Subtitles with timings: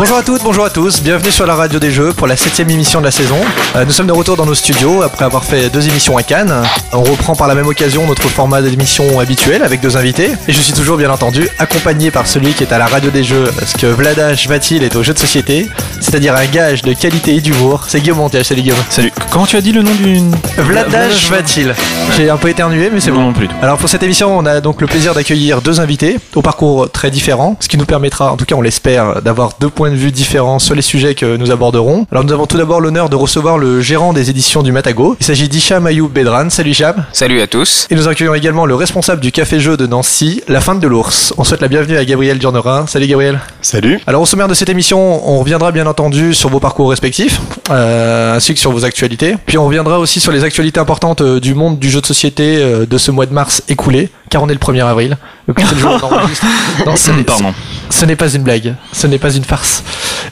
[0.00, 2.70] Bonjour à toutes, bonjour à tous, bienvenue sur la radio des jeux pour la septième
[2.70, 3.36] émission de la saison.
[3.76, 6.54] Euh, nous sommes de retour dans nos studios après avoir fait deux émissions à Cannes.
[6.94, 10.30] On reprend par la même occasion notre format d'émission habituel avec deux invités.
[10.48, 13.22] Et je suis toujours bien entendu accompagné par celui qui est à la radio des
[13.22, 15.68] jeux, parce que Vlada Vatil est au jeu de société,
[16.00, 17.84] c'est-à-dire un gage de qualité et d'humour.
[17.86, 18.78] C'est Guillaume Montiel, salut Guillaume.
[18.88, 19.12] Salut.
[19.30, 21.74] Comment tu as dit le nom d'une Vlada Vatil.
[22.16, 23.20] J'ai un peu éternué, mais c'est bon.
[23.20, 23.48] non plus.
[23.60, 27.10] Alors pour cette émission, on a donc le plaisir d'accueillir deux invités au parcours très
[27.10, 30.12] différent, ce qui nous permettra, en tout cas on l'espère, d'avoir deux points de vue
[30.12, 32.06] différents sur les sujets que nous aborderons.
[32.10, 35.16] Alors nous avons tout d'abord l'honneur de recevoir le gérant des éditions du Matago.
[35.20, 36.50] Il s'agit d'Hicham Ayoub Bedran.
[36.50, 37.04] Salut Hicham.
[37.12, 37.86] Salut à tous.
[37.90, 41.34] Et nous accueillons également le responsable du café jeu de Nancy, la fin de l'ours.
[41.38, 42.86] On souhaite la bienvenue à Gabriel Durnerin.
[42.86, 43.40] Salut Gabriel.
[43.62, 44.00] Salut.
[44.06, 48.36] Alors au sommaire de cette émission, on reviendra bien entendu sur vos parcours respectifs, euh,
[48.36, 49.36] ainsi que sur vos actualités.
[49.46, 52.58] Puis on reviendra aussi sur les actualités importantes euh, du monde du jeu de société
[52.58, 55.16] euh, de ce mois de mars écoulé, car on est le 1er avril.
[55.48, 56.46] Donc c'est le jour où on enregistre.
[56.86, 56.94] Non,
[57.90, 59.79] ce n'est pas une blague, ce n'est pas une farce.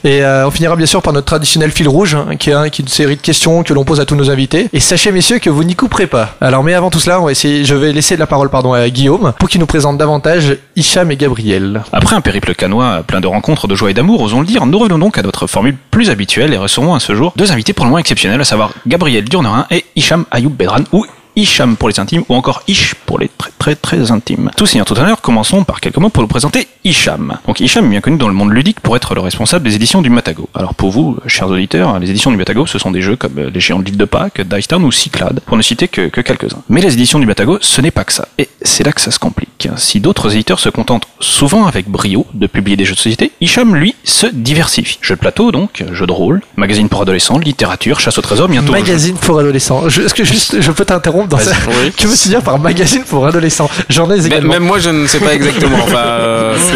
[0.03, 2.87] Et euh, on finira bien sûr par notre traditionnel fil rouge, hein, qui est, une
[2.87, 4.69] série de questions que l'on pose à tous nos invités.
[4.71, 6.35] Et sachez messieurs que vous n'y couperez pas.
[6.41, 8.89] Alors mais avant tout cela, on va essayer, je vais laisser la parole pardon à
[8.89, 11.81] Guillaume pour qu'il nous présente davantage Hicham et Gabriel.
[11.91, 14.79] Après un périple canois plein de rencontres, de joie et d'amour, osons le dire, nous
[14.79, 17.85] revenons donc à notre formule plus habituelle et recevons à ce jour deux invités pour
[17.85, 21.99] le moins exceptionnels, à savoir Gabriel Durnerin et Hicham Ayoub Bedran, ou Hicham pour les
[21.99, 24.51] intimes, ou encore Ish pour les très très très intimes.
[24.57, 27.37] Tout seigneur tout honneur, commençons par quelques mots pour nous présenter Hicham.
[27.47, 30.01] Donc Hicham est bien connu dans le monde ludique pour être le responsable des éditions
[30.01, 30.49] du Matago.
[30.55, 33.59] Alors pour vous, chers auditeurs, les éditions du Matago, ce sont des jeux comme les
[33.59, 36.61] géants de l'île de Pâques, Dice Town ou Cyclade, pour ne citer que, que quelques-uns.
[36.69, 38.27] Mais les éditions du Matago, ce n'est pas que ça.
[38.37, 39.67] Et c'est là que ça se complique.
[39.77, 43.75] Si d'autres éditeurs se contentent souvent avec brio de publier des jeux de société, Hicham,
[43.75, 44.97] lui, se diversifie.
[45.01, 48.71] Jeux de plateau, donc, jeux de rôle, magazine pour adolescents, littérature, chasse au trésor, bientôt.
[48.71, 49.89] Magazine pour adolescents.
[49.89, 51.91] Je- Est-ce que juste je peux t'interrompre dans ça Oui.
[51.97, 54.53] Que veux-tu dire par magazine pour adolescents J'en ai également.
[54.53, 55.77] Même moi, je ne sais pas exactement.
[55.83, 56.57] Enfin, euh,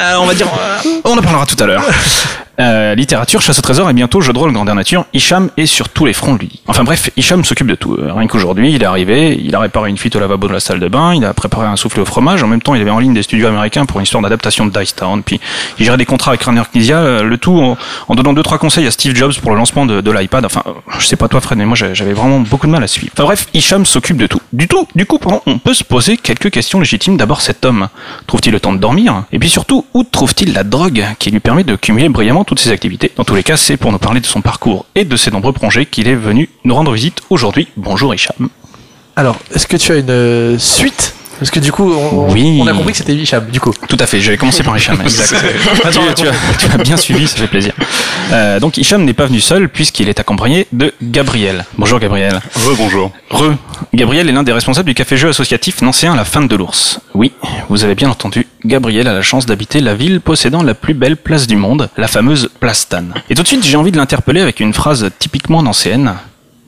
[0.00, 1.84] Euh, on va dire, euh, on en parlera tout à l'heure.
[2.58, 5.88] Euh, littérature, chasse au trésor et bientôt jeu de rôle grandeur nature, Hicham est sur
[5.88, 6.62] tous les fronts ludiques.
[6.66, 7.94] Enfin bref, Hicham s'occupe de tout.
[7.94, 10.60] Euh, Rien qu'aujourd'hui, il est arrivé, il a réparé une fuite au lavabo de la
[10.60, 12.90] salle de bain, il a préparé un soufflé au fromage, en même temps il avait
[12.90, 15.40] en ligne des studios américains pour une histoire d'adaptation de Dice Town, puis
[15.78, 17.76] il gérait des contrats avec Rainer Knizia, euh, le tout
[18.08, 20.44] en, donnant deux trois conseils à Steve Jobs pour le lancement de, l'iPad.
[20.44, 20.62] Enfin,
[20.98, 23.12] je sais pas toi Fred, mais moi j'avais vraiment beaucoup de mal à suivre.
[23.14, 24.40] Enfin bref, Hicham s'occupe de tout.
[24.52, 27.16] Du tout, du coup, on peut se poser quelques questions légitimes.
[27.16, 27.88] D'abord, cet homme
[28.26, 29.24] trouve-t-il le temps de dormir?
[29.32, 32.70] Et puis surtout, où trouve-t-il la drogue qui lui permet de cumuler brillamment toutes ses
[32.70, 35.30] activités Dans tous les cas, c'est pour nous parler de son parcours et de ses
[35.30, 37.68] nombreux projets qu'il est venu nous rendre visite aujourd'hui.
[37.76, 38.48] Bonjour Hicham.
[39.16, 42.60] Alors, est-ce que tu as une euh, suite Parce que du coup, on, Oui.
[42.62, 43.72] on a compris que c'était Hicham, du coup.
[43.88, 45.00] Tout à fait, j'avais commencé par Hicham.
[45.02, 45.34] exact.
[45.90, 47.72] tu, tu as, tu as bien suivi, ça fait plaisir.
[48.32, 51.64] Euh, donc Hicham n'est pas venu seul puisqu'il est accompagné de Gabriel.
[51.78, 52.40] Bonjour Gabriel.
[52.66, 53.10] Rebonjour.
[53.30, 53.54] Re.
[53.94, 57.00] Gabriel est l'un des responsables du café-jeu associatif nancéen La Fin de l'Ours.
[57.14, 57.32] Oui,
[57.70, 61.16] vous avez bien entendu, Gabriel a la chance d'habiter la ville possédant la plus belle
[61.16, 63.04] place du monde, la fameuse Place Stan.
[63.30, 66.14] Et tout de suite, j'ai envie de l'interpeller avec une phrase typiquement nancéenne.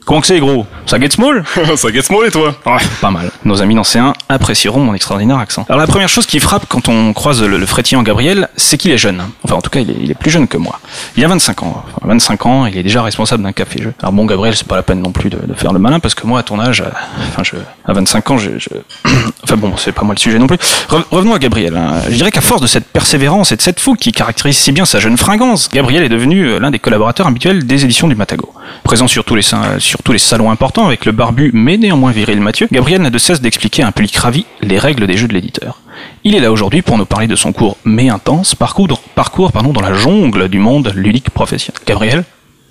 [0.05, 0.65] Comment que c'est, gros?
[0.85, 1.43] Ça get small
[1.77, 2.53] Ça get small et toi?
[2.65, 3.31] Ouais, pas mal.
[3.45, 5.65] Nos amis nancéens apprécieront mon extraordinaire accent.
[5.69, 8.91] Alors la première chose qui frappe quand on croise le, le frétillant Gabriel, c'est qu'il
[8.91, 9.23] est jeune.
[9.43, 10.79] Enfin en tout cas, il est, il est plus jeune que moi.
[11.15, 11.83] Il a 25 ans.
[11.95, 13.93] Enfin, 25 ans, il est déjà responsable d'un café-jeu.
[14.01, 16.15] Alors bon, Gabriel, c'est pas la peine non plus de, de faire le malin parce
[16.15, 16.89] que moi, à ton âge, euh,
[17.29, 17.55] enfin je,
[17.85, 18.69] à 25 ans, je, je...
[19.43, 20.57] enfin bon, c'est pas moi le sujet non plus.
[20.89, 21.75] Re- revenons à Gabriel.
[21.77, 22.01] hein.
[22.09, 24.85] Je dirais qu'à force de cette persévérance et de cette fougue qui caractérise si bien
[24.85, 28.51] sa jeune fringance, Gabriel est devenu euh, l'un des collaborateurs habituels des éditions du Matago.
[28.83, 32.39] Présent sur tous les, sur tous les salons importants avec le barbu mais néanmoins viril
[32.41, 35.33] Mathieu, Gabriel n'a de cesse d'expliquer à un public ravi les règles des jeux de
[35.33, 35.79] l'éditeur.
[36.23, 39.71] Il est là aujourd'hui pour nous parler de son court mais intense parcours, parcours pardon,
[39.73, 41.79] dans la jungle du monde ludique professionnel.
[41.85, 42.23] Gabriel,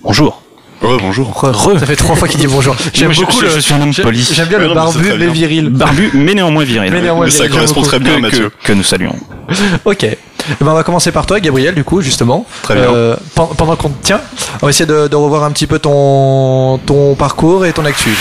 [0.02, 0.42] bonjour.
[0.80, 1.28] Rebonjour.
[1.32, 1.78] Re.
[1.78, 2.74] Ça fait trois fois qu'il dit bonjour.
[2.92, 3.50] J'aime beaucoup je- le.
[3.52, 4.28] je suis un homme j'aime- poli.
[4.32, 5.68] J'aime bien le barbu mais viril.
[5.68, 6.90] Barbu mais néanmoins viril.
[6.92, 8.50] Mais néanmoins Mais ça viril, correspond très bien à que, Mathieu.
[8.50, 9.14] que- que nous saluons.
[9.84, 10.04] Ok.
[10.50, 12.44] Eh ben, on va commencer par toi, Gabriel, du coup, justement.
[12.62, 12.84] Très bien.
[12.94, 14.20] Euh, pen- pendant qu'on te tient,
[14.60, 18.16] on va essayer de, de revoir un petit peu ton, ton parcours et ton actu.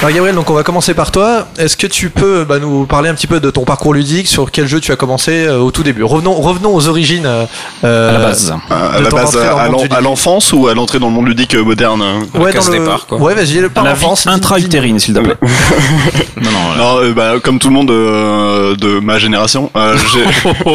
[0.00, 1.48] Alors Gabriel, donc on va commencer par toi.
[1.58, 4.52] Est-ce que tu peux bah, nous parler un petit peu de ton parcours ludique, sur
[4.52, 6.04] quel jeu tu as commencé euh, au tout début?
[6.04, 7.26] Revenons, revenons aux origines.
[7.26, 8.54] euh, À la base.
[8.70, 12.00] À, à la base, à l'enfance ou à l'entrée dans le monde ludique euh, moderne
[12.34, 12.78] Ouais, dans le...
[12.78, 13.18] départ, quoi.
[13.18, 14.28] Ouais, vas-y, le par l'enfance.
[14.28, 15.34] intra-utérine, s'il te plaît.
[16.40, 16.76] non, non.
[16.78, 19.96] Non, euh, bah, comme tout le monde euh, de ma génération, euh,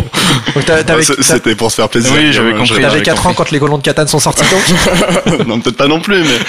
[0.65, 2.11] t'as- t'avais- C'est- t'as- c'était pour se faire plaisir.
[2.13, 2.71] Oui, j'avais Euh, compris.
[2.71, 5.87] T'avais j'avais 4 ans quand les colons de Catane sont sortis donc non, peut-être pas
[5.87, 6.39] non plus, mais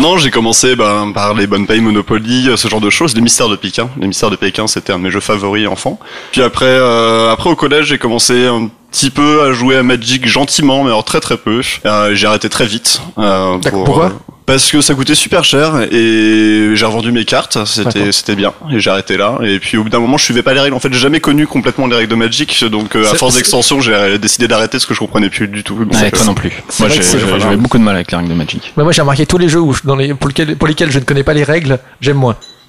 [0.00, 3.20] non, j'ai commencé ben, par les bonnes payes Monopoly, euh, ce genre de choses, les
[3.20, 3.88] mystères de Pékin.
[3.98, 5.98] Les mystères de Pékin, c'était un de mes jeux favoris enfant.
[6.32, 10.26] Puis après, euh, après au collège, j'ai commencé un petit peu à jouer à Magic
[10.26, 11.60] gentiment, mais alors très très peu.
[11.84, 13.00] Euh, j'ai arrêté très vite.
[13.18, 14.12] Euh, pour, pourquoi?
[14.46, 18.78] Parce que ça coûtait super cher et j'ai revendu mes cartes, c'était c'était bien et
[18.78, 19.38] j'ai arrêté là.
[19.42, 20.74] Et puis au bout d'un moment, je suivais pas les règles.
[20.74, 23.80] En fait, j'ai jamais connu complètement les règles de Magic, donc euh, à force d'extension,
[23.80, 25.74] j'ai décidé d'arrêter ce que je comprenais plus du tout.
[25.76, 26.52] Ouais, euh, toi non plus.
[26.78, 28.72] Moi, j'avais beaucoup de mal avec les règles de Magic.
[28.76, 30.90] Bah, moi j'ai remarqué tous les jeux où je- dans les, pour, lesquels, pour lesquels
[30.90, 32.36] je ne connais pas les règles, j'aime moins.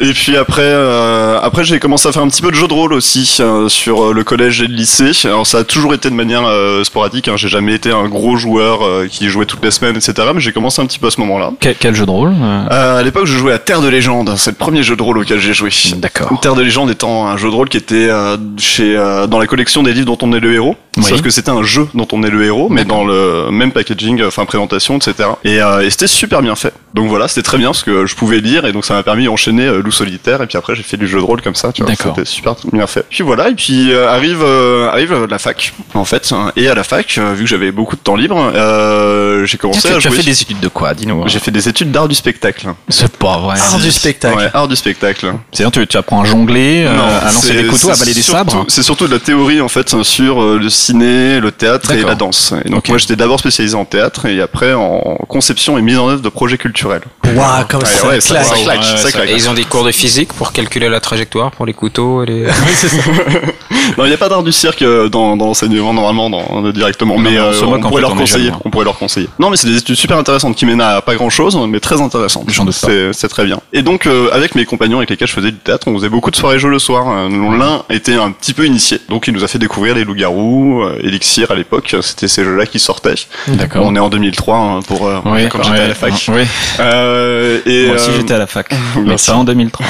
[0.00, 2.72] Et puis après, euh, après j'ai commencé à faire un petit peu de jeu de
[2.72, 5.12] rôle aussi euh, sur euh, le collège et le lycée.
[5.24, 7.28] Alors ça a toujours été de manière euh, sporadique.
[7.28, 7.36] Hein.
[7.36, 10.14] J'ai jamais été un gros joueur euh, qui jouait toutes les semaines, etc.
[10.34, 11.52] Mais j'ai commencé un petit peu à ce moment-là.
[11.60, 14.34] Quel, quel jeu de rôle euh, à l'époque, je jouais à Terre de Légende.
[14.36, 15.70] C'est le premier jeu de rôle auquel j'ai joué.
[15.96, 16.38] D'accord.
[16.40, 19.46] Terre de Légende étant un jeu de rôle qui était euh, chez euh, dans la
[19.46, 20.76] collection des livres dont on est le héros.
[20.96, 21.04] Oui.
[21.04, 24.22] Sauf que c'était un jeu dont on est le héros, mais dans le même packaging,
[24.24, 25.28] enfin présentation, etc.
[25.44, 26.72] Et, euh, et c'était super bien fait.
[26.94, 29.24] Donc voilà, c'était très bien parce que je pouvais lire et donc ça m'a permis
[29.24, 31.72] d'enchaîner euh, loup solitaire et puis après j'ai fait du jeu de rôle comme ça.
[31.72, 33.04] Tu vois, c'était super bien fait.
[33.08, 36.32] Puis voilà, et puis euh, arrive euh, arrive la fac en fait.
[36.32, 36.52] hein.
[36.56, 39.88] Et à la fac, euh, vu que j'avais beaucoup de temps libre, euh, j'ai commencé
[39.88, 40.18] à tu as jouer.
[40.18, 41.26] fait des études de quoi Dis-nous.
[41.28, 42.66] J'ai fait des études d'art du spectacle.
[42.88, 43.56] C'est pas vrai.
[43.58, 44.36] Art du spectacle.
[44.36, 45.32] Ouais, art du spectacle.
[45.52, 48.22] C'est-à-dire tu, tu apprends à jongler, euh, Non, à lancer des couteaux, à balayer des
[48.22, 48.64] surtout- sabres.
[48.68, 52.54] C'est surtout de la théorie en fait sur le ciné, le théâtre et la danse.
[52.64, 56.08] Et donc moi j'étais d'abord spécialisé en théâtre et après en conception et mise en
[56.08, 57.02] œuvre de projets culturels.
[57.24, 58.84] Waouh, comme Ouais, ça ouais, ça, claque.
[58.84, 61.72] ça claque, Ça ça- ont des cours de physique pour calculer la trajectoire pour les
[61.74, 62.46] couteaux et les...
[63.98, 66.72] Non, il n'y a pas d'art du cirque euh, dans, dans l'enseignement normalement dans, euh,
[66.72, 68.50] directement, Non, mais mais on euh, on en pourrait fait, leur on conseiller.
[68.50, 68.60] hein.
[68.64, 69.28] On pourrait leur conseiller.
[69.38, 72.00] Non, mais c'est des études super intéressantes qui mènent à pas grand chose, mais très
[72.00, 72.44] intéressantes.
[72.48, 72.86] J'en doute pas.
[72.86, 73.58] C'est c'est très bien.
[73.72, 76.30] Et donc euh, avec mes compagnons avec lesquels je faisais du théâtre, on faisait beaucoup
[76.30, 77.28] de soirées jeux le soir.
[77.28, 80.82] Dont L'un était un petit peu initié, donc il nous a fait découvrir les loups-garous,
[80.82, 81.96] euh, Elixir à l'époque.
[82.00, 83.14] C'était ces jeux-là qui sortaient.
[83.48, 83.84] D'accord.
[83.86, 86.12] On est en 2003 hein, pour euh, Oui, quand j'étais ouais, à la fac.
[86.28, 86.42] Oui.
[86.78, 88.68] Euh, et Moi aussi euh, j'étais à la fac.
[89.04, 89.26] Merci.
[89.40, 89.86] En 2003.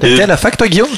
[0.00, 0.88] T'étais à la fac toi Guillaume?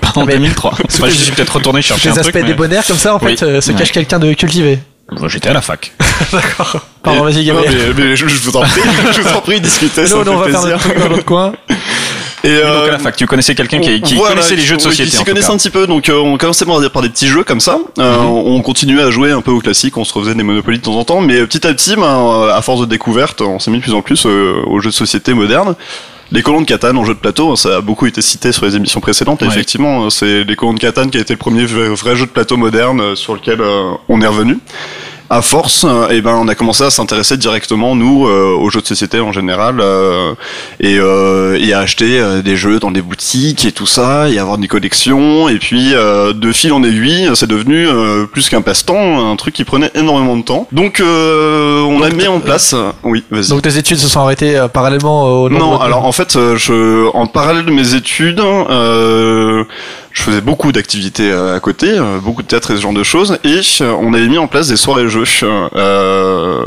[0.00, 0.72] Pas en 2003.
[0.86, 2.42] Enfin, je suis peut-être retourné chercher les un aspects truc.
[2.44, 3.36] mais- débonnaires comme ça en Oui.
[3.36, 3.78] fait euh, se Ouais.
[3.78, 4.78] cache quelqu'un de cultivé.
[5.18, 5.92] Moi, J'étais à la fac.
[6.32, 6.76] D'accord.
[7.02, 7.94] Pardon, vas-y non, Gabriel.
[7.96, 8.80] mais, mais je, je vous en prie,
[9.12, 11.52] je vous en prie, discutez, me nous, on va faire notre truc dans l'autre coin.
[12.42, 14.76] Et, Donc euh, à la fac, tu connaissais quelqu'un qui, qui Voilà, connaissait les jeux
[14.76, 15.10] de oui, société.
[15.10, 17.42] Qui s'y connaissait un petit peu, donc euh, on commençait par, par des petits jeux
[17.44, 17.78] comme ça.
[17.98, 18.24] Euh, Mhm.
[18.28, 20.94] On continuait à jouer un peu au classique, on se refaisait des Monopoly de temps
[20.96, 23.78] en temps, mais petit à petit, ben, euh, à force de découverte, on s'est mis
[23.78, 25.74] de plus en plus euh, aux jeux de société modernes.
[26.32, 28.64] Les colons de Catane en jeu de plateau, hein, ça a beaucoup été cité sur
[28.64, 29.42] les émissions précédentes.
[29.42, 29.50] et Ouais.
[29.50, 32.26] Effectivement, euh, c'est les colons de Catane qui a été le premier vrai, vrai jeu
[32.26, 34.58] de plateau moderne euh, sur lequel euh, on est revenu.
[35.32, 38.80] À force, euh, eh ben, on a commencé à s'intéresser directement nous euh, aux jeux
[38.80, 40.34] de société en général euh,
[40.80, 44.58] et, euh, et à acheter des jeux dans des boutiques et tout ça, et avoir
[44.58, 45.48] des collections.
[45.48, 49.54] Et puis euh, de fil en aiguille, c'est devenu euh, plus qu'un passe-temps, un truc
[49.54, 50.66] qui prenait énormément de temps.
[50.72, 52.74] Donc euh, on a mis en place.
[53.04, 53.50] oui, vas-y.
[53.50, 57.66] Donc tes études se sont arrêtées parallèlement au Non, alors en fait, je, en parallèle
[57.66, 59.62] de mes études, euh,
[60.12, 63.02] je faisais beaucoup d'activités euh, à côté, euh, beaucoup de théâtre et ce genre de
[63.04, 65.24] choses, et euh, on avait mis en place des soirées jeux
[65.76, 66.62] euh,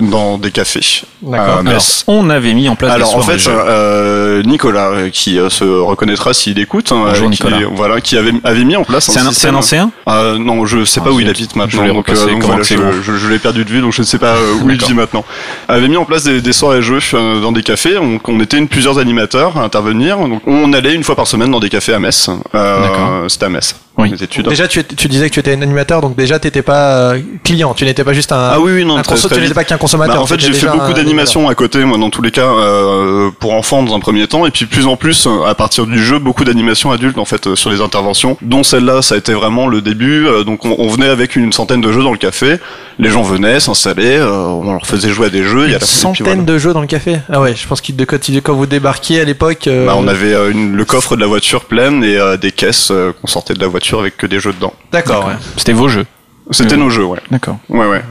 [0.00, 1.62] dans des cafés D'accord.
[2.06, 3.50] on avait mis en place Alors des en fait, jeux.
[3.54, 7.58] euh, Nicolas, qui se reconnaîtra s'il écoute, hein, Bonjour, qui, Nicolas.
[7.74, 9.90] voilà, qui avait, avait mis en place C'est un, un système- ancien?
[10.08, 11.82] Euh, non, je sais Ah, pas où il habite Je maintenant.
[11.82, 12.08] l'ai donc,
[12.44, 14.76] voilà, je, je, je l'ai perdu de vue, donc je ne sais pas où il
[14.82, 15.24] vit maintenant.
[15.68, 17.96] Avait mis en place des, des soirées jeux dans des cafés.
[17.98, 20.18] On était une, plusieurs animateurs à intervenir.
[20.18, 22.28] Donc on allait une fois par semaine dans des cafés à Metz.
[22.54, 23.30] Euh, D'accord.
[23.30, 23.85] C'était à.
[23.98, 24.12] Oui.
[24.20, 24.46] Études.
[24.48, 27.72] Déjà, tu, tu disais que tu étais un animateur, donc déjà, t'étais pas euh, client,
[27.72, 28.50] tu n'étais pas juste un.
[28.52, 30.16] Ah oui, oui, non, un très- conso- très tu n'étais pas qu'un consommateur.
[30.16, 33.30] Bah, en fait, j'ai fait beaucoup d'animations à côté, moi, dans tous les cas, euh,
[33.40, 35.98] pour enfants dans un premier temps, et puis plus en plus, euh, à partir du
[36.02, 39.32] jeu, beaucoup d'animations adultes, en fait, euh, sur les interventions, dont celle-là, ça a été
[39.32, 40.26] vraiment le début.
[40.26, 42.56] euh, donc, on, on venait avec une centaine de jeux dans le café,
[42.98, 45.64] les gens venaient, s'installaient, euh, on leur faisait jouer à des jeux.
[45.64, 46.42] il y a Une centaine voilà.
[46.42, 47.16] de jeux dans le café?
[47.32, 49.68] Ah ouais, je pense que de quand, quand vous débarquiez à l'époque.
[49.68, 52.52] euh, Bah, on avait euh, une- le coffre de la voiture pleine et euh, des
[52.52, 54.74] caisses euh, qu'on sortait de la voiture avec que des jeux dedans.
[54.92, 55.34] D'accord, ouais.
[55.56, 56.06] C'était vos jeux.
[56.50, 57.20] C'était nos jeux, ouais.
[57.30, 57.58] D'accord.
[57.68, 58.02] Ouais, ouais.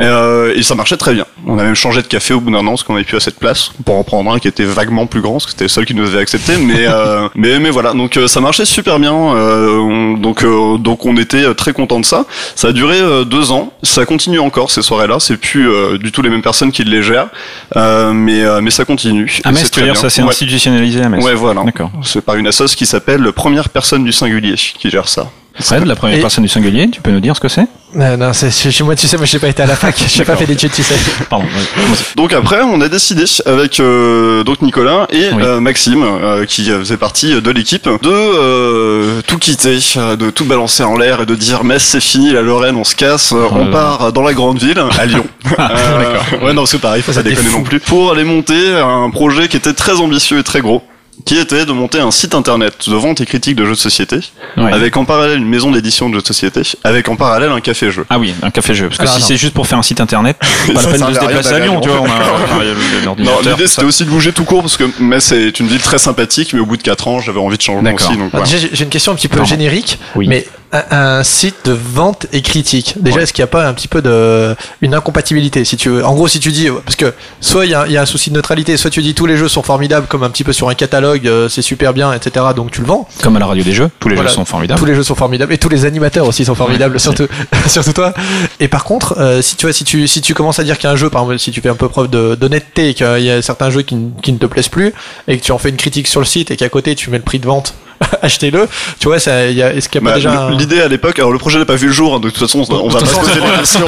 [0.00, 1.26] Et, euh, et ça marchait très bien.
[1.46, 3.30] On a même changé de café au bout d'un an parce qu'on avait plus assez
[3.30, 5.68] de place pour en prendre un qui était vaguement plus grand parce que c'était le
[5.68, 6.56] seul qui nous avait accepté.
[6.56, 7.92] Mais euh, mais mais voilà.
[7.92, 9.12] Donc euh, ça marchait super bien.
[9.14, 12.24] Euh, on- donc euh, donc on était très content de ça.
[12.56, 13.72] Ça a duré deux ans.
[13.82, 15.16] Ça continue encore ces soirées-là.
[15.20, 17.28] C'est plus euh, du tout les mêmes personnes qui les gèrent.
[17.76, 19.40] Euh, mais euh, mais ça continue.
[19.44, 20.28] À Et Metz, dire ça Ouais.
[20.28, 21.22] institutionnalisé à Metz.
[21.24, 21.62] Ouais, voilà.
[21.62, 21.90] D'accord.
[22.02, 25.30] C'est par une assoce qui s'appelle Première Personne du Singulier qui gère ça.
[25.58, 27.66] Fred, la première Et- personne du singulier, tu peux nous dire ce que c'est?
[27.94, 30.24] Non, non, c'est chez moi, tu sais, moi, j'ai pas été à la fac, j'ai
[30.24, 30.94] pas fait d'études, tu sais.
[31.28, 31.44] Pardon.
[31.46, 31.82] ouais,
[32.14, 35.42] Donc après, on a décidé avec euh, donc Nicolas et Oui.
[35.42, 40.44] euh, Maxime, euh, qui faisait partie de l'équipe, de euh, tout quitter, euh, de tout
[40.44, 43.46] balancer en l'air et de dire Metz c'est fini, la Lorraine on se casse, euh,
[43.50, 43.72] Oh on là.
[43.72, 45.26] part dans la grande ville, à Lyon.
[45.58, 47.58] Euh, ouais non c'est pareil, faut Ça, pas c'était déconner fou.
[47.58, 47.80] non plus.
[47.80, 50.82] Pour aller monter un projet qui était très ambitieux et très gros.
[51.24, 54.18] Qui était de monter un site internet de vente et critique de jeux de société,
[54.56, 54.72] Ouais.
[54.72, 58.04] avec en parallèle une maison d'édition de jeux de société, avec en parallèle un café-jeu.
[58.10, 58.86] Ah oui, un café jeu.
[58.88, 60.36] Parce que Alors, si c'est juste pour faire un site internet,
[60.74, 62.06] pas Ça la peine de se déplacer à Lyon, tu vois.
[62.06, 62.70] Le-
[63.24, 65.98] Non, l'idée c'était aussi de bouger tout court parce que Metz est une ville très
[65.98, 68.08] sympathique, mais au bout de 4 ans, j'avais envie de D'accord.
[68.10, 68.18] aussi.
[68.18, 70.26] Donc, Ah, j'ai une question un petit peu générique, Oui.
[70.28, 72.94] mais un, site de vente et critique.
[73.00, 73.22] Déjà, Ouais.
[73.22, 76.04] est-ce qu'il n'y a pas un petit peu de une incompatibilité si tu veux?
[76.04, 78.36] En gros, si tu dis parce que soit il y, y a un souci de
[78.36, 80.74] neutralité, soit tu dis tous les jeux sont formidables comme un petit peu sur un
[80.74, 82.46] catalogue, euh, c'est super bien, etc.
[82.54, 83.08] Donc tu le vends.
[83.22, 84.30] Comme à la radio des jeux, tous les Voilà.
[84.30, 84.78] jeux sont formidables.
[84.78, 87.26] Tous les jeux sont formidables et tous les animateurs aussi sont formidables, surtout,
[87.66, 88.14] surtout toi.
[88.60, 90.96] Et par contre, euh, si tu vois, si tu si tu commences à dire qu'un
[90.96, 93.42] jeu, par exemple, si tu fais un peu preuve de- d'honnêteté, et qu'il y a
[93.42, 94.92] certains jeux qui, qui ne te plaisent plus
[95.28, 97.18] et que tu en fais une critique sur le site et qu'à côté tu mets
[97.18, 97.74] le prix de vente,
[98.22, 98.66] achetez-le.
[98.98, 100.80] Tu vois, ça, il y a, est-ce qu'il n'y a Bah, pas déjà un- L'idée
[100.80, 102.88] à l'époque, alors le projet n'a pas vu le jour, hein, de toute façon, on
[102.88, 103.80] va toute pas se poser les questions.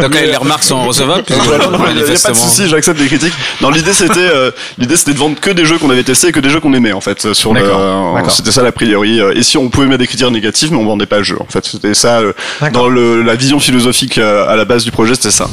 [0.00, 3.34] Donc là, les remarques sont recevables, il n'y a pas de souci, j'accepte les critiques.
[3.60, 6.32] Non, l'idée c'était, euh, l'idée c'était de vendre que des jeux qu'on avait testés et
[6.32, 7.32] que des jeux qu'on aimait en fait.
[7.32, 9.20] Sur le, euh, c'était ça l'a priori.
[9.20, 11.36] Euh, Et si on pouvait mettre des critiques négatives, mais on vendait pas le jeu.
[11.40, 12.32] En fait, c'était ça euh,
[12.72, 15.48] dans le, la vision philosophique euh, à la base du projet, c'était ça.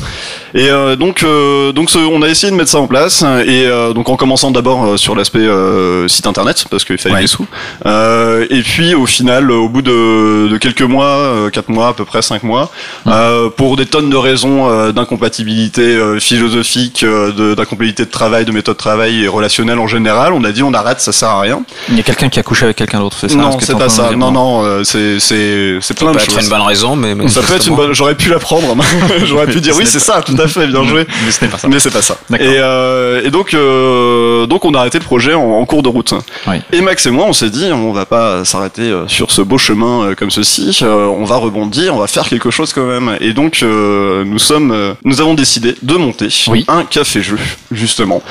[0.58, 3.22] Et euh, donc, euh, donc ce- on a essayé de mettre ça en place.
[3.46, 7.22] Et euh, donc en commençant d'abord sur l'aspect euh, site internet parce qu'il fallait Ouais.
[7.22, 7.46] des sous.
[7.86, 11.94] Euh, et puis au final, au bout de, de quelques mois, euh, quatre mois à
[11.94, 12.72] peu près, cinq mois,
[13.06, 18.44] euh, pour des tonnes de raisons euh, d'incompatibilité euh, philosophique, euh, de- d'incompatibilité de travail,
[18.46, 21.30] de méthode de travail et relationnelle en général, on a dit on arrête, ça sert
[21.30, 21.62] à rien.
[21.90, 23.86] Il y a quelqu'un qui a couché avec quelqu'un d'autre, c'est ça non, c'est pas
[23.86, 24.10] de ça.
[24.16, 26.44] Non, non, euh, c'est c'est c'est plein Ça de peut être choses.
[26.46, 27.94] une bonne raison, mais Ça peut être une bonne.
[27.94, 28.76] J'aurais pu la prendre.
[29.26, 31.06] J'aurais pu dire oui, c'est ça, tout à fait, bien joué.
[31.25, 31.68] Mais ce n'est pas ça.
[31.68, 32.18] Mais c'est pas ça.
[32.39, 35.89] Et, euh, et donc, euh, donc on a arrêté le projet en, en cours de
[35.89, 36.13] route.
[36.48, 36.56] Oui.
[36.72, 39.58] Et Max et moi, on s'est dit, on va pas s'arrêter euh, sur ce beau
[39.58, 40.80] chemin comme ceci.
[40.84, 43.18] on va rebondir, on va faire quelque chose quand même.
[43.22, 46.66] Et donc, euh, nous sommes, nous avons décidé de monter Oui.
[46.68, 47.38] un café-jeu,
[47.72, 48.22] justement.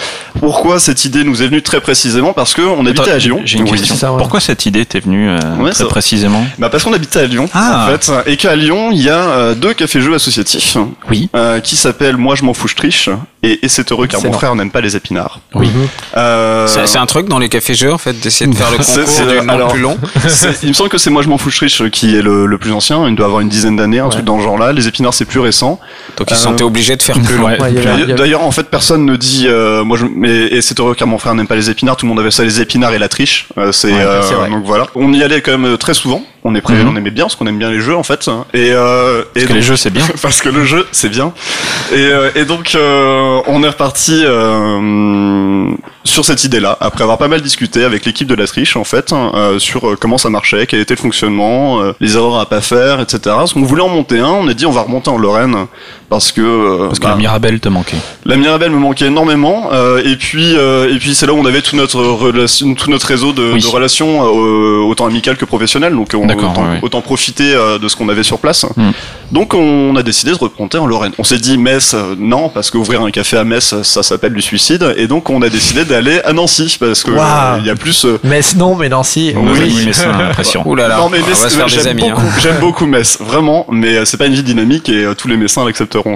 [0.40, 2.32] Pourquoi cette idée nous est venue très précisément?
[2.32, 3.40] Parce que on habitait à Lyon.
[3.44, 3.94] J'ai une question.
[3.94, 4.18] c'est ça, ouais.
[4.18, 6.44] Pourquoi cette idée t'est venue euh, Ouais, très ça- précisément?
[6.58, 7.86] Bah parce qu'on habitait à Lyon, Ah.
[7.88, 10.76] en fait, et qu'à Lyon, il y a deux cafés-jeux associatifs
[11.10, 11.28] Oui.
[11.34, 13.08] euh, qui s'appellent Moi je m'en fous, je triche
[13.42, 15.40] et, et c'est heureux car mon frère n'aime pas les épinards.
[15.54, 15.68] Oui.
[16.16, 19.26] Euh, C'est un truc dans les cafés-jeux, en fait, d'essayer de faire le concours c'est-
[19.26, 19.96] du nom alors- le plus long.
[20.62, 22.58] il me semble que c'est Moi je m'en fous, je triche qui est le, le
[22.58, 23.08] plus ancien.
[23.08, 24.72] Il doit avoir une dizaine d'années, un truc dans ce genre-là.
[24.72, 25.78] Les épinards c'est plus récent.
[26.16, 27.46] Donc ils Euh, se sentaient obligés de faire plus long.
[27.46, 28.14] Ouais.
[28.16, 29.46] D'ailleurs, en fait, personne ne dit.
[29.48, 31.96] euh, moi, je, mais et c'est heureux car mon frère n'aime pas les épinards.
[31.96, 33.46] Tout le monde avait ça, les épinards et la triche.
[33.58, 34.86] Euh, c'est Ouais, euh, donc voilà.
[34.94, 36.22] On y allait quand même euh, très souvent.
[36.48, 36.88] On est prêt, Mhm.
[36.88, 38.28] on aimait bien parce qu'on aime bien les jeux en fait.
[38.54, 40.04] Et, euh, et Parce que donc- les jeux c'est bien.
[40.22, 41.32] parce que le jeu c'est bien
[41.92, 45.70] et, euh, et donc euh, on est reparti euh,
[46.04, 48.84] sur cette idée là après avoir pas mal discuté avec l'équipe de la triche en
[48.84, 52.46] fait hein, euh, sur euh, comment ça marchait quel était le fonctionnement les erreurs à
[52.46, 55.10] pas faire etc parce qu'on voulait en monter un on a dit on va remonter
[55.10, 55.66] en Lorraine
[56.08, 57.96] parce que euh, Parce que bah, la Mirabelle te manquait.
[58.24, 61.44] la Mirabelle me manquait énormément euh, et puis euh, et puis c'est là où on
[61.46, 63.60] avait tout notre relation tout notre réseau de, Oui.
[63.60, 67.88] de relations euh, autant amicales que professionnelles donc on, autant, ouais, autant profiter euh, de
[67.88, 68.90] ce qu'on avait sur place Mm.
[69.32, 73.02] donc on a décidé de remonter en Lorraine on s'est dit Metz non parce qu'ouvrir
[73.02, 76.32] un café à Metz ça s'appelle du suicide et donc on a décidé d'aller à
[76.32, 77.10] Nancy parce que
[77.60, 79.32] il y a plus euh, Mais non, mais Nancy.
[79.36, 79.50] Oui.
[79.60, 80.64] Oui, mais c'est impressionnant.
[80.66, 82.04] Ouh là là, non mais on Metz, va se faire des j'aime amis.
[82.08, 82.14] hein.
[82.14, 85.36] beaucoup, j'aime beaucoup Metz, vraiment, mais c'est pas une ville dynamique et euh, tous les
[85.36, 85.62] Messins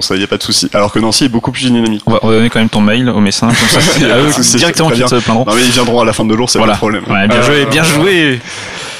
[0.01, 0.69] ça y a pas de souci.
[0.73, 2.01] Alors que Nancy est beaucoup plus dynamique.
[2.05, 4.17] On va, on va donner quand même ton mail au médecin, comme ça c'est à
[4.19, 5.07] eux C'est directement très qui bien.
[5.07, 5.45] se plaindront.
[5.45, 6.73] Non mais ils viendront à la fin de jour, c'est Voilà.
[6.73, 7.03] pas de problème.
[7.09, 8.39] Ouais, bien Euh, joué, bien joué.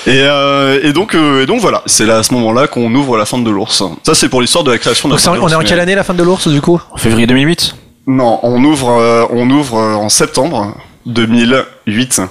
[0.07, 3.17] Et, euh, et donc euh, et donc voilà, c'est là à ce moment-là qu'on ouvre
[3.17, 3.83] la fin de l'ours.
[4.03, 5.69] Ça c'est pour l'histoire de la création de la fin de on est en l'ours,
[5.69, 6.81] quelle année la fin de l'ours du coup?
[6.91, 7.75] En février 2008
[8.07, 10.75] Non, on ouvre euh, on ouvre euh, en septembre
[11.87, 12.21] 2008.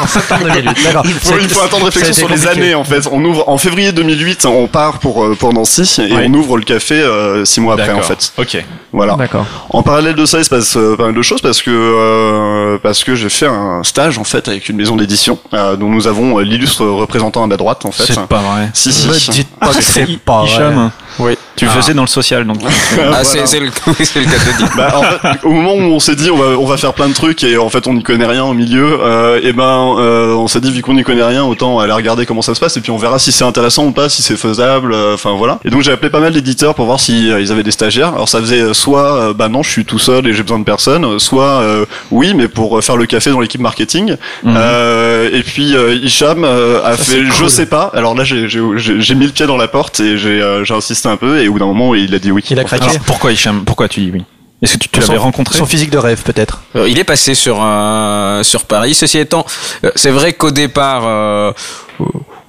[0.00, 0.84] En septembre 2008.
[0.84, 1.02] D'accord.
[1.06, 3.08] Il faut, il de réflexion sur les années en fait.
[3.10, 6.26] On ouvre en février 2008, on part pour euh, pour Nancy et Ouais.
[6.28, 8.32] on ouvre le café euh, six mois après en fait.
[8.38, 8.64] Ok.
[8.92, 9.14] Voilà.
[9.16, 9.46] D'accord.
[9.70, 12.78] En parallèle de ça, il se passe euh, pas mal de choses parce que euh,
[12.82, 16.06] parce que j'ai fait un stage en fait avec une maison d'édition euh, dont nous
[16.06, 18.04] avons euh, l'illustre représentant à ma droite en fait.
[18.04, 18.70] C'est pas vrai.
[18.74, 19.08] Si si.
[19.08, 20.48] Me dites pas que c'est pas vrai.
[20.50, 21.36] Hicham, Oui.
[21.56, 21.74] tu le Ah.
[21.74, 22.58] faisais dans le social, donc.
[22.64, 23.24] Ah, Voilà.
[23.24, 24.70] c'est c'est le, le cas de dire.
[24.76, 27.08] Bah, en fait, au moment où on s'est dit on va on va faire plein
[27.08, 30.34] de trucs et en fait on n'y connaît rien au milieu, euh, et ben euh,
[30.34, 32.76] on s'est dit vu qu'on n'y connaît rien autant aller regarder comment ça se passe
[32.76, 35.58] et puis on verra si c'est intéressant ou pas, si c'est faisable, euh, enfin voilà.
[35.64, 38.08] Et donc j'ai appelé pas mal d'éditeurs pour voir si euh, ils avaient des stagiaires.
[38.14, 40.58] Alors ça faisait euh, soit euh, bah non je suis tout seul et j'ai besoin
[40.58, 44.16] de personne, soit euh, oui mais pour faire le café dans l'équipe marketing.
[44.42, 44.54] Mhm.
[44.56, 47.50] Euh, et puis euh, Hicham euh, a Ça, fait je cool.
[47.50, 47.90] sais pas.
[47.94, 50.64] Alors là j'ai j'ai j'ai- j'ai mis le pied dans la porte et j'ai euh,
[50.64, 52.42] j'ai insisté un peu et au bout d'un moment il a dit oui.
[52.50, 52.84] Il a craqué.
[52.84, 53.62] Alors, pourquoi Hicham?
[53.64, 54.22] Pourquoi tu dis oui?
[54.62, 56.62] Est-ce que tu, l'avais rencontré Son physique de rêve peut-être.
[56.76, 58.94] Euh, il est passé sur euh, sur Paris.
[58.94, 59.44] Ceci étant,
[59.84, 61.52] euh, c'est vrai qu'au départ, euh,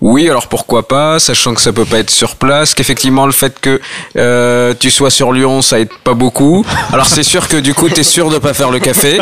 [0.05, 3.57] Oui, alors pourquoi pas, sachant que ça peut pas être sur place, qu'effectivement le fait
[3.61, 3.79] que
[4.17, 6.65] euh, tu sois sur Lyon, ça aide pas beaucoup.
[6.91, 9.19] Alors c'est sûr que du coup t'es sûr de pas faire le café,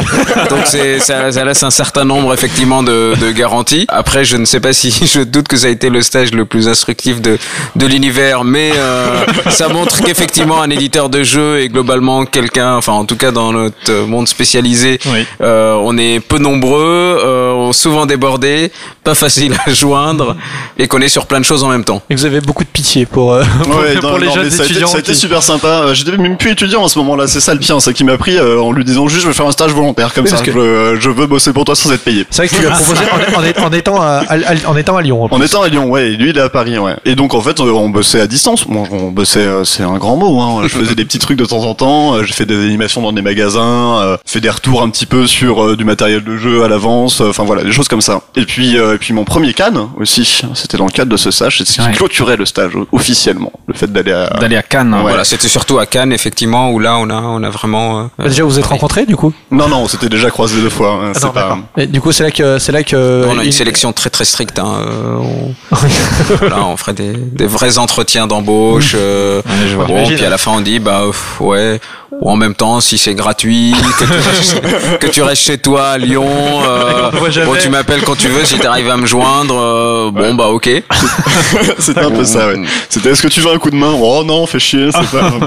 [0.49, 3.85] donc c'est ça, ça laisse un certain nombre effectivement de, de garanties.
[3.89, 6.45] Après, je ne sais pas si je doute que ça a été le stage le
[6.45, 7.37] plus instructif de
[7.75, 12.93] de l'univers, mais euh, ça montre qu'effectivement un éditeur de jeu est globalement quelqu'un, enfin
[12.93, 15.27] en tout cas dans notre monde spécialisé, Oui.
[15.41, 18.71] euh, on est peu nombreux, euh, souvent débordés,
[19.03, 20.35] pas facile à joindre
[20.77, 22.01] et qu'on est sur plein de choses en même temps.
[22.09, 24.45] Et vous avez beaucoup de pitié pour, euh, pour, Ouais, pour non, les non, jeunes
[24.45, 24.87] a été, étudiants.
[24.87, 25.67] ça a été qui- super sympa.
[25.67, 27.27] Euh, J'étais même plus étudiant à ce moment-là.
[27.27, 29.33] C'est ça le pire, c'est qu'il m'a pris euh, en lui disant juste je vais
[29.33, 30.37] faire un stage volontaire comme Oui, ça.
[30.37, 32.25] parce que- Je, veux- je veux bosser pour toi sans être payé.
[32.29, 34.97] C'est vrai que tu lui as proposé en, en- en étant, à, à- en étant
[34.97, 35.27] à Lyon.
[35.29, 36.95] en étant à Lyon, ouais, et lui il est à Paris, ouais.
[37.05, 38.65] Et donc en fait, euh, on bossait à distance.
[38.67, 40.39] Bon, on bossait, euh, c'est un grand mot.
[40.39, 40.61] Hein.
[40.63, 42.15] Je faisais des petits trucs de temps en temps.
[42.15, 45.27] euh, J'ai fait des animations dans des magasins, euh, fait des retours un petit peu
[45.27, 47.21] sur euh, du matériel de jeu à l'avance.
[47.21, 48.21] euh, Enfin voilà, des choses comme ça.
[48.35, 51.31] Et puis, euh, et puis mon premier Cannes aussi, c'était dans le cadre de ce
[51.31, 51.91] stage, c'est ce qui Ouais.
[51.93, 53.51] clôturait le stage officiellement.
[53.67, 54.93] Le fait d'aller à D'aller à Cannes.
[54.93, 55.01] Ouais.
[55.01, 57.99] Voilà, c'était surtout à Cannes effectivement où là on a on a vraiment.
[57.99, 59.33] euh, Bah, Déjà, vous êtes rencontrés du coup?
[59.51, 60.99] Non, non, on s'était déjà croisé deux fois.
[61.03, 61.57] hein, Ah non, pas...
[61.77, 64.09] Et du coup, c'est là que c'est là que on a une il- sélection très
[64.09, 64.59] très stricte.
[64.59, 64.71] Hein.
[64.87, 65.75] euh, on,
[66.39, 68.93] voilà, on ferait des, des vrais entretiens d'embauche.
[68.95, 69.85] euh, Ouais, je vois.
[69.85, 71.79] bon, puis à la fin on dit bah pff, ouais.
[72.19, 75.91] Ou en même temps, si c'est gratuit, que tu, restes, que tu restes chez toi
[75.91, 76.27] à Lyon,
[76.67, 77.09] euh,
[77.45, 80.69] bon, tu m'appelles quand tu veux, si t'arrives à me joindre, euh, bon bah ok.
[81.79, 82.61] C'était un peu ça, ouais.
[82.89, 83.93] C'était est-ce que tu veux un coup de main?
[84.01, 85.31] Oh non, fais chier, c'est pas.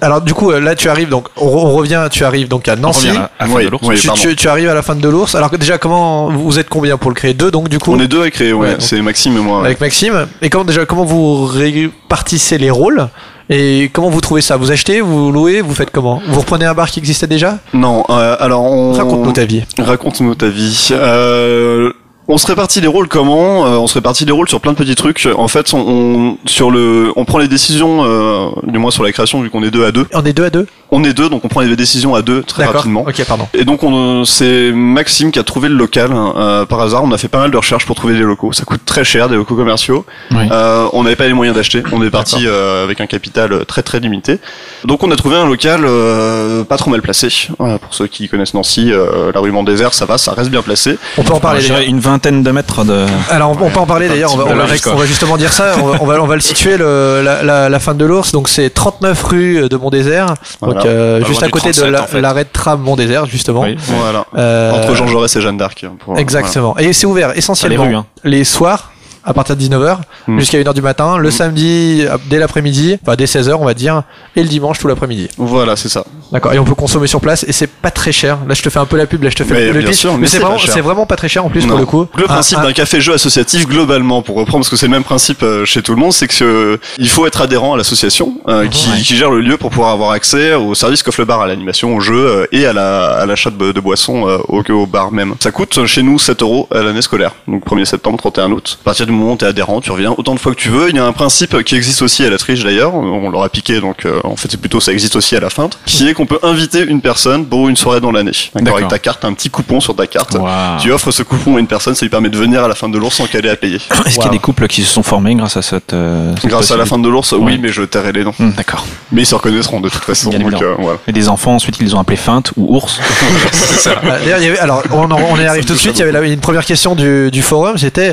[0.00, 2.08] Alors du coup, euh, là, tu arrives donc on, on revient.
[2.10, 3.06] Tu arrives donc à On Nancy.
[3.08, 3.82] revient à, à Fin Oui, de l'Ours.
[3.86, 3.96] oui.
[4.00, 5.36] tu, tu- tu arrives à la fin de l'ours.
[5.36, 7.34] Alors déjà, comment vous êtes combien pour le créer?
[7.34, 7.92] Deux donc du coup?
[7.94, 8.74] On est deux à créer, ouais.
[8.80, 9.60] C'est Maxime et moi.
[9.60, 9.66] ouais.
[9.66, 10.26] avec Maxime.
[10.40, 13.08] Et comment déjà comment vous répartissez les rôles?
[13.48, 14.56] Et comment vous trouvez ça?
[14.56, 16.20] Vous achetez, vous louez, vous faites comment?
[16.26, 17.58] Vous reprenez un bar qui existait déjà?
[17.72, 18.94] Non, euh, alors on.
[18.94, 19.62] Raconte-nous ta vie.
[19.78, 20.88] Raconte-nous ta vie.
[20.90, 21.92] Euh,
[22.32, 24.76] on se répartit les rôles comment Euh, On se répartit les rôles sur plein de
[24.76, 25.28] petits trucs.
[25.36, 29.12] En fait, on, on- sur le, on prend les décisions, euh, du moins sur la
[29.12, 30.06] création, vu qu'on est deux à deux.
[30.14, 30.66] On est deux à deux?
[30.94, 32.80] On est deux, donc on prend les décisions à deux très D'accord.
[32.82, 33.00] rapidement.
[33.08, 33.48] Ok, pardon.
[33.54, 37.02] Et donc on, c'est Maxime qui a trouvé le local euh, par hasard.
[37.02, 38.52] On a fait pas mal de recherches pour trouver des locaux.
[38.52, 40.04] Ça coûte très cher des locaux commerciaux.
[40.32, 40.44] Oui.
[40.50, 41.82] Euh, on n'avait pas les moyens d'acheter.
[41.92, 44.38] On est parti euh, avec un capital très très limité.
[44.84, 47.28] Donc on a trouvé un local euh, pas trop mal placé.
[47.58, 50.50] Voilà, pour ceux qui connaissent Nancy, euh, la rue Mont Désert, ça va, ça reste
[50.50, 50.98] bien placé.
[51.16, 51.62] On peut en parler.
[51.86, 53.06] une vingtaine de mètres de.
[53.30, 54.32] Alors on, on peut en parler d'ailleurs.
[54.34, 55.74] On va, on, on justement dire ça.
[55.82, 58.32] On va, on va, on va le situer le, la, la, la fin de l'ours.
[58.32, 60.34] Donc c'est 39 rue de Mont-Désert.
[60.60, 62.20] Donc euh, juste à côté de 37, la- en fait.
[62.20, 63.62] l'arrêt de tram Mont-Désert justement.
[63.62, 63.76] Oui.
[63.98, 64.24] Voilà.
[64.36, 65.84] Euh, Entre Jean Jaurès et Jeanne d'Arc.
[66.04, 66.76] pour- Exactement.
[66.78, 68.06] Et c'est ouvert essentiellement les rues, hein.
[68.24, 68.91] les soirs
[69.24, 70.38] à partir de 19h Mm.
[70.38, 74.02] jusqu'à 1h du matin, le samedi euh, dès l'après-midi, enfin dès 16h on va dire,
[74.36, 75.28] et le dimanche tout l'après-midi.
[75.36, 76.04] Voilà, c'est ça.
[76.30, 76.52] D'accord.
[76.52, 78.38] Et on peut consommer sur place et c'est pas très cher.
[78.48, 79.88] Là je te fais un peu la pub, là je te fais Mais le bien
[79.90, 79.98] pitch.
[79.98, 81.70] sûr, mais mais c'est vraiment, pas très cher en plus Non.
[81.70, 82.06] pour le coup.
[82.16, 85.42] Le principe un- d'un café-jeu associatif, globalement, pour reprendre, parce que c'est le même principe
[85.42, 88.66] euh, chez tout le monde, c'est que euh, il faut être adhérent à l'association euh,
[88.68, 88.96] qui, Ouais.
[88.98, 91.94] qui gère le lieu pour pouvoir avoir accès au service qu'offre le bar, à l'animation,
[91.96, 95.34] au jeu euh, et à la à l'achat de, de boissons au, au bar même.
[95.40, 98.78] Ça coûte chez nous 7 euros à l'année scolaire, donc 1er septembre, 31 août.
[98.82, 100.90] À partir du moment où t'es adhérent, tu reviens autant de fois que tu veux.
[100.90, 103.48] Il y a un principe qui existe aussi à la triche d'ailleurs, on leur a
[103.48, 106.14] piqué, donc euh, en fait c'est plutôt ça existe aussi à la feinte, qui est
[106.14, 108.32] qu'on peut inviter une personne pour une soirée dans l'année.
[108.54, 110.36] D'accord, avec ta carte, un petit coupon sur ta carte.
[110.80, 112.88] Tu offres ce coupon à une personne, ça lui permet de venir à la fin
[112.88, 113.76] de l'ours sans qu'elle ait à payer.
[114.06, 115.92] Est-ce qu'il y a des couples qui se sont formés grâce à cette.
[115.92, 118.34] euh, cette Grâce à la fin de l'ours, oui, mais je tairai les noms.
[118.40, 118.84] Hum, D'accord.
[119.12, 120.30] Mais ils se reconnaîtront de toute façon.
[120.30, 120.98] Donc, euh, voilà.
[121.06, 122.98] Et des enfants ensuite ils les ont appelés feinte ou ours.
[123.84, 125.96] D'ailleurs, il y avait- alors on, en- on y arrive tout de suite.
[125.96, 128.12] Il y avait la- une première question du, du forum, c'était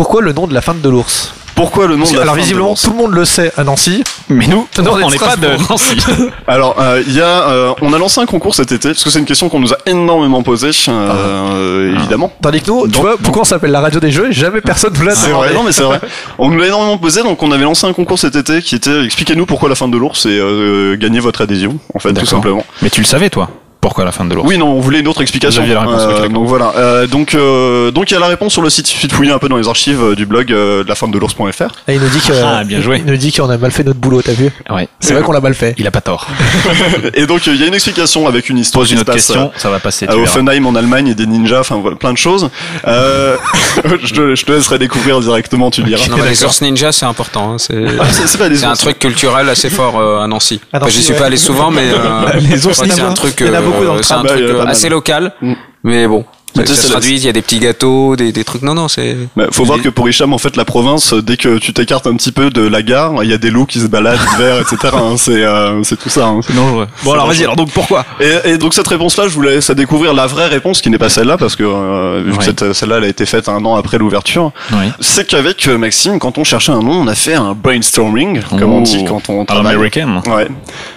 [0.00, 2.34] pourquoi le nom de la fin de l'ours Pourquoi le nom Parce de la Alors
[2.34, 4.02] fin de visiblement l'ours tout le monde le sait à Nancy.
[4.30, 5.68] Mais nous, Non, on est on de n'est pas de.
[5.68, 5.98] Nancy.
[6.46, 9.10] Alors, euh, il y a, euh, on a lancé un concours cet été parce que
[9.10, 12.32] c'est une question qu'on nous a énormément posée, euh, évidemment.
[12.40, 14.94] Tandis que nous, tu vois, pourquoi on s'appelle la radio des jeux et jamais personne
[14.98, 16.00] nous l'a C'est vrai, non mais c'est vrai.
[16.38, 19.04] On nous l'a énormément posé, donc on avait lancé un concours cet été qui était
[19.04, 22.64] expliquez-nous pourquoi la fin de l'ours et euh, gagnez votre adhésion, en fait, tout simplement.
[22.80, 25.08] Mais tu le savais toi Pourquoi la fin de l'ours Oui, non, on voulait une
[25.08, 25.64] autre explication.
[25.66, 26.28] La réponse, d'accord.
[26.28, 26.72] donc voilà.
[26.76, 28.88] Euh, donc, euh, donc il y a la réponse sur le site.
[28.88, 30.94] Il suffit de fouiller un peu dans les archives euh, du blog euh, de la
[30.94, 31.62] fin de l'ours.fr.
[31.88, 32.98] Et il nous dit que, Ah, bien joué.
[32.98, 34.88] Il nous dit qu'on a mal fait notre boulot, t'as vu Ouais.
[35.00, 35.74] C'est vrai qu'on l'a mal fait.
[35.78, 36.26] Il a pas tort.
[37.14, 39.50] Et donc euh, il y a une explication avec une histoire Pose une autre question,
[39.56, 40.06] ça va passer.
[40.08, 40.26] euh, verras.
[40.26, 42.48] Funheim en Allemagne et des ninjas, enfin voilà, plein de choses.
[42.86, 43.36] Euh,
[44.04, 46.06] je, te, je te laisserai découvrir directement, tu diras.
[46.08, 47.52] Non, mais les ours ninja, c'est important.
[47.52, 50.26] hein, C'est Ah, c'est c'est pas des c'est un truc culturel assez fort euh, à
[50.26, 50.60] Nancy.
[50.72, 51.18] À Nancy, J'y suis ouais.
[51.18, 53.40] pas allé souvent, mais euh, Les je ours c'est un truc,
[53.70, 55.32] Euh, beaucoup dans le c'est un truc euh, pas assez local.
[55.40, 55.52] Mm.
[55.82, 58.60] Mais bon, Ça, ça traduit, il y a des petits gâteaux, des, des trucs.
[58.60, 59.16] Non, non, c'est.
[59.34, 62.14] Mais faut voir que pour Hicham, en fait, la province, dès que tu t'écartes un
[62.16, 64.76] petit peu de la gare, il y a des loups qui se baladent l'hiver, etc.
[64.94, 65.14] hein.
[65.16, 66.26] c'est euh, c'est tout ça.
[66.26, 66.40] hein.
[66.46, 66.86] C'est dangereux.
[67.02, 69.74] Bon, alors vas-y, alors donc pourquoi Et, et donc cette réponse-là, je vous laisse à
[69.74, 72.44] découvrir la vraie réponse, qui n'est pas celle-là, parce que euh, vu que Ouais.
[72.44, 74.52] cette- celle-là, elle a été faite un an après l'ouverture.
[74.72, 74.90] Oui.
[75.00, 78.72] C'est qu'avec euh, Maxime, quand on cherchait un nom, on a fait un brainstorming, comme
[78.74, 80.20] on dit quand on À l'américaine.
[80.26, 80.48] Ouais.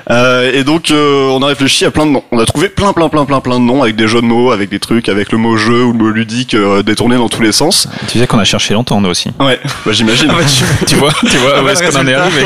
[0.10, 2.24] Euh, et donc euh, on a réfléchi à plein de noms.
[2.32, 4.52] On a trouvé plein plein plein plein plein de noms avec des jeux de mots,
[4.52, 7.42] avec des trucs, avec le mot jeu ou le mot ludique euh, détourné dans tous
[7.42, 7.88] les sens.
[8.08, 9.30] Tu sais qu'on a cherché longtemps, nous aussi.
[9.40, 10.32] Ouais, bah j'imagine.
[10.88, 12.46] tu vois, tu vois où Ouais, est-ce qu'on en est arrivé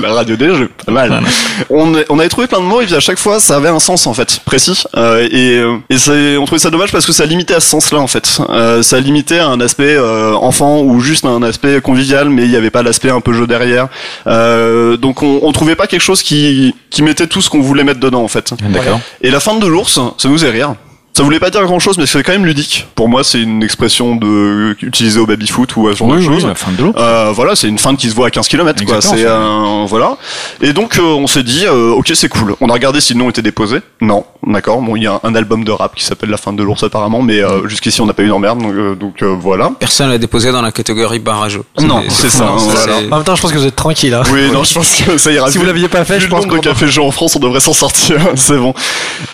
[0.00, 1.08] la radio des jeux, pas mal.
[1.08, 1.26] Voilà.
[1.68, 3.68] On, a- on avait trouvé plein de mots et puis à chaque fois ça avait
[3.68, 7.04] un sens en fait précis Euh, et, euh, et c'est- on trouvait ça dommage parce
[7.06, 8.40] que ça limitait à ce sens-là en fait.
[8.50, 12.44] Euh, ça limitait à un aspect euh, enfant ou juste à un aspect convivial mais
[12.44, 13.88] il n'y avait pas l'aspect un peu jeu derrière.
[14.26, 17.84] Euh, donc on, on trouvait pas quelque chose qui qui mettait tout ce qu'on voulait
[17.84, 18.52] mettre dedans en fait.
[18.70, 19.00] D'accord.
[19.20, 20.74] Et la fin de l'ours, ça nous faisait rire.
[21.12, 22.86] Ça voulait pas dire grand chose, mais c'est quand même ludique.
[22.94, 26.14] Pour moi, c'est une expression de utilisée au baby foot ou à ce genre de
[26.14, 26.46] Oui, oui, choses.
[26.46, 26.92] la fin de l'eau.
[26.96, 29.00] Euh, voilà, c'est une feinte qui se voit à 15 km quoi.
[29.00, 30.16] C'est un voilà.
[30.62, 32.54] Et donc euh, on s'est dit euh, OK, c'est cool.
[32.60, 33.78] On a regardé si le nom était déposé.
[34.00, 34.80] Non, d'accord.
[34.80, 37.22] Bon, il y a un album de rap qui s'appelle La fin de l'ours apparemment,
[37.22, 39.72] mais euh, jusqu'ici on n'a pas eu d'emmerde donc, euh, donc euh, voilà.
[39.78, 41.64] Personne l'a déposé dans la catégorie barrageux.
[41.80, 42.80] Non, c'est ça, hein, voilà.
[43.00, 44.14] c'est- En même temps, je pense que vous êtes tranquille.
[44.14, 44.22] Hein.
[44.32, 45.50] Oui, non, je pense que ça ira.
[45.50, 47.60] Si vous l'aviez pas fait, je le pense nombre de cafés en France, on devrait
[47.60, 48.16] s'en sortir.
[48.36, 48.72] c'est bon.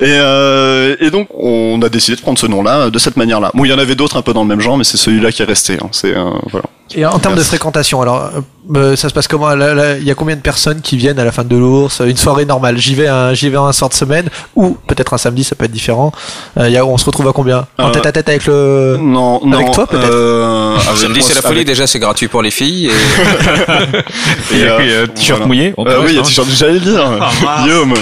[0.00, 3.50] Et, euh, et donc, on a décidé de prendre ce nom-là de cette manière-là.
[3.54, 5.32] Bon, il y en avait d'autres un peu dans le même genre, mais c'est celui-là
[5.32, 5.74] qui est resté.
[5.82, 5.88] hein.
[5.92, 6.66] C'est euh, voilà.
[6.94, 8.30] Et en termes de fréquentation, alors
[8.74, 9.52] euh, ça se passe comment?
[9.52, 12.00] Il y a combien de personnes qui viennent à la fin de l'ours?
[12.05, 12.79] Une soirée normale.
[12.79, 15.64] J'y vais, un, j'y vais un soir de semaine ou peut-être un samedi, ça peut
[15.66, 16.12] être différent.
[16.59, 17.66] Euh, il y a, on se retrouve à combien?
[17.79, 18.96] En Euh, tête à tête avec le.
[19.00, 19.59] Non, non.
[19.59, 20.11] Avec toi, peut-être?
[20.11, 21.57] euh, avec Samedi, c'est la folie.
[21.57, 22.87] avec- Déjà, c'est gratuit pour les filles.
[22.87, 22.90] Et...
[24.57, 25.46] Et, euh, Et, euh, t-shirt voilà.
[25.46, 26.24] mouillé, Euh, oui, il y a hein.
[26.24, 27.05] t-shirt, j'allais le dire.
[27.46, 27.94] Ah, Guillaume.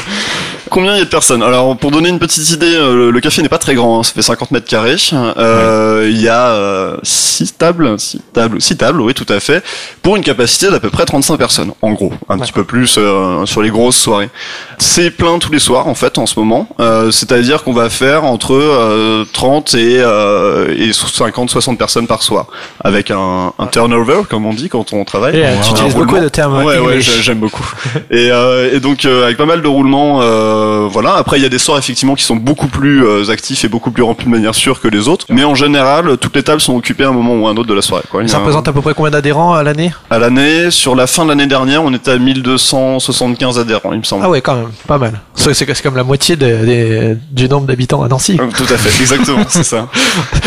[0.70, 1.42] Combien il y a de personnes?
[1.42, 4.12] Alors, pour donner une petite idée, le, le café n'est pas très grand, hein, ça
[4.12, 4.96] fait 50 mètres carrés.
[4.98, 9.62] Il y a 6 tables, 6 tables, six tables, oui, tout à fait,
[10.02, 12.12] pour une capacité d'à peu près 35 personnes, en gros.
[12.28, 14.30] Un petit peu plus euh, sur les grosses soirées.
[14.78, 16.68] C'est plein tous les soirs, en fait, en ce moment.
[16.80, 22.46] Euh, C'est-à-dire qu'on va faire entre euh, 30 et, euh, et 50-60 personnes par soir,
[22.82, 25.36] avec un, un turnover, comme on dit quand on travaille.
[25.38, 27.64] Et, tu utilises beaucoup de termes Ouais, ouais, j'aime beaucoup.
[28.10, 31.14] et, euh, et donc euh, avec pas mal de roulements, euh, voilà.
[31.14, 33.90] Après, il y a des soirs effectivement qui sont beaucoup plus euh, actifs et beaucoup
[33.90, 35.26] plus remplis de manière sûre que les autres.
[35.30, 37.68] Mais en général, toutes les tables sont occupées à un moment ou à un autre
[37.68, 38.04] de la soirée.
[38.10, 38.26] Quoi.
[38.28, 39.92] Ça un- représente à peu près combien d'adhérents à l'année?
[40.10, 44.04] À l'année, sur la fin de l'année dernière, on était à 1275 adhérents, il me
[44.04, 44.24] semble.
[44.24, 45.20] Ah ouais, quand même, pas mal.
[45.34, 48.38] C'est comme la moitié de- du nombre d'habitants à Nancy.
[48.40, 49.88] Euh, Tout à fait, exactement, c'est ça.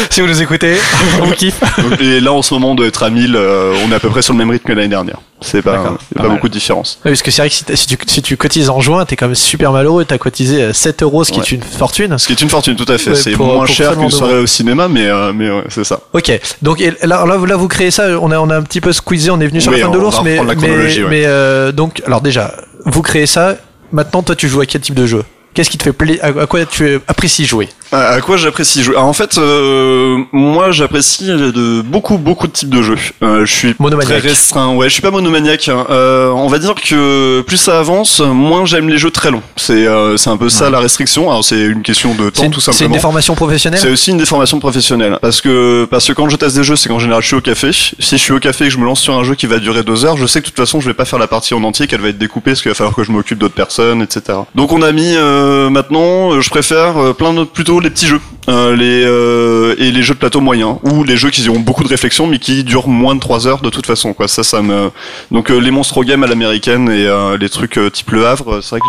[0.09, 0.75] si vous nous écoutez,
[1.21, 1.61] on vous kiffe.
[1.99, 4.09] Et là, en ce moment, on doit être à 1000, euh, on est à peu
[4.09, 5.17] près sur le même rythme que l'année dernière.
[5.39, 5.97] C'est pas, D'accord.
[6.11, 6.37] il y a Pas mal.
[6.37, 6.99] beaucoup de différence.
[7.05, 9.05] Ouais, parce que c'est vrai que si, t'as- si tu, si tu cotises en juin,
[9.05, 10.03] t'es quand même super malheureux.
[10.03, 11.45] T'as cotisé euh, 7 euros, ce qui Ouais.
[11.45, 12.17] est une fortune.
[12.17, 13.11] Ce qui est une fortune, tout à fait.
[13.11, 15.49] Ouais, c'est pour- moins pour cher seulement qu'une deux soirée au cinéma, mais, euh, mais
[15.51, 15.99] ouais, c'est ça.
[16.13, 16.31] Ok,
[16.63, 18.81] donc et là, là, vous- là vous créez ça, on a, on a un petit
[18.81, 20.49] peu squeezé, on est venu sur Oui, la fin de on l'ours, va mais, reprendre
[20.49, 21.09] la mais, chronologie, ouais.
[21.09, 23.55] mais, euh, donc, alors déjà, vous créez ça,
[23.91, 25.23] maintenant toi tu joues à quel type de jeu?
[25.57, 27.67] Qu'est-ce qui te fait plaisir à, quoi tu apprécies jouer?
[27.91, 28.95] À quoi j'apprécie jouer?
[28.95, 32.97] En fait, euh, moi j'apprécie de beaucoup beaucoup de types de jeux.
[33.23, 34.19] Euh, je suis Monomaniaque.
[34.19, 34.75] très restreint.
[34.75, 35.67] Ouais, je suis pas monomaniaque.
[35.69, 35.87] hein.
[35.89, 39.41] Euh, on va dire que plus ça avance, moins j'aime les jeux très longs.
[39.55, 41.31] C'est c'est un peu ça la restriction.
[41.31, 42.93] Alors c'est une question de temps tout c'est une simplement.
[42.93, 43.79] déformation professionnelle?
[43.81, 46.87] C'est aussi une déformation professionnelle parce que parce que quand je teste des jeux, c'est
[46.87, 47.71] qu'en général je suis au café.
[47.71, 49.57] Si je suis au café et que je me lance sur un jeu qui va
[49.57, 51.55] durer deux heures, je sais que de toute façon je vais pas faire la partie
[51.55, 54.03] en entier, qu'elle va être découpée, parce qu'il va falloir que je m'occupe d'autres personnes,
[54.03, 54.37] etc.
[54.53, 58.21] Donc on a mis euh, maintenant, euh, je préfère euh, plein plutôt les petits jeux,
[58.49, 61.89] euh, euh, et les jeux de plateau moyens ou les jeux qui ont beaucoup de
[61.89, 64.13] réflexion mais qui durent moins de trois heures de toute façon.
[64.13, 64.89] Quoi, ça, ça me
[65.31, 68.55] donc euh, les monstres games à l'américaine et euh, les trucs euh, type Le Havre,
[68.55, 68.85] euh, c'est vrai que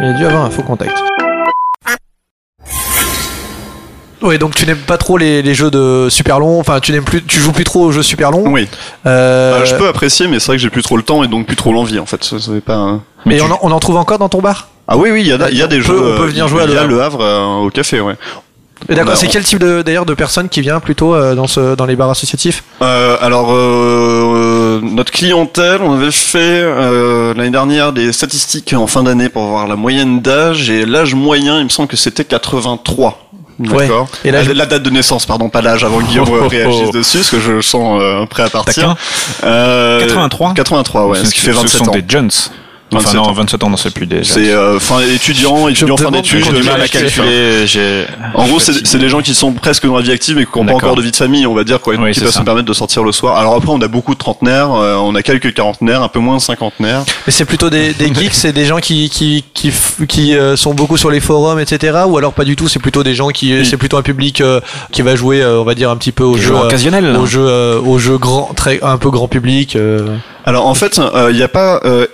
[0.00, 0.96] Il a dû avoir un faux contact.
[4.22, 6.58] Ouais, donc tu n'aimes pas trop les, les jeux de super longs.
[6.60, 8.44] Enfin, tu n'aimes plus, tu joues plus trop aux jeux super longs.
[8.52, 8.68] oui.
[9.06, 11.28] Euh, Euh, je peux apprécier, mais c'est vrai que j'ai plus trop le temps et
[11.28, 12.22] donc plus trop l'envie en fait.
[12.24, 12.74] Ça, pas.
[12.74, 14.68] un- Et on en, on en trouve encore dans ton bar?
[14.88, 15.98] Ah oui, oui, il y a, y a des peut- jeux.
[16.14, 16.88] on peut euh, venir jouer à Le Havre.
[16.88, 18.16] le Havre euh, au café, ouais.
[18.88, 19.14] Et D'accord.
[19.14, 21.96] Bah, c'est quel type d'ailleurs de personnes qui vient plutôt euh, dans ce dans les
[21.96, 22.62] bars associatifs?
[22.80, 29.02] Euh, alors, euh, notre clientèle, on avait fait euh, l'année dernière des statistiques en fin
[29.02, 33.27] d'année pour voir la moyenne d'âge et l'âge moyen, il me semble que c'était 83.
[33.58, 34.08] D'accord.
[34.24, 36.44] Et l'âge- la, la date de naissance, pardon, pas l'âge avant que Guillaume Oh, oh,
[36.44, 36.48] oh.
[36.48, 38.94] réagisse dessus, parce que je le sens euh, prêt à partir.
[39.44, 41.92] Euh, 83 83, ouais, ce qui fait Ce 27 sont ans.
[41.92, 42.30] des Jones.
[42.92, 43.32] Enfin 27 non, ans.
[43.32, 44.24] 27 ans, non, c'est plus des.
[44.24, 46.44] C'est euh, fin étudiant, étudiant fin d'études.
[46.44, 47.66] J'ai du mal à calculer.
[47.66, 50.58] j'ai- En gros, c'est des gens qui sont presque dans la vie active et qui
[50.58, 52.40] n'ont pas encore de vie de famille, on va dire, quoi, Oui, qui peuvent se
[52.42, 53.36] permettre de sortir le soir.
[53.36, 56.36] Alors après, on a beaucoup de trentenaires, euh, on a quelques quarantenaires, un peu moins
[56.36, 57.04] de cinquantenaires.
[57.26, 59.72] Mais c'est plutôt des, des geeks, c'est des gens qui qui qui,
[60.08, 61.98] qui euh, sont beaucoup sur les forums, etc.
[62.06, 64.60] Ou alors pas du tout, c'est plutôt des gens qui, c'est plutôt un public euh,
[64.92, 67.16] qui va jouer, euh, on va dire un petit peu jeux, joueurs euh, occasionnels.
[67.16, 69.76] aux jeux, euh, aux jeux grand, très un peu grand public.
[69.76, 70.16] euh.
[70.44, 70.98] Alors en fait,
[71.30, 72.06] il n'y a pas euh,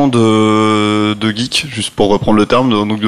[0.00, 3.06] énormément de, de geeks, juste pour reprendre le terme, de, donc de,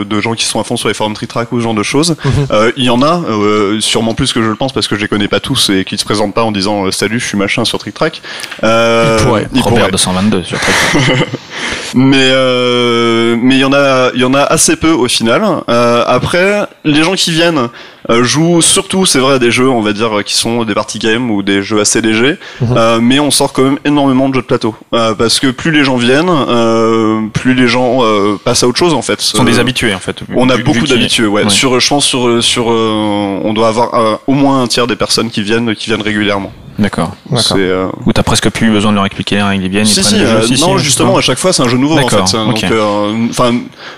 [0.00, 1.82] de, de gens qui sont à fond sur les forums Tritrack ou ce genre de
[1.82, 2.16] choses.
[2.24, 2.32] Mhm.
[2.50, 5.00] Euh, Il y en a, euh, sûrement plus que je le pense parce que je
[5.00, 7.38] les connais pas tous et qui se présentent pas en disant euh, salut, je suis
[7.38, 8.20] machin sur TrickTrack.
[8.62, 9.48] Euh, Il pourrait.
[9.54, 9.90] il Robert pourrait.
[9.92, 11.24] 222 sur Twitter.
[11.96, 12.30] Mais
[13.36, 15.42] mais il y en a il y en a assez peu au final.
[15.68, 17.68] Après, les gens qui viennent
[18.10, 20.98] euh, jouent surtout, c'est vrai, à des jeux, on va dire, qui sont des party
[20.98, 22.36] games ou des jeux assez légers.
[22.60, 22.74] Mhm.
[22.76, 25.70] Euh, mais on sort quand même énormément de jeux de plateau Euh, parce que plus
[25.70, 29.20] les gens viennent, euh, plus les gens euh, passent à autre chose en fait.
[29.20, 30.16] Ce sont des habitués en fait.
[30.36, 31.44] On a Vu- beaucoup d'habitués, ouais.
[31.44, 31.50] Ouais.
[31.50, 34.96] Sur, je pense sur sur, euh, on doit avoir euh, au moins un tiers des
[34.96, 36.52] personnes qui viennent qui viennent régulièrement.
[36.76, 37.12] D'accord.
[37.36, 39.88] C'est euh, Où t'as presque plus besoin de leur expliquer les règles, ils viennent, ils
[39.88, 41.96] si, prennent si, euh, si, non, si, justement, à chaque fois, c'est un jeu nouveau
[42.00, 42.32] en fait.
[42.36, 42.64] Donc, ok.
[42.64, 43.12] euh,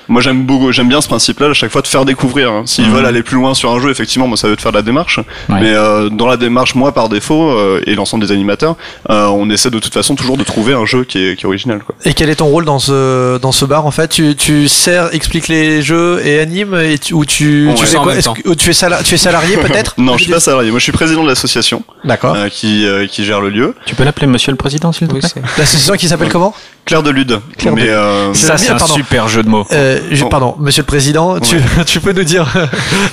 [0.09, 2.51] moi j'aime beaucoup, j'aime bien ce principe-là, à chaque fois de faire découvrir.
[2.53, 2.63] hein.
[2.67, 2.95] S'ils Mhm.
[2.95, 4.83] veulent aller plus loin sur un jeu, effectivement, moi ça veut de faire de la
[4.83, 5.19] démarche.
[5.49, 5.61] Ouais.
[5.61, 8.77] Mais euh, dans la démarche, moi par défaut euh, et l'ensemble des animateurs,
[9.11, 11.47] euh, on essaie de toute façon toujours de trouver un jeu qui est, qui est
[11.47, 11.81] original.
[11.85, 11.95] Quoi.
[12.05, 14.09] Et quel est ton rôle dans ce dans ce bar en fait?
[14.09, 18.15] Tu tu sers, expliques les jeux et animes et tu, ou tu tu fais quoi
[18.15, 19.95] que- ou tu es sala- tu es salarié peut-être?
[19.99, 20.71] Non, je suis pas salarié.
[20.71, 22.35] Moi, je suis président de l'association D'accord.
[22.37, 23.75] euh, qui euh, qui gère le lieu.
[23.87, 25.29] Tu peux l'appeler Monsieur le Président, s'il te plaît?
[25.59, 26.55] L'association qui s'appelle comment?
[26.85, 27.41] Claire de Lude.
[27.59, 28.95] Claire de Mais euh, C'est Ça, c'est un pardon.
[28.95, 29.67] super jeu de mots.
[29.73, 30.29] euh, je- Bon.
[30.29, 31.57] Pardon, Monsieur le Président, tu,
[31.87, 32.47] tu peux nous dire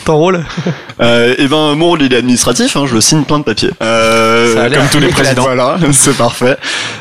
[0.06, 0.44] ton rôle?
[1.02, 3.72] Euh, et ben mon rôle il est administratif, hein, je signe plein de papiers.
[3.82, 5.44] Euh, comme tous les présidents.
[5.44, 6.58] Voilà, c'est parfait.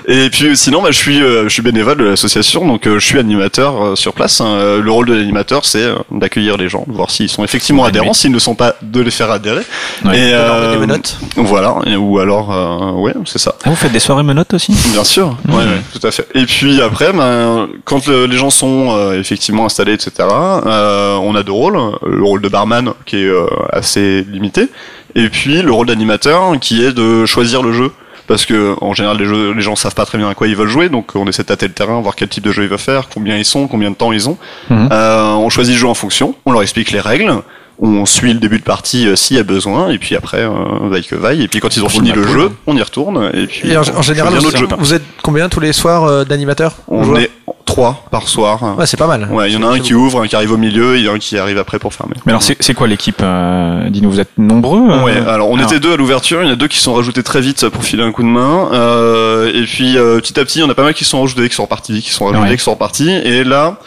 [0.09, 3.05] Et puis sinon, bah, je suis euh, je suis bénévole de l'association, donc euh, je
[3.07, 4.41] suis animateur euh, sur place.
[4.41, 4.47] hein.
[4.47, 7.85] Euh, Le rôle de l'animateur, c'est euh, d'accueillir les gens, de voir s'ils sont effectivement
[7.85, 9.63] adhérents, s'ils ne sont pas, de les faire adhérer.
[10.05, 10.19] Ouais.
[10.19, 11.17] Et euh, menottes.
[11.37, 13.55] Voilà, et- ou alors euh, ouais, c'est ça.
[13.65, 14.73] Ah, vous faites des soirées menottes aussi?
[14.93, 16.27] Bien sûr, ouais, ouais, tout à fait.
[16.35, 21.35] Et puis après, ben, quand le- les gens sont euh, effectivement installés, etc., euh, on
[21.35, 21.79] a deux rôles.
[22.07, 24.69] Le rôle de barman qui est euh, assez limité,
[25.15, 27.91] et puis le rôle d'animateur qui est de choisir le jeu.
[28.29, 30.55] Parce que en général, les, jeux, les gens savent pas très bien à quoi ils
[30.55, 32.69] veulent jouer, donc on essaie de tâter le terrain, voir quel type de jeu ils
[32.69, 34.39] veulent faire, combien ils sont, combien de temps ils ont.
[34.71, 34.89] Mhm.
[34.93, 37.35] Euh, on choisit le jeu en fonction, on leur explique les règles,
[37.81, 40.51] on suit le début de partie euh, s'il y a besoin, et puis après, euh,
[40.89, 41.43] vaille que vaille.
[41.43, 43.31] Et puis quand ils ont fini le jeu, on y retourne.
[43.35, 44.69] Et puis Et en, on en général, vous, jeu.
[44.79, 46.77] vous êtes combien tous les soirs euh, d'animateurs?
[46.87, 47.19] On joueurs?
[47.19, 47.31] est
[47.73, 48.77] trois par soir.
[48.79, 49.29] Ouais, c'est pas mal.
[49.31, 51.05] Ouais, il y en a un qui ouvre, un qui arrive au milieu, et il
[51.05, 52.15] y en a un qui arrive après pour fermer.
[52.27, 55.59] Mais alors, c'est c'est quoi l'équipe euh, Dis-nous, vous êtes nombreux euh Ouais, alors on
[55.59, 57.85] était deux à l'ouverture, il y en a deux qui sont rajoutés très vite pour
[57.85, 60.71] filer un coup de main, euh, et puis euh, petit à petit, il y en
[60.71, 62.57] a pas mal qui sont rajoutés, qui sont repartis, qui sont rajoutés, Ouais.
[62.57, 63.79] qui sont repartis, et là,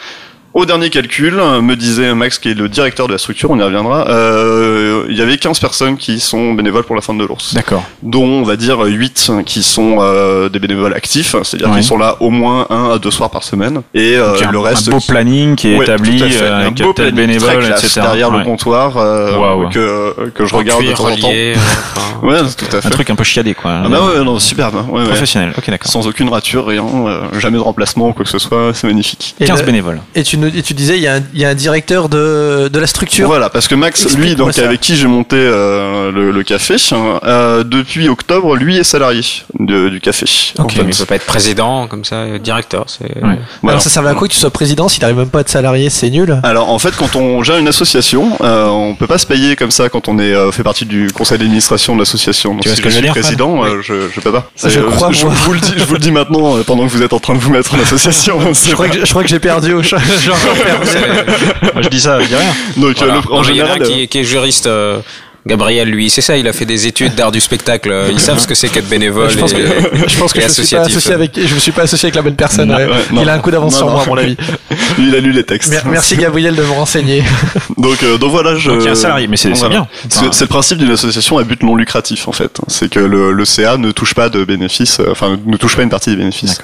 [0.56, 3.62] au dernier calcul, me disait Max, qui est le directeur de la structure, on y
[3.62, 7.52] reviendra, euh, il y avait 15 personnes qui sont bénévoles pour la fin de l'ours,
[7.54, 7.84] D'accord.
[8.02, 11.74] dont on va dire 8 qui sont euh, des bénévoles actifs, c'est-à-dire Ouais.
[11.76, 14.40] qu'ils sont là au moins un à deux soirs par semaine, et euh, Donc, il
[14.40, 16.28] y a un- le reste un beau qui- planning qui est Ouais, établi tout à
[16.28, 16.42] fait.
[16.44, 18.00] euh, un avec beau planning bénévole, très classe etc.
[18.02, 18.38] derrière Ouais.
[18.38, 21.28] le comptoir euh, que que je En regarde de temps en temps.
[21.28, 22.86] relié, enfin, Ouais, tout à fait.
[22.86, 23.72] Un truc un peu chiadé, quoi.
[23.84, 24.76] Ah bah ouais, non, superbe.
[24.90, 25.06] Ouais, ouais.
[25.06, 25.52] Professionnel.
[25.56, 25.90] Ok, d'accord.
[25.92, 29.34] Sans aucune rature, rien, euh, jamais de remplacement ou quoi que ce soit, c'est magnifique.
[29.38, 30.00] Et, 15 le- bénévoles.
[30.14, 32.08] et tu, nous- et tu disais, il y, a un- il y a un directeur
[32.08, 33.26] de, de la structure.
[33.26, 34.64] Voilà, parce que Max, lui, donc ça.
[34.64, 39.22] avec qui j'ai monté euh, le, le café, euh, depuis octobre, lui est salarié
[39.58, 40.26] de- du café.
[40.58, 40.64] Ok.
[40.64, 40.82] En fait.
[40.84, 42.84] mais il peut pas être président comme ça, euh, directeur.
[42.88, 43.38] C'est Ouais.
[43.62, 43.74] Voilà.
[43.74, 45.48] Alors ça servait à quoi que tu sois président si t'arrives même pas à être
[45.48, 46.38] salarié C'est nul.
[46.42, 49.70] Alors en fait, quand on gère une association, euh, on peut pas se payer comme
[49.70, 52.52] ça quand on est euh, fait partie du conseil d'administration de l'association.
[52.52, 54.20] Donc, Tu vois si ce que je je veux suis dire, président, euh, je, je
[54.20, 54.50] peux pas.
[54.62, 56.90] Je euh, crois je, vous le dis, je vous le dis maintenant euh, pendant que
[56.92, 58.38] vous êtes en train de vous mettre en association.
[58.52, 59.98] Je crois que, je crois que j'ai perdu au chat.
[61.74, 62.54] Moi, je dis ça, je dis rien.
[62.76, 63.14] Donc Voilà.
[63.14, 64.66] le- en Non, il y en a un qui, est- qui est juriste.
[64.66, 64.98] euh,
[65.46, 67.92] Gabriel, lui, c'est ça, il a fait des études d'art du spectacle.
[67.92, 69.30] euh, Ils savent ce que c'est qu'être bénévole.
[69.30, 71.54] Je pense et- que, je pense que et je me suis pas associé avec, je
[71.54, 72.68] me suis pas associé avec la bonne personne.
[72.68, 72.84] Non, ouais.
[72.86, 73.22] ouais, non.
[73.22, 74.36] Il a un coup d'avance sur moi, à mon avis.
[74.98, 75.70] il a lu les textes.
[75.70, 77.22] Mer- Merci Gabriel de me renseigner.
[77.76, 78.70] Donc, euh, donc voilà, je.
[78.70, 79.86] Donc, il y a un salarié, mais c'est bien.
[80.08, 82.58] C'est Enfin, c'est le principe d'une association à but non lucratif en fait.
[82.66, 85.90] C'est que le, le CA ne touche pas de bénéfices, enfin ne touche pas une
[85.90, 86.58] partie des bénéfices.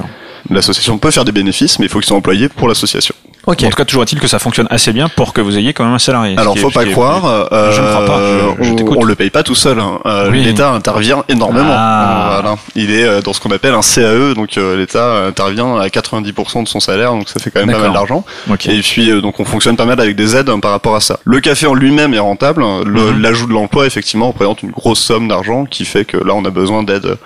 [0.51, 3.15] L'association peut faire des bénéfices, mais il faut qu'ils soient employés pour l'association.
[3.45, 3.65] Ok.
[3.65, 5.85] En tout cas, toujours est-il que ça fonctionne assez bien pour que vous ayez quand
[5.85, 6.37] même un salarié.
[6.39, 9.05] Alors faut est- pas est- croire, euh, Je ne crois pas, je- je on- on,
[9.05, 9.81] le paye pas tout seul.
[9.81, 9.99] hein.
[10.07, 10.45] Euh, Oui.
[10.45, 11.73] L'État intervient énormément.
[11.73, 12.39] Ah.
[12.41, 12.57] Voilà.
[12.77, 16.63] Il est euh, dans ce qu'on appelle un CAE, donc euh, l'État intervient à 90%
[16.63, 18.25] de son salaire, donc ça fait quand même pas mal d'argent.
[18.49, 18.67] Ok.
[18.67, 21.01] Et puis euh, donc on fonctionne pas mal avec des aides hein, par rapport à
[21.01, 21.19] ça.
[21.25, 22.63] Le café en lui-même est rentable.
[22.87, 23.23] Le- Mhm.
[23.23, 26.51] L'ajout de l'emploi effectivement représente une grosse somme d'argent qui fait que là on a
[26.51, 27.17] besoin d'aide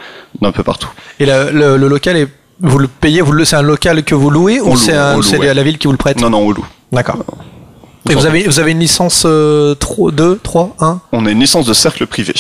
[0.41, 0.89] d'un peu partout.
[1.21, 2.29] Et la- le, le local est
[2.61, 4.95] vous le payez, vous le c'est un local que vous louez On ou loue, c'est
[4.95, 5.53] un- loue, c'est ouais.
[5.55, 6.66] la ville qui vous le prête Non, non, on loue.
[6.92, 7.19] D'accord.
[8.09, 11.40] Et vous avez, vous avez une licence euh, 3, 2, 3, 1 On a une
[11.40, 12.35] licence de cercle privé.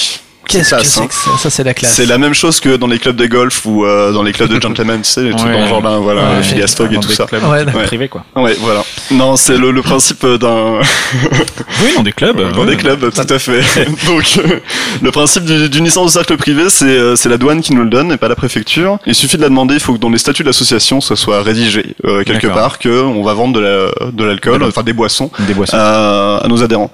[0.48, 1.06] Qu'est-ce que c'est hein.
[1.06, 1.30] que ça?
[1.38, 1.94] Ça, c'est la classe.
[1.94, 4.48] C'est la même chose que dans les clubs de golf ou euh, dans les clubs
[4.50, 5.68] de gentlemen, tu sais, les trucs Ouais.
[5.68, 7.24] dans le là, voilà, Ouais, Gastog et tout des ça.
[7.26, 7.82] clubs Ouais, Ouais.
[7.84, 8.24] privés, quoi.
[8.36, 8.82] Ouais, voilà.
[9.10, 10.80] Non, c'est le, le principe d'un
[11.82, 12.52] Oui, dans des clubs.
[12.52, 12.66] dans ouais.
[12.66, 13.60] des clubs, tout à fait.
[14.06, 14.60] Donc, euh,
[15.02, 17.82] le principe du- d'une licence de cercle privé, c'est euh, c'est la douane qui nous
[17.82, 18.98] le donne et pas la préfecture.
[19.06, 19.74] Il suffit de la demander.
[19.74, 22.54] Il faut que dans les statuts de l'association, ça soit rédigé euh, quelque D'accord.
[22.56, 25.30] part que on va vendre de la de l'alcool, enfin des boissons.
[25.40, 25.76] Des boissons.
[25.76, 26.90] à nos adhérents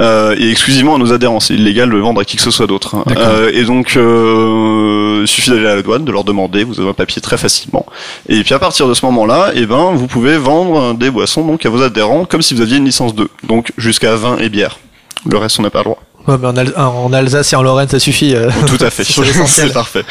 [0.00, 1.40] euh, et exclusivement à nos adhérents.
[1.40, 2.96] C'est illégal de le vendre à qui que ce soit d'autre.
[3.06, 3.24] D'accord.
[3.26, 6.64] Euh, et donc, euh, il suffit d'aller à la douane, de leur demander.
[6.64, 7.86] Vous avez un papier très facilement.
[8.28, 11.66] Et puis à partir de ce moment-là, eh ben, vous pouvez vendre des boissons donc
[11.66, 13.28] à vos adhérents comme si vous aviez une licence 2.
[13.46, 14.78] Donc jusqu'à vin et bière.
[15.26, 16.02] Le reste, on n'a pas le droit.
[16.28, 18.34] Ouais, mais en, Al- en Alsace et en Lorraine, ça suffit.
[18.34, 18.48] euh.
[18.66, 19.04] Tout à fait.
[19.46, 20.04] C'est parfait.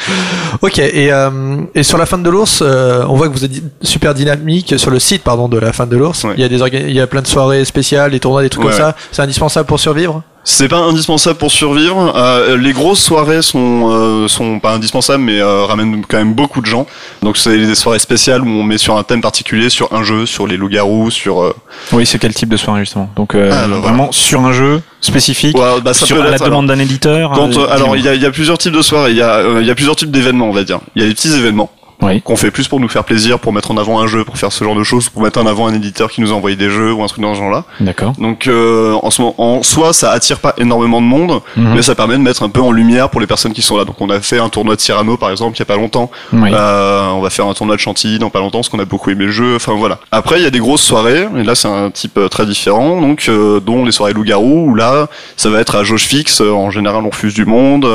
[0.61, 3.51] Ok, et, euh, et sur la fin de l'ours, euh, on voit que vous êtes
[3.81, 6.23] super dynamique sur le site pardon de la fin de l'ours.
[6.23, 6.33] Ouais.
[6.37, 6.57] Il y a des
[6.89, 8.95] il y a plein de soirées spéciales, des tournois, des trucs Ouais, comme ça.
[9.11, 10.21] C'est indispensable pour survivre?
[10.43, 12.13] C'est pas indispensable pour survivre.
[12.15, 16.61] Euh, les grosses soirées sont euh, sont pas indispensables, mais euh, ramènent quand même beaucoup
[16.61, 16.87] de gens.
[17.21, 20.25] Donc c'est des soirées spéciales où on met sur un thème particulier, sur un jeu,
[20.25, 21.43] sur les loups-garous, sur.
[21.43, 21.53] euh,
[21.91, 23.07] Oui, c'est quel type de soirée justement?
[23.15, 26.37] Donc euh, Ah, bah, vraiment sur un jeu spécifique, Ouais, bah, ça sur peut la
[26.39, 27.31] demande d'un éditeur.
[27.35, 29.35] Quand, euh, alors il y a, y a plusieurs types de soirées, il y a
[29.35, 30.79] euh, il y a plusieurs types d'événements on va dire.
[30.95, 31.69] Il y a des petits événements
[32.01, 32.21] Oui.
[32.21, 34.51] qu'on fait plus pour nous faire plaisir, pour mettre en avant un jeu, pour faire
[34.51, 36.69] ce genre de choses, pour mettre en avant un éditeur qui nous a envoyé des
[36.69, 37.63] jeux ou un truc dans ce genre-là.
[37.79, 38.13] D'accord.
[38.17, 41.73] Donc euh, en, ce moment, en soi ça attire pas énormément de monde, Mhm.
[41.75, 43.85] mais ça permet de mettre un peu en lumière pour les personnes qui sont là.
[43.85, 46.09] Donc on a fait un tournoi de Cyrano par exemple il y a pas longtemps.
[46.33, 46.49] Oui.
[46.53, 49.09] Euh, on va faire un tournoi de Chantilly dans pas longtemps parce qu'on a beaucoup
[49.11, 49.55] aimé le jeu.
[49.55, 49.99] Enfin voilà.
[50.11, 52.99] Après il y a des grosses soirées et là c'est un type euh, très différent
[53.01, 56.41] donc euh, dont les soirées loup-garou où là ça va être à jauge fixe.
[56.41, 57.87] Euh, En général on refuse du monde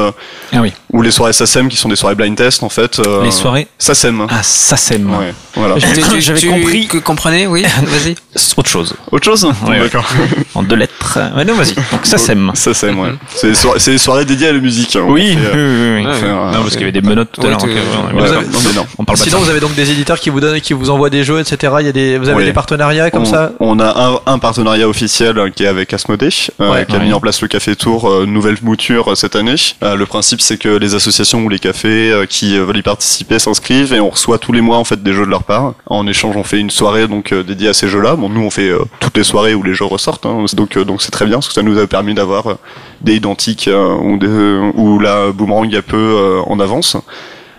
[0.53, 0.73] Ah oui.
[0.93, 2.99] ou les soirées SACEM qui sont des soirées blind test en fait.
[3.01, 3.67] euh, Les soirées.
[3.97, 4.27] SACEM.
[4.31, 5.33] Ah, ça c'est Ouais.
[5.55, 5.77] Voilà.
[5.79, 6.87] J'avais compris.
[6.87, 7.63] Que comprenez, oui.
[7.83, 8.15] Vas-y.
[8.57, 8.95] Autre chose.
[9.11, 10.07] Autre chose Ouais, D'accord.
[10.55, 11.19] En deux lettres.
[11.37, 11.75] Ouais, non, vas-y.
[11.75, 12.51] Donc ça s'aime.
[12.55, 13.11] SACEM ouais.
[13.35, 14.97] C'est des soirées, c'est des soirées dédiées à la musique.
[14.97, 15.05] hein.
[15.07, 16.13] Oui, oui, fait, euh, oui, oui.
[16.29, 17.59] Un- Non, parce qu'il y avait des menottes tout à l'heure.
[17.65, 21.41] euh, Sinon, vous avez donc des éditeurs qui vous donnent, qui vous envoient des jeux,
[21.41, 21.75] etc.
[21.81, 22.45] Il y a des, vous avez Oui.
[22.45, 23.53] des partenariats comme on, ça.
[23.61, 26.29] on a un, un partenariat officiel euh, qui est avec Asmodée,
[26.61, 29.55] euh, qui a mis en place le Café Tour, euh, nouvelle mouture euh, cette année.
[29.83, 32.83] Euh, le principe, c'est que les associations ou les cafés euh, qui euh, veulent y
[32.83, 35.75] participer s'inscrivent et on reçoit tous les mois en fait des jeux de leur part.
[35.87, 38.17] En échange, on fait une soirée donc euh, dédiée à ces jeux-là.
[38.17, 40.45] Bon, nous, on fait euh, toutes les soirées où les jeux ressortent, hein.
[40.55, 42.57] donc euh, donc c'est très bien parce que ça nous a permis d'avoir
[43.01, 43.69] des identiques
[44.03, 44.27] ou, des,
[44.75, 46.97] ou la boomerang un peu en avance.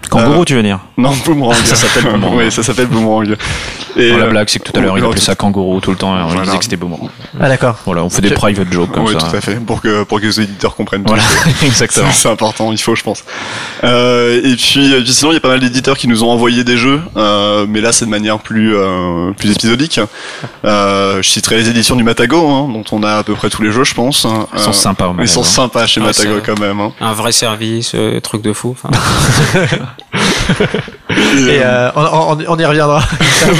[0.10, 0.80] Kangourou, Euh, tu veux dire?
[0.98, 1.56] Non, boomerang.
[1.56, 2.36] Ça s'appelle Boomerang.
[2.38, 3.36] oui, ça s'appelle boomerang.
[3.98, 5.80] Et Non, La euh, blague, c'est que tout à l'heure, il appelait tout- ça kangourou
[5.82, 6.18] tout le temps.
[6.18, 6.44] et On Voilà.
[6.44, 6.90] disait que c'était beau.
[7.40, 7.78] Ah d'accord.
[7.86, 9.28] Voilà, on fait des private jokes comme oui, ça.
[9.28, 11.04] tout à fait, pour que pour que les éditeurs comprennent.
[11.04, 11.10] tout.
[11.14, 11.24] Voilà,
[11.64, 12.12] exactement.
[12.12, 13.24] C'est important, il faut, je pense.
[13.84, 16.30] Euh, et puis, et puis sinon, il y a pas mal d'éditeurs qui nous ont
[16.30, 20.00] envoyé des jeux, euh, mais là, c'est de manière plus euh, plus épisodique.
[20.66, 23.62] Euh, je citerai les éditions du Matago, hein, dont on a à peu près tous
[23.64, 24.26] les jeux, je pense.
[24.26, 24.48] hein.
[24.54, 26.80] Ils sont Euh, sympas, au Ils sont sympas chez Ah, Matago quand même.
[26.80, 26.92] Hein.
[27.02, 28.76] Un vrai service, euh, truc de fou.
[31.18, 32.02] Et euh, on,
[32.38, 33.04] on- on y reviendra.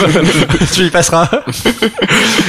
[0.74, 1.30] tu y passeras.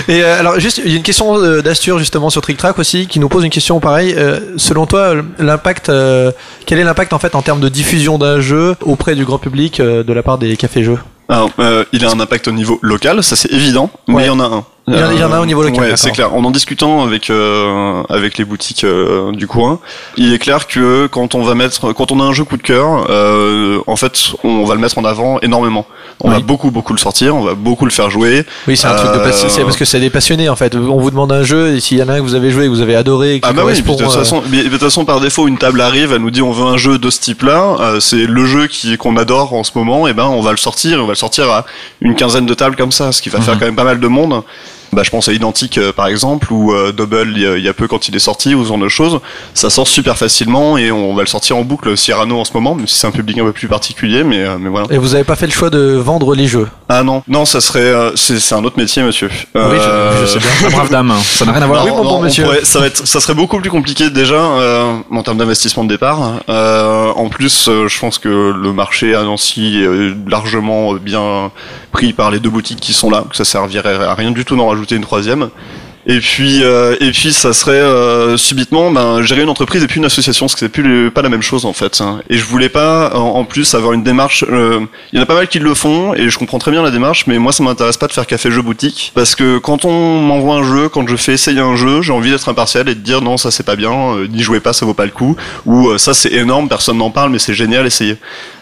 [0.09, 2.79] Et euh, alors juste, il y a une question euh, d'Astur justement sur Trick Track
[2.79, 4.15] aussi qui nous pose une question pareille.
[4.17, 6.33] Euh, selon toi, l'impact, euh,
[6.67, 9.81] quel est l'impact en fait en termes de diffusion d'un jeu auprès du grand public
[9.81, 12.79] euh, de la part des cafés jeux Alors, euh, il a un impact au niveau
[12.83, 14.23] local, ça c'est évident, mais Ouais.
[14.25, 14.65] il y en a un.
[14.89, 16.35] Il y en a- il y en a un au niveau local, Ouais, c'est clair.
[16.35, 19.79] En en discutant avec euh, avec les boutiques euh, du coin,
[20.17, 22.63] il est clair que quand on va mettre, quand on a un jeu coup de
[22.63, 25.87] cœur, euh, en fait, on va le mettre en avant énormément.
[26.21, 28.45] On va beaucoup beaucoup le sortir, on va beaucoup le faire jouer.
[28.67, 29.49] Oui, c'est un truc de Euh, passion.
[29.49, 30.75] C'est parce que c'est des passionnés en fait.
[30.75, 32.65] On vous demande un jeu et s'il y en a un que vous avez joué,
[32.65, 34.81] et que vous avez adoré, Ah bah oui, de toute euh, façon, mais de toute
[34.81, 37.21] façon par défaut une table arrive, elle nous dit on veut un jeu de ce
[37.21, 40.51] type-là, euh, c'est le jeu qui qu'on adore en ce moment, et ben on va
[40.51, 41.65] le sortir, on va le sortir à
[42.01, 44.09] une quinzaine de tables comme ça, ce qui va faire quand même pas mal de
[44.09, 44.43] monde.
[44.93, 47.65] Bah, je pense à Identique euh, par exemple ou euh, Double il y, a, il
[47.65, 49.21] y a peu quand il est sorti ou ce genre de choses.
[49.55, 52.75] Ça sort super facilement et on va le sortir en boucle Cyrano en ce moment,
[52.75, 54.87] même si c'est un public un peu plus particulier, mais euh, mais voilà.
[54.91, 56.69] Et vous avez pas fait le choix de vendre les jeux?
[56.89, 59.29] Ah non, non, ça serait c'est un autre métier, monsieur.
[59.55, 60.49] Oui, je- je sais bien.
[60.63, 61.85] La brave dame, ça n'a rien à voir.
[61.85, 62.45] Oui, mon bon on monsieur.
[62.45, 64.43] pourrait- ça, va être, ça serait beaucoup plus compliqué déjà
[65.11, 66.19] en termes d'investissement de départ.
[66.49, 71.51] En plus, je pense que le marché à Nancy est largement bien
[71.93, 74.57] pris par les deux boutiques qui sont là, que ça servirait à rien du tout
[74.57, 75.51] d'en rajouter une troisième.
[76.11, 79.99] Et puis, euh, et puis, ça serait euh, subitement ben, gérer une entreprise et puis
[79.99, 82.01] une association, ce qui c'est plus pas la même chose en fait.
[82.01, 82.21] hein.
[82.31, 84.43] Et je voulais pas, en, plus, avoir une démarche.
[84.49, 84.81] euh,
[85.13, 86.91] Il y en a pas mal qui le font et je comprends très bien la
[86.91, 90.21] démarche, mais moi, ça m'intéresse pas de faire café jeu boutique parce que quand on
[90.23, 93.01] m'envoie un jeu, quand je fais essayer un jeu, j'ai envie d'être impartial et de
[93.01, 95.37] dire non, ça c'est pas bien, n'y jouez pas, ça vaut pas le coup,
[95.67, 98.17] ou ça c'est énorme, personne n'en parle, mais c'est génial, essayez.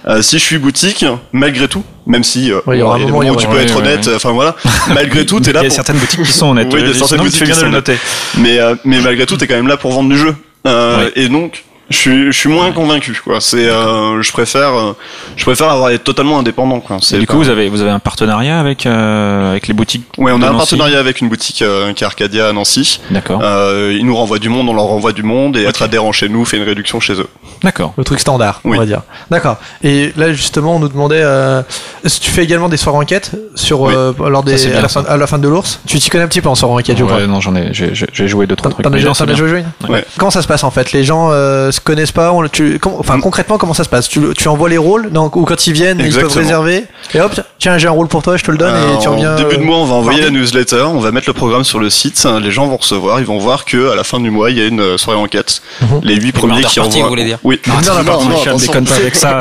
[0.08, 2.98] Euh, si je suis boutique, malgré tout, même si euh, Oui, il y aura un
[3.00, 4.54] moment, où tu peux être honnête, enfin voilà,
[4.94, 6.68] malgré tout, t'es là Il y a pour certaines boutiques qui sont honnêtes.
[6.72, 7.96] Oui, il y a certaines boutiques qui sont noter.
[8.38, 10.34] mais euh, mais malgré tout t'es quand même là pour vendre du jeu.
[10.66, 14.92] Euh, et donc je suis je suis moins convaincu quoi c'est euh, je préfère euh,
[15.36, 17.90] je préfère avoir être totalement indépendant quoi c'est du pas- coup, vous avez, vous avez
[17.90, 21.28] un partenariat avec, euh, avec les boutiques ouais on a un Nancy partenariat avec une
[21.28, 23.40] boutique euh, qui est Arcadia à Nancy D'accord.
[23.42, 26.28] euh, ils nous renvoient du monde on leur renvoie du monde et être adhérent chez
[26.28, 27.28] nous fait une réduction chez eux
[27.62, 27.94] D'accord.
[27.96, 28.76] Le truc standard, Oui.
[28.76, 29.00] on va dire.
[29.30, 29.56] D'accord.
[29.82, 31.62] Et là, justement, on nous demandait, euh,
[32.04, 33.94] est-ce que tu fais également des soirées enquêtes sur, Oui.
[33.96, 35.80] euh, lors des, Ça, c'est bien, à, la fin, à la fin de l'ours?
[35.86, 37.16] Tu t'y connais un petit peu en soirée enquête, je crois.
[37.16, 37.94] Ouais, non, j'en ai, j'ai,
[38.28, 38.84] joué deux, trois trucs.
[38.84, 39.12] t'en as déjà
[39.46, 40.04] joué une Ouais.
[40.18, 40.92] Comment ça se passe en fait?
[40.92, 41.30] Les gens
[41.76, 43.20] se connaissent pas on, tu, Enfin, Mm.
[43.20, 44.08] concrètement, comment ça se passe?
[44.08, 47.32] Tu, tu envoies les rôles donc, ou quand ils viennent, ils peuvent réserver et hop,
[47.58, 49.36] tiens, j'ai un rôle pour toi, je te le donne Euh, et tu en reviens.
[49.36, 51.78] début de euh, mois, on va envoyer la newsletter, on va mettre le programme sur
[51.78, 54.50] le site, les gens vont recevoir, ils vont voir que à la fin du mois,
[54.50, 55.62] il y a une euh, soirée enquête.
[55.82, 56.00] Mhm.
[56.02, 57.02] Les huit premiers murder qui envoient.
[57.04, 57.60] vous voulez dire Oui.
[57.66, 59.40] Non, non, non, non, déconne pas avec ça.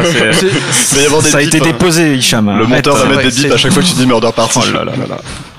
[1.23, 1.61] Ça a été hein.
[1.63, 2.57] déposé, Hicham.
[2.57, 4.59] Le monteur va mettre des bips à chaque fois que tu dis murder party.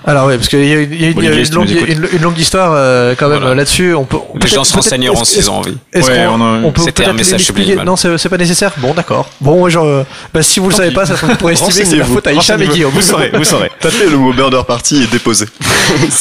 [0.09, 1.11] Alors ouais, parce qu'il y a une, y a
[1.52, 1.88] longue, nous écoutes.
[1.88, 3.57] une, une longue histoire euh, quand même Voilà.
[3.57, 3.92] là-dessus.
[3.94, 5.76] On peut, Les peut-être- gens se renseigneront s'ils ont envie.
[5.92, 7.84] Est-ce Ouais, qu'on on a- on peut C'était un peut-être message subliminal.
[7.84, 8.72] Non, c'est c'est pas nécessaire.
[8.78, 9.28] Bon, d'accord.
[9.40, 11.84] Bon, moi, genre, euh, bah, si vous le savez pas, ça se pourrait estimer que
[11.88, 12.92] c'est la faute à Hicham et Guillaume.
[12.92, 13.70] Vous saurez, vous saurez.
[13.80, 15.46] Tapez le mot murder party et déposé.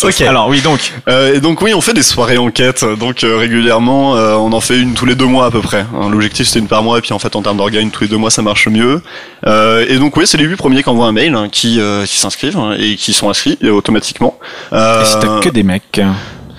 [0.03, 0.21] Ok.
[0.21, 0.93] Alors oui, donc.
[1.09, 4.61] Euh, et donc oui, on fait des soirées enquêtes, donc euh, régulièrement, euh, on en
[4.61, 5.79] fait une tous les deux mois à peu près.
[5.95, 8.09] Hein, L'objectif c'était une par mois, et puis en fait en termes d'organes, tous les
[8.09, 9.01] deux mois ça marche mieux.
[9.47, 12.17] Euh, et donc oui, c'est les huit premiers qui envoient un mail, hein, qui, qui
[12.17, 14.38] s'inscrivent hein, et qui sont inscrits automatiquement.
[14.73, 16.01] Euh, Et si t'as que des mecs.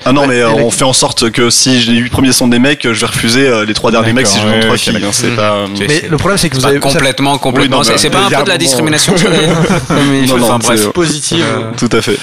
[0.05, 2.47] Ah non, Ouais, mais euh, on fait en sorte que si les huit premiers sont
[2.47, 5.05] des mecs, je vais refuser euh, les trois derniers mecs si je ouais, trois filles.
[5.11, 5.37] c'est Mhm.
[5.37, 5.43] pas.
[5.55, 7.81] euh, Mais le problème, c'est que vous avez complètement, complètement.
[7.81, 9.15] Oui, c'est pas un peu de la discrimination,
[9.91, 10.81] Mais, Non, non, enfin, bref.
[10.81, 11.45] c'est- positive.
[11.45, 12.19] Euh, Tout à fait.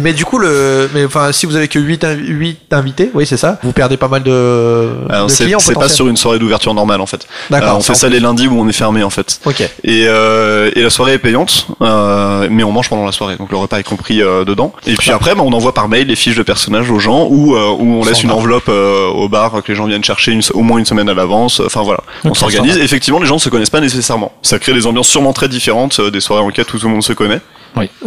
[0.00, 3.36] Mais du coup, le, mais enfin, si vous avez que 8, 8 invités, oui, c'est
[3.36, 6.74] ça, vous perdez pas mal de, Alors, de clients c'est pas sur une soirée d'ouverture
[6.74, 7.26] normale en fait.
[7.50, 7.74] D'accord.
[7.74, 9.40] Euh, on fait ça les lundis où on est fermé en fait.
[9.44, 9.60] Ok.
[9.84, 13.50] Et, euh, et la soirée est payante, euh, mais on mange pendant la soirée, donc
[13.50, 14.72] le repas est compris euh, dedans.
[14.86, 17.54] Et puis après, bah, on envoie par mail les fiches de personnages aux gens, ou
[17.54, 20.42] euh, où on laisse une enveloppe euh, au bar que les gens viennent chercher une
[20.54, 21.60] au moins une semaine à l'avance.
[21.60, 22.76] Enfin voilà, on s'organise.
[22.78, 24.32] Effectivement, les gens ne se connaissent pas nécessairement.
[24.42, 27.12] Ça crée des ambiances sûrement très différentes des soirées enquête où tout le monde se
[27.12, 27.40] connaît,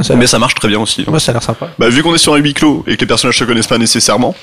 [0.01, 1.05] Ça, mais ça marche très bien aussi.
[1.07, 1.69] moi, ça a l'air sympa.
[1.80, 3.78] Bah, vu qu'on est sur un huis clos et que les personnages se connaissent pas
[3.78, 4.36] nécessairement,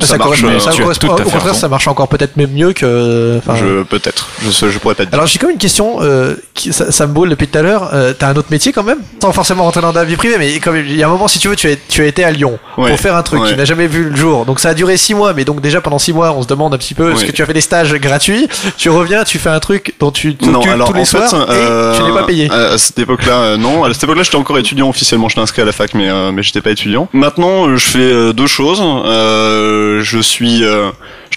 [0.00, 0.40] Ça, ça, marche.
[0.42, 1.54] correspond, euh, ça correspond- tout à au contraire, raison.
[1.54, 3.38] ça marche encore peut-être même mieux que.
[3.38, 5.14] enfin, je peut-être, je, je pourrais pas te dire.
[5.14, 7.62] Alors j'ai quand même une question, euh, qui, ça, ça me brûle depuis tout à
[7.62, 7.90] l'heure.
[7.92, 10.54] Euh, T'as un autre métier quand même, sans forcément rentrer dans ta vie privée, mais
[10.60, 12.24] quand même, il y a un moment, si tu veux, tu as, tu as été
[12.24, 13.50] à Lyon Ouais, pour faire un truc ouais.
[13.50, 14.44] qui n'a jamais vu le jour.
[14.44, 16.74] Donc ça a duré six mois, mais donc déjà pendant six mois, on se demande
[16.74, 18.48] un petit peu, est-ce que tu as fait des stages gratuits?
[18.78, 21.46] Tu reviens, tu fais un truc dont tu Non, alors tous les en fait, soirs
[21.50, 22.50] euh, et tu n'es pas payé.
[22.50, 23.84] À, cette époque-là, euh, non.
[23.84, 25.28] À cette époque-là, j'étais encore étudiant officiellement.
[25.28, 27.08] J'étais inscrit à la fac, mais euh, mais j'étais pas étudiant.
[27.12, 28.80] Maintenant, euh, je fais euh, deux choses.
[28.82, 30.90] Euh, je suis, euh,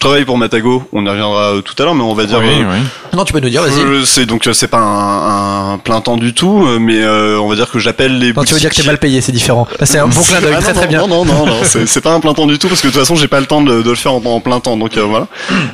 [0.06, 0.84] travaille pour Matago.
[0.93, 2.39] On y reviendra euh, tout à l'heure, mais on va dire.
[2.39, 2.80] Oui, euh, oui.
[3.18, 3.80] Non, tu peux nous dire, vas-y.
[3.82, 7.56] euh, c'est donc c'est pas un, un plein temps du tout, mais euh, on va
[7.56, 8.34] dire que j'appelle les.
[8.34, 9.68] Non, tu veux dire que t'es boutiques- mal payé, c'est différent.
[9.80, 11.08] Là, c'est un bon clin d'œil, Ah, très non, très non, bien.
[11.08, 12.99] Non, non, non, non, c'est pas un plein temps du tout parce que de toute
[13.01, 14.78] façon j'ai pas le temps de, de le faire en, en plein temps.
[14.78, 15.28] Donc euh, voilà,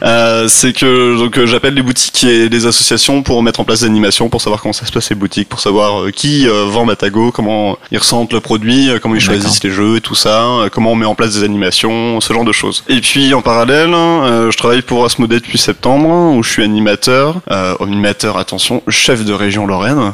[0.04, 3.86] euh, c'est que donc j'appelle les boutiques et les associations pour mettre en place des
[3.88, 6.86] animations, pour savoir comment ça se passe les boutiques, pour savoir euh, qui euh, vend
[6.86, 10.44] Matago, comment ils ressentent le produit, euh, comment ils choisissent les jeux et tout ça,
[10.44, 12.84] euh, comment on met en place des animations, ce genre de choses.
[12.88, 13.94] Et puis en parallèle,
[14.26, 19.24] euh, je travaille pour Asmodée depuis septembre où je suis animateur, euh, animateur attention, chef
[19.26, 20.14] de région Lorraine.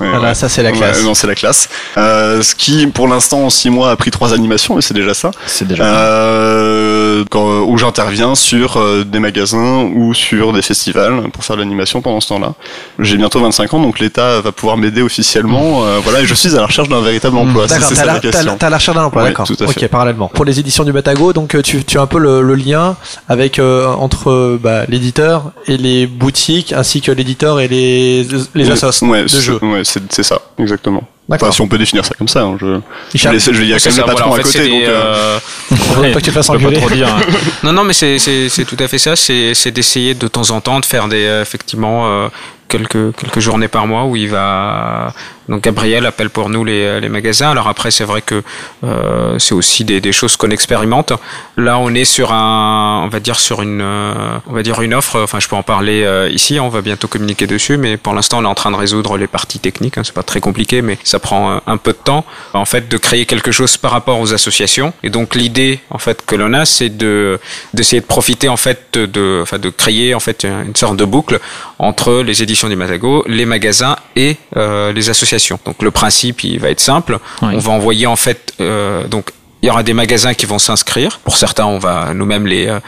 [0.00, 0.34] Ouais, Voilà, ouais.
[0.34, 1.02] ça c'est la Ouais, classe.
[1.02, 1.68] non, c'est la classe.
[1.96, 5.12] Euh, ce qui, pour l'instant, en six mois, a pris trois animations, mais c'est déjà
[5.14, 5.30] ça.
[5.46, 5.82] C'est déjà.
[5.84, 11.62] Euh, quand, où j'interviens sur euh, des magasins ou sur des festivals pour faire de
[11.62, 12.52] l'animation pendant ce temps-là.
[13.00, 15.84] J'ai bientôt 25 ans, donc l'État va pouvoir m'aider officiellement.
[15.84, 17.66] euh, voilà, et je suis à la recherche d'un véritable emploi.
[17.66, 19.46] C'est D'accord, c'est t'as la, la recherche d'un emploi, Ouais, d'accord.
[19.46, 19.88] tout à Ok, fait.
[19.88, 20.28] parallèlement.
[20.28, 22.96] Pour les éditions du Batago, donc tu, tu as un peu le, le lien
[23.28, 29.04] avec euh, entre bah, l'éditeur et les boutiques, ainsi que l'éditeur et les les assos
[29.06, 29.58] Ouais, de jeux.
[29.62, 31.06] Ouais, c'est ça, exactement.
[31.30, 32.42] Enfin, si on peut définir ça comme ça.
[32.42, 32.80] hein, je,
[33.14, 34.58] je laisse- quand même le patron voilà, en à côté.
[34.68, 35.38] donc, euh,
[35.72, 37.08] euh, pas que tu fasses trop dire.
[37.08, 37.20] hein.
[37.62, 39.14] Non, non, mais c'est tout à fait ça.
[39.16, 42.28] C'est d'essayer de temps en temps de faire des euh, effectivement euh,
[42.68, 45.14] quelques quelques journées par mois où il va
[45.48, 47.50] donc Gabriel appelle pour nous les les magasins.
[47.50, 48.42] Alors après c'est vrai que
[48.84, 51.12] euh, c'est aussi des des choses qu'on expérimente.
[51.56, 54.12] Là on est sur un on va dire sur une euh,
[54.46, 55.18] on va dire une offre.
[55.22, 56.60] Enfin je peux en parler euh, ici.
[56.60, 59.26] On va bientôt communiquer dessus, mais pour l'instant on est en train de résoudre les
[59.28, 59.96] parties techniques.
[59.96, 60.02] Hein.
[60.04, 62.24] C'est pas très compliqué, mais ça prend euh, un peu de temps.
[62.54, 64.92] En fait de créer quelque chose par rapport aux associations.
[65.02, 67.38] Et donc l'idée en fait que l'on a c'est de
[67.74, 71.40] d'essayer de profiter en fait de enfin de créer en fait une sorte de boucle
[71.78, 75.58] entre les éditions du Matago, les magasins et euh, les associations.
[75.64, 77.18] Donc le principe il va être simple.
[77.42, 77.50] Oui.
[77.54, 81.18] On va envoyer en fait euh, donc il y aura des magasins qui vont s'inscrire.
[81.24, 82.78] Pour certains, on va nous-mêmes les, euh,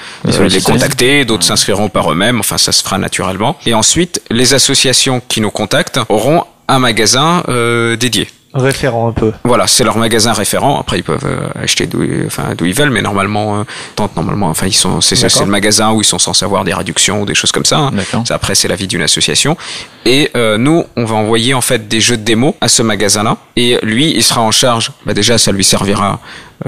[0.49, 2.41] Les contacter, d'autres s'inscriront par eux-mêmes.
[2.41, 3.57] Enfin, ça se fera naturellement.
[3.67, 8.29] Et ensuite, les associations qui nous contactent auront un magasin euh, dédié.
[8.53, 9.31] Référent un peu.
[9.45, 10.81] Voilà, c'est leur magasin référent.
[10.81, 13.65] Après, ils peuvent euh, acheter d'où, enfin, ils veulent, mais normalement, euh,
[13.95, 15.15] tant- normalement, enfin, ils sont, c'est,
[15.45, 17.79] le magasin où ils sont censés avoir des réductions ou des choses comme ça.
[17.79, 17.91] hein.
[18.31, 19.57] Après, c'est l'avis d'une association.
[20.05, 23.37] Et euh, nous, on va envoyer en fait des jeux de démo à ce magasin-là.
[23.55, 24.91] Et lui, il sera en charge.
[25.07, 26.19] Bah, déjà, ça lui servira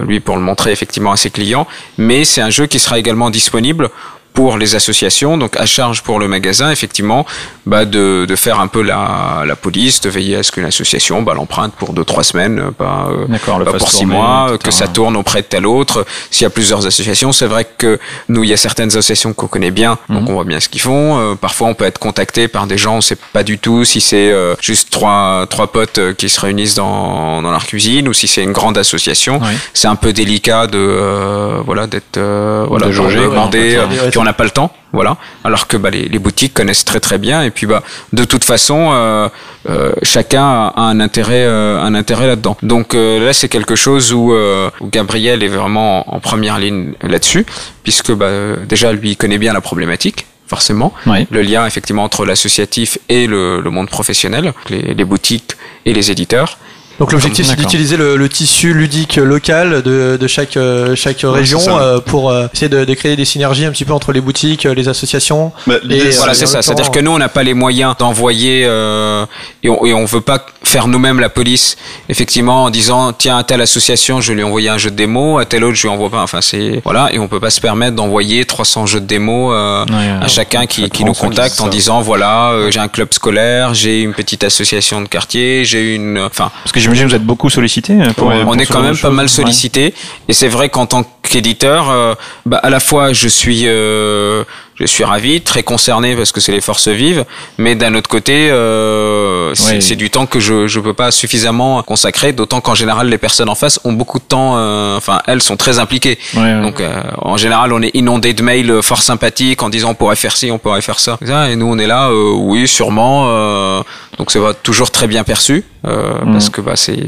[0.00, 1.66] lui pour le montrer effectivement à ses clients.
[1.98, 3.90] Mais c'est un jeu qui sera également disponible
[4.35, 7.26] pour les associations, donc à charge pour le magasin, effectivement,
[7.66, 11.22] bah de, de faire un peu la, la police, de veiller à ce qu'une association
[11.22, 13.26] bah, l'emprunte pour deux trois semaines, euh, pas, euh,
[13.64, 14.59] pas fasse pour six tourner, mois, etc.
[14.64, 16.07] que ça tourne auprès de tel autre.
[16.30, 19.49] S'il y a plusieurs associations, c'est vrai que nous, il y a certaines associations qu'on
[19.49, 20.16] connaît bien, Mhm.
[20.20, 21.18] donc on voit bien ce qu'ils font.
[21.18, 24.01] Euh, parfois, on peut être contacté par des gens, on sait pas du tout si
[24.01, 28.12] c'est euh, juste trois trois potes euh, qui se réunissent dans dans leur cuisine ou
[28.12, 29.41] si c'est une grande association.
[29.43, 29.53] Oui.
[29.74, 33.78] C'est un peu délicat de euh, voilà d'être euh, voilà De jauger, de ouais, demander,
[34.22, 34.70] on n'a pas le temps.
[34.92, 35.16] Voilà.
[35.42, 38.44] Alors que bah, les, les boutiques connaissent très très bien et puis bah de toute
[38.44, 39.28] façon euh,
[39.68, 42.56] euh, chacun a un intérêt euh, un intérêt là-dedans.
[42.62, 46.58] Donc euh, là c'est quelque chose où, euh, où Gabriel est vraiment en, en première
[46.58, 47.44] ligne là-dessus
[47.82, 48.30] puisque bah,
[48.68, 51.26] déjà lui il connaît bien la problématique forcément Oui.
[51.30, 55.52] le lien effectivement entre l'associatif et le, le monde professionnel, les, les boutiques
[55.86, 56.58] et les éditeurs.
[57.03, 61.59] Donc l'objectif c'est d'utiliser le, le tissu ludique local de, de chaque euh, chaque région
[61.68, 64.66] euh, pour euh, essayer de, de créer des synergies un petit peu entre les boutiques,
[64.66, 65.50] euh, les associations.
[65.66, 66.62] Bah, Et, c'est- Voilà, euh, c'est ça.
[66.62, 69.26] C'est-à-dire que nous, on n'a pas les moyens d'envoyer euh,
[69.64, 71.76] et, on, et on veut pas faire nous-mêmes la police.
[72.09, 75.38] Effectivement, en disant tiens à telle association, je lui ai envoyé un jeu de démo,
[75.38, 76.22] à telle autre, je lui envoie pas.
[76.22, 79.84] Enfin, c'est voilà, et on peut pas se permettre d'envoyer 300 jeux de démo euh,
[79.86, 83.74] Ouais, à chacun qui, qui nous contacte en disant voilà, euh, j'ai un club scolaire,
[83.74, 87.26] j'ai une petite association de quartier, j'ai une, enfin, Parce que j'imagine que vous êtes
[87.26, 89.28] beaucoup sollicité euh, pour, Ouais, pour on est quand même pas mal Ouais.
[89.28, 89.95] sollicité
[90.28, 92.14] et c'est vrai qu'en tant qu'éditeur euh,
[92.47, 94.45] bah, à la fois je suis euh,
[94.83, 97.24] je suis ravi très concerné parce que c'est les forces vives
[97.59, 102.33] mais d'un autre côté euh, c'est du temps que je je peux pas suffisamment consacrer
[102.33, 105.57] d'autant qu'en général les personnes en face ont beaucoup de temps euh, enfin elles sont
[105.57, 106.18] très impliquées.
[106.62, 109.95] Donc euh, en général on est inondé de mails euh, fort sympathiques en disant on
[109.95, 111.18] pourrait faire ci on pourrait faire ça.
[111.51, 113.83] Et nous on est là euh, oui sûrement euh,
[114.18, 116.33] donc c'est toujours très bien perçu euh, Mhm.
[116.33, 116.99] parce que bah c'est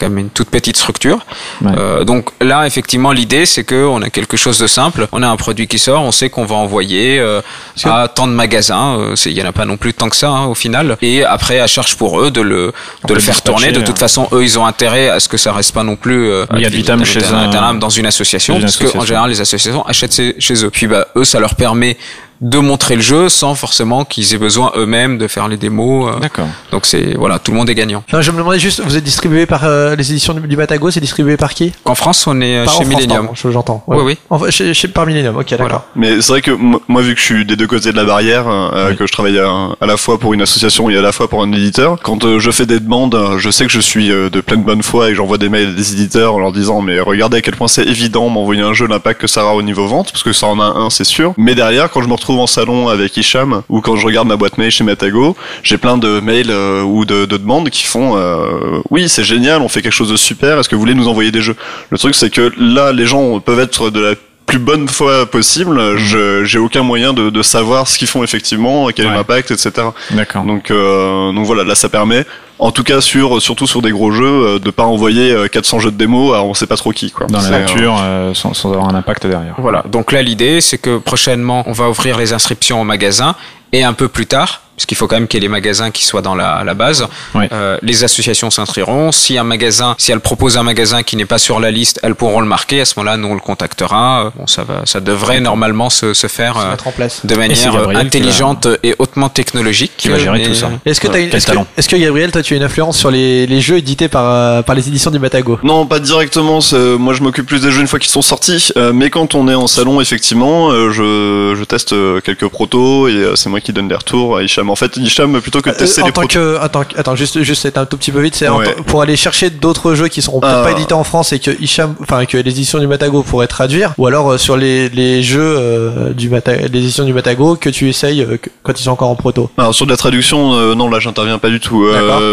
[0.00, 1.24] même une toute petite structure
[1.60, 1.70] Ouais.
[1.78, 5.06] euh, donc là, effectivement, l'idée, c'est que on a quelque chose de simple.
[5.12, 7.40] On a un produit qui sort, on sait qu'on va envoyer euh,
[7.84, 8.96] à tant de magasins.
[8.98, 10.96] euh, Il y en a pas non plus tant que ça hein, au final.
[11.02, 12.72] Et après, à charge pour eux de le
[13.06, 13.70] de le faire tourner.
[13.72, 14.00] De toute euh.
[14.00, 16.60] façon, eux, ils ont intérêt à ce que ça reste pas non plus euh, Il
[16.62, 19.06] y a vitam chez un- dans une association, une parce que en association.
[19.06, 20.70] général, les associations achètent chez- chez eux.
[20.70, 21.96] Puis bah, eux, ça leur permet
[22.42, 26.12] de montrer le jeu sans forcément qu'ils aient besoin eux-mêmes de faire les démos.
[26.14, 26.18] euh.
[26.20, 26.48] D'accord.
[26.72, 28.02] Donc c'est voilà, tout le monde est gagnant.
[28.12, 31.00] Non, je me demandais juste, vous êtes distribué par euh, les éditions du, Batago, c'est
[31.00, 31.72] distribué par qui?
[31.84, 33.28] En France, on est euh, chez Millennium.
[33.50, 33.84] j'entends.
[33.86, 34.18] Oui, oui.
[34.28, 35.66] Enfin, chez, chez- par Millennium, ok, d'accord.
[35.66, 35.84] Voilà.
[35.94, 38.48] Mais c'est vrai que moi, vu que je suis des deux côtés de la barrière,
[38.48, 38.96] euh, Oui.
[38.96, 41.42] que je travaille à, à la fois pour une association et à la fois pour
[41.42, 44.40] un éditeur, quand euh, je fais des demandes, je sais que je suis euh, de
[44.40, 47.36] pleine bonne foi et j'envoie des mails à des éditeurs en leur disant mais regardez
[47.38, 50.10] à quel point c'est évident m'envoyer un jeu, l'impact que ça aura au niveau vente,
[50.10, 51.34] parce que ça en a un, c'est sûr.
[51.36, 54.36] Mais derrière, quand je me retrouve en salon avec Hicham ou quand je regarde ma
[54.36, 58.16] boîte mail chez Matago, j'ai plein de mails euh, ou de, de demandes qui font
[58.16, 61.08] euh, oui c'est génial, on fait quelque chose de super, est-ce que vous voulez nous
[61.08, 61.56] envoyer des jeux?
[61.90, 64.14] Le truc c'est que là les gens peuvent être de la
[64.46, 68.88] plus bonne foi possible, je j'ai aucun moyen de, de savoir ce qu'ils font effectivement,
[68.94, 69.70] quel est l'impact, etc.
[70.10, 70.44] D'accord.
[70.44, 72.26] Donc euh, donc voilà, là ça permet,
[72.62, 75.80] en tout cas sur surtout sur des gros jeux, euh, de pas envoyer euh, 400
[75.80, 77.26] jeux de démo à on sait pas trop qui quoi.
[77.28, 79.54] Dans la euh, nature, euh, sans, sans avoir un impact derrière.
[79.58, 79.82] Voilà.
[79.90, 83.34] Donc là, l'idée, c'est que prochainement, on va ouvrir les inscriptions au magasin
[83.74, 86.04] et un peu plus tard, puisqu'il faut quand même qu'il y ait les magasins qui
[86.04, 89.12] soient dans la, la base, euh, les associations s'inscriront.
[89.12, 92.14] Si un magasin, si elles proposent un magasin qui n'est pas sur la liste, elles
[92.14, 92.82] pourront le marquer.
[92.82, 94.26] À ce moment-là, nous on le contactera.
[94.26, 97.24] Euh, Bon, ça va, ça devrait normalement se, se faire Se euh, mettre en place.
[97.24, 99.92] de manière intelligente et hautement technologique.
[99.96, 100.70] qui va gérer tout ça.
[100.84, 102.98] Est-ce que, t'as une- Quel est-ce que, est-ce que Gabriel, toi, tu as une influence
[102.98, 106.60] sur les, les jeux édités par, euh, par les éditions du Batago Non, pas directement.
[106.60, 108.70] c'est- Moi, je m'occupe plus des jeux une fois qu'ils sont sortis.
[108.76, 113.08] Euh, mais quand on est en salon, effectivement, euh, je, je teste euh, quelques protos
[113.08, 114.70] et euh, c'est moi qui donne des retours à Hicham.
[114.70, 116.38] En fait, Hicham, plutôt que de tester Euh, en les tant protos.
[116.38, 118.74] que, attends, attends, juste, juste, c'est un tout petit peu vite, c'est Ouais.
[118.86, 120.64] pour aller chercher d'autres jeux qui seront peut-être Ah.
[120.64, 123.92] pas édités en France et que Hicham, enfin, que les éditions du Batago pourraient traduire,
[123.98, 127.70] ou alors euh, sur les, les jeux euh, du Bata- les éditions du Batago que
[127.70, 129.50] tu essayes euh, quand ils sont encore en proto.
[129.56, 131.84] Alors sur de la traduction, euh, non, là, j'interviens pas du tout.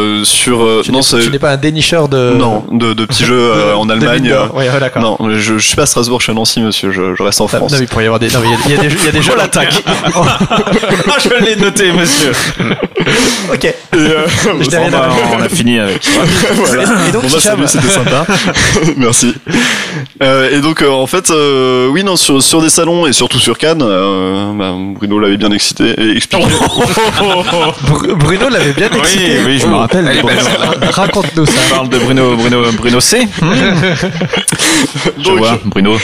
[0.10, 2.34] Euh, sur euh, Tu non, n'es- c'est tu n'es pas un dénicheur de.
[2.34, 4.30] non de, de petits jeux euh, en Allemagne.
[4.32, 4.68] Euh, Ouais,
[5.00, 6.92] non, je, je suis pas à Strasbourg, je suis à Nancy, monsieur.
[6.92, 7.72] Je, je reste en Ah, France.
[7.72, 9.08] Non, mais il pourrait y avoir des, non, il y a- y, a des y
[9.08, 9.36] a des jeux.
[9.38, 9.84] l'attaque.
[11.12, 12.32] Ah, je l'ai noté, monsieur.
[13.54, 13.66] Ok.
[13.66, 14.28] Et, euh,
[14.60, 16.06] Je Bon, bah, on a fini avec.
[16.08, 18.26] Et donc, Bon, bah, salut, c'était sympa.
[18.98, 19.34] Merci.
[20.22, 21.32] Et donc, en fait,
[21.92, 25.96] oui, non, sur, sur des salons et surtout sur Cannes, bah, Bruno l'avait bien excité
[25.98, 26.46] et expliqué.
[27.88, 29.40] Bru- Bruno l'avait bien Oui, excité.
[29.46, 29.99] oui, je me rappelle.
[30.06, 30.24] Belle,
[30.92, 31.52] Raconte-nous ça.
[31.72, 33.28] On parle de Bruno, Bruno, Bruno C.
[35.18, 35.98] Je Donc, vois, Bruno.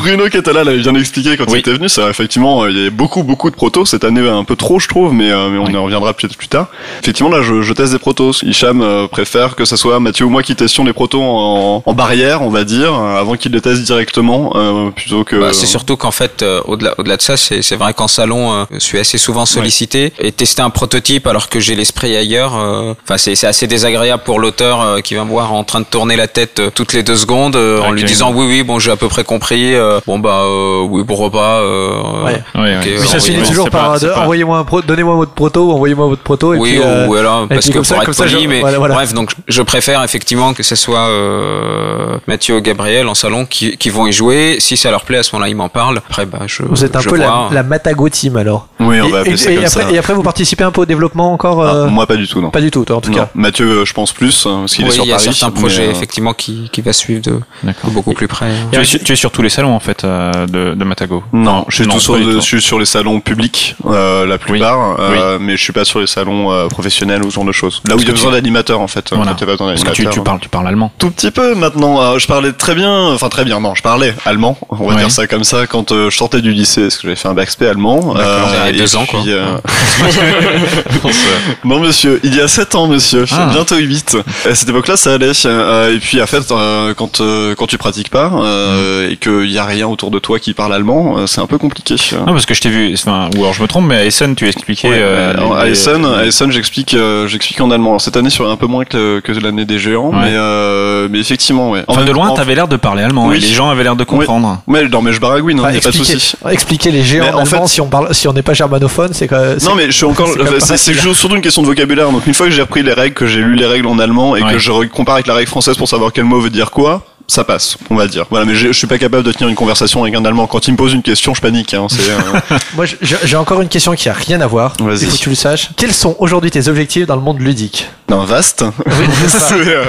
[0.00, 1.58] Bruno Catala l'avait bien expliqué quand il Oui.
[1.60, 1.88] était venu.
[1.88, 4.78] C'est effectivement, euh, il y avait beaucoup, beaucoup de protos cette année, un peu trop,
[4.78, 6.66] je trouve, mais, euh, mais on y reviendra peut-être plus tard.
[7.02, 8.32] Effectivement, là, je, je teste des protos.
[8.42, 11.94] Hicham euh, préfère que ça soit Mathieu ou moi qui testions les protos en, en
[11.94, 15.36] barrière, on va dire, avant qu'il les teste directement, euh, plutôt que.
[15.36, 18.64] Bah, c'est surtout qu'en fait, euh, au-delà, au-delà de ça, c'est, vrai qu'en salon, euh,
[18.72, 22.56] je suis assez souvent sollicité et tester un prototype alors que j'ai l'esprit ailleurs.
[22.56, 25.84] euh, Enfin, c'est, assez désagréable pour l'auteur euh, qui va me voir en train de
[25.84, 28.78] tourner la tête euh, toutes les deux secondes euh, en lui disant oui, oui, bon,
[28.78, 29.74] j'ai à peu près compris.
[29.74, 31.58] euh, bon bah euh, oui, pourquoi pas.
[31.60, 31.88] Euh,
[32.24, 32.42] Ouais.
[32.54, 36.06] Ouais, Mais ça finit toujours par pas- envoyez-moi un pro, donnez-moi votre proto ou envoyez-moi
[36.06, 38.04] votre proto et oui, puis, euh, ou alors et parce puis que comme ça- pour
[38.04, 38.94] comme être ça, je- poli, mais voilà, voilà.
[38.94, 43.76] bref, donc je préfère effectivement que ce soit euh, Mathieu ou Gabriel en salon qui,
[43.76, 44.56] qui vont y jouer.
[44.60, 45.98] Si ça leur plaît, à ce moment-là, ils m'en parlent.
[46.08, 48.68] Après, bah, je, Vous êtes un peu la, la Matago team alors.
[48.80, 49.90] Oui, on et, va appeler et- ça et comme après, ça.
[49.90, 52.50] et après vous participez un peu au développement encore Ah, moi, pas du tout, non.
[52.50, 53.10] Pas du tout toi en tout.
[53.18, 53.28] Cas.
[53.34, 55.34] Mathieu, euh, je pense plus, hein, parce qu'il Oui, est sur il y a Paris.
[55.34, 57.40] certains projets euh, effectivement qui, qui va suivre de,
[57.84, 58.50] beaucoup plus près.
[58.72, 61.22] Tu es, sur- tu es sur tous les salons en fait euh, de, de Matago.
[61.32, 65.38] Non, je suis, non, tout sur, je suis les salons publics, euh, la plupart, euh,
[65.40, 67.82] mais je suis pas sur les salons euh, professionnels ou ce genre de choses.
[67.88, 69.10] Là où il y a besoin d'animateurs, en fait.
[69.12, 69.32] Voilà.
[69.32, 70.22] Quand il y a pas besoin Parce que tu, hein.
[70.24, 70.92] parles, tu parles allemand.
[70.98, 72.00] Tout petit peu maintenant.
[72.00, 73.60] Euh, je parlais très bien, enfin très bien.
[73.60, 74.56] Non, je parlais allemand.
[74.70, 75.66] On va dire ça comme ça.
[75.66, 78.14] Quand je sortais du lycée, parce que j'avais fait un bac allemand.
[78.16, 79.20] Il y a deux ans, quoi.
[81.64, 83.07] non, monsieur, il y a 7 ans, monsieur.
[83.32, 83.48] Ah.
[83.52, 84.16] Bientôt 8.
[84.48, 85.32] À cette époque-là, ça allait.
[85.46, 89.50] Euh, et puis, en fait, euh, quand euh, quand tu pratiques pas euh, et qu'il
[89.50, 91.96] y a rien autour de toi qui parle allemand, c'est un peu compliqué.
[92.26, 94.34] Non, parce que je t'ai vu, enfin, ou alors je me trompe, mais à Essen,
[94.34, 94.88] tu expliquais.
[94.88, 96.96] Ouais, euh, à les- Essen, à Essen, j'explique,
[97.26, 97.90] j'explique en allemand.
[97.90, 100.16] Alors, cette année, sur un peu moins que, que l'année des géants, Ouais.
[100.22, 101.84] mais, euh, mais effectivement, ouais.
[101.88, 103.26] En Enfin, de loin, en- t'avais l'air de parler allemand.
[103.28, 103.36] Oui.
[103.36, 104.60] et les gens avaient l'air de comprendre.
[104.66, 106.36] Ouais, non, mais je baragouine, hein, Enfin, y a pas de expliquer, souci.
[106.50, 109.10] expliquer les géants Mais en allemands fait- si on parle si on n'est pas germanophone
[109.12, 110.28] c'est quoi Non, mais je suis encore,
[110.60, 112.10] c'est quand surtout une question de vocabulaire.
[112.10, 114.36] Donc, une fois que j'ai repris les règles, que j'ai lu les règles en allemand
[114.36, 114.52] et Ouais.
[114.52, 117.02] que je re- compare avec la règle française pour savoir quel mot veut dire quoi,
[117.30, 118.24] ça passe, on va dire.
[118.30, 120.46] Voilà, mais je suis pas capable de tenir une conversation avec un allemand.
[120.46, 123.92] Quand il me pose une question, je panique, hein, euh, Moi, j'ai encore une question
[123.94, 124.72] qui a rien à voir.
[124.80, 125.02] Vas-y.
[125.02, 125.68] Il faut que tu le saches.
[125.76, 127.86] Quels sont aujourd'hui tes objectifs dans le monde ludique?
[128.10, 128.64] Non, vaste.
[129.28, 129.84] C'est, euh,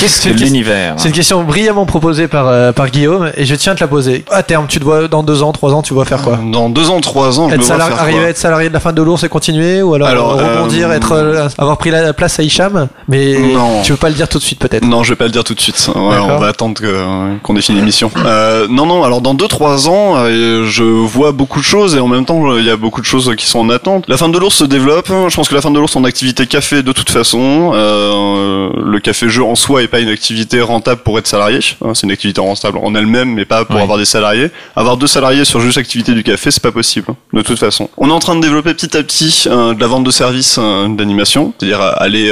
[0.00, 3.54] Qu'est-ce C'est une l'univers C'est une question brillamment proposée par, euh, par Guillaume et je
[3.54, 4.24] tiens à te la poser.
[4.32, 6.38] À terme, tu te vois dans deux ans, trois ans, tu vois faire quoi?
[6.42, 8.38] Dans deux ans, trois ans, je être me vois salari- faire arriver quoi à être
[8.38, 11.12] salarié de la fin de l'ours et continuer ou alors, Alors, euh, rebondir, euh, être
[11.12, 12.88] euh, avoir pris la place à Hicham?
[13.08, 13.82] Mais Non.
[13.82, 14.84] tu veux pas le dire tout de suite peut-être?
[14.84, 15.88] Non, je vais pas le dire tout de suite.
[15.94, 18.10] Ouais, on va attendre euh, qu'on fini l'émission.
[18.16, 19.04] Euh, non, non.
[19.04, 22.64] Alors dans 2-3 ans, euh, je vois beaucoup de choses et en même temps, il
[22.64, 24.04] y a beaucoup de choses qui sont en attente.
[24.08, 25.08] La fin de l'ours se développe.
[25.08, 27.72] Je pense que la fin de l'ours en activité café de toute façon.
[27.74, 31.60] Euh, le café jeu en soi est pas une activité rentable pour être salarié.
[31.84, 34.50] Hein, C'est une activité rentable en elle-même, mais pas pour avoir des salariés.
[34.76, 37.06] Avoir deux salariés sur juste l'activité du café, c'est pas possible.
[37.10, 37.88] hein, De toute façon.
[37.96, 41.52] On est en train de développer petit à petit de la vente de services d'animation,
[41.58, 42.30] c'est-à-dire aller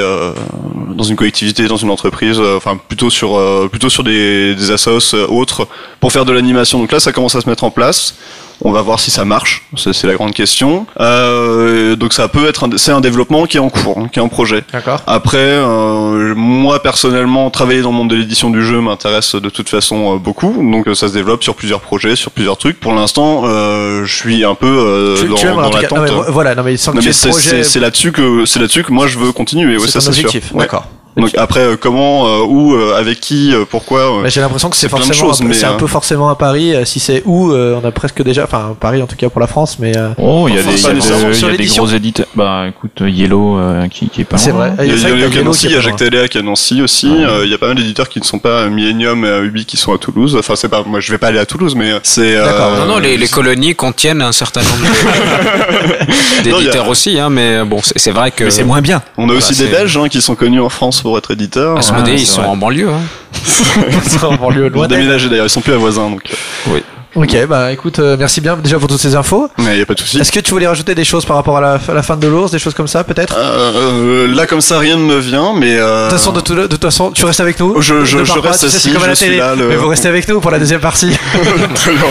[0.95, 3.39] dans une collectivité, dans une entreprise, enfin plutôt sur
[3.69, 5.67] plutôt sur des, des assos euh, autres
[5.99, 6.79] pour faire de l'animation.
[6.79, 8.15] Donc là, ça commence à se mettre en place.
[8.61, 10.85] On va voir si ça marche, c'est la grande question.
[10.99, 14.21] Euh, donc ça peut être, c'est un développement qui est en cours, hein, qui est
[14.21, 14.65] en projet.
[15.07, 19.69] Après, euh, moi personnellement, travailler dans le monde de l'édition du jeu m'intéresse de toute
[19.69, 22.81] façon euh, beaucoup, donc ça se développe sur plusieurs projets, sur plusieurs trucs.
[22.81, 25.99] Pour l'instant, je suis un peu Tu, dans, tu dans l'attente.
[26.01, 29.77] mais voilà, non mais mais c'est là-dessus que c'est là-dessus que moi je veux continuer.
[29.77, 30.51] Ouais, ça c'est objectif.
[30.51, 30.59] Ouais.
[30.59, 30.85] D'accord.
[31.17, 33.99] Donc après, euh, comment, euh, où, euh, avec qui, euh, pourquoi.
[34.23, 36.73] euh, j'ai l'impression que c'est forcément, choses, mais, c'est un peu forcément à Paris.
[36.73, 39.41] euh, Si c'est où, euh, on a presque déjà, enfin Paris en tout cas pour
[39.41, 42.27] la France, mais euh, Oh, il y a des, y a y a gros éditeurs.
[42.35, 44.69] Bah, écoute, Yellow, euh, qui, qui est pas c'est loin.
[44.69, 44.85] vrai.
[44.87, 45.95] Il y a Yellow qui est à Yellow Nancy, qui est il y a Jacques
[45.97, 47.07] Téléac à Nancy aussi.
[47.09, 49.77] Euh, Il y a pas mal d'éditeurs qui ne sont pas Millennium et Ubi qui
[49.77, 50.37] sont à Toulouse.
[50.39, 52.35] Enfin, c'est pas, moi je vais pas aller à Toulouse, mais c'est.
[52.35, 52.71] euh, D'accord.
[52.77, 54.85] Non, non, les, les colonies contiennent un certain nombre
[56.43, 59.01] d'éditeurs aussi, hein, mais bon, c'est vrai que c'est moins bien.
[59.17, 61.31] On a aussi des Belges hein, qui sont connus en France pour être.
[61.77, 62.49] Asmodée, Ah, ils sont vrai.
[62.49, 62.89] en banlieue.
[62.89, 63.01] Hein.
[64.03, 66.21] C'est en banlieue Ils ont déménagé d'ailleurs, ils sont plus à voisins donc.
[66.69, 66.79] euh,
[67.15, 69.49] Ok, bah écoute, euh, merci bien déjà pour toutes ces infos.
[69.57, 70.19] Mais y a pas de souci.
[70.19, 72.27] Est-ce que tu voulais rajouter des choses par rapport à la, à la fin de
[72.27, 73.35] l'ours, des choses comme ça peut-être?
[73.35, 75.75] Euh, euh, là comme ça rien ne me vient, mais.
[75.75, 76.05] Euh...
[76.05, 77.81] De toute façon, de, tout- de toute façon, tu restes avec nous?
[77.81, 79.37] Je- je- Ne je pars pas, reste assis, c'est comme à la je suis télé.
[79.39, 81.11] là, le- Mais vous restez avec nous pour la deuxième partie.
[81.35, 81.37] On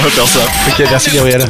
[0.00, 0.40] va faire ça.
[0.68, 1.44] ok, merci Gabriel.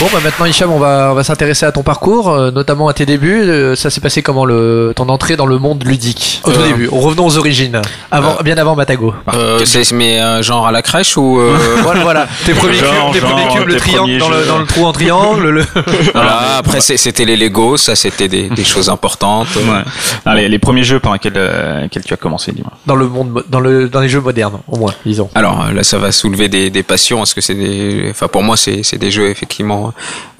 [0.00, 2.92] Bon, bah maintenant, Hicham, on va, on va s'intéresser à ton parcours, euh, notamment à
[2.92, 3.42] tes débuts.
[3.42, 6.42] Euh, ça s'est passé comment le, ton entrée dans le monde ludique?
[6.44, 7.80] Au tout Euh, début, revenons aux origines,
[8.10, 9.14] avant, bien avant Matago.
[9.32, 12.28] Euh, c'est mais euh, genre à la crèche ou euh, voilà, voilà.
[12.44, 14.48] Tes premiers Genre, cubes, tes genre, premiers cubes, le tes triangle, premiers dans le, jeux.
[14.48, 15.64] dans le trou en triangle, le...
[16.14, 16.56] voilà.
[16.58, 19.54] Après c'est- c'était les Lego, ça c'était des, des choses importantes.
[19.54, 19.82] Ouais.
[20.26, 22.72] Allez, les premiers jeux par lesquels, euh, lesquels tu as commencé, dis-moi.
[22.86, 25.30] dans le monde, mo- dans le, dans les jeux modernes, au moins, disons.
[25.36, 28.42] Alors euh, là, ça va soulever des, des passions parce que c'est des, enfin pour
[28.42, 29.83] moi c'est c'est des jeux effectivement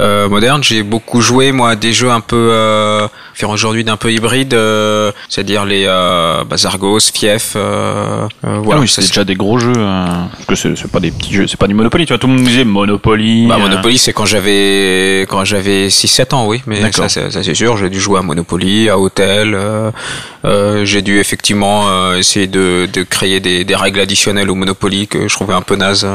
[0.01, 0.63] euh, modernes.
[0.63, 5.13] J'ai beaucoup joué moi des jeux un peu, euh, faire aujourd'hui d'un peu hybride, euh,
[5.29, 8.79] c'est-à-dire les euh, bah, Zargos, Fief, euh, euh, voilà.
[8.79, 9.73] ah oui, c'est déjà des gros jeux.
[9.77, 10.07] euh,
[10.47, 12.07] parce que c'est pas des petits jeux, c'est pas du Monopoly.
[12.07, 13.47] Tu vois, tout le monde disait Monopoly.
[13.47, 16.63] Bah, euh, Monopoly, c'est quand j'avais quand j'avais 6-7 ans, oui.
[16.67, 17.05] Mais D'accord.
[17.05, 17.77] ça, c'est- ça, c'est sûr.
[17.77, 19.55] J'ai dû jouer à Monopoly, à Hotel.
[19.55, 19.91] euh,
[20.45, 25.07] euh, j'ai dû effectivement euh, essayer de, de créer des, des règles additionnelles au Monopoly
[25.09, 26.07] que je trouvais un peu naze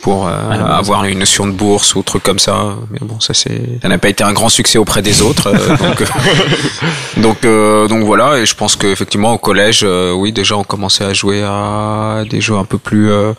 [0.00, 2.74] pour euh, Ah, avoir une notion de bourse ou truc comme ça.
[2.90, 5.48] Mais bon, ça c'est ça n'a pas été un grand succès auprès des autres.
[5.48, 6.02] euh, donc
[7.16, 8.38] donc euh, donc voilà.
[8.38, 12.40] Et je pense qu'effectivement au collège, euh, oui, déjà on commençait à jouer à des
[12.40, 13.32] jeux un peu plus euh,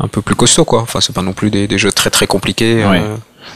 [0.00, 0.82] un peu plus costauds quoi.
[0.82, 2.84] Enfin, c'est pas non plus des, jeux très très compliqués.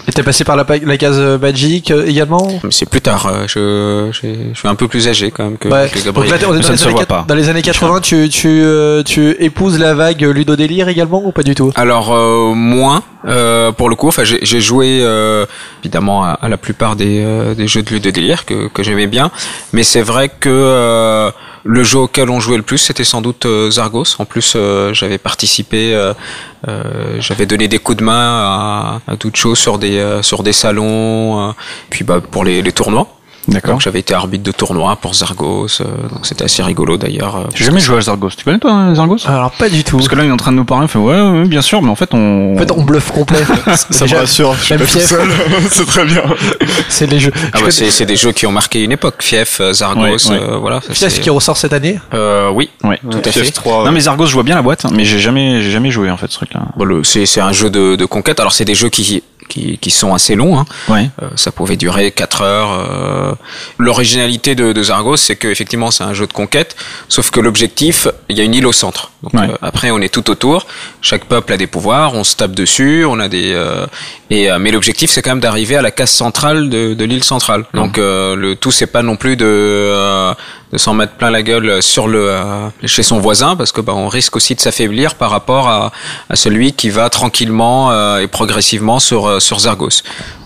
[0.09, 3.27] Et t'es passé par la, la case euh, Magic euh, également mais c'est plus tard.
[3.27, 5.89] euh, Je, j'ai- je suis un peu plus âgé quand même que, Ouais.
[5.93, 6.31] que Donc Gabriel.
[6.31, 7.25] là, on est Ça dans, ne les se années, voit quat- pas.
[7.29, 11.43] dans les années 80, tu, tu, euh, tu épouses la vague ludodélire également ou pas
[11.43, 11.73] du tout?
[11.77, 14.09] Alors euh, moins euh, pour le coup.
[14.09, 15.45] Enfin, j'ai, j'ai joué euh,
[15.83, 19.09] évidemment à, à la plupart des, euh, des jeux de de délire que, que j'aimais
[19.09, 19.31] bien,
[19.75, 21.31] mais c'est vrai que euh,
[21.71, 24.17] le jeu auquel on jouait le plus, c'était sans doute euh, Zargos.
[24.19, 26.15] En plus, euh, j'avais participé, euh,
[27.21, 31.55] j'avais donné des coups de main à, à choses sur des sur des salons,
[31.91, 33.18] puis bah pour les, les tournois.
[33.49, 33.73] D'accord.
[33.73, 37.37] Donc j'avais été arbitre de tournoi pour Zargos, euh, donc c'était assez rigolo d'ailleurs.
[37.37, 38.31] euh, J'ai jamais joué à Zargos.
[38.37, 39.17] Tu connais toi hein, Zargos?
[39.27, 39.97] Alors pas du tout.
[39.97, 40.85] Parce que là, il est en train de nous parler.
[40.87, 42.55] Il fait ouais, ouais, bien sûr, mais en fait, on.
[42.55, 43.39] En fait, on bluffe complet.
[43.91, 45.09] Ça me rassure, je suis même pas tout fief.
[45.09, 45.29] seul.
[45.71, 46.23] c'est très bien.
[46.89, 47.33] C'est les jeux.
[47.35, 49.17] Ah bah, connais- c'est, c'est des jeux qui ont marqué une époque.
[49.21, 50.39] Fief, euh, Zargos, Ouais, ouais.
[50.43, 50.81] euh, voilà.
[50.81, 51.99] Fief qui ressort cette année?
[52.15, 52.99] Euh, oui, Ouais.
[53.11, 53.41] tout à fait.
[53.43, 53.87] TF3.
[53.87, 56.17] Non mais Zargos, je vois bien la boîte, mais j'ai jamais, j'ai jamais joué en
[56.17, 56.61] fait ce truc-là.
[56.77, 58.41] Bon, le- c'est, c'est un jeu de, de conquête.
[58.41, 60.59] Alors c'est des jeux qui qui, qui sont assez longs.
[60.59, 60.67] Hein.
[60.89, 61.11] Ouais.
[61.23, 62.71] Euh, ça pouvait durer 4 heures.
[62.73, 63.33] euh.
[63.79, 66.77] L'originalité de, de Zargos, c'est que effectivement c'est un jeu de conquête,
[67.09, 69.11] sauf que l'objectif, il y a une île au centre.
[69.23, 69.49] Donc Ouais.
[69.51, 70.67] euh, après on est tout autour.
[71.03, 73.87] Chaque peuple a des pouvoirs, on se tape dessus, on a des euh,
[74.31, 77.25] et euh, mais l'objectif c'est quand même d'arriver à la case centrale de, de l'île
[77.25, 77.65] centrale.
[77.75, 80.35] Donc euh, le tout c'est pas non plus de euh,
[80.73, 83.95] de s'en mettre plein la gueule sur le euh, chez son voisin parce que bah,
[83.95, 85.93] on risque aussi de s'affaiblir par rapport à,
[86.35, 90.03] celui qui va tranquillement euh, et progressivement sur euh, sur Zargos.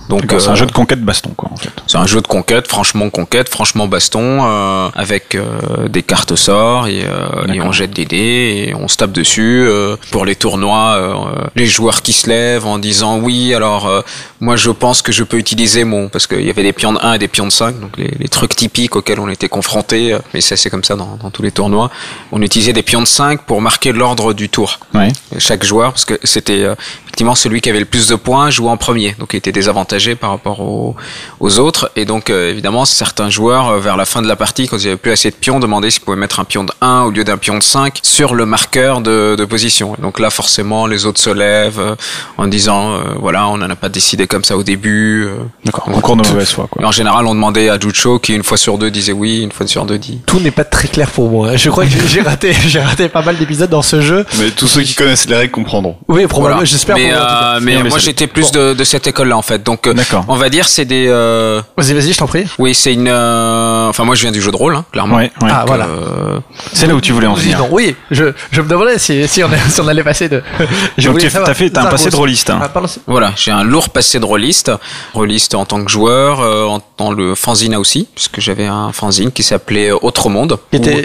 [0.09, 1.70] Donc C'est euh, un jeu de conquête baston quoi en fait.
[1.86, 6.86] c'est un jeu de conquête, franchement conquête, franchement baston, euh, avec euh, des cartes sorts
[6.88, 7.66] et, euh, et D'accord.
[7.66, 9.64] on jette des dés et on se tape dessus.
[9.66, 11.14] euh, pour les tournois, euh,
[11.57, 14.03] les joueurs qui se lèvent en disant oui, alors euh,
[14.40, 16.09] moi je pense que je peux utiliser mon...
[16.09, 18.12] Parce qu'il y avait des pions de 1 et des pions de 5, donc les,
[18.18, 21.30] les trucs typiques auxquels on était confrontés, euh, mais ça c'est comme ça dans, dans
[21.30, 21.90] tous les tournois.
[22.32, 25.09] On utilisait des pions de 5 pour marquer l'ordre du tour Ouais.
[25.38, 26.74] chaque joueur parce que c'était euh,
[27.12, 30.14] effectivement celui qui avait le plus de points jouait en premier donc il était désavantagé
[30.14, 30.96] par rapport aux,
[31.40, 34.66] aux autres et donc euh, évidemment certains joueurs euh, vers la fin de la partie
[34.66, 37.02] quand ils avaient plus assez de pions demandaient s'ils pouvaient mettre un pion de 1
[37.02, 40.30] au lieu d'un pion de 5 sur le marqueur de, de position et donc là
[40.30, 41.94] forcément les autres se lèvent euh,
[42.38, 45.34] en disant euh, voilà on n'en a pas décidé comme ça au début euh.
[45.66, 45.84] D'accord.
[45.84, 46.82] Concours de mauvaise foi quoi.
[46.82, 49.66] en général on demandait à Jucho qui une fois sur deux disait oui une fois
[49.66, 51.56] sur deux dit Tout n'est pas très clair pour moi.
[51.58, 54.24] Je crois que j'ai- j'ai raté, j'ai raté pas mal d'épisodes dans ce jeu.
[54.38, 55.96] Mais tous ceux qui connaissent les règles comprendront.
[56.08, 56.56] Oui, probablement.
[56.60, 56.64] Voilà.
[56.64, 56.96] J'espère.
[57.07, 59.86] Mais, pour euh, mais moi j'étais plus de, de cette école là en fait donc
[59.86, 59.94] euh,
[60.28, 62.44] on va dire c'est des euh, Vas-y, vas-y, je t'en prie.
[62.59, 63.09] Oui, c'est une.
[63.09, 65.16] euh, Enfin, moi, je viens du jeu de rôle, hein, clairement.
[65.16, 65.30] Ouais.
[65.42, 65.48] ouais.
[65.50, 65.86] Ah, voilà.
[66.72, 67.66] C'est là où tu voulais en venir.
[67.72, 70.42] Oui, je, je me demandais si, si, on, si on allait passer de.
[70.98, 71.50] Je Donc voulais tu savoir.
[71.50, 72.50] as fait, t'as un passé de rôliste.
[72.50, 72.61] hein.
[72.62, 72.70] Ah,
[73.07, 74.70] voilà, j'ai un lourd passé de rôliste,
[75.14, 79.42] rôliste en tant que joueur, en dans le fanzine aussi, puisque j'avais un fanzine qui
[79.42, 80.59] s'appelait Autre Monde.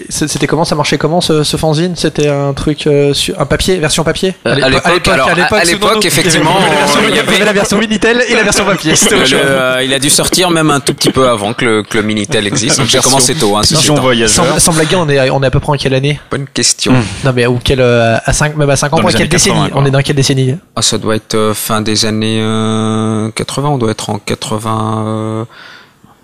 [0.10, 1.96] C'était comment Ça marchait comment ce, ce fanzine?
[1.96, 4.36] C'était un truc un papier, version papier?
[4.46, 5.10] À l'époque,
[5.52, 8.24] à- sous l'époque, effectivement, il y avait la version- il y avait- la version Minitel
[8.28, 8.94] et la version papier.
[9.12, 11.98] Le- euh, il a dû sortir même un tout petit peu avant que le, que
[11.98, 12.78] le Minitel existe.
[12.80, 13.56] Donc j'ai commencé tôt.
[13.58, 13.64] Hein.
[13.64, 16.20] Sans, sans blaguer, on est, on est à peu près en quelle année?
[16.32, 16.94] Bonne question.
[16.94, 17.04] Hmm.
[17.26, 19.54] Non mais ou quelle euh, à 5 même à 5 ans, les quelle années 80,
[19.64, 19.72] décennie.
[19.76, 20.56] On est dans quelle décennie?
[20.76, 23.70] Ah, ça doit être euh, fin des années euh, 80.
[23.70, 25.48] On doit être en 80.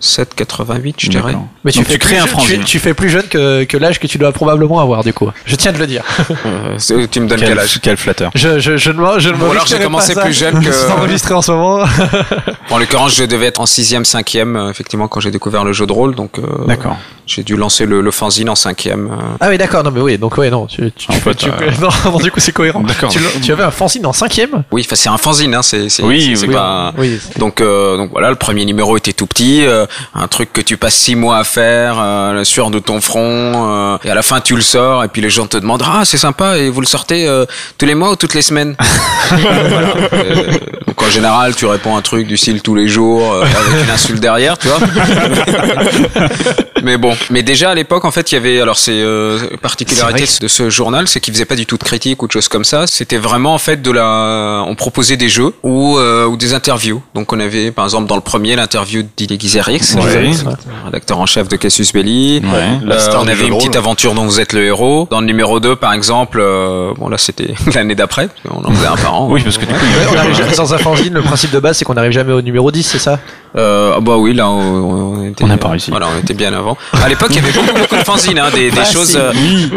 [0.04, 1.36] Euh, 7, 88, je dirais.
[1.64, 2.60] Mais tu Donc fais tu crées plus un jeune- fanzine.
[2.60, 5.30] Tu, tu fais plus jeune que, que l'âge que tu dois probablement avoir, du coup.
[5.46, 6.04] Je tiens de le dire.
[6.46, 7.80] Euh, tu me donnes quel, Quel, âge?
[7.82, 8.32] quel flatteur.
[8.36, 10.92] Je, je, je ne m'en- je ne Ou alors j'ai commencé plus jeune que- C'est
[10.92, 11.86] enregistré en ce moment.
[12.70, 15.86] En l'occurrence, je devais être en 6e, 5e, euh, effectivement, quand j'ai découvert le jeu
[15.86, 16.16] de rôle.
[16.16, 16.98] Donc, euh, D'accord.
[17.28, 18.92] j'ai dû lancer le, le fanzine en 5e.
[19.08, 19.16] euh.
[19.40, 19.84] Ah oui, d'accord.
[19.84, 20.18] Non, mais oui.
[20.18, 20.66] Donc, ouais, non.
[20.66, 22.82] Tu, tu, En tu- fait, tu- euh, non, du coup, c'est cohérent.
[22.82, 23.14] D'accord.
[23.44, 24.64] Tu, avais un fanzine en cinquième?
[24.72, 26.54] Oui, enfin, c'est un fanzine, hein, c'est c'est- Oui, c'est- c'est oui.
[26.54, 26.94] pas.
[26.98, 27.20] Oui.
[27.38, 30.78] Donc, euh, donc voilà, le premier numéro était tout petit, euh, un truc que tu
[30.78, 34.24] passes six mois à faire, euh, la sueur de ton front, euh, et à la
[34.24, 36.82] fin tu le sors, et puis les gens te demandent ah c'est sympa et vous
[36.82, 37.46] le sortez euh,
[37.78, 38.76] tous les mois ou toutes les semaines.
[39.34, 39.94] Voilà.
[40.14, 40.54] Euh,
[40.86, 43.90] donc en général tu réponds un truc du style tous les jours euh, avec une
[43.90, 44.80] insulte derrière, tu vois.
[46.84, 50.26] mais bon, mais déjà à l'époque en fait il y avait alors c'est euh, particularité
[50.42, 52.64] de ce journal, c'est qu'il faisait pas du tout de critique ou de choses comme
[52.64, 52.86] ça.
[52.88, 57.02] C'était vraiment en fait de la, on proposait des jeux ou euh, ou des interviews.
[57.16, 59.38] Donc on avait par exemple dans le premier l'interview d'Ile
[59.96, 60.32] Ouais.
[60.86, 62.42] rédacteur en chef de Cassius Belli.
[62.44, 62.92] Ouais.
[62.92, 65.08] Euh, star on avait une petite aventure dont vous êtes le héros.
[65.10, 68.88] Dans le numéro 2 par exemple, euh, bon là c'était l'année d'après, on en faisait
[68.88, 69.28] un par an.
[69.30, 71.14] Oui, parce que du coup, Ouais, on arrive jamais dans un fanzine.
[71.14, 73.20] Le principe de base, c'est qu'on n'arrive jamais au numéro 10, c'est ça?
[73.56, 75.92] Euh, ah bah oui, là, on, on était, On n'a pas réussi.
[75.92, 76.76] Voilà, on était bien avant.
[76.92, 79.12] À l'époque, il y avait beaucoup, beaucoup de fanzines, hein, des, des Ah, choses.
[79.12, 79.18] si.
[79.18, 79.32] euh,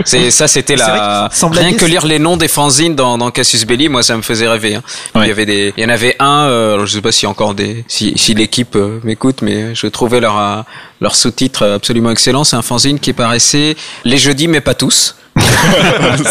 [0.06, 1.28] c'est ça, c'était C'est vrai la.
[1.52, 4.48] Rien que lire les noms des fanzines dans, dans Cassius Belli, moi, ça me faisait
[4.48, 4.76] rêver.
[4.76, 4.82] hein.
[5.14, 5.26] Ouais.
[5.26, 6.44] Il y avait des, il y en avait un.
[6.46, 9.86] Euh, alors, je sais pas si encore des, si, si l'équipe euh, m'écoute, mais je
[9.88, 10.62] trouvais leur euh,
[11.02, 12.44] leur sous-titre absolument excellent.
[12.44, 15.16] C'est un fanzine qui paraissait les jeudis, mais pas tous.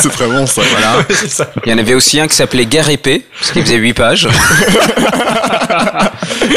[0.02, 0.64] c'est vraiment ça.
[0.72, 1.06] Voilà.
[1.66, 4.28] Il y en avait aussi un qui s'appelait Guerre épée, parce qu'il faisait 8 pages.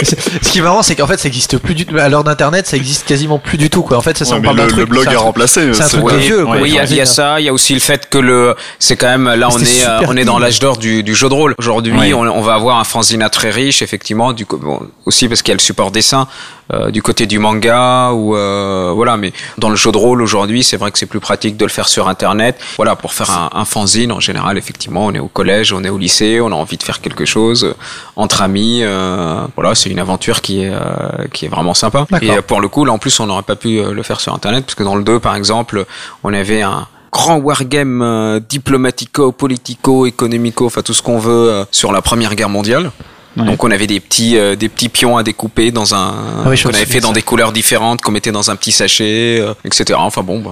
[0.43, 1.97] Ce qui est marrant, c'est qu'en fait, ça existe plus du tout.
[1.99, 3.97] À l'heure d'Internet, ça existe quasiment plus du tout, quoi.
[3.97, 4.77] En fait, ça, Ouais, mais le, truc.
[4.79, 5.73] le blog a remplacé.
[5.75, 6.13] c'est un truc ouais.
[6.15, 6.57] de vieux, quoi.
[6.61, 7.41] Oui, il y, a- y ça.
[7.41, 10.01] Il y a aussi le fait que le, c'est quand même là on est, euh,
[10.09, 11.55] on est dans l'âge d'or du, du jeu de rôle.
[11.59, 15.51] Aujourd'hui, on, on va avoir un fanzina très riche, effectivement, du bon, aussi parce qu'il
[15.53, 16.27] y a le support dessin
[16.73, 19.17] euh, du côté du manga ou euh, voilà.
[19.17, 21.71] Mais dans le jeu de rôle aujourd'hui, c'est vrai que c'est plus pratique de le
[21.71, 22.59] faire sur Internet.
[22.77, 25.89] Voilà, pour faire un, un fanzine en général, effectivement, on est au collège, on est
[25.89, 27.75] au lycée, on a envie de faire quelque chose euh,
[28.17, 28.81] entre amis.
[28.83, 32.07] euh, voilà, c'est une aventure qui est euh, qui est vraiment sympa.
[32.22, 34.20] Et euh, pour le coup, là en plus, on n'aurait pas pu euh, le faire
[34.20, 35.84] sur Internet parce que dans le 2, par exemple,
[36.24, 41.64] on avait un grand wargame euh, diplomatico, politico, économico, enfin tout ce qu'on veut euh,
[41.70, 42.91] sur la Première Guerre mondiale.
[43.39, 43.45] Ouais.
[43.47, 46.14] Donc on avait des petits euh, des petits pions à découper dans un
[46.45, 47.14] Ah oui, qu'on avait fait dans ça.
[47.14, 49.99] des couleurs différentes qu'on mettait dans un petit sachet euh, etc.
[50.03, 50.51] Enfin bon, bah,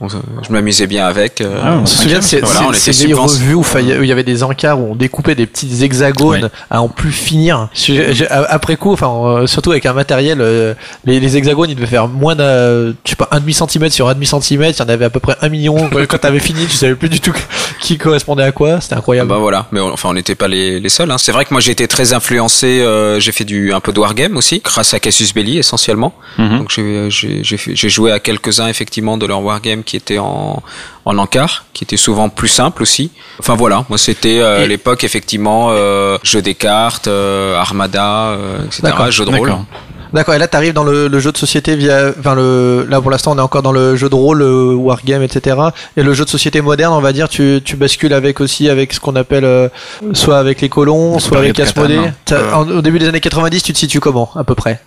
[0.00, 1.40] on- je m'amusais bien avec.
[1.40, 3.64] euh, Ah, On se souvient de ces, Voilà, vieilles revues où
[4.02, 6.50] il y avait des encarts où on découpait des petits hexagones Ouais.
[6.70, 7.68] à en plus finir.
[7.74, 9.10] Je- je- après coup, enfin,
[9.42, 10.74] euh, surtout avec un matériel, euh,
[11.04, 14.08] les, les hexagones, ils devaient faire moins d'un, je sais pas, un demi centimètre sur
[14.08, 14.78] un demi centimètre.
[14.78, 15.76] Il y en avait à peu près un million.
[16.08, 17.34] Quand t'avais fini, tu savais plus du tout
[17.80, 18.80] qui correspondait à quoi.
[18.80, 19.28] C'était Ah incroyable.
[19.28, 21.10] bah voilà, mais on- enfin on n'était pas les, les seuls.
[21.10, 21.18] Hein.
[21.18, 22.80] C'est vrai que moi j'ai été très influencé.
[22.80, 26.14] euh, j'ai fait du un peu de wargame aussi, grâce à Cassius Belli essentiellement.
[26.38, 26.58] Mhm.
[26.58, 30.62] Donc j'ai joué à quelques uns effectivement de leur wargame qui étaient en
[31.06, 33.10] en encart, qui étaient souvent plus simples aussi.
[33.38, 38.94] Enfin voilà, moi c'était euh, l'époque effectivement euh, jeu des cartes, euh, Armada, euh, etc.
[39.10, 39.52] Jeu de rôle.
[40.14, 40.34] D'accord.
[40.34, 43.32] Et là, t'arrives dans le, le jeu de société via, enfin le, là pour l'instant,
[43.32, 45.56] on est encore dans le jeu de rôle, le wargame, etc.
[45.96, 48.92] Et le jeu de société moderne, on va dire, tu, tu bascules avec aussi avec
[48.92, 49.68] ce qu'on appelle, euh,
[50.12, 51.98] soit avec les colons, soit avec Asmodée.
[52.54, 54.80] En- Au début des années 90, tu te situes comment, à peu près?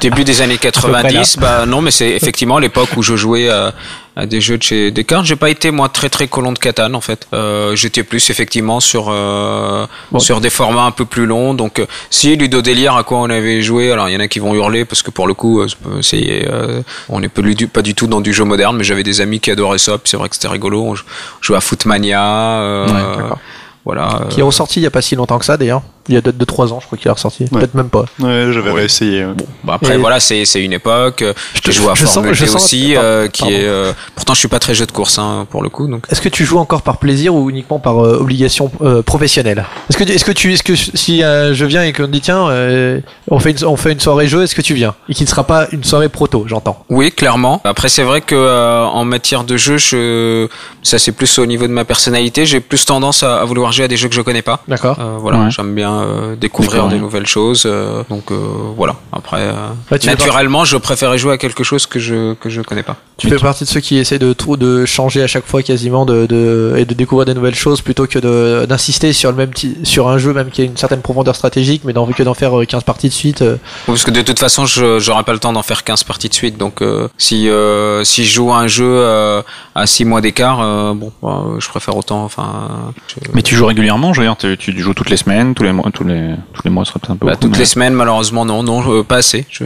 [0.00, 3.72] Début des années près 90, bah non, mais c'est effectivement l'époque où je jouais à,
[4.14, 5.24] à des jeux de chez Descartes.
[5.24, 7.26] J'ai pas été moi très très colon de Catane en fait.
[7.32, 10.18] Euh, J'étais plus effectivement sur euh, Bon.
[10.18, 11.54] sur des formats un peu plus longs.
[11.54, 14.28] Donc euh, si Ludo Délire à quoi on avait joué, alors il y en a
[14.28, 15.66] qui vont hurler parce que pour le coup euh,
[16.02, 19.02] c'est euh, on n'est pas du, pas du tout dans du jeu moderne, mais j'avais
[19.02, 19.92] des amis qui adoraient ça.
[19.98, 20.82] puis C'est vrai que c'était rigolo.
[20.82, 21.04] On jou-
[21.40, 22.22] jouait à Footmania.
[22.22, 23.36] Euh, Ouais.
[23.84, 24.22] Voilà.
[24.30, 25.82] Qui est ressorti il y a pas si longtemps que ça, d'ailleurs.
[26.08, 27.44] Il y a 2-3 ans, je crois qu'il est ressorti.
[27.44, 27.48] Ouais.
[27.60, 28.04] Peut-être même pas.
[28.18, 29.24] Ouais, j'avais réessayé.
[29.24, 29.34] ouais.
[29.62, 32.14] Bah après Et- voilà c'est c'est une époque euh, Je te- joué à je sens-
[32.14, 33.54] Formule je sens- aussi euh, qui pardon.
[33.54, 36.06] est euh, pourtant je suis pas très jeu de course hein, pour le coup donc
[36.10, 39.64] Est-ce que tu joues encore par plaisir ou uniquement par euh, obligation euh, professionnelle?
[39.90, 42.48] Est-ce que, est-ce que tu, est-ce que si euh, je viens et qu'on dit tiens,
[42.48, 42.98] euh,
[43.30, 44.96] on fait une, on fait une soirée jeu, est-ce que tu viens?
[45.08, 46.84] Et qui ne sera pas une soirée proto, j'entends.
[46.90, 50.48] oui clairement après c'est vrai que euh, en matière de jeu je
[50.82, 53.86] ça c'est plus au niveau de ma personnalité j'ai plus tendance à, à vouloir jouer
[53.86, 54.96] à des jeux que je connais pas D'accord.
[55.00, 55.50] Euh, voilà Ouais.
[55.50, 58.36] j'aime bien euh, découvrir des nouvelles choses euh, donc euh,
[58.76, 59.52] voilà après euh,
[59.88, 63.28] fais naturellement je préférais jouer à quelque chose que je que je connais pas Tu
[63.28, 66.26] fais partie de ceux qui essaient de tout, de changer à chaque fois quasiment de,
[66.26, 69.50] de, et de découvrir des nouvelles choses plutôt que de, d'insister sur le même
[69.84, 72.58] sur un jeu même qui a une certaine profondeur stratégique mais d'en, que d'en faire
[72.60, 73.42] euh, 15 parties de suite.
[73.42, 73.56] euh.
[73.86, 76.34] Parce que de toute façon, je j'aurai pas le temps d'en faire 15 parties de
[76.34, 76.58] suite.
[76.58, 79.42] Donc, euh, si euh, si je joue à un jeu euh,
[79.74, 82.24] à 6 mois d'écart, euh, bon, bah, je préfère autant.
[82.24, 82.68] Enfin,
[83.08, 85.54] je- Mais tu joues joues régulièrement, je veux dire, tu, tu joues toutes les semaines,
[85.54, 87.42] tous les mois, tous les, tous les mois, ce serait peut-être un peu Bah, beaucoup,
[87.42, 89.46] toutes mais- les semaines, malheureusement, non, non, euh, pas assez.
[89.50, 89.64] Je...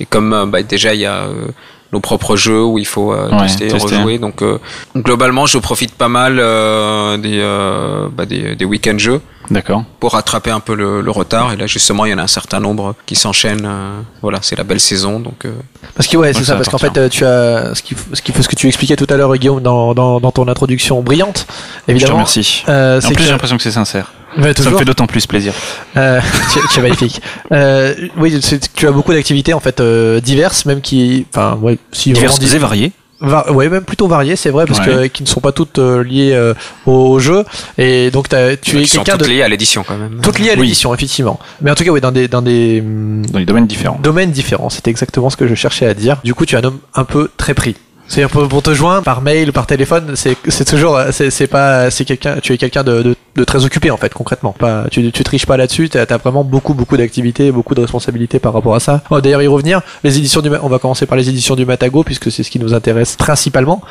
[0.00, 1.48] Et comme euh, bah, déjà il y a euh,
[1.92, 3.96] nos propres jeux où il faut euh, Ouais, tester, tester.
[3.96, 4.58] rejouer, donc euh,
[4.96, 9.20] globalement, je profite pas mal euh, des, euh, bah, des, des week-ends jeux
[9.50, 9.84] D'accord.
[10.00, 11.52] pour rattraper un peu le, le retard.
[11.52, 13.64] Et là, justement, il y en a un certain nombre qui s'enchaînent.
[13.66, 15.44] euh, voilà, c'est la belle saison, donc.
[15.44, 15.52] euh,
[15.94, 18.14] Parce que ouais, c'est ça, ça parce qu'en fait, euh, tu as ce qu'il faut,
[18.14, 20.46] ce qu'il faut- ce que tu expliquais tout à l'heure, Guillaume, dans, dans, dans ton
[20.48, 22.14] introduction brillante, Je te évidemment.
[22.14, 22.64] remercie.
[22.68, 24.12] Euh, En plus, que- j'ai l'impression que c'est sincère.
[24.36, 25.54] Ouais, Ça me fait d'autant plus plaisir.
[25.96, 26.20] Euh,
[26.52, 27.22] tu, tu es magnifique.
[27.50, 28.38] Euh, oui,
[28.74, 32.58] tu as beaucoup d'activités en fait euh, diverses, même qui, enfin, ouais, si Diverses et
[32.58, 32.92] variées.
[33.20, 34.86] Va- ouais, même plutôt variées, c'est vrai, parce Ouais.
[34.86, 36.54] que qui ne sont pas toutes euh, liées euh,
[36.86, 37.44] au jeu.
[37.76, 40.20] Et donc, t'as- tu es qui sont quelqu'un de toutes liées à l'édition quand même.
[40.22, 40.62] toutes liées à Oui.
[40.62, 41.38] l'édition, effectivement.
[41.60, 43.98] Mais en tout cas, oui, dans des dans des Dans des domaines différents.
[44.02, 44.70] domaines différents.
[44.70, 46.18] C'était exactement ce que je cherchais à dire.
[46.24, 47.76] Du coup, tu es un homme un peu très pris.
[48.08, 52.36] C'est-à-dire pour, pour te joindre par mail, par téléphone, c'est toujours c'est pas c'est quelqu'un
[52.42, 54.52] tu es quelqu'un de, de, de très occupé en fait concrètement.
[54.58, 58.38] Pas tu tu triches pas là-dessus, tu as, vraiment beaucoup beaucoup d'activités, beaucoup de responsabilités
[58.38, 59.02] par rapport à ça.
[59.10, 59.82] Va d'ailleurs y revenir.
[60.04, 62.58] Les éditions du on va commencer par les éditions du Matago puisque c'est ce qui
[62.58, 63.82] nous intéresse principalement.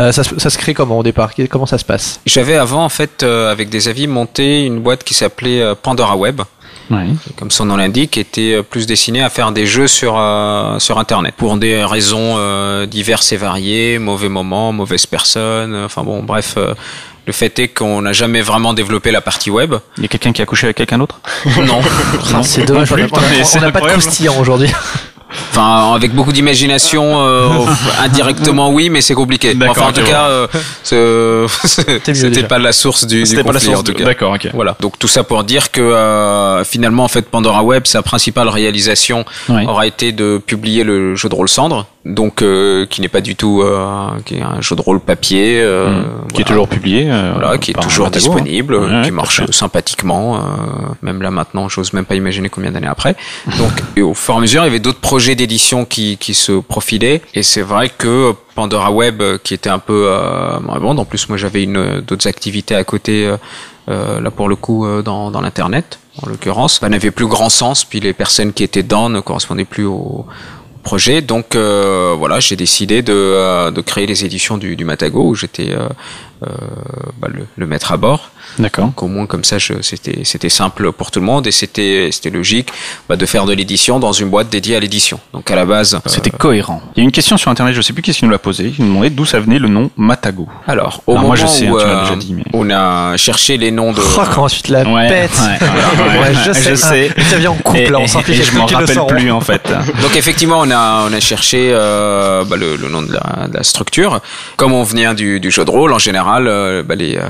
[0.00, 1.32] Euh, ça, se- ça se crée comment au départ?
[1.50, 2.20] Comment ça se passe?
[2.26, 6.16] J'avais avant, en fait, euh, avec des avis, monté une boîte qui s'appelait euh, Pandora
[6.16, 6.40] Web.
[6.90, 7.06] Ouais.
[7.36, 10.98] comme son nom l'indique, était euh, plus destiné à faire des jeux sur euh, sur
[10.98, 15.72] Internet pour des raisons euh, diverses et variées, mauvais moments, mauvaises personnes.
[15.74, 16.54] euh, Enfin bon, bref.
[16.56, 16.74] euh,
[17.26, 19.74] le fait est qu'on n'a jamais vraiment développé la partie web.
[19.96, 21.20] Il y a quelqu'un qui a couché avec quelqu'un d'autre?
[21.56, 21.80] Non.
[22.34, 22.96] Ah, C'est dommage, on
[23.60, 24.70] n'a pas de croustillant aujourd'hui.
[25.50, 27.48] Enfin, avec beaucoup d'imagination, euh,
[28.02, 29.56] indirectement oui, mais c'est compliqué.
[29.68, 33.82] Enfin, en tout cas, euh, c'était pas la source du, du pas la source en
[33.82, 34.04] tout de- cas.
[34.04, 34.48] D'accord, ok.
[34.54, 34.76] Voilà.
[34.80, 39.24] Donc tout ça pour dire que euh, finalement, en fait, Pandora Web, sa principale réalisation
[39.48, 39.66] Ouais.
[39.66, 43.34] aura été de publier le jeu de rôle Cendre, donc euh, qui n'est pas du
[43.34, 46.32] tout euh, qui est un jeu de rôle papier, euh, Mmh.
[46.34, 47.06] Qui est toujours publié.
[47.10, 48.10] euh, Voilà, qui est toujours hein.
[48.10, 49.52] disponible, Ouais, qui marche à fait.
[49.52, 50.36] sympathiquement.
[50.36, 50.40] euh,
[51.02, 53.16] même là maintenant, j'ose même pas imaginer combien d'années après.
[53.58, 56.34] Donc, et au fur et à mesure, il y avait d'autres projets d'édition qui, qui
[56.34, 57.22] se profilaient.
[57.34, 61.38] Et c'est vrai que Pandora Web, qui était un peu euh, bon, en plus moi
[61.38, 63.26] j'avais une d'autres activités à côté.
[63.26, 63.36] euh,
[63.90, 67.48] euh, là pour le coup euh, dans, dans l'internet en l'occurrence, bah, n'avait plus grand
[67.50, 67.84] sens.
[67.84, 70.24] Puis les personnes qui étaient dedans ne correspondaient plus au,
[70.84, 71.20] projet.
[71.22, 75.34] Donc euh, voilà, j'ai décidé de, euh, de créer les éditions du, du Matago où
[75.34, 75.88] j'étais euh,
[77.20, 78.30] bah, le, le maître à bord.
[78.58, 78.86] D'accord.
[78.86, 82.30] Donc au moins comme ça, c'était c'était simple pour tout le monde et c'était c'était
[82.30, 82.68] logique
[83.08, 85.18] bah, de faire de l'édition dans une boîte dédiée à l'édition.
[85.32, 86.80] Donc à la base, euh, C'était cohérent.
[86.96, 88.38] Il y a une question sur internet, je sais plus qui est-ce qui nous l'a
[88.38, 88.72] posée.
[88.78, 90.48] Il nous demandait d'où ça venait le nom Matago.
[90.66, 92.70] alors au Alors, moment moi, je sais, hein, où tu euh, déjà dit, mais- on
[92.70, 96.18] a cherché les noms de Oh, comment tu te la Ouais, pètes ouais, ouais, Ouais,
[96.28, 96.70] ouais, je sais.
[96.70, 97.10] je sais.
[97.16, 99.30] Ah, ça vient en couple, Et- là, on a je m'en qui le rappelle plus
[99.30, 99.62] en fait.
[100.02, 103.54] Donc effectivement, on a on a cherché euh, bah, le, le nom de la, de
[103.56, 104.20] la structure.
[104.56, 107.22] Comme on vient du, du jeu de rôle, en général, euh, bah, les euh,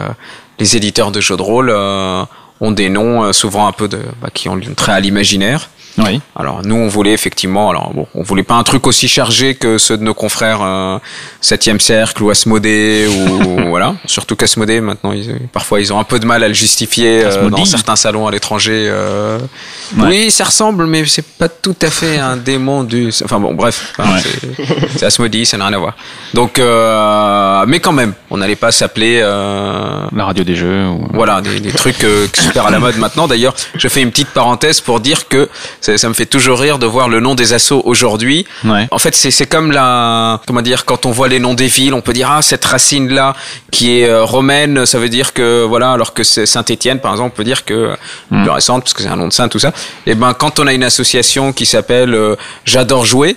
[0.59, 2.24] les éditeurs de jeux de rôle euh,
[2.61, 5.70] ont des noms euh, souvent un peu de bah, qui ont trait à l'imaginaire.
[5.99, 6.20] Oui.
[6.34, 9.78] Alors nous, on voulait effectivement, alors bon, on voulait pas un truc aussi chargé que
[9.78, 10.99] ceux de nos confrères euh,
[11.42, 13.95] 7e cercle ou Asmodée ou voilà.
[14.07, 17.49] Surtout qu'Asmodée maintenant, ils, parfois ils ont un peu de mal à le justifier euh,
[17.49, 18.86] dans certains salons à l'étranger.
[18.90, 19.38] euh.
[19.97, 20.09] Ouais.
[20.09, 23.11] Oui, ça ressemble, mais c'est pas tout à fait un démon du.
[23.24, 24.20] Enfin bon, bref, enfin, Ouais.
[24.97, 25.95] c'est- Asmodee, ça n'a rien à voir.
[26.32, 29.20] Donc, euh, mais quand même, on n'allait pas s'appeler.
[29.22, 30.86] Euh, La radio des jeux.
[30.88, 31.07] Ou...
[31.12, 33.28] voilà, des, des trucs euh, super à la mode maintenant.
[33.28, 35.49] D'ailleurs, je fais une petite parenthèse pour dire que
[35.85, 38.47] ça, ça me fait toujours rire de voir le nom des assos aujourd'hui.
[38.64, 38.89] Ouais.
[38.91, 42.01] En fait, c'est comme la comment dire quand on voit les noms des villes, on
[42.01, 43.35] peut dire ah cette racine là
[43.70, 47.32] qui est euh, romaine, ça veut dire que voilà, alors que c'est Saint-Étienne par exemple,
[47.35, 47.97] on peut dire que euh,
[48.30, 49.72] plus récente parce que c'est un nom de saint tout ça.
[50.07, 53.37] Et ben quand on a une association qui s'appelle euh, J'adore jouer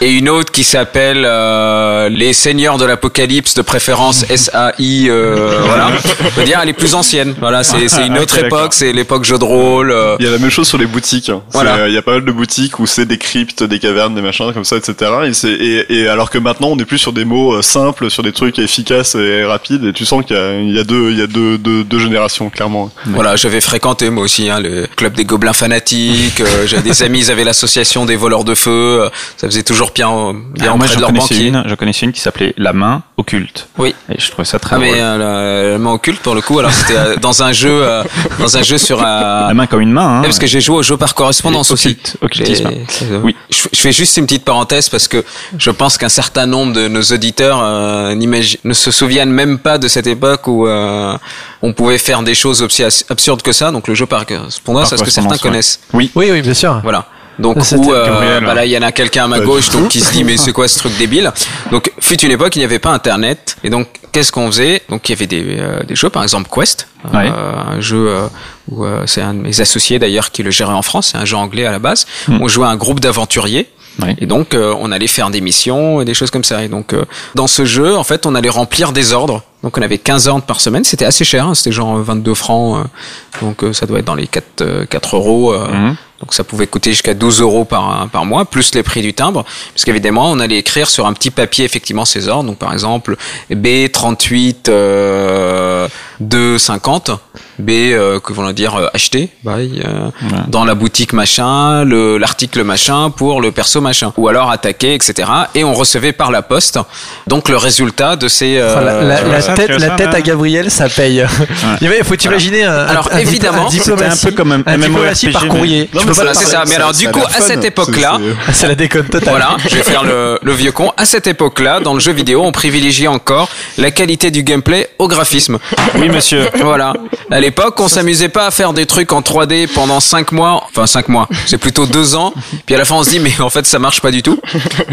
[0.00, 5.88] et une autre qui s'appelle euh, les Seigneurs de l'Apocalypse de préférence SAI euh, voilà
[6.26, 9.24] on peut dire elle est plus ancienne voilà c'est c'est une autre époque c'est l'époque
[9.24, 11.28] jeu de rôle euh, Il y a la même chose sur les boutiques.
[11.28, 11.42] hein.
[11.52, 11.76] Voilà.
[11.76, 14.20] euh, Il y a pas mal de boutiques où c'est des cryptes, des cavernes, des
[14.20, 15.10] machins comme ça, etc.
[15.26, 18.22] Et, c'est, et, et alors que maintenant on est plus sur des mots simples, sur
[18.24, 19.84] des trucs efficaces et rapides.
[19.84, 21.84] Et tu sens qu'il y a, il y a deux, il y a deux, deux,
[21.84, 22.90] deux générations clairement.
[23.06, 26.42] Voilà, j'avais fréquenté moi aussi hein, le club des gobelins fanatiques.
[26.66, 29.08] j'avais des amis, ils avaient l'association des voleurs de feu.
[29.36, 31.46] Euh, ça faisait toujours bien, euh, bien Alors moi, auprès je de leur connaissais banquier.
[31.48, 33.68] une, je connaissais une qui s'appelait La Main Occulte.
[33.78, 33.94] Oui.
[34.10, 35.18] Et je trouvais ça très Ah mais euh,
[35.66, 36.58] la, la main occulte pour le coup.
[36.58, 38.02] Alors c'était euh, dans un jeu, euh,
[38.38, 39.48] dans un jeu sur un.
[39.48, 40.06] La main comme une main.
[40.06, 40.20] Hein.
[40.20, 41.96] Ouais, parce que j'ai joué au jeu par correspondance aussi.
[42.20, 42.68] occultisme.
[43.02, 43.36] Euh, Oui.
[43.50, 45.24] Je, je fais juste une petite parenthèse parce que
[45.58, 49.88] je pense qu'un certain nombre de nos auditeurs euh, ne se souviennent même pas de
[49.88, 51.16] cette époque où euh,
[51.62, 53.70] on pouvait faire des choses aussi absurdes que ça.
[53.70, 55.38] Donc le jeu par correspondance, est-ce que certains ouais.
[55.38, 55.80] connaissent?
[55.92, 56.10] Oui.
[56.14, 56.80] Oui, oui, bien sûr.
[56.82, 57.06] Voilà.
[57.38, 59.70] Donc C'était où euh, bah là il y en a quelqu'un à ma Pas gauche
[59.70, 61.32] donc qui se dit mais c'est quoi ce truc débile?
[61.72, 64.82] Donc fut une époque il n'y avait pas internet et donc qu'est-ce qu'on faisait?
[64.88, 67.28] Donc il y avait des, euh, des jeux par exemple Quest, euh, Ouais.
[67.28, 68.26] un jeu euh,
[68.70, 71.24] où euh, c'est un de mes associés d'ailleurs qui le gérait en France, c'est un
[71.24, 72.06] jeu anglais à la base.
[72.28, 73.68] On jouait à un groupe d'aventuriers
[74.02, 74.16] Ouais.
[74.18, 76.64] et donc euh, on allait faire des missions et des choses comme ça.
[76.64, 77.04] Et donc euh,
[77.36, 79.42] dans ce jeu en fait on allait remplir des ordres.
[79.62, 82.78] Donc on avait 15 ordres par semaine, c'était assez cher, hein, c'était genre 22 francs,
[82.84, 85.52] euh, donc euh, ça doit être dans les 4, euh, 4 euros.
[85.52, 85.96] euh, Mhm.
[86.24, 89.44] Donc ça pouvait coûter jusqu'à 12 euros par, par mois, plus les prix du timbre.
[89.74, 92.44] Parce qu'évidemment, on allait écrire sur un petit papier effectivement ces ordres.
[92.48, 93.18] Donc par exemple,
[93.50, 95.86] B38 euh,
[96.20, 97.10] 250,
[97.58, 100.10] B euh, que vont dire euh, acheter, euh, Ouais.
[100.48, 104.12] dans la boutique machin, le l'article machin pour le perso machin.
[104.16, 105.28] Ou alors attaquer, etc.
[105.54, 106.78] Et on recevait par la poste
[107.26, 108.56] donc le résultat de ces...
[108.58, 110.88] euh, Enfin, la, la- tu vois la ça, tête, la ça, tête à Gabriel, ça
[110.88, 111.24] paye.
[111.80, 114.78] Il y avait- faut t'imaginer un, Alors, un, évidemment, c'était un peu comme un un
[114.78, 115.88] diplomatie MMORPG, par courrier.
[115.92, 116.64] Non, Tu mais peux pas Voilà, c'est ça.
[116.66, 119.30] Mais alors, du a coup, à cette époque-là, c'est- C'est la déconne totale.
[119.30, 120.92] Voilà, je vais faire le, le vieux con.
[120.96, 123.48] À cette époque-là, dans le jeu vidéo, on privilégiait encore
[123.78, 125.58] la qualité du gameplay au graphisme.
[126.04, 126.48] Oui, monsieur.
[126.60, 126.92] Voilà.
[127.30, 130.64] À l'époque, on s'amusait pas à faire des trucs en 3D pendant 5 mois.
[130.70, 131.28] Enfin, 5 mois.
[131.46, 132.32] C'est plutôt 2 ans.
[132.66, 134.38] Puis à la fin, on se dit, mais en fait, ça marche pas du tout.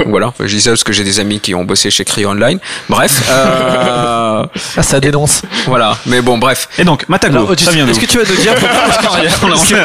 [0.08, 0.28] Voilà.
[0.28, 2.60] Enfin, je dis ça parce que j'ai des amis qui ont bossé chez Cryo Online.
[2.90, 3.24] Bref.
[3.30, 4.44] Euh,
[4.78, 5.42] Ah, ça dénonce.
[5.68, 5.98] voilà.
[6.06, 6.70] Mais bon, bref.
[6.80, 8.80] Et donc, Matago, Alors, tu- ça vient d'où Est-ce que tu vas nous dire pourquoi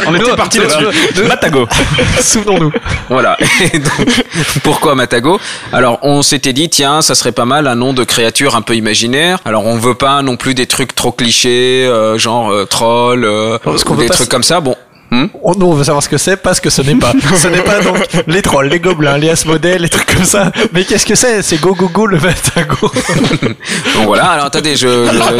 [0.06, 1.24] on était parti là-dessus.
[1.26, 1.66] Matago.
[2.20, 2.72] Souvenons-nous.
[3.08, 3.36] Voilà.
[3.72, 4.24] Et donc,
[4.62, 5.40] pourquoi Matago?
[5.72, 8.74] Alors, on s'était dit, tiens, ça serait pas mal un nom de créature un peu
[8.76, 9.38] imaginaire.
[9.44, 13.58] Alors, on veut pas non plus des trucs trop clichés, euh, genre euh, troll, euh,
[13.66, 14.60] ou des trucs comme ça.
[14.60, 14.76] Bon.
[15.10, 17.12] Hmm On, nous, on veut savoir ce que c'est, pas ce que ce n'est pas.
[17.36, 17.96] ce n'est pas donc
[18.26, 20.50] les trolls, les gobelins, les asmodèles, les trucs comme ça.
[20.72, 21.42] Mais qu'est-ce que c'est?
[21.42, 22.90] C'est go go go le Matago.
[23.42, 24.26] donc voilà.
[24.30, 24.88] Alors, attendez, je,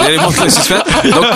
[0.07, 0.85] l'élément de suspense.
[1.05, 1.27] Donc,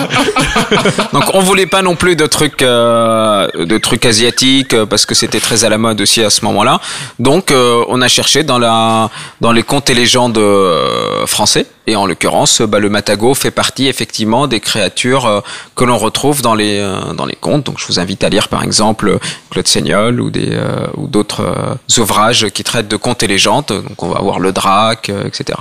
[1.11, 5.41] donc, on voulait pas non plus de trucs, euh, de trucs asiatiques parce que c'était
[5.41, 6.79] très à la mode aussi à ce moment-là.
[7.19, 9.09] Donc, euh, on a cherché dans la,
[9.41, 11.65] dans les contes et légendes euh, français.
[11.87, 15.41] Et en l'occurrence, bah, le Matago fait partie effectivement des créatures euh,
[15.75, 17.65] que l'on retrouve dans les euh, dans les contes.
[17.65, 19.17] Donc, je vous invite à lire par exemple
[19.49, 23.65] Claude Seignol ou des euh, ou d'autres euh, ouvrages qui traitent de contes et légendes.
[23.67, 25.57] Donc, on va avoir le Drac, euh, etc.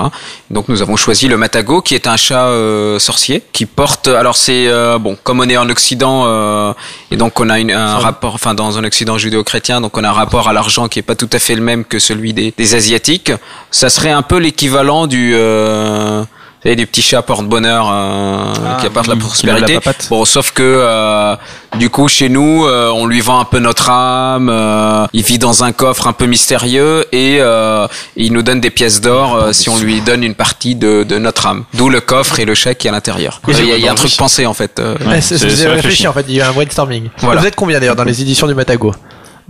[0.51, 4.09] Donc, nous avons choisi le Matago, qui est un chat euh, sorcier qui porte.
[4.09, 6.73] Alors, c'est euh, bon, comme on est en Occident euh,
[7.11, 10.09] et donc on a une, un rapport, enfin dans un Occident judéo-chrétien, donc on a
[10.09, 12.53] un rapport à l'argent qui est pas tout à fait le même que celui des,
[12.57, 13.33] des asiatiques.
[13.71, 16.20] Ça serait un peu l'équivalent du euh,
[16.63, 19.79] savez, du petit chat porte-bonheur euh, qui apporte la qui prospérité.
[19.85, 19.93] la.
[20.11, 21.37] Bon, sauf que euh,
[21.79, 24.49] du coup, chez nous, euh, on lui vend un peu notre âme.
[24.51, 27.87] euh, il vit dans un coffre un peu mystérieux et euh,
[28.17, 31.19] il nous donne des pièces d'or euh, si on lui donne une partie de, de
[31.19, 31.65] notre âme.
[31.75, 33.41] D'où le coffre et le chèque qui est à l'intérieur.
[33.49, 34.79] Il y a, il y a un truc pensé en fait.
[34.81, 34.97] euh.
[35.07, 35.37] Ouais, c'est
[35.69, 36.07] réfléchi.
[36.07, 37.09] en fait, il y a un brainstorming.
[37.19, 37.41] Voilà.
[37.41, 38.93] Vous êtes combien d'ailleurs dans les éditions du Matago?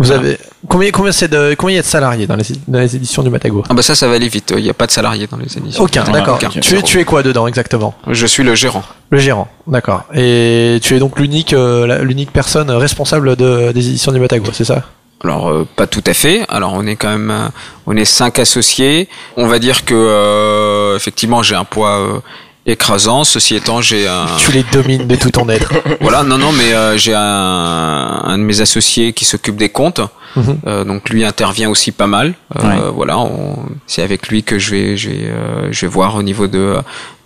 [0.00, 2.80] Vous avez combien combien c'est de combien il y a de salariés dans les, dans
[2.80, 4.52] les éditions du Matago Ah bah ça, ça va aller vite.
[4.56, 5.84] Il n'y a pas de salariés dans les éditions.
[5.84, 6.38] Aucun, d'accord.
[6.38, 7.94] Tu es tu es quoi dedans exactement?
[8.08, 8.82] Je suis le gérant.
[9.10, 10.04] Le gérant, d'accord.
[10.14, 14.64] Et tu es donc l'unique euh, l'unique personne responsable de, des éditions du Matago, c'est
[14.64, 14.84] ça?
[15.22, 16.46] Alors euh, pas tout à fait.
[16.48, 17.48] Alors on est quand même, euh,
[17.86, 19.06] on est cinq associés.
[19.36, 22.20] On va dire que euh, effectivement j'ai un poids euh,
[22.66, 23.24] écrasant.
[23.24, 25.72] Ceci étant, j'ai un, Tu les domines de tout ton être.
[26.00, 27.20] voilà, non non, mais euh, j'ai un,
[28.24, 30.00] un de mes associés qui s'occupe des comptes.
[30.36, 30.58] Mhm.
[30.66, 32.34] Euh, donc lui intervient aussi pas mal.
[32.56, 32.76] Euh, Ouais.
[32.94, 33.16] Voilà,
[33.86, 36.76] c'est avec lui que je vais, je vais, euh, je vais voir au niveau de,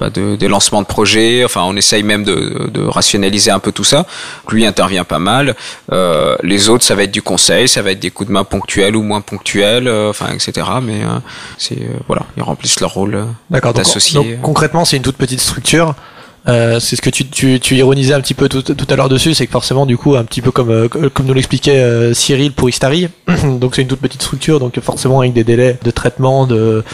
[0.00, 1.44] bah, de des lancements de projets.
[1.44, 4.07] Enfin, on essaye même de, de rationaliser un peu tout ça.
[4.50, 5.55] Lui intervient pas mal.
[6.42, 8.96] Les autres, ça va être du conseil, ça va être des coups de main ponctuels
[8.96, 10.66] ou moins ponctuels, enfin, etc.
[10.82, 11.00] Mais
[11.59, 14.14] c'est voilà, ils remplissent leur rôle d'associé.
[14.18, 15.94] donc, concrètement, c'est une toute petite structure.
[16.47, 19.34] Euh, c'est ce que tu, tu, tu ironisais un petit peu tout, à l'heure dessus,
[19.34, 22.53] c'est que forcément, du coup, un petit peu comme, euh, comme nous l'expliquait euh, Cyril
[22.53, 23.09] pour Istari,
[23.61, 26.85] donc c'est une toute petite structure, donc forcément avec des délais de traitement de,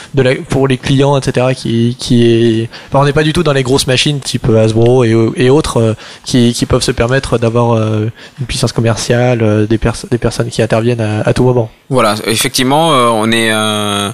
[0.49, 1.49] pour les clients, etc.
[1.57, 5.17] qui, qui est, on n'est pas du tout dans les grosses machines type Hasbro et,
[5.37, 9.79] et autres euh, qui, qui peuvent se permettre d'avoir euh, une puissance commerciale, euh, des,
[9.79, 11.71] pers des personnes qui interviennent à, tout moment.
[11.89, 13.51] Voilà, effectivement, on est,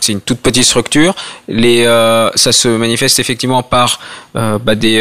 [0.01, 1.15] c'est une toute petite structure.
[1.49, 1.85] Les,
[2.35, 4.01] ça se manifeste effectivement par
[4.35, 5.01] bah, des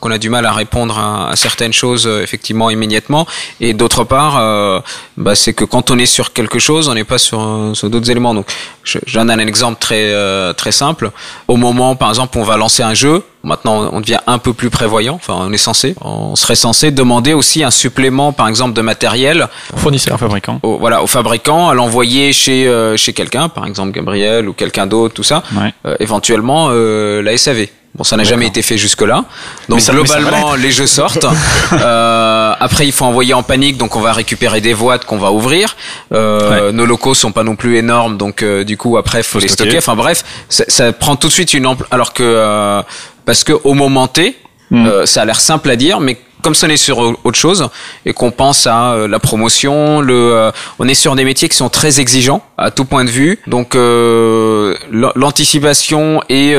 [0.00, 3.26] qu'on a du mal à répondre à, certaines choses effectivement immédiatement,
[3.60, 4.82] et d'autre part,
[5.16, 7.88] bah, c'est que quand on est sur quelque chose, on n'est pas sur, euh, sur
[7.90, 8.34] d'autres éléments.
[8.34, 8.46] Donc,
[8.84, 11.10] je, je donne un exemple très euh, très simple.
[11.48, 13.22] Au moment, par exemple, où on va lancer un jeu.
[13.44, 15.14] Maintenant, on devient un peu plus prévoyant.
[15.14, 15.96] Enfin, on est censé.
[16.00, 20.18] On serait censé demander aussi un supplément, par exemple, de matériel Fournisseur.
[20.18, 20.60] Fabricant.
[20.62, 24.86] au, voilà, au fabricant, à l'envoyer chez euh, chez quelqu'un, par exemple Gabriel ou quelqu'un
[24.86, 25.42] d'autre, tout ça.
[25.56, 25.74] Ouais.
[25.86, 27.66] Euh, éventuellement euh, la SAV.
[27.94, 29.24] Bon, ça n'a jamais été fait jusque-là.
[29.68, 31.26] Donc ça- globalement, les jeux sortent.
[31.72, 35.32] Euh, après, il faut envoyer en panique, donc on va récupérer des boîtes qu'on va
[35.32, 35.76] ouvrir.
[36.12, 39.42] Euh, Nos locaux sont pas non plus énormes, donc euh, du coup après, faut, Faut
[39.42, 39.70] les stocker.
[39.70, 39.78] stocker.
[39.78, 41.88] Enfin bref, ça, ça prend tout de suite une ampleur.
[41.90, 42.82] Alors que euh,
[43.24, 44.36] parce que au moment T,
[44.70, 44.86] Mm.
[44.86, 47.38] euh, ça a l'air simple à dire, mais comme ça on est sur au- autre
[47.38, 47.68] chose
[48.04, 51.68] et qu'on pense à euh, la promotion, euh, on est sur des métiers qui sont
[51.68, 53.38] très exigeants à tout point de vue.
[53.46, 56.54] Donc euh, l'an- l'anticipation et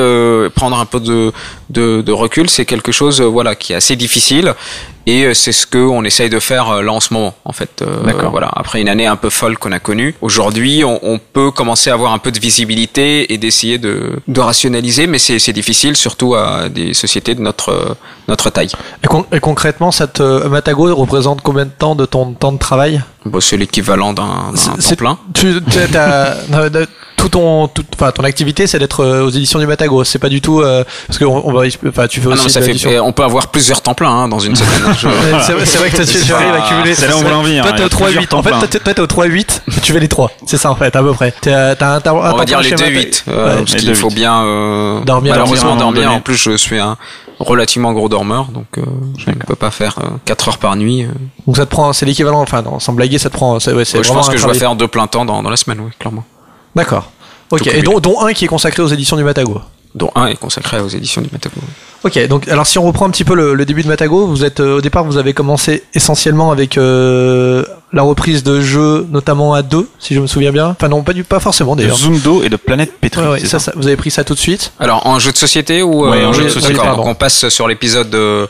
[0.54, 1.32] prendre un peu de,
[1.70, 4.54] de, recul, c'est quelque chose voilà qui est assez difficile
[5.06, 7.52] et euh, c'est ce que on essaye de faire euh, là en ce moment en
[7.52, 7.82] fait.
[7.82, 8.30] Euh, D'accord.
[8.30, 10.14] Voilà après une année un peu folle qu'on a connue.
[10.20, 14.40] Aujourd'hui, on, on peut commencer à avoir un peu de visibilité et d'essayer de, de
[14.40, 17.94] rationaliser, mais c'est c'est difficile surtout à des sociétés de notre euh,
[18.28, 18.70] notre taille.
[19.02, 22.58] Et, con- et concrètement, cette euh, Matago représente combien de temps de ton temps de
[22.58, 23.02] travail?
[23.24, 25.18] Bon, c'est l'équivalent d'un temps plein.
[25.32, 26.86] tu, t'as- t'as- euh, de-
[27.16, 30.04] tout ton, tout- enfin, ton activité, c'est d'être euh, aux éditions du Matago.
[30.04, 32.38] C'est pas du tout euh, parce que on, on va, enfin, tu fais Ah aussi
[32.38, 34.94] non, mais ça fait, on peut avoir plusieurs temps pleins hein, dans une semaine.
[34.98, 35.08] Je-
[35.64, 36.94] C'est vrai, que toi, tu, tu arrives à cumuler.
[36.94, 38.42] c'est là où on en venir, Toi, hein, t'es au a 3 plusieurs 8 En
[38.42, 41.02] fait, toi, t'es- au 3 8 Tu fais les 3 C'est ça, en fait, à
[41.02, 41.32] peu près.
[41.40, 43.34] T'as t'as un, temps- un on temps va dire les chez deux Mata- 8 Ouais.
[43.58, 46.12] parce qu'il faut bien euh, Dormir, malheureusement dormir.
[46.12, 46.98] En plus, je suis un
[47.44, 48.82] relativement gros dormeur, donc euh,
[49.18, 51.04] je ne peux pas faire 4 heures par nuit.
[51.04, 51.08] euh.
[51.46, 53.54] Donc ça te prend, c'est l'équivalent, enfin, non, sans blaguer, ça te prend.
[53.54, 54.58] Ouais, je pense que je travail.
[54.58, 56.24] faire deux plein temps dans, dans la semaine, oui, clairement.
[56.74, 57.10] D'accord.
[57.50, 57.66] Ok.
[57.68, 59.60] Et dont, dont un qui est consacré aux éditions du Matago.
[59.94, 61.54] Dont un est consacré aux éditions du Matago.
[62.02, 64.44] Ok, donc alors si on reprend un petit peu le, le début de Matago, vous
[64.44, 67.64] êtes euh, au départ vous avez commencé essentiellement avec euh,
[67.94, 70.68] la reprise de jeux, notamment à deux, si je me souviens bien.
[70.68, 71.96] Enfin non, pas du, pas forcément De d'ailleurs.
[71.96, 73.22] Zoomdo et de Planète Petri.
[73.26, 74.72] Ouais, ça, vous avez pris ça tout de suite.
[74.80, 76.96] Alors en jeu de société ou Ouais, en jeu de société, d'accord.
[76.96, 78.48] Donc on passe sur l'épisode de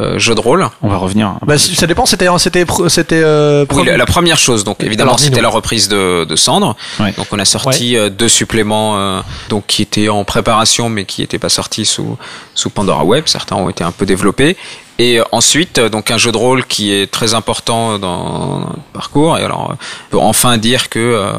[0.00, 0.68] euh, jeu de rôle.
[0.82, 1.34] On va revenir.
[1.46, 2.06] Bah, ça dépend.
[2.06, 3.22] C'était c'était c'était.
[3.22, 6.76] Euh, Oui, la, la première chose, donc évidemment, c'était la reprise de, de Cendre.
[7.00, 7.12] Ouais.
[7.16, 11.20] Donc on a sorti euh, deux suppléments, euh, donc qui étaient en préparation, mais qui
[11.20, 12.16] n'étaient pas sortis sous
[12.54, 13.24] sous Pandora Web.
[13.26, 14.56] Certains ont été un peu développés.
[14.98, 18.80] Et euh, ensuite, euh, donc un jeu de rôle qui est très important dans le
[18.92, 19.38] parcours.
[19.38, 19.76] Et alors, on
[20.10, 21.32] peut enfin dire que euh,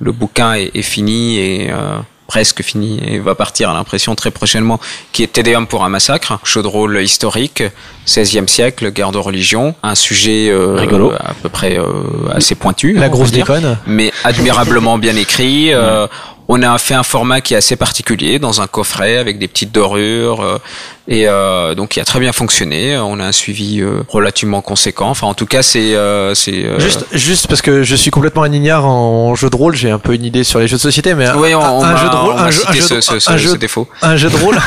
[0.00, 4.30] le bouquin est, est fini et euh, presque fini et va partir à l'impression très
[4.30, 4.80] prochainement,
[5.12, 7.62] qui est Tédéum pour un massacre, jeu de rôle historique,
[8.06, 11.12] 16e siècle, guerre de religion, un sujet euh, Rigolo.
[11.12, 11.84] à peu près euh,
[12.32, 12.92] assez pointu.
[12.92, 13.78] la grosse déconne.
[13.86, 15.72] mais admirablement bien écrit.
[15.74, 16.06] euh,
[16.48, 19.72] on a fait un format qui est assez particulier dans un coffret avec des petites
[19.72, 20.58] dorures euh,
[21.08, 22.96] et euh, donc qui a très bien fonctionné.
[22.98, 25.08] On a un suivi euh, relativement conséquent.
[25.10, 28.42] Enfin, en tout cas, c'est euh, c'est euh, Juste, juste parce que je suis complètement
[28.42, 30.82] un ignare en jeu de rôle, j'ai un peu une idée sur les jeux de
[30.82, 32.94] société, mais oui, on, un, on un m'a- jeu de rôle, on un jeu, ce,
[32.94, 33.88] de- ce, ce- un jeu- ce défaut.
[34.02, 34.56] un jeu de rôle.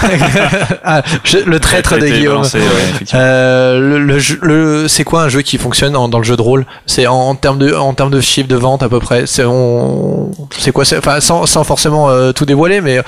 [0.83, 2.41] Ah, je- le traître de Guillaume.
[2.41, 2.49] ouais.
[3.13, 6.41] Euh, le, le le- c'est quoi un jeu qui fonctionne en- dans le jeu de
[6.41, 6.65] rôle?
[6.85, 9.23] C'est en, en termes de en termes de chiffre de vente à peu près?
[9.25, 13.01] C'est on, c'est quoi Enfin, sans, sans forcément euh, tout dévoiler, mais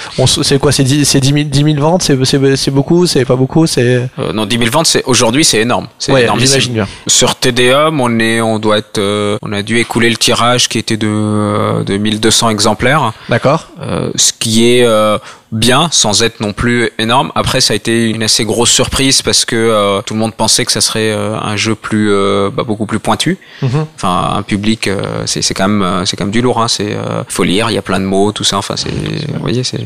[0.43, 2.03] c'est quoi C'est 10, c'est 10 000, 10 000 ventes?
[2.03, 3.05] C'est c'est c'est beaucoup?
[3.22, 5.88] C'est pas beaucoup C'est Euh, non, 10 000 ventes, c'est aujourd'hui, c'est énorme.
[5.99, 6.88] C'est ouais, j'imagine bien.
[7.06, 10.80] Sur TDM, on est, on doit être, euh, on a dû écouler le tirage qui
[10.80, 13.14] était de, euh, de 1200 exemplaires.
[13.30, 13.68] D'accord.
[14.15, 14.88] Ce qui est
[15.52, 17.32] bien sans être non plus énorme.
[17.36, 20.64] Après, ça a été une assez grosse surprise parce que euh, tout le monde pensait
[20.64, 23.38] que ça serait euh, un jeu plus, euh, bah, beaucoup plus pointu.
[23.61, 23.86] Mhm.
[23.95, 26.61] Enfin, un public, euh, c'est c'est quand même, euh, c'est quand même du lourd.
[26.61, 26.68] Hein.
[26.69, 28.57] C'est, euh, faut lire, il y a plein de mots, tout ça.
[28.57, 29.80] Enfin, c'est, vous voyez, c'est,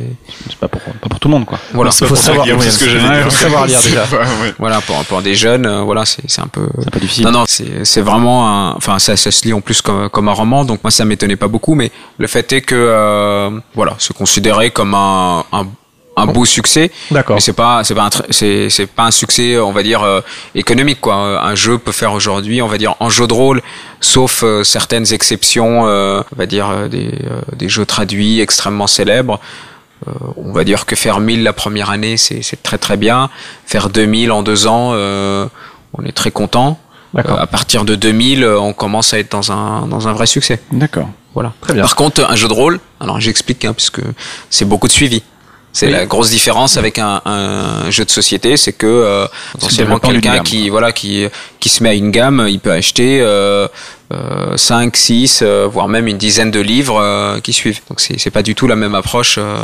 [0.50, 1.58] C'est pas pour, pas pour tout le monde, quoi.
[1.74, 1.90] voilà.
[1.92, 4.06] Faut savoir- c'est ce que j'allais faut savoir lire déjà.
[4.10, 4.54] C'est pas- ouais.
[4.60, 6.68] Voilà, pour, pour des jeunes, euh, voilà, c'est c'est un peu.
[6.84, 7.26] C'est pas difficile.
[7.26, 8.74] Non, non, c'est c'est vraiment un.
[8.76, 11.36] Enfin, ça, ça se lit en plus comme, comme un roman, donc moi, ça m'étonnait
[11.36, 15.68] pas beaucoup, mais le fait est que, euh, voilà, c'est considéré comme un, un,
[16.18, 16.92] un beau succès.
[17.12, 17.36] D'accord.
[17.36, 20.22] Mais c'est pas, c'est pas c'est, c'est pas un succès, on va dire, euh,
[20.54, 21.16] économique, quoi.
[21.16, 23.62] Un jeu peut faire aujourd'hui, on va dire, en jeu de rôle,
[24.00, 28.88] sauf euh, certaines exceptions, euh, on va dire, euh, des, euh, des jeux traduits extrêmement
[28.88, 29.40] célèbres.
[30.08, 33.30] Euh, on va dire que faire 1000 la première année, c'est, c'est très très bien.
[33.66, 35.48] Faire 2000 en deux ans, euh,
[35.98, 36.80] on est très content.
[37.14, 37.38] D'accord.
[37.40, 40.28] Euh, à partir de 2000, euh, on commence à être dans un, dans un vrai
[40.28, 40.60] succès.
[40.72, 41.10] D'accord.
[41.34, 41.54] Voilà.
[41.62, 41.84] Très bien.
[41.84, 44.02] Par contre, un jeu de rôle, alors j'explique, hein, puisque
[44.50, 45.24] c'est beaucoup de suivi.
[45.78, 45.92] C'est Oui.
[45.92, 50.70] la grosse différence avec un, un jeu de société, c'est que euh, potentiellement quelqu'un qui
[50.70, 51.28] voilà qui
[51.60, 53.68] qui se met à une gamme, il peut acheter euh,
[54.14, 57.82] euh, 5, 6, euh, voire même une dizaine de livres euh, qui suivent.
[57.90, 59.36] Donc c'est c'est pas du tout la même approche.
[59.38, 59.58] euh,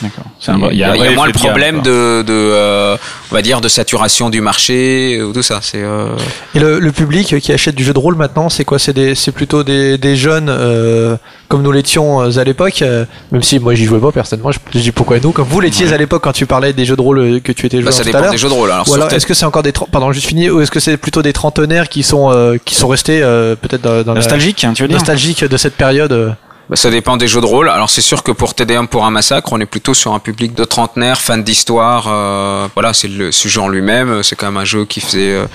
[0.00, 0.24] D'accord.
[0.40, 2.96] C'est il y a, y a moins le problème de, de euh,
[3.30, 5.58] on va dire de saturation du marché ou tout ça.
[5.60, 6.16] C'est euh,
[6.54, 8.78] Et le, le public qui achète du jeu de rôle maintenant, c'est quoi?
[8.78, 11.16] C'est des, c'est plutôt des, des jeunes euh,
[11.48, 12.82] comme nous l'étions euh, à l'époque.
[12.82, 15.60] euh, même si moi j'y jouais pas personnellement, je, je dis pourquoi nous, comme vous
[15.60, 17.86] l'étiez à l'époque quand tu parlais des jeux de rôle euh, que tu étais joué
[17.86, 18.70] bah, ça tout à dépend des jeux de rôle.
[18.70, 20.80] Alors, Ou alors sur est-ce que c'est encore des pardon juste fini ou est-ce que
[20.80, 24.20] c'est plutôt des trentenaires qui sont euh, qui sont restés euh, peut-être dans, dans la-
[24.20, 26.30] Nostalgique, hein, tu veux dire nostalgiques de cette période euh,
[26.68, 27.70] Bah, ça dépend des jeux de rôle.
[27.70, 30.54] Alors c'est sûr que pour TD1 pour un massacre, on est plutôt sur un public
[30.54, 32.06] de trentenaires, fans d'histoire.
[32.08, 34.22] euh, voilà, c'est le sujet en lui-même.
[34.22, 35.46] C'est quand même un jeu qui faisait euh,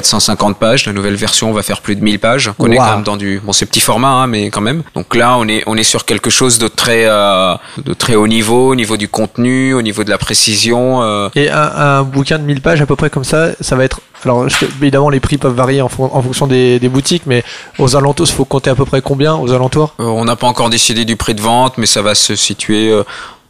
[0.00, 0.84] 450 pages.
[0.86, 2.50] La nouvelle version va faire plus de 1000 pages.
[2.58, 4.82] On est quand même dans du bon, c'est petit format, hein, mais quand même.
[4.94, 8.26] Donc là, on est on est sur quelque chose de très euh, de très haut
[8.26, 11.02] niveau, au niveau du contenu, au niveau de la précision.
[11.02, 13.84] euh, Et un, un bouquin de 1000 pages à peu près comme ça, ça va
[13.84, 14.00] être.
[14.24, 17.42] Alors je- évidemment les prix peuvent varier en, fon- en fonction des, des boutiques, mais
[17.78, 19.94] aux alentours, il faut compter à peu près combien aux alentours?
[20.00, 22.92] Euh, on n'a pas encore décidé du prix de vente, mais ça va se situer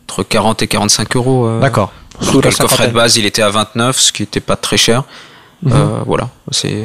[0.09, 1.59] entre 40 et 45 euros.
[1.61, 1.91] D'accord.
[2.21, 5.03] Sous le coffret de base, il était à 29, ce qui n'était pas très cher.
[5.63, 5.73] Mhm.
[5.73, 6.85] Euh, voilà, c'est.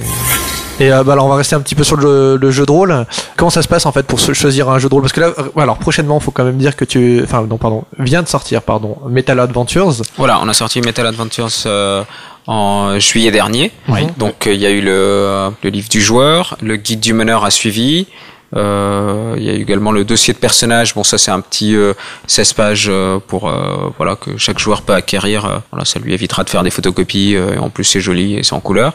[0.79, 2.71] Et euh, bah, alors on va rester un petit peu sur le, le jeu de
[2.71, 3.05] rôle.
[3.35, 5.03] Comment ça se passe en fait pour choisir un jeu de rôle?
[5.03, 7.57] Parce que là, euh, alors prochainement, il faut quand même dire que tu, enfin non
[7.57, 9.93] pardon, vient de sortir pardon, Metal Adventures.
[10.17, 12.03] Voilà, on a sorti Metal Adventures euh,
[12.47, 13.71] en juillet dernier.
[14.17, 17.51] Donc il y a eu le, le livre du joueur, le guide du meneur a
[17.51, 18.07] suivi.
[18.55, 20.93] Euh, Il y a également le dossier de personnage.
[20.93, 21.93] Bon, ça c'est un petit euh,
[22.27, 25.45] 16 pages euh, pour euh, voilà que chaque joueur peut acquérir.
[25.45, 27.35] Euh, voilà, ça lui évitera de faire des photocopies.
[27.35, 28.93] euh, et en plus c'est joli et c'est en couleur.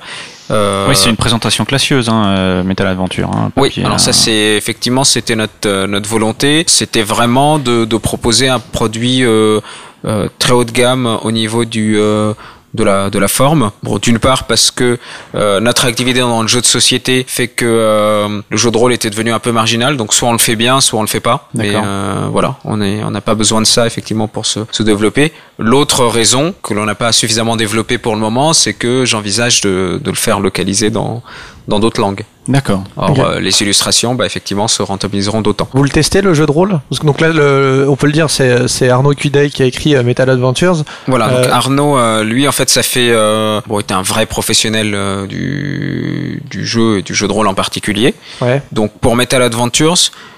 [0.50, 3.30] Euh, Oui, c'est une présentation classieuse, hein, Metal Adventure.
[3.34, 8.48] Hein, Oui, alors ça c'est effectivement c'était notre notre volonté, c'était vraiment de, de proposer
[8.48, 9.60] un produit euh,
[10.04, 12.32] euh, très haut de gamme au niveau du euh,
[12.77, 13.70] de la de la forme.
[13.82, 14.98] Bon, d'une part parce que
[15.35, 18.93] euh, notre activité dans le jeu de société fait que euh, le jeu de rôle
[18.93, 21.20] était devenu un peu marginal, donc soit on le fait bien, soit on le fait
[21.20, 21.48] pas.
[21.55, 24.82] Mais euh, voilà, on est on n'a pas besoin de ça effectivement pour se se
[24.82, 25.32] développer.
[25.59, 30.01] L'autre raison que l'on n'a pas suffisamment développé pour le moment, c'est que j'envisage de
[30.03, 31.23] de le faire localiser dans
[31.66, 32.24] dans d'autres langues.
[32.48, 32.85] D'accord.
[32.97, 35.68] Or, euh, les illustrations, bah, effectivement, se rentabiliseront d'autant.
[35.73, 36.81] Vous le testez le jeu de rôle?
[36.89, 39.66] Parce que donc là, le, on peut le dire, c'est c'est Arnaud Cuday qui a
[39.66, 40.85] écrit euh, Metal Adventures.
[41.09, 43.10] Voilà, donc Euh, Arnaud, euh, lui, en fait, ça fait...
[43.10, 47.48] Euh, bon, était un vrai professionnel euh, du, du jeu et du jeu de rôle
[47.48, 48.14] en particulier.
[48.40, 48.62] Ouais.
[48.73, 49.97] Donc, pour Metal Adventures,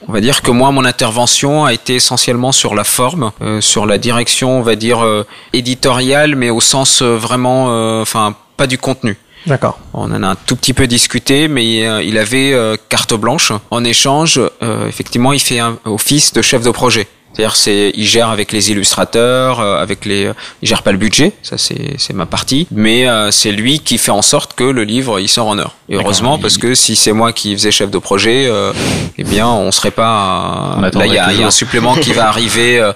[0.08, 3.84] on va dire que moi, mon intervention a été essentiellement sur la forme, euh, sur
[3.84, 7.66] la direction, on va dire, euh, éditoriale, mais au sens euh, vraiment...
[7.68, 9.16] euh, Enfin, pas du contenu.
[9.48, 9.78] D'accord.
[9.94, 13.50] On en a un tout petit peu discuté, mais euh, il avait euh, carte blanche.
[13.70, 17.08] En échange, euh, effectivement, il fait un office de chef de projet.
[17.34, 20.98] C'est-à-dire, c'est, il gère avec les illustrateurs, euh, avec les, euh, il gère pas le
[20.98, 24.64] budget, ça c'est, c'est ma partie, mais euh, c'est lui qui fait en sorte que
[24.64, 25.74] le livre il sort en heure.
[25.88, 28.72] Et heureusement, il- parce que si c'est moi qui faisais chef de projet, euh,
[29.18, 30.08] eh bien, on serait pas.
[30.08, 32.92] à- Là, il y a, y un supplément qui va arriver euh,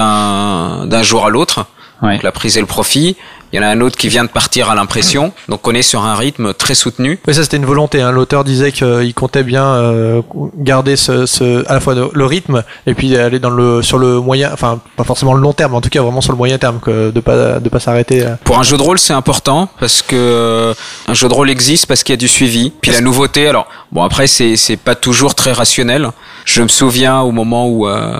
[0.00, 1.66] d'un d'un jour à l'autre.
[2.02, 2.14] Ouais.
[2.14, 3.16] Donc la prise et le profit.
[3.52, 5.32] Il y en a un autre qui vient de partir à l'impression.
[5.48, 7.18] Donc on est sur un rythme très soutenu.
[7.26, 8.00] Oui, ça c'était une volonté.
[8.00, 8.10] Hein.
[8.10, 10.22] L'auteur disait qu'il comptait bien euh,
[10.56, 14.20] garder ce, ce, à la fois le, rythme et puis aller dans le sur le
[14.20, 16.58] moyen, enfin pas forcément le long terme, mais en tout cas vraiment sur le moyen
[16.58, 18.24] terme, que de pas de pas s'arrêter.
[18.24, 18.34] euh.
[18.44, 20.74] Pour un jeu de rôle, c'est important parce que euh,
[21.06, 22.72] un jeu de rôle existe parce qu'il y a du suivi.
[22.80, 26.10] Puis la nouveauté, alors bon après c'est c'est pas toujours très rationnel.
[26.44, 28.18] Je me souviens au moment où euh,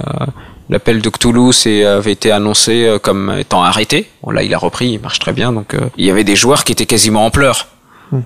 [0.68, 4.08] l'appel de Cthulhu s'est- avait été annoncé euh, comme étant arrêté.
[4.22, 5.52] Bon là il a repris, il marche très bien.
[5.52, 7.68] Donc euh, il y avait des joueurs qui étaient quasiment en pleurs.
[8.14, 8.18] Euh,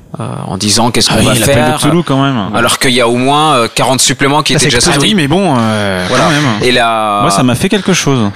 [0.47, 1.73] en disant qu'est-ce qu'on Ah va l'appel faire.
[1.75, 2.51] de Cthulhu quand même.
[2.55, 5.01] Alors qu'il y a au moins euh, 40 suppléments qui Ah, étaient déjà Ah sortis.
[5.01, 6.25] oui, mais bon, euh, Voilà.
[6.25, 6.45] quand même.
[6.63, 8.31] Et là, Moi, ça m'a fait quelque chose.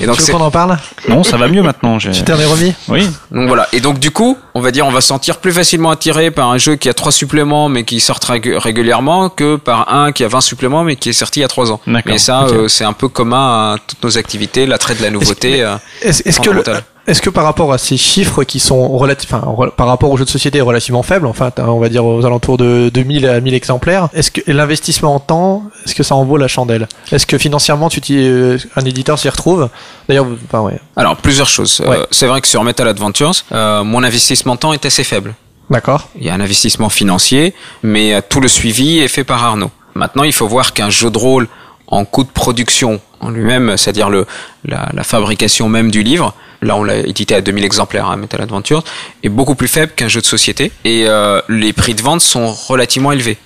[0.00, 0.76] et donc tu veux qu'on en parle?
[1.08, 1.98] Non, ça va mieux maintenant.
[1.98, 2.74] Tu t'en es remis?
[2.88, 3.08] Oui.
[3.30, 3.68] Donc voilà.
[3.72, 6.50] Et donc du coup, on va dire, on va se sentir plus facilement attiré par
[6.50, 10.24] un jeu qui a trois suppléments mais qui sort rég- régulièrement que par un qui
[10.24, 11.80] a 20 suppléments mais qui est sorti il y a trois ans.
[11.86, 15.10] D'accord, Mais ça, euh, c'est un peu commun à toutes nos activités, l'attrait de la
[15.10, 15.62] nouveauté.
[15.62, 16.62] euh, Est-ce que le-.
[17.06, 20.24] Est-ce que par rapport à ces chiffres qui sont relatifs, enfin par rapport aux jeux
[20.24, 24.08] de société relativement faibles, enfin on va dire aux alentours de 2000 à 1000 exemplaires,
[24.14, 26.86] est-ce que l'investissement en temps, est-ce que ça en vaut la chandelle?
[27.10, 29.68] Est-ce que financièrement tu euh, un éditeur s'y retrouve?
[30.08, 31.82] D'ailleurs, enfin ouais, Alors plusieurs choses.
[31.84, 35.34] Euh, c'est vrai que sur Metal Adventures, euh, mon investissement temps est assez faible.
[35.70, 36.08] d'accord.
[36.16, 39.70] Il y a un investissement financier, mais tout le suivi est fait par Arnaud.
[39.94, 41.48] Maintenant, il faut voir qu'un jeu de rôle
[41.92, 44.26] en coût de production en lui-même, c'est-à-dire le
[44.64, 48.40] la, la fabrication même du livre, là on l'a édité à 2000 exemplaires à Metal
[48.40, 48.82] Adventures,
[49.22, 52.50] est beaucoup plus faible qu'un jeu de société et euh, les prix de vente sont
[52.50, 53.38] relativement élevés.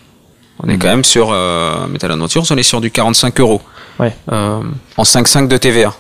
[0.63, 3.61] On est quand même sur euh, Metal Adventures, on est sur du 45 euros
[3.99, 4.15] Ouais.
[4.33, 4.61] euh,
[4.97, 5.93] en 5,5 de TVA.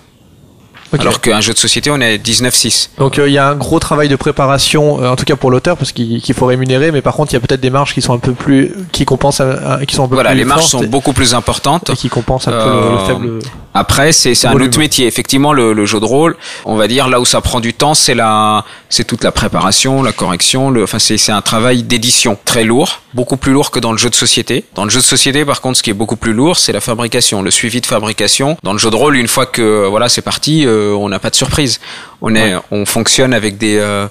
[1.01, 2.91] Alors qu'un jeu de société, on est à 19,6.
[2.99, 5.51] Donc euh, il y a un gros travail de préparation, euh, en tout cas pour
[5.51, 8.03] l'auteur, parce qu'il faut rémunérer, mais par contre il y a peut-être des marges qui
[8.03, 10.45] sont un peu plus, qui compensent, à- à- qui sont un peu Voilà, plus les
[10.45, 11.91] marges sont et- beaucoup plus importantes.
[11.91, 13.39] et qui compensent un peu le- le, Euh, faible.
[13.77, 14.69] Après, c'est un Volume.
[14.69, 15.07] autre métier.
[15.07, 17.93] Effectivement, le, le jeu de rôle, on va dire là où ça prend du temps,
[17.93, 20.71] c'est la, c'est toute la préparation, la correction.
[20.71, 23.99] Le, enfin, c'est c'est un travail d'édition très lourd, beaucoup plus lourd que dans le
[23.99, 24.65] jeu de société.
[24.75, 26.81] Dans le jeu de société, par contre, ce qui est beaucoup plus lourd, c'est la
[26.81, 28.57] fabrication, le suivi de fabrication.
[28.63, 31.31] Dans le jeu de rôle, une fois que voilà, c'est parti, euh, on n'a pas
[31.31, 31.79] de surprise.
[32.23, 34.07] On est, on fonctionne avec des euh,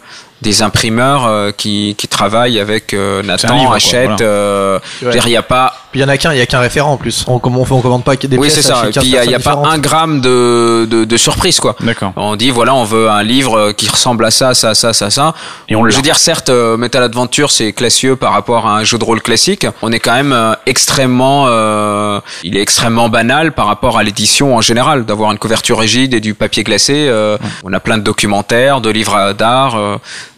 [0.45, 4.05] des imprimeurs euh, qui, qui travaillent avec euh, Nathan, livre, quoi, Hachette.
[4.05, 4.21] voilà.
[4.21, 6.37] euh, je veux dire, il n'y a pas Puis il y en a qu'un, il
[6.37, 7.25] y a qu'un référent en plus.
[7.27, 8.81] On, on, on commande pas des Oui, pièces c'est ça.
[8.83, 11.03] chez Et 15 puis il y a, il y a pas un gramme de, de,
[11.03, 11.75] de surprise, quoi.
[11.81, 12.13] D'accord.
[12.15, 15.33] On dit voilà, on veut un livre qui ressemble à ça, ça, ça, ça, ça.
[15.67, 15.89] Et on.
[15.89, 19.03] Je veux dire, certes, euh, Metal Adventure c'est classieux par rapport à un jeu de
[19.03, 19.65] rôle classique.
[19.81, 24.55] On est quand même euh, extrêmement, euh, il est extrêmement banal par rapport à l'édition
[24.55, 27.07] en général, d'avoir une couverture rigide et du papier glacé.
[27.09, 29.77] euh, On a plein de documentaires, de livres d'art.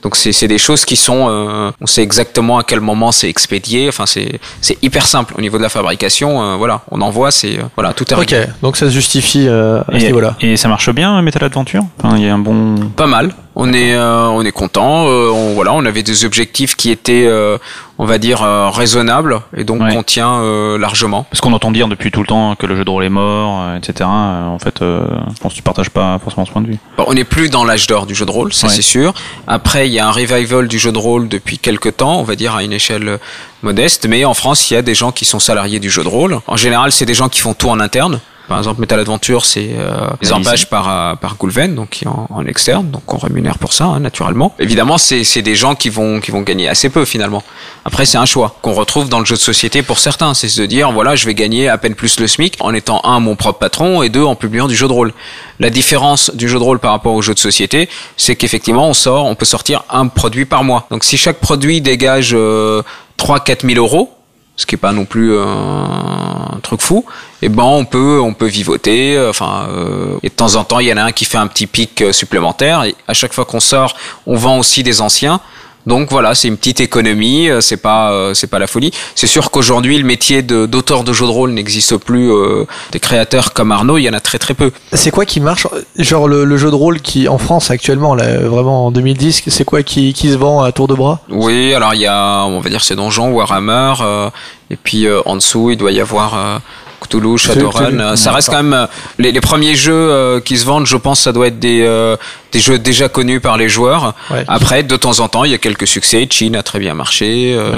[0.03, 3.29] Donc c'est c'est des choses qui sont, euh, on sait exactement à quel moment c'est
[3.29, 3.87] expédié.
[3.89, 6.41] Enfin, c'est c'est hyper simple au niveau de la fabrication.
[6.41, 8.45] euh, voilà, on envoie, c'est euh, voilà, tout est Ok, réglé.
[8.61, 10.35] donc ça se justifie euh, à ce Et, niveau-là.
[10.41, 11.83] et ça marche bien, Metal Adventure?
[12.01, 12.75] Enfin, Il y a un bon.
[12.95, 13.33] Pas mal.
[13.59, 15.07] On est, euh, on est content.
[15.07, 17.57] euh, on, voilà, on avait des objectifs qui étaient, euh,
[17.97, 19.97] on va dire, euh, raisonnables et donc Ouais.
[19.97, 21.23] on tient euh, largement.
[21.31, 23.61] Parce qu'on entend dire depuis tout le temps que le jeu de rôle est mort,
[23.63, 24.07] euh, etc.
[24.07, 26.77] En fait, euh, je pense que tu partages pas forcément ce point de vue.
[26.97, 28.73] Bon, on n'est plus dans l'âge d'or du jeu de rôle, ça Ouais.
[28.73, 29.15] c'est sûr.
[29.47, 32.35] Après, il y a un revival du jeu de rôle depuis quelques temps, on va
[32.35, 33.17] dire à une échelle
[33.63, 34.05] modeste.
[34.07, 36.39] Mais en France, il y a des gens qui sont salariés du jeu de rôle.
[36.45, 38.19] En général, c'est des gens qui font tout en interne.
[38.47, 42.07] Par exemple, Metal Adventure, c'est euh, les empages par euh, par Goulven, donc qui est
[42.07, 44.55] en, en externe, donc on rémunère pour ça, hein, naturellement.
[44.59, 47.43] Évidemment, c'est c'est des gens qui vont qui vont gagner assez peu finalement.
[47.85, 50.61] Après, c'est un choix qu'on retrouve dans le jeu de société pour certains, c'est se
[50.61, 53.59] dire voilà, je vais gagner à peine plus le SMIC en étant un mon propre
[53.59, 55.13] patron et deux en publiant du jeu de rôle.
[55.59, 58.93] La différence du jeu de rôle par rapport au jeu de société, c'est qu'effectivement, on
[58.93, 60.87] sort, on peut sortir un produit par mois.
[60.91, 62.81] Donc, si chaque produit dégage euh,
[63.17, 64.16] 3-4 000 euros,
[64.57, 67.05] ce qui est pas non plus euh, un truc fou,
[67.41, 69.15] et ben on peut on peut vivoter.
[69.15, 71.37] euh, Enfin, euh, et de temps en temps, il y en a un qui fait
[71.37, 72.83] un petit pic supplémentaire.
[72.83, 75.39] Et à chaque fois qu'on sort, on vend aussi des anciens.
[75.87, 78.91] Donc voilà, c'est une petite économie, euh, c'est pas euh, c'est pas la folie.
[79.15, 82.29] C'est sûr qu'aujourd'hui le métier de- d'auteur de, jeux de rôle n'existe plus.
[82.31, 84.71] euh, des créateurs comme Arnaud, il y en a très très peu.
[84.93, 85.65] C'est quoi qui marche
[85.97, 89.63] Genre le, le jeu de rôle qui en France actuellement, là, vraiment en 2010, c'est
[89.65, 91.21] quoi qui, qui se vend à tour de bras?
[91.29, 94.29] Oui, alors il y a, on va dire, ces donjons, Warhammer, euh,
[94.69, 96.57] et puis euh, en dessous, il doit y avoir euh,
[97.01, 97.99] Cthulhu, Shadowrun.
[97.99, 98.85] Euh, Ça reste quand même euh,
[99.19, 100.85] les, les premiers jeux euh, qui se vendent.
[100.87, 102.15] Je pense, ça doit être des euh,
[102.53, 104.13] des jeux déjà connus par les joueurs.
[104.31, 104.43] Ouais.
[104.47, 106.25] Après, de temps en temps, il y a quelques succès.
[106.31, 107.53] Chine a très bien marché.
[107.57, 107.71] euh,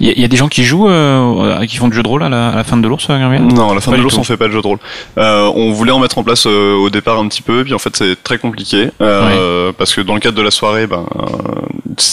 [0.00, 2.02] Il y, a- il y a des gens qui jouent, euh, qui font du jeu
[2.02, 4.02] de rôle à la, à la fin de l'ours, Non, à la fin Pas de
[4.02, 4.78] l'ours, on fait pas de jeu de rôle.
[5.18, 7.78] Euh, on voulait en mettre en place euh, au départ un petit peu, puis en
[7.78, 11.26] fait c'est très compliqué euh, parce que dans le cadre de la soirée, ben euh,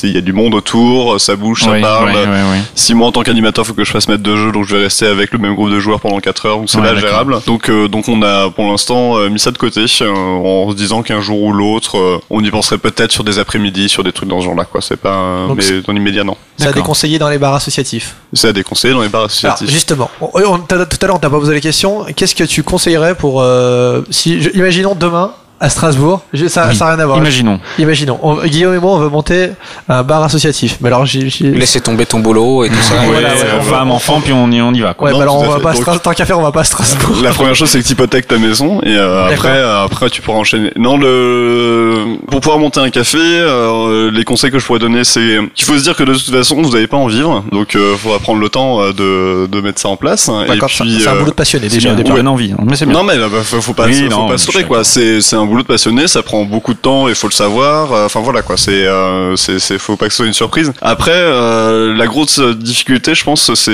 [0.04, 2.08] il y a du monde autour, ça bouge, ça Ouais, parle.
[2.10, 2.62] ouais, ouais, ouais.
[2.76, 4.84] Si moi en tant qu'animateur faut que je fasse mettre deux jeux, donc je vais
[4.84, 7.40] rester avec le même groupe de joueurs pendant 4 heures, donc c'est Ouais, gérable.
[7.46, 10.76] Donc euh, donc on a pour l'instant euh, mis ça de côté euh, en se
[10.76, 14.12] disant qu'un jour ou l'autre, euh, on y penserait peut-être sur des après-midi, sur des
[14.12, 14.82] trucs dans ce genre-là quoi.
[14.82, 16.36] C'est pas, euh, Donc mais c'est- dans l'immédiat non.
[16.58, 18.16] C'est à déconseiller dans les bars associatifs.
[18.34, 19.70] C'est à déconseiller dans les bars Alors, associatifs.
[19.70, 22.06] justement, on- on- t'as- tout à l'heure on t'a pas posé la question.
[22.16, 25.32] Qu'est-ce que tu conseillerais pour euh, si je- imaginons demain
[25.64, 26.78] à Strasbourg, je- ça, Oui.
[26.78, 27.18] n'a rien à voir.
[27.20, 27.60] Imaginons.
[27.78, 29.50] Imaginons, on- Guillaume et moi on veut monter
[29.88, 30.78] un bar associatif.
[30.82, 32.96] Mais alors j'ai laisser tomber ton boulot et tout ça.
[33.06, 34.96] Voilà, Ouais, ouais, euh, on femme, enfant, puis on y, on y va.
[34.96, 35.08] Quoi.
[35.08, 35.62] Ouais, Non, bah alors on à va fait.
[35.62, 37.18] pas à Donc- tant qu'à faire on va pas à Strasbourg.
[37.24, 40.22] La première chose, c'est que tu hypothèques ta maison et euh, après, euh, après tu
[40.24, 40.72] pourras enchaîner.
[40.78, 45.38] Non, le pour pouvoir monter un café, euh, les conseils que je pourrais donner, c'est
[45.54, 47.96] qu'il faut se dire que de toute façon, vous n'allez pas en vivre, donc euh,
[47.98, 50.30] faudra prendre le temps de, de mettre ça en place.
[50.46, 52.16] Et D'accord, c'est un boulot de passionné déjà départ.
[52.16, 52.52] donne envie.
[52.54, 52.64] hein.
[52.66, 52.96] Mais c'est bien.
[52.96, 54.84] non mais bah, bah, faut, pas, Oui, faut non, pas se quoi.
[54.84, 57.92] c'est un boulot de passionné, ça prend beaucoup de temps, il faut le savoir.
[57.92, 58.58] Euh, Enfin voilà quoi.
[58.58, 60.72] C'est euh, c'est faut pas que ce soit une surprise.
[60.82, 63.72] Après, euh, la grosse difficulté, je pense, c'est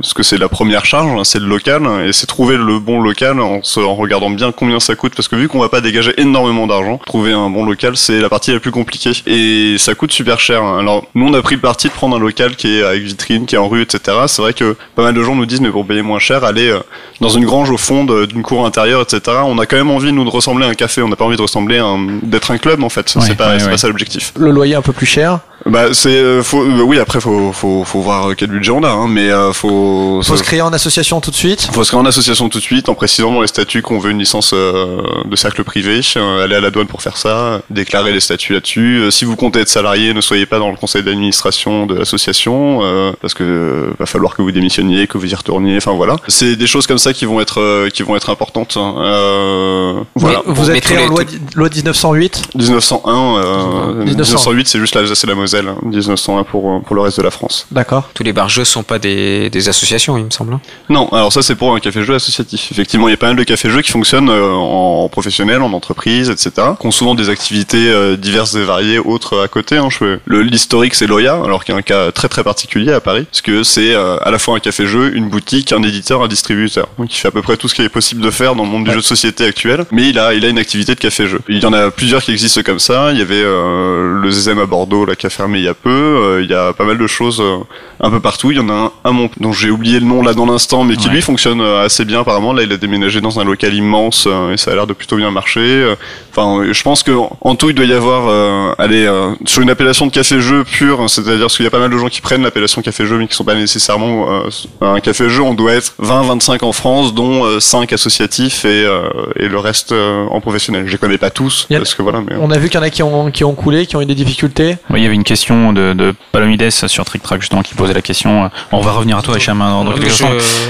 [0.00, 3.00] ce que c'est la première charge, hein, c'est le local et c'est trouver le bon
[3.00, 3.60] local en,
[3.94, 7.32] regardant bien combien ça coûte parce que vu qu'on va pas dégager énormément d'argent, trouver
[7.32, 10.62] un bon local c'est la partie la plus compliquée et ça coûte super cher.
[10.62, 13.46] Alors nous on a pris le parti de prendre un local qui est avec vitrine,
[13.46, 14.16] qui est en rue, etc.
[14.26, 16.68] C'est vrai que pas mal de gens nous disent mais pour payer moins cher, allez
[16.68, 16.80] euh,
[17.20, 19.38] dans une grange au fond d'une cour intérieure, etc.
[19.44, 21.36] On a quand même envie nous de ressembler à un café, on n'a pas envie
[21.36, 23.14] de ressembler à un, d'être un club en fait.
[23.14, 23.70] Ouais, c'est pas, ouais, c'est ouais.
[23.72, 24.32] pas ça l'objectif.
[24.38, 25.40] Le loyer un peu plus cher.
[25.66, 28.88] Bah c'est euh, faut euh, oui après faut faut faut voir quel budget on a
[28.90, 31.68] hein, mais euh, faut Faut se créer en association tout de suite.
[31.72, 34.10] faut se créer en association tout de suite en précisant dans les statuts qu'on veut
[34.10, 38.12] une licence euh, de cercle privé, euh, aller à la douane pour faire ça, déclarer
[38.12, 39.00] les statuts là-dessus.
[39.00, 42.80] Euh, si vous comptez être salarié, ne soyez pas dans le conseil d'administration de l'association
[42.82, 45.76] euh, parce que euh, va falloir que vous démissionniez, que vous y retourniez.
[45.76, 48.76] Enfin voilà, c'est des choses comme ça qui vont être euh, qui vont être importantes.
[48.76, 48.94] hein.
[48.98, 50.42] Euh, voilà.
[50.46, 51.22] Vous Bon, êtes créé en loi,
[51.54, 52.42] loi 1908.
[52.54, 54.04] 1901, euh, 1900.
[54.52, 55.68] 1908, c'est juste l'Alsace et la Moselle.
[55.68, 55.76] hein.
[55.82, 57.66] 1901 pour pour le reste de la France.
[57.70, 58.08] D'accord.
[58.14, 60.54] Tous les barjeux sont pas des, des associations, il me semble.
[60.54, 60.60] hein.
[60.88, 62.68] Non, alors ça c'est pour un café-jeu associatif.
[62.72, 66.30] Effectivement, il y a pas mal de cafés-jeux qui fonctionnent euh, en professionnel, en entreprise,
[66.30, 66.50] etc.
[66.80, 69.76] Qui ont souvent des activités euh, diverses et variées autres à côté.
[69.76, 69.88] Hein.
[69.90, 72.92] Je fais- le l'historique c'est Loya, alors qu'il y a un cas très très particulier
[72.92, 76.22] à Paris, parce que c'est euh, à la fois un café-jeu, une boutique, un éditeur,
[76.22, 76.88] un distributeur.
[76.98, 78.70] Donc il fait à peu près tout ce qui est possible de faire dans le
[78.70, 79.84] monde du jeu de société actuel.
[79.90, 81.40] Mais il a il a une activité de café-jeu.
[81.48, 83.10] Il y en a plusieurs qui existent comme ça.
[83.12, 85.90] Il y avait euh, le Zezem à Bordeaux, la café fermé il y a peu.
[85.90, 87.58] Euh, il y a pas mal de choses euh,
[88.00, 88.50] un peu partout.
[88.50, 90.96] Il y en a un à dont j'ai oublié le nom là dans l'instant, mais
[90.96, 91.14] qui Ouais.
[91.14, 92.52] lui fonctionne euh, assez bien apparemment.
[92.52, 95.16] Là, il a déménagé dans un local immense euh, et ça a l'air de plutôt
[95.16, 95.94] bien marcher.
[96.30, 99.62] Enfin, euh, je pense que en tout, il doit y avoir, euh, allez, euh, sur
[99.62, 102.20] une appellation de café-jeu pur, c'est-à-dire parce qu'il y a pas mal de gens qui
[102.20, 104.48] prennent l'appellation café-jeu, mais qui sont pas nécessairement euh,
[104.80, 105.42] un café-jeu.
[105.42, 109.02] On doit être 20-25 en France, dont euh, 5 associatifs et, euh,
[109.36, 110.84] et le reste euh, en professionnel.
[110.86, 112.36] Je les connais pas tous, a- parce que voilà, mais.
[112.40, 114.06] On a vu qu'il y en a qui ont, qui ont coulé, qui ont eu
[114.06, 114.76] des difficultés.
[114.90, 117.92] Oui, il y avait une question de, de Palomides sur Trick Track justement qui posait
[117.94, 118.44] la question.
[118.46, 120.26] euh, On va revenir à toi, Hicham, hein, dans je, instants.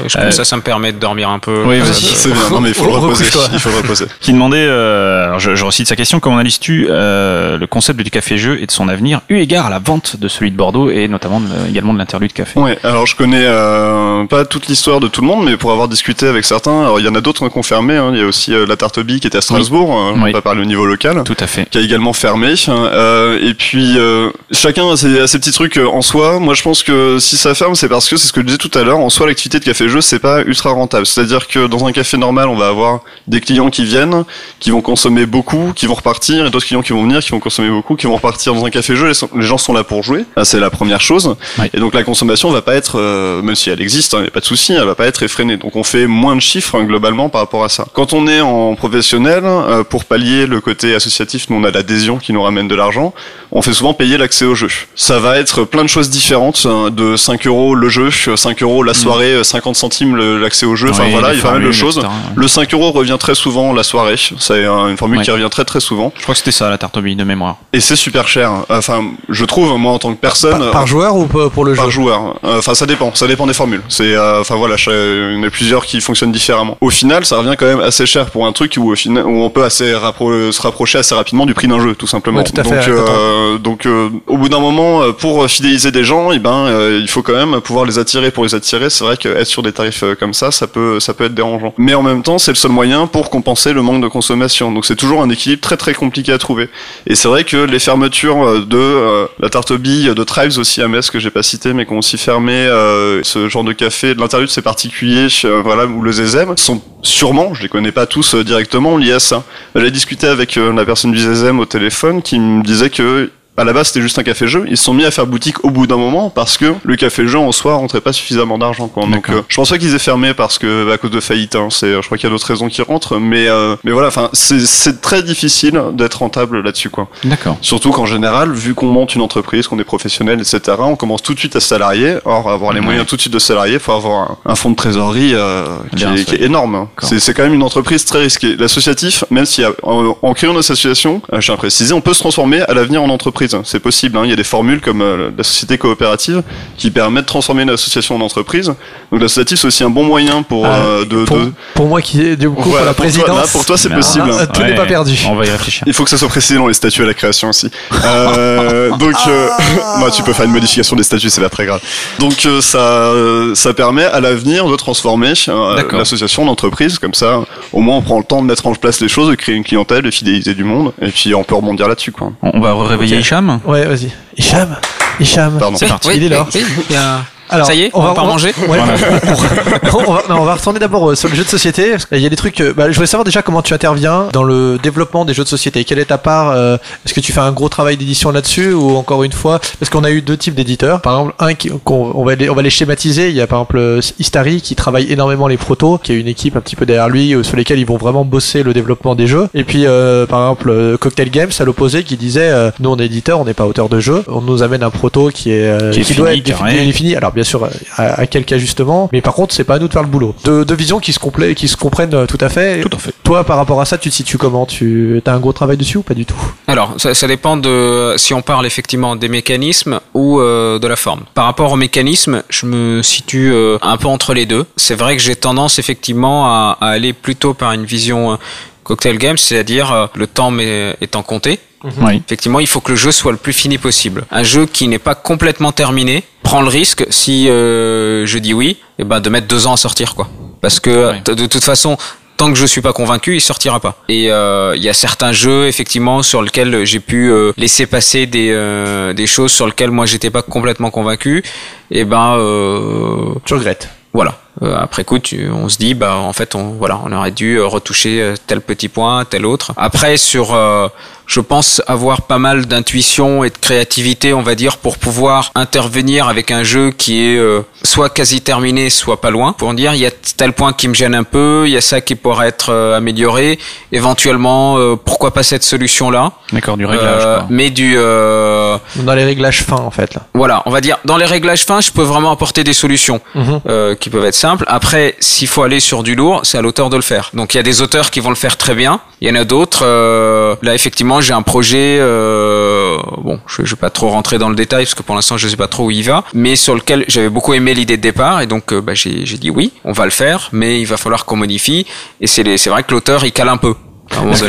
[0.07, 1.63] je- Euh, ça, ça me permet de dormir un peu.
[1.67, 1.95] Oui, Euh, vas-y.
[1.95, 3.25] C'est bien, non mais il faut le reposer.
[3.55, 4.05] Il faut le reposer.
[4.21, 8.11] qui demandait, euh, alors je, je recite sa question, comment analyses-tu euh, le concept du
[8.11, 11.09] café-jeu et de son avenir, eu égard à la vente de celui de Bordeaux et
[11.09, 12.61] notamment de- également de l'interlude café?
[12.61, 15.89] Ouais, alors je connais euh, pas toute l'histoire de tout le monde, mais pour avoir
[15.89, 17.97] discuté avec certains, alors il y en a d'autres qui ont confirmé.
[17.97, 20.33] Hein, il y a aussi euh, la Tarte qui était à Strasbourg, euh, on Oui.
[20.33, 21.23] va parler au niveau local.
[21.25, 21.67] Tout à fait.
[21.71, 22.53] qui a également fermé.
[22.69, 26.39] Euh, et puis euh, chacun a ses, a ses petits trucs euh, en soi.
[26.39, 28.59] Moi, je pense que si ça ferme, c'est parce que c'est ce que je disais
[28.59, 28.99] tout à l'heure.
[28.99, 31.07] En soi, l'activité de café-jeu, c'est pas ultra rentable.
[31.07, 34.25] C'est-à-dire que dans un café normal, on va avoir des clients qui viennent,
[34.59, 37.41] qui vont consommer beaucoup, qui vont repartir, et d'autres clients qui vont venir, qui vont
[37.41, 38.55] consommer beaucoup, qui vont repartir.
[38.55, 40.25] Dans un café-jeu, les, les gens sont là pour jouer.
[40.43, 41.37] C'est la première chose.
[41.73, 44.31] Et donc la consommation va pas être, euh, même si elle existe, il n'y a
[44.31, 45.57] pas de souci, elle va pas être effrénée.
[45.57, 47.87] Donc on fait moins de chiffres hein, globalement par rapport à ça.
[47.93, 52.19] Quand on est en professionnel, euh, pour pallier le côté associatif, nous on a l'adhésion
[52.19, 53.15] qui nous ramène de l'argent.
[53.53, 54.69] On fait souvent payer l'accès au jeu.
[54.95, 58.83] Ça va être plein de choses différentes, hein, de 5 euros le jeu, 5 euros
[58.83, 60.89] la soirée, euh, 50 centimes le- l'accès au jeu.
[60.91, 61.99] Enfin Oui, voilà, il y a pas mal de choses.
[61.99, 62.13] etc.
[62.35, 64.17] Le 5 euros revient très souvent la soirée.
[64.39, 65.25] C'est euh, une formule Ouais.
[65.25, 66.13] qui revient très très souvent.
[66.17, 67.57] Je crois que c'était ça la tarte aux billes de mémoire.
[67.73, 68.51] Et c'est super cher.
[68.69, 70.59] Enfin, je trouve, moi en tant que personne.
[70.61, 72.37] Par, par joueur ou pour le jeu Par joueur.
[72.45, 73.15] Euh, Enfin, ça dépend.
[73.15, 73.83] Ça dépend des formules.
[73.89, 76.77] C'est, euh, enfin voilà, il y en a plusieurs qui fonctionnent différemment.
[76.81, 79.43] Au final, ça revient quand même assez cher pour un truc où, au final, où
[79.43, 82.39] on peut assez rappro- se rapprocher assez rapidement du prix d'un jeu, tout simplement.
[82.39, 85.91] Ouais, tout à donc, fait, euh, donc, euh, au bout d'un moment, euh, pour fidéliser
[85.91, 88.31] des gens, eh ben, euh, il faut quand même pouvoir les attirer.
[88.31, 91.01] Pour les attirer, c'est vrai que être sur des tarifs euh, comme ça, ça peut,
[91.01, 91.75] ça peut être dérangeant.
[91.79, 94.71] Mais en même temps, c'est le seul moyen pour compenser le manque de consommation.
[94.73, 96.69] Donc, c'est toujours un équilibre très très compliqué à trouver.
[97.07, 100.59] Et c'est vrai que les fermetures euh, de euh, la tarte aux billes, de Tribes
[100.59, 103.65] aussi à Metz que j'ai pas cité, mais qui ont aussi fermé euh, ce genre
[103.65, 104.15] de café.
[104.15, 105.27] De l'interlude, c'est particulier,
[105.65, 109.45] voilà, ou le Zezem sont sûrement, je les connais pas tous directement, liés à ça.
[109.75, 113.73] J'ai discuté avec la personne du Zezem au téléphone qui me disait que à la
[113.73, 114.65] base c'était juste un café-jeu.
[114.69, 117.39] Ils se sont mis à faire boutique au bout d'un moment parce que le café-jeu
[117.39, 118.89] en soi rentrait pas suffisamment d'argent.
[118.89, 119.07] Quoi.
[119.07, 121.57] Donc euh, je pense pas qu'ils aient fermé parce que bah, à cause de faillite.
[121.57, 124.09] Hein, c'est, je crois qu'il y a d'autres raisons qui rentrent, mais euh, mais voilà.
[124.09, 127.09] Enfin, c'est, c'est très difficile d'être rentable là-dessus, quoi.
[127.25, 127.57] D'accord.
[127.61, 131.35] Surtout qu'en général, vu qu'on monte une entreprise, qu'on est professionnel, etc., on commence tout
[131.35, 132.17] de suite à salarier.
[132.25, 132.87] Or, avoir les Ouais.
[132.87, 135.65] moyens tout de suite de salarier, faut avoir un, un fonds de trésorerie euh,
[135.97, 136.25] qui, est, ça.
[136.25, 136.75] qui est énorme.
[136.77, 136.89] hein.
[137.03, 138.57] C'est, c'est quand même une entreprise très risquée.
[138.57, 142.15] L'associatif, même si en, en créant une association, euh, je tiens à préciser, on peut
[142.15, 143.40] se transformer à l'avenir en entreprise.
[143.65, 144.17] C'est possible.
[144.19, 144.23] hein.
[144.25, 146.43] Il y a des formules comme euh, la société coopérative
[146.77, 148.73] qui permettent de transformer une association en entreprise.
[149.13, 152.01] Donc l'associatif, c'est aussi un bon moyen pour Ah, euh, de, pour, de- pour moi
[152.03, 153.29] qui est du coup pour la pour toi, présidence.
[153.37, 154.31] là, pour toi, c'est Mais possible.
[154.39, 155.19] ah, tout n'est pas perdu.
[155.29, 155.85] On va y réfléchir.
[155.87, 157.71] Il faut que ça soit précisé dans les statuts à la création aussi.
[158.05, 159.49] Euh, donc, euh,
[160.01, 161.81] bah, tu peux faire une modification des statuts, c'est pas très grave.
[162.19, 166.99] Donc, euh, ça, euh, ça permet à l'avenir de transformer euh, l'association en entreprise.
[166.99, 167.41] Comme ça,
[167.73, 169.65] au moins, on prend le temps de mettre en place les choses, de créer une
[169.65, 172.33] clientèle, de fidéliser du monde, et puis on peut rebondir là-dessus, quoi.
[172.43, 173.23] On va réveiller.
[173.31, 173.61] Hicham.
[173.65, 174.11] Ouais, vas-y.
[174.37, 174.77] Hicham,
[175.21, 175.57] Hicham.
[175.59, 175.77] Pardon.
[175.79, 176.09] C'est parti.
[176.09, 176.45] Oui, Il est là.
[176.53, 177.21] oui, oui, il y a-
[177.51, 178.79] Alors, Ça y est, on va pas manger Ouais,
[179.93, 181.95] on, va, non, on va retourner d'abord euh, sur le jeu de société.
[182.09, 182.61] qu'il y a des trucs.
[182.61, 185.49] euh, bah, je voulais savoir déjà comment tu interviens dans le développement des jeux de
[185.49, 185.85] société.
[185.85, 188.97] Quelle est ta part euh, Est-ce que tu fais un gros travail d'édition là-dessus ou
[188.97, 191.01] encore une fois Parce qu'on a eu deux types d'éditeurs.
[191.01, 193.31] Par exemple, un qui, qu'on- on va les, on va les schématiser.
[193.31, 196.57] Il y a par exemple Istari qui travaille énormément les protos, qui a une équipe
[196.57, 199.27] un petit peu derrière lui euh, sur lesquels ils vont vraiment bosser le développement des
[199.27, 199.49] jeux.
[199.55, 203.07] Et puis euh, par exemple Cocktail Games à l'opposé qui disait euh, nous on est
[203.07, 204.23] éditeur, on n'est pas auteur de jeu.
[204.29, 207.17] On nous amène un proto qui est euh, Qui est doit fini, être défini.
[207.17, 209.89] Alors bien sûr, euh, à, à quelques ajustements, mais par contre, c'est pas à nous
[209.89, 210.35] de faire le boulot.
[210.45, 212.81] Deux, deux visions qui se complètent, qui se comprennent euh, tout à fait.
[212.81, 213.15] Tout à fait.
[213.23, 214.67] Toi, par rapport à ça, tu te situes comment?
[214.67, 216.35] Tu as un gros travail dessus ou pas du tout?
[216.67, 220.97] Alors, ça, ça dépend de si on parle effectivement des mécanismes ou euh, de la
[220.97, 221.23] forme.
[221.35, 224.67] Par rapport aux mécanismes, je me situe euh, un peu entre les deux.
[224.77, 228.37] C'est vrai que j'ai tendance effectivement à, à aller plutôt par une vision euh,
[228.85, 230.53] cocktail game, c'est-à-dire le temps
[231.01, 231.61] étant compté.
[231.85, 232.23] Oui.
[232.27, 234.25] Effectivement, il faut que le jeu soit le plus fini possible.
[234.31, 238.79] Un jeu qui n'est pas complètement terminé prend le risque, si euh, je dis oui,
[238.99, 240.29] eh ben de mettre deux ans à sortir, quoi.
[240.61, 241.97] Parce que de toute façon,
[242.37, 243.97] tant que je suis pas convaincu, il sortira pas.
[244.09, 248.27] Et euh, il y a certains jeux, effectivement, sur lesquels j'ai pu euh, laisser passer
[248.27, 251.43] des euh, des choses sur lesquelles moi j'étais pas complètement convaincu.
[251.91, 253.89] Et ben euh, Tu regrettes.
[254.13, 254.39] voilà.
[254.63, 257.57] Euh, après coup, tu, on se dit, bah en fait, on voilà, on aurait dû
[257.57, 259.73] euh, retoucher euh, tel petit point, tel autre.
[259.77, 260.89] Après, sur, euh,
[261.27, 266.29] je pense avoir pas mal d'intuition et de créativité, on va dire, pour pouvoir intervenir
[266.29, 270.01] avec un jeu qui est euh, soit quasi terminé, soit pas loin, pour dire il
[270.01, 272.49] y a tel point qui me gêne un peu, il y a ça qui pourrait
[272.49, 273.59] être euh, amélioré,
[273.93, 277.23] éventuellement, euh, pourquoi pas cette solution-là, D'accord, du réglage.
[277.25, 277.47] Euh, quoi.
[277.51, 280.23] mais du euh, Dans les réglages fins, en fait, là.
[280.35, 283.21] voilà, on va dire dans les réglages fins, je peux vraiment apporter des solutions
[283.67, 284.65] euh, qui peuvent être simples.
[284.69, 287.31] Après, s'il faut aller sur du lourd, c'est à l'auteur de le faire.
[287.35, 289.01] Donc il y a des auteurs qui vont le faire très bien.
[289.21, 289.83] Il y en a d'autres.
[289.85, 291.99] euh, là, effectivement, j'ai un projet.
[292.01, 295.37] euh, bon, je, je vais pas trop rentrer dans le détail parce que pour l'instant,
[295.37, 298.03] je sais pas trop où il va, mais sur lequel j'avais beaucoup aimé l'idée de
[298.03, 300.87] départ et donc euh, bah, j'ai j'ai dit oui, on va le faire, mais il
[300.87, 301.87] va falloir qu'on modifie.
[302.21, 303.75] Et c'est les- c'est vrai que l'auteur il cale un peu.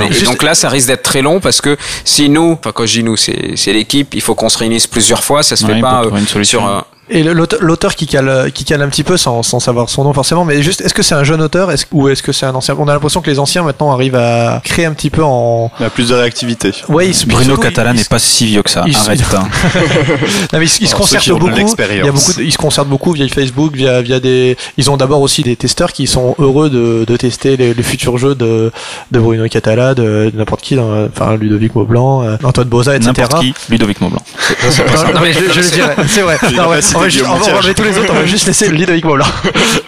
[0.10, 2.94] Et donc là, ça risque d'être très long parce que si nous, enfin quand je
[3.00, 5.76] dis nous, c'est c'est l'équipe, il faut qu'on se réunisse plusieurs fois, ça se Ouais,
[5.76, 6.84] fait pas euh, sur un,
[7.14, 10.14] Et l'auteur l'auteur qui cale, qui cale un petit peu sans, sans savoir son nom
[10.14, 12.56] forcément, mais juste, est-ce que c'est un jeune auteur est-ce- ou est-ce que c'est un
[12.56, 12.76] ancien?
[12.80, 15.70] On a l'impression que les anciens maintenant arrivent à créer un petit peu en.
[15.80, 16.72] Il y a plus de réactivité.
[16.88, 18.84] Ouais, ils se- Bruno surtout, Catalan ils- n'est pas si vieux que ça.
[18.88, 19.20] ils- Arrête.
[19.36, 19.48] hein.
[20.54, 21.50] Non, mais ils, ils se Alors, concertent beaucoup.
[21.92, 24.56] Il y a beaucoup, de- ils se concertent beaucoup via Facebook, via via des.
[24.78, 28.18] Ils ont d'abord aussi des testeurs qui sont heureux de, de tester les, les futurs
[28.18, 28.72] jeux de
[29.12, 33.12] de Bruno Catala, de, de n'importe qui, dans- enfin Ludovic Maublanc, euh, Antoine Boza, etc.
[33.18, 33.54] N'importe qui.
[33.70, 34.22] Ludovic Maublanc.
[34.64, 36.38] Non, non, mais je, je le dirais, c'est vrai.
[36.56, 37.56] Non, ouais, va juste- Guillaume on va- on va Montiel.
[37.56, 39.26] enlever tous les autres, on va juste laisser Ludovic Maublanc.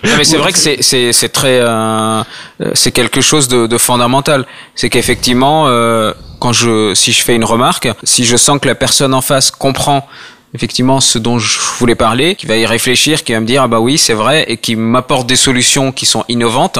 [0.04, 2.22] Non, mais c'est vrai que c'est c'est c'est très euh,
[2.62, 4.46] euh, c'est quelque chose de, de fondamental.
[4.76, 8.76] C'est qu'effectivement, euh, quand je si je fais une remarque, si je sens que la
[8.76, 10.08] personne en face comprend
[10.56, 13.68] effectivement ce dont je voulais parler, qui va y réfléchir, qui va me dire ah
[13.68, 16.78] bah oui c'est vrai et qui m'apporte des solutions qui sont innovantes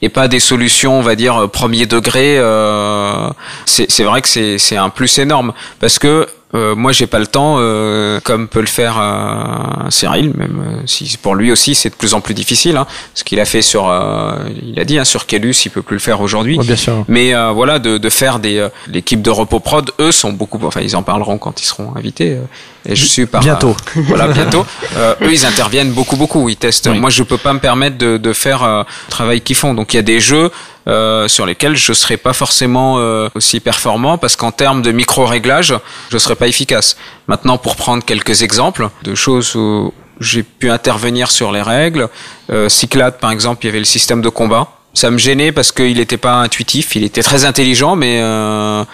[0.00, 2.38] et pas des solutions on va dire euh, premier degré.
[2.38, 3.28] Euh,
[3.66, 7.18] c'est c'est vrai que c'est c'est un plus énorme parce que euh, moi, j'ai pas
[7.20, 11.74] le temps, euh, comme peut le faire euh, Cyril, même euh, si pour lui aussi
[11.74, 12.76] c'est de plus en plus difficile.
[12.76, 14.32] Hein, ce qu'il a fait sur, euh,
[14.66, 16.58] il a dit hein, sur Kelus, il peut plus le faire aujourd'hui.
[16.58, 17.04] bien sûr.
[17.08, 20.58] Mais euh, voilà, de, de faire des euh, l'équipe de Repos Prod, eux sont beaucoup,
[20.64, 22.32] enfin ils en parleront quand ils seront invités.
[22.32, 22.42] euh,
[22.88, 23.76] et je suis par Bientôt.
[23.94, 24.64] voilà, bientôt.
[24.96, 26.48] Euh, eux, ils interviennent beaucoup, beaucoup.
[26.48, 26.88] Ils testent.
[26.90, 26.98] Oui.
[26.98, 29.74] Moi, je peux pas me permettre de, de faire euh, le travail qu'ils font.
[29.74, 30.50] Donc, il y a des jeux
[30.90, 35.74] euh, sur lesquels je serai pas forcément euh, aussi performant parce qu'en termes de micro-réglage,
[36.10, 36.96] je serai pas efficace.
[37.28, 42.08] Maintenant, pour prendre quelques exemples de choses où j'ai pu intervenir sur les règles,
[42.50, 44.68] euh, Cyclade, par exemple, il y avait le système de combat.
[44.92, 46.94] Ça me gênait parce qu'il n'était pas intuitif.
[46.94, 48.84] Il était très intelligent, mais euh,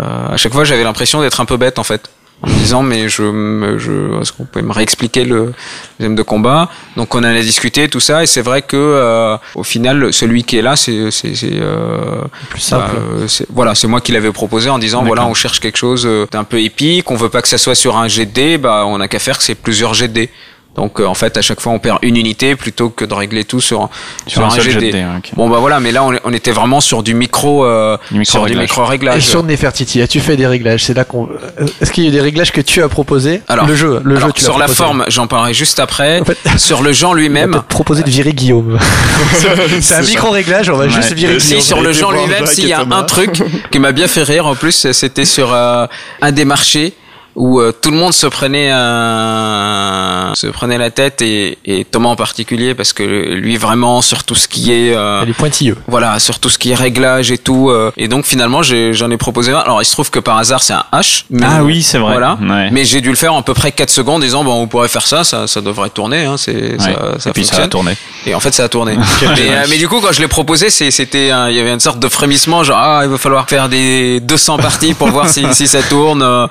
[0.00, 2.10] euh, à chaque fois, j'avais l'impression d'être un peu bête, en fait
[2.42, 5.52] en me disant mais je, me- je est-ce qu'on peut me réexpliquer le
[5.90, 6.68] système de combat?
[6.96, 10.44] Donc on en a discuté tout ça et c'est vrai que euh, au final celui
[10.44, 12.92] qui est là c'est c'est c'est euh, Plus simple.
[12.94, 15.78] bah, euh, c'est- voilà c'est moi qui l'avais proposé en disant voilà on cherche quelque
[15.78, 19.00] chose d'un peu épique on veut pas que ça soit sur un dés bah on
[19.00, 20.30] a qu'à faire que c'est plusieurs dés
[20.76, 23.44] donc euh, en fait à chaque fois on perd une unité plutôt que de régler
[23.44, 23.88] tout sur
[24.26, 25.30] Sur un seul jet de dés, ok.
[25.34, 28.44] bon bah voilà mais là on, on était vraiment sur du micro euh, Du sur
[28.46, 28.62] du micro-réglage.
[28.68, 30.84] micro Et réglage sur Nefertiti, as-tu fait des réglages?
[30.84, 31.28] C'est là qu'on.
[31.28, 33.42] euh, Est-ce qu'il y a eu des réglages que tu as proposés?
[33.48, 34.76] Alors, le jeu, le Alors, jeu, tu sur la proposé.
[34.84, 36.20] forme, j'en parlerai juste après.
[36.20, 38.78] En fait- sur le genre lui-même, proposer de virer Guillaume.
[39.32, 39.48] c'est
[39.78, 40.00] un ça.
[40.02, 41.62] micro-réglage, on va juste virer Et si Guillaume.
[41.62, 44.46] sur le genre lui-même, s'il y et a un truc qui m'a bien fait rire
[44.46, 45.86] en plus, c'était sur euh,
[46.22, 46.92] un des marchés
[47.36, 50.32] où euh, tout le monde se prenait un...
[50.34, 54.34] se prenait la tête et, et Thomas en particulier parce que lui vraiment sur tout
[54.34, 55.76] ce qui est euh, Elle est pointilleux.
[55.86, 59.10] voilà sur tout ce qui est réglage et tout euh, et donc finalement j'ai- j'en
[59.10, 61.62] ai, proposé un alors il se trouve que par hasard c'est un H mais- Ah
[61.62, 62.12] oui, c'est vrai.
[62.12, 62.70] voilà Ouais.
[62.72, 64.66] mais j'ai dû le faire en à peu près 4 secondes en disant bon on
[64.66, 66.78] pourrait faire ça ça, ça devrait tourner hein, c'est Ouais.
[66.78, 67.96] ça, ça Et puis ça fonctionne a tourné.
[68.26, 68.96] et en fait, ça a tourné.
[69.22, 71.80] mais, euh, mais du coup, quand je l'ai proposé, c'est- c'était, il y avait une
[71.80, 75.44] sorte de frémissement, genre ah, il va falloir faire des 200 parties pour voir si,
[75.52, 76.22] si ça tourne.
[76.22, 76.46] euh.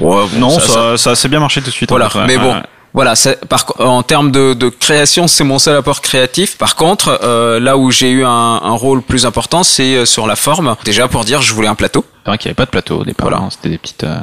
[0.00, 1.90] Ouais, bon, Non, ça, ça, a assez bien marché tout de suite.
[1.92, 2.10] en voilà.
[2.10, 2.54] fait, mais bon.
[2.92, 3.14] Voilà,
[3.48, 6.56] par, en termes de, de création, c'est mon seul apport créatif.
[6.56, 10.28] Par contre, euh, là où j'ai eu un, un rôle plus important, c'est euh, sur
[10.28, 10.76] la forme.
[10.84, 12.04] Déjà pour dire, je voulais un plateau.
[12.24, 13.28] C'est vrai qu'il n'y avait pas de plateau au départ.
[13.28, 13.42] Voilà.
[13.42, 14.20] hein, C'était des petites, euh,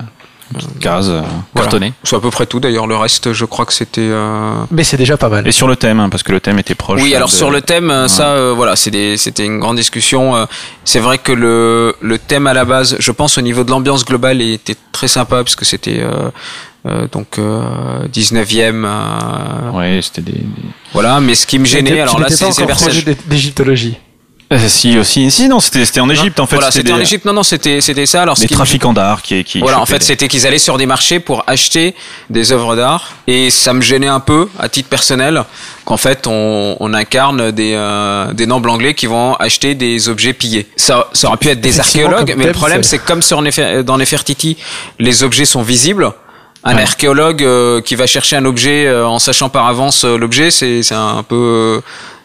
[0.54, 1.22] petites cases euh,
[1.54, 1.70] Voilà.
[2.04, 2.60] C'est à peu près tout.
[2.60, 4.02] D'ailleurs, le reste, je crois que c'était.
[4.02, 5.48] euh, Mais c'est déjà pas mal.
[5.48, 7.02] Et sur le thème, hein, parce que le thème était proche.
[7.02, 9.16] Oui, euh, alors de- sur le thème, euh, ça, euh, voilà, c'était
[9.46, 10.36] une grande discussion.
[10.36, 10.46] euh,
[10.84, 14.04] C'est vrai que le, le thème à la base, je pense au niveau de l'ambiance
[14.06, 16.30] globale, il était très sympa parce que c'était euh,
[16.88, 17.62] euh, donc euh,
[18.12, 20.32] 19e, euh, Ouais, c'était des.
[20.34, 20.46] des-
[20.94, 21.20] voilà.
[21.22, 23.98] Mais ce qui me gênait, alors là, c'est d'é- d'égyptologie.
[24.52, 26.58] Euh, si aussi, si non, c'était c'était en Égypte en fait.
[26.58, 27.24] Voilà, c'était en Égypte.
[27.24, 28.22] Non, non, c'était c'était ça.
[28.24, 29.60] Alors Des trafiquants d'art qui qui.
[29.60, 31.96] Voilà, en fait, des- c'était qu'ils allaient sur des marchés pour acheter
[32.30, 35.44] des œuvres d'art, et ça me gênait un peu, à titre personnel,
[35.86, 40.34] qu'en fait, on, on incarne des, euh, des nobles anglais qui vont acheter des objets
[40.34, 40.68] pillés.
[40.76, 43.98] Ça, ça aurait pu être des archéologues, mais le problème, c'est- comme sur Nefer- dans
[43.98, 44.58] Nefertiti,
[45.00, 46.12] les objets sont visibles.
[46.64, 46.84] un Ouais.
[46.84, 50.84] archéologue euh, qui va chercher un objet euh, en sachant par avance euh, l'objet, c'est
[50.84, 51.82] c'est un peu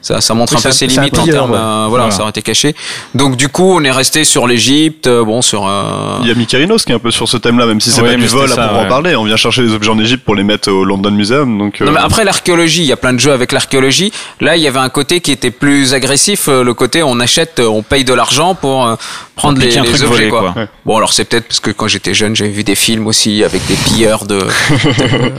[0.07, 1.57] ça, ça montre Oui, un peu c'est ses limites en pilleur, termes ouais.
[1.59, 2.11] euh, voilà, Voilà.
[2.13, 2.75] ça aurait été caché.
[3.15, 6.35] Donc du coup, on est resté sur l'Égypte, euh, bon sur euh, Il y a
[6.35, 8.51] Mikarinos qui est un peu sur ce thème-là, même si c'est Ouais, pas du vol
[8.53, 9.17] à ça, pour en parler.
[9.17, 11.81] On vient chercher les objets en Égypte pour les mettre au London Museum, donc.
[11.81, 14.13] Non, euh, mais après l'archéologie, il y a plein de jeux avec l'archéologie.
[14.41, 17.59] Là, il y avait un côté qui était plus agressif, euh, le côté on achète,
[17.59, 18.95] euh, on paye de l'argent pour euh,
[19.35, 20.41] prendre les, les truc objets volé, quoi.
[20.53, 20.63] quoi.
[20.63, 20.69] Ouais.
[20.85, 23.67] Bon, alors c'est peut-être parce que quand j'étais jeune, j'avais vu des films aussi avec
[23.67, 24.45] des pilleurs de, de-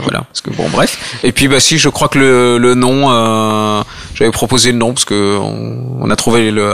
[0.03, 1.19] voilà, parce que bon, bref.
[1.23, 3.81] Et puis bah si, je crois que le, le nom, euh,
[4.17, 6.73] j'avais proposé le nom parce que on, on a trouvé le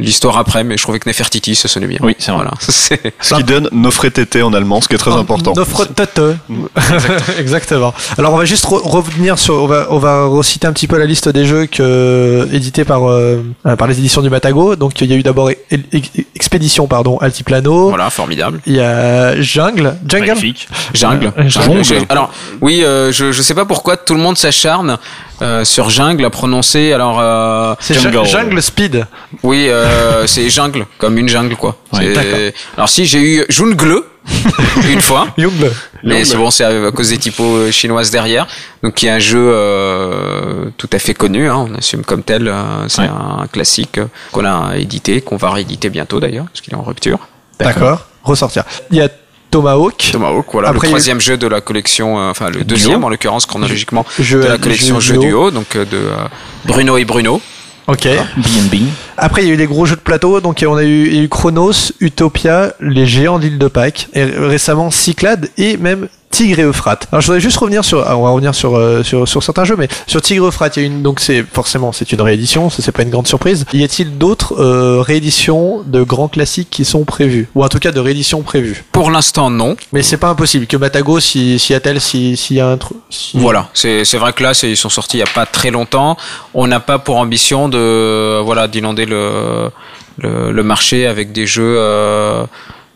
[0.00, 1.98] l'histoire après, mais je trouvais que Nefertiti, ça sonnait bien.
[2.02, 2.42] Oui, c'est vrai.
[2.44, 5.54] Voilà, c'est Ce qui donne Nofretete en allemand, ce qui est très important.
[5.56, 6.20] Nofretete.
[7.38, 7.92] Exactement.
[8.16, 10.98] Alors on va juste re- revenir sur, on va, on va reciter un petit peu
[10.98, 13.42] la liste des jeux que, édités par, euh,
[13.76, 14.76] par les éditions du Matago.
[14.76, 17.88] Donc il y a eu d'abord E- E- Expédition, pardon, Altiplano.
[17.88, 18.60] voilà, formidable.
[18.66, 19.96] Il y a Jungle.
[20.06, 20.26] Jungle?
[20.28, 20.68] Magnifique.
[20.94, 21.32] Jungle.
[21.38, 22.06] Euh, Jungle.
[22.08, 22.30] Alors
[22.60, 24.96] oui, euh, je je sais pas pourquoi tout le monde s'acharne
[25.42, 26.92] euh, sur jungle à prononcer.
[26.92, 28.60] Alors euh, C'est Jungle.
[28.62, 29.06] Speed.
[29.42, 31.76] oui, euh, c'est jungle comme une jungle quoi.
[31.92, 32.52] Ouais.
[32.76, 34.02] Alors si j'ai eu jungle
[34.90, 35.28] une fois.
[35.38, 35.72] Jungle.
[36.02, 38.46] Mais c'est bon, c'est à cause des typos euh, chinoises derrière.
[38.82, 42.46] Donc, qui est un jeu euh, tout à fait connu, hein, on assume comme tel.
[42.46, 43.08] euh, c'est Ouais.
[43.08, 43.98] un classique
[44.32, 47.18] qu'on a édité, qu'on va rééditer bientôt d'ailleurs, parce qu'il est en rupture.
[47.58, 48.06] D'accord.
[48.22, 48.64] Ressortir.
[48.90, 49.08] Il y a
[49.50, 50.10] Tomahawk.
[50.12, 53.46] Tomahawk, voilà, Après, le troisième jeu de la collection, euh, enfin le deuxième en l'occurrence
[53.46, 55.28] chronologiquement Jeu- de la collection jeu jeux duo.
[55.30, 56.16] duo, donc euh, de euh,
[56.64, 57.40] Bruno et Bruno.
[57.86, 58.06] Ok.
[58.36, 58.74] B&B.
[59.16, 60.40] Après, il y a eu les gros jeux de plateau.
[60.42, 64.08] Donc, on a eu, il y a eu Chronos, Utopia, les géants d'île de Pâques,
[64.12, 67.06] et récemment Cyclade et même Tigre et Euphrate.
[67.10, 69.64] Alors, je voudrais juste revenir sur, alors, on va revenir sur, euh, sur, sur certains
[69.64, 72.20] jeux, mais sur Tigre et Euphrate, il y a une, donc c'est, forcément, c'est une
[72.20, 73.64] réédition, ça c'est pas une grande surprise.
[73.72, 77.48] Y a-t-il d'autres, euh, rééditions de grands classiques qui sont prévues?
[77.54, 78.84] Ou en tout cas de rééditions prévues?
[78.92, 79.76] Pour l'instant, non.
[79.92, 82.98] Mais c'est pas impossible que Matago, si, s'y a-t-elle, si, s'il y a un truc,
[83.10, 85.70] si- Voilà, c'est c'est vrai que là, ils sont sortis il y a pas très
[85.70, 86.16] longtemps.
[86.54, 89.70] On n'a pas pour ambition de voilà d'inonder le,
[90.18, 91.76] le le marché avec des jeux.
[91.78, 92.44] euh,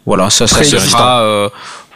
[0.06, 1.48] voilà, ça, ça se fera euh,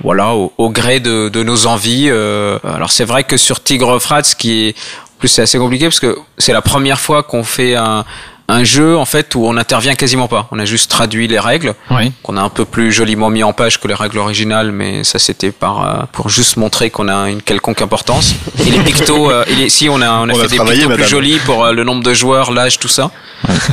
[0.02, 2.08] voilà au, au gré de, de nos envies.
[2.10, 2.58] euh.
[2.64, 4.74] alors c'est vrai que sur Tigre Frat, ce qui est
[5.14, 8.04] en plus c'est assez compliqué parce que c'est la première fois qu'on fait un
[8.48, 10.46] un jeu en fait où on n'intervient quasiment pas.
[10.52, 12.12] On a juste traduit les règles Oui.
[12.22, 15.18] qu'on a un peu plus joliment mis en page que les règles originales, mais ça
[15.18, 18.34] c'était par euh, pour juste montrer qu'on a une quelconque importance.
[18.64, 20.58] Et les pictos, euh, et les- si on a on a On a fait des
[20.58, 23.10] pictos plus jolis pour euh, le nombre de joueurs, l'âge, tout ça.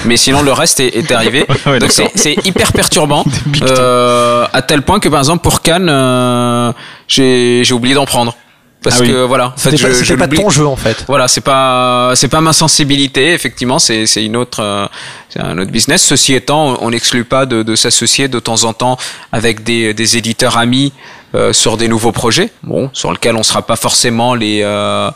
[0.05, 1.45] Mais sinon le reste est, est arrivé.
[1.65, 3.23] Ouais, Donc c'est hyper perturbant,
[3.61, 6.73] euh, à tel point que par exemple pour Cannes, euh,
[7.07, 8.35] j'ai j'ai oublié d'en prendre
[8.83, 9.07] parce Ah oui.
[9.11, 10.37] que voilà, en fait pas, je, pas l'oublie.
[10.37, 11.05] ton jeu, en fait.
[11.07, 13.33] Voilà, c'est pas c'est pas ma sensibilité.
[13.33, 14.85] Effectivement, c'est c'est une autre euh,
[15.29, 16.03] c'est un autre business.
[16.05, 18.97] Ceci étant, on n'exclut pas de, de s'associer de temps en temps
[19.31, 20.93] avec des des éditeurs amis
[21.35, 22.51] euh, sur des nouveaux projets.
[22.63, 25.09] Bon, sur lesquels on sera pas forcément les euh,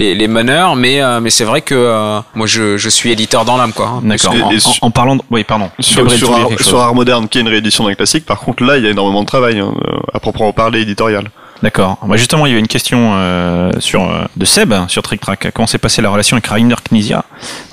[0.00, 3.44] les, les meneurs, mais euh, mais c'est vrai que euh, moi je, je suis éditeur
[3.44, 3.86] dans l'âme quoi.
[3.86, 4.00] hein.
[4.02, 4.34] D'accord.
[4.34, 4.42] Et-
[4.82, 5.22] En, en- parlant de...
[5.30, 5.70] Oui, pardon.
[5.78, 6.80] Sur, Gabriel, sur, Ar- sur.
[6.80, 9.22] Art Moderne, qui est une réédition d'un classique, par contre, là, il y a énormément
[9.22, 11.30] de travail, hein, euh, à proprement parler éditorial.
[11.62, 11.98] D'accord.
[12.06, 15.20] Bah, justement, il y avait une question euh, sur euh, de Seb hein, sur Trick
[15.20, 15.50] Track.
[15.54, 17.24] Comment s'est passée la relation avec Rainer Knizia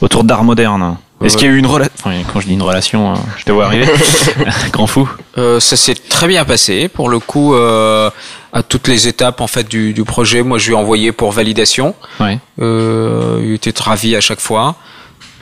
[0.01, 0.97] autour d'art moderne?
[1.23, 1.93] Est-ce qu'il y a eu une relation
[2.33, 3.87] Quand je dis une relation, euh, je te vois arriver.
[4.71, 5.07] Grand fou.
[5.37, 6.87] Euh, ça s'est très bien passé.
[6.87, 8.09] Pour le coup, euh,
[8.53, 11.31] à toutes les étapes en fait du, du projet, moi je lui ai envoyé pour
[11.31, 11.93] validation.
[12.19, 12.39] Ouais.
[12.59, 14.75] Euh, il était ravi à chaque fois.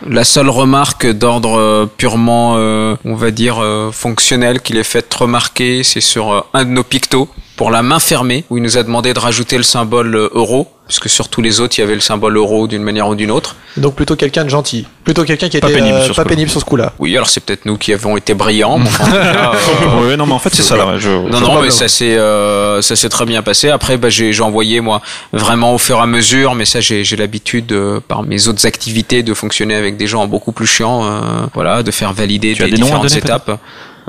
[0.07, 5.83] La seule remarque d'ordre purement, euh, on va dire, euh, fonctionnel qu'il ait fait remarquer,
[5.83, 7.27] c'est sur euh, un de nos pictos,
[7.59, 10.69] pour la main fermée, où il nous a demandé de rajouter le symbole euh, euro,
[10.87, 13.31] puisque sur tous les autres, il y avait le symbole euro d'une manière ou d'une
[13.31, 13.57] autre.
[13.75, 14.87] Donc plutôt quelqu'un de gentil.
[15.03, 16.35] Plutôt quelqu'un qui Pas était pénible euh, sur ce pas coup-là.
[16.35, 16.93] pénible sur ce coup-là.
[16.99, 20.07] Oui, alors c'est peut-être nous qui avons été brillants, mais enfin, en tout cas, euh,
[20.07, 20.77] Ouais, non, mais en fait, c'est ça.
[20.77, 21.09] Là, je...
[21.09, 23.69] Non, non, mais ça s'est euh, ça s'est très bien passé.
[23.69, 25.01] Après, bah, j'ai j'ai envoyé moi
[25.33, 28.65] vraiment au fur et à mesure, mais ça j'ai j'ai l'habitude euh, par mes autres
[28.65, 31.19] activités de fonctionner avec des gens beaucoup plus chiants, euh,
[31.53, 33.59] voilà, de faire valider Tu à différentes donner, étapes.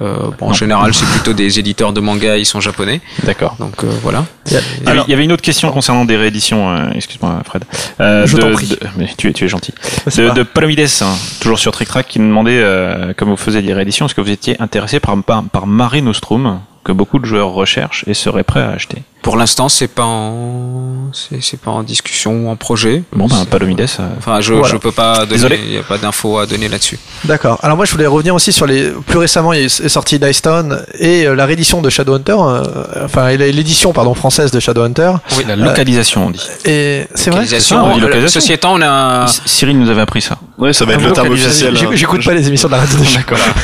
[0.00, 3.56] Euh, bon, en général, c'est plutôt des éditeurs de manga, ils sont japonais, D'accord.
[3.58, 4.24] donc euh, voilà.
[4.46, 4.60] Il y a-
[5.06, 7.64] Il y avait- une autre question concernant des rééditions, euh, excuse-moi Fred.
[8.00, 8.68] Euh, Je de- t'en prie.
[8.68, 9.74] de- mais tu es, tu es gentil.
[10.06, 13.36] C'est De, de Palomides, hein, toujours sur Trick Track, qui nous demandait, euh, comme vous
[13.36, 17.18] faisiez des rééditions, est-ce que vous étiez intéressé par, par, par Mare Nostrum, que beaucoup
[17.18, 19.02] de joueurs recherchent et seraient prêts à acheter?
[19.22, 23.02] Pour l'instant, c'est pas en c'est c'est pas en discussion ou en projet.
[23.12, 24.68] Bon, ben, Palomides, euh, Enfin, je Voilà.
[24.72, 25.60] je peux pas donner, Désolé.
[25.62, 26.98] il y a pas d'infos à donner là-dessus.
[27.24, 27.58] D'accord.
[27.62, 30.82] Alors moi je voulais revenir aussi sur les plus récemment il est sorti Dice Town
[30.98, 32.62] et euh, la réédition de Shadowhunter euh,
[33.04, 36.46] enfin l'édition pardon française de Shadowhunter oui, la localisation, on dit.
[36.64, 38.40] et c'est vrai Localisation, ça, on dit euh, localisation.
[38.40, 40.38] Ceci étant, on a Cyril nous avait appris ça.
[40.56, 41.68] Ouais, ça va être Ah, le terme localisation.
[41.68, 41.76] officiel.
[41.76, 41.96] J'écoute- hein.
[41.96, 42.98] J'écoute pas les émissions de la radio.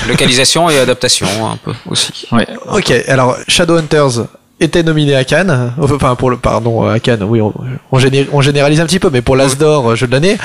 [0.08, 2.26] localisation et adaptation un peu aussi.
[2.32, 2.46] Ouais.
[2.72, 4.26] Ok, alors Shadowhunters
[4.60, 7.52] était nominé à Cannes, enfin pour le pardon à Cannes, oui, on,
[7.92, 10.38] on, géné- on généralise un petit peu, mais pour l'As d'or euh, jeu de l'année,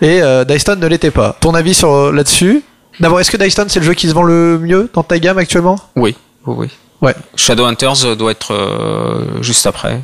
[0.00, 1.36] et euh, Dyston ne l'était pas.
[1.40, 2.62] Ton avis sur euh, là-dessus?
[3.00, 5.38] D'abord, est-ce que Dyston c'est le jeu qui se vend le mieux dans ta gamme
[5.38, 5.78] actuellement?
[5.96, 6.16] Oui,
[6.46, 6.68] oui.
[7.02, 7.14] Ouais.
[7.34, 10.00] Shadowhunters doit être euh, juste après.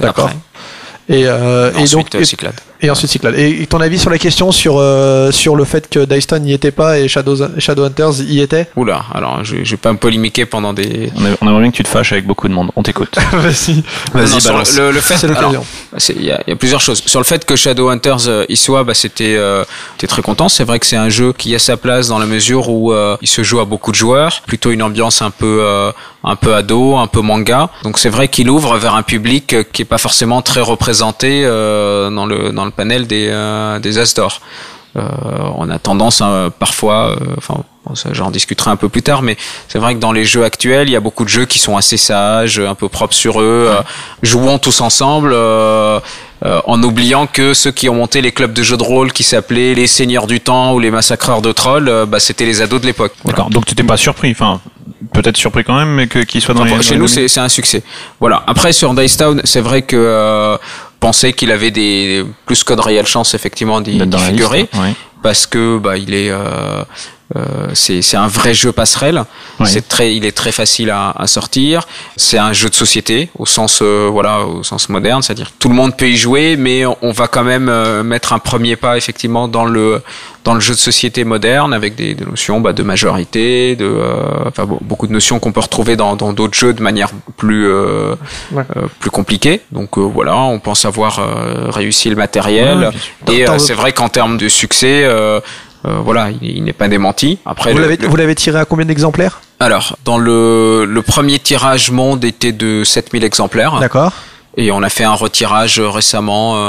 [0.00, 0.30] D'accord.
[1.08, 2.54] Et, euh, et Ensuite, donc euh, et, Cyclade.
[2.80, 3.34] Et ensuite Cyclade.
[3.38, 6.70] Et, ton avis sur la question sur euh, sur le fait que Dyston n'y était
[6.70, 8.68] pas et Shadows, Shadowhunters y était?
[8.76, 11.10] Oula, alors je, je vais pas me polémiquer pendant des.
[11.16, 12.70] On, a- on aimerait bien que tu te fâches avec beaucoup de monde.
[12.76, 13.16] On t'écoute.
[13.32, 13.82] Vas-y.
[14.12, 14.76] Vas-y, sur balance.
[14.76, 15.64] le, le fait, C'est l'occasion.
[16.10, 17.02] il y, a il y a plusieurs choses.
[17.04, 19.64] Sur le fait que Shadowhunters euh, y soit, bah, c'était, euh,
[20.08, 20.48] très content.
[20.48, 23.16] C'est vrai que c'est un jeu qui a sa place dans la mesure où euh,
[23.22, 25.90] il se joue à beaucoup de joueurs, plutôt une ambiance un peu, euh,
[26.24, 27.70] un peu ado, un peu manga.
[27.84, 31.42] Donc c'est vrai qu'il ouvre vers un public euh, qui est pas forcément très représenté
[31.44, 34.14] euh, dans le dans le panel des euh, des As.
[34.96, 35.02] Euh,
[35.56, 37.56] on a tendance hein, parfois, euh, enfin
[38.12, 39.36] j'en discuterai un peu plus tard, mais
[39.68, 41.76] c'est vrai que dans les jeux actuels, il y a beaucoup de jeux qui sont
[41.76, 43.82] assez sages, un peu propres sur eux, euh,
[44.22, 45.32] jouons tous ensemble.
[46.44, 49.22] euh, en oubliant que ceux qui ont monté les clubs de jeux de rôle qui
[49.22, 52.86] s'appelaient les Seigneurs du Temps ou les Massacreurs de Trolls, bah, c'était les ados de
[52.86, 53.12] l'époque.
[53.24, 53.50] D'accord.
[53.50, 54.30] Donc tu t'es pas surpris.
[54.30, 54.60] Enfin,
[55.12, 56.82] peut-être surpris quand même, mais que qu'il soit dans Enfin, les.
[56.82, 57.82] chez dans les nous, c'est c'est un succès.
[58.20, 58.42] Voilà.
[58.46, 60.56] Après, sur Dice Town, c'est vrai que euh,
[61.00, 64.94] penser qu'il avait des plus que de réelles chances effectivement d'y figurer, liste, ouais.
[65.22, 66.82] parce que bah il est euh,
[67.36, 69.24] euh, c'est c'est un vrai jeu passerelle.
[69.60, 69.66] Ouais.
[69.66, 71.86] C'est très il est très facile à, à sortir.
[72.16, 75.74] C'est un jeu de société au sens euh, voilà au sens moderne, c'est-à-dire tout le
[75.74, 78.96] monde peut y jouer, mais on, on va quand même euh, mettre un premier pas
[78.96, 80.02] effectivement dans le
[80.44, 84.14] dans le jeu de société moderne avec des, des notions bah, de majorité, de euh,
[84.46, 87.66] enfin bon, beaucoup de notions qu'on peut retrouver dans dans d'autres jeux de manière plus
[87.68, 88.14] euh,
[88.52, 88.62] Ouais.
[88.76, 89.60] euh, plus compliquée.
[89.72, 92.90] Donc euh, voilà, on pense avoir euh, réussi le matériel.
[93.26, 95.02] Ouais, et euh, c'est vrai qu'en termes de succès,
[95.88, 97.38] euh, voilà, il, il n'est pas démenti.
[97.46, 99.40] Après, Vous l'avez le- vous l'avez tiré à combien d'exemplaires?
[99.60, 104.12] Alors dans le le premier tirage monde était de 7000 exemplaires D'accord.
[104.56, 106.56] et on a fait un retirage récemment.
[106.56, 106.60] Euh,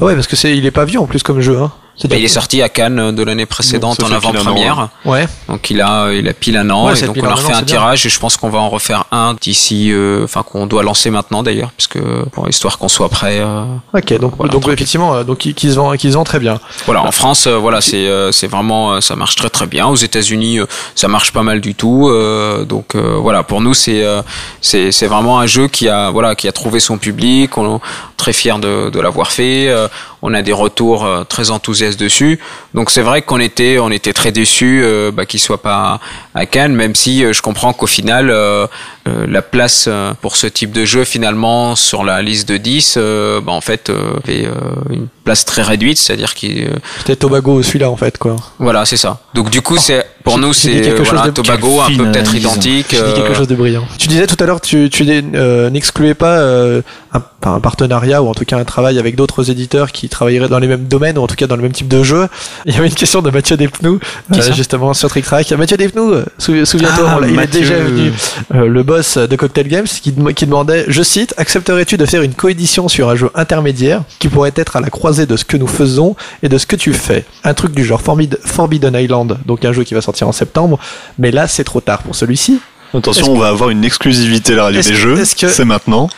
[0.00, 1.58] Ah ouais, parce que c'est il est pas vieux en plus comme jeu.
[1.60, 1.72] Hein.
[2.04, 4.88] Bah, il est sorti à Cannes de l'année précédente en avant-première.
[5.04, 5.26] Ouais.
[5.48, 7.56] Donc il a il a pile un an Ouais, et donc on a refait an,
[7.56, 7.74] un bien.
[7.76, 11.10] tirage et je pense qu'on va en refaire un d'ici euh, enfin qu'on doit lancer
[11.10, 13.64] maintenant d'ailleurs parce que pour histoire qu'on soit prêt euh,
[13.94, 16.60] Ok, donc, Voilà, donc effectivement, euh, donc qui, se vend, qui se vend très bien.
[16.86, 19.86] Voilà, en France, euh, voilà, c'est euh, c'est vraiment euh, ça marche très très bien.
[19.88, 22.08] Aux États-Unis, euh, ça marche pas mal du tout.
[22.08, 24.22] euh, donc euh, voilà, pour nous, c'est euh,
[24.60, 27.56] c'est c'est vraiment un jeu qui a voilà qui a trouvé son public.
[27.58, 27.80] On est
[28.16, 29.68] très fier de de l'avoir fait.
[29.68, 29.88] euh,
[30.20, 32.38] on a des retours euh, très enthousiastes dessus.
[32.74, 36.00] Donc c'est vrai qu'on était on était très déçus euh, bah, qu'il soit pas
[36.34, 38.66] à Cannes, même si euh, je comprends qu'au final euh,
[39.08, 39.88] euh, la place
[40.20, 43.88] pour ce type de jeu finalement sur la liste de 10 euh, bah, en fait
[43.90, 44.50] euh, avait euh,
[44.90, 48.36] une place très réduite, c'est-à-dire qu'il euh, C'était Tobago celui-là en fait quoi.
[48.58, 49.20] voilà, c'est ça.
[49.34, 52.04] Donc du coup, c'est pour nous c'est quelque chose voilà, de- un Tobago un peu
[52.10, 52.88] peut-être identique.
[52.90, 53.84] Dit quelque chose de brillant.
[53.98, 56.82] Tu disais tout à l'heure, tu, tu euh, n'excluais pas euh,
[57.12, 60.58] un, un partenariat ou en tout cas un travail avec d'autres éditeurs qui travailleraient dans
[60.58, 62.28] les mêmes domaines ou en tout cas dans le même type de jeu.
[62.66, 64.00] Il y avait une question de Mathieu Despnous,
[64.34, 65.50] euh, justement sur Trick Track.
[65.52, 67.58] Mathieu Despnous, euh, sou- souviens-toi, Ah, il Mathieu.
[67.60, 68.12] est déjà venu,
[68.54, 70.12] euh, le boss de Cocktail Games, qui
[70.46, 74.76] demandait, je cite, accepterais-tu de faire une coédition sur un jeu intermédiaire qui pourrait être
[74.76, 77.24] à la croisée de ce que nous faisons et de ce que tu fais?
[77.44, 80.78] Un truc du genre Forbid- Forbidden Island, donc un jeu qui va sortir en septembre,
[81.18, 82.60] mais là c'est trop tard pour celui-ci.
[82.94, 85.14] Attention, on va avoir une exclusivité à la radio des jeux.
[85.38, 86.08] que- C'est maintenant.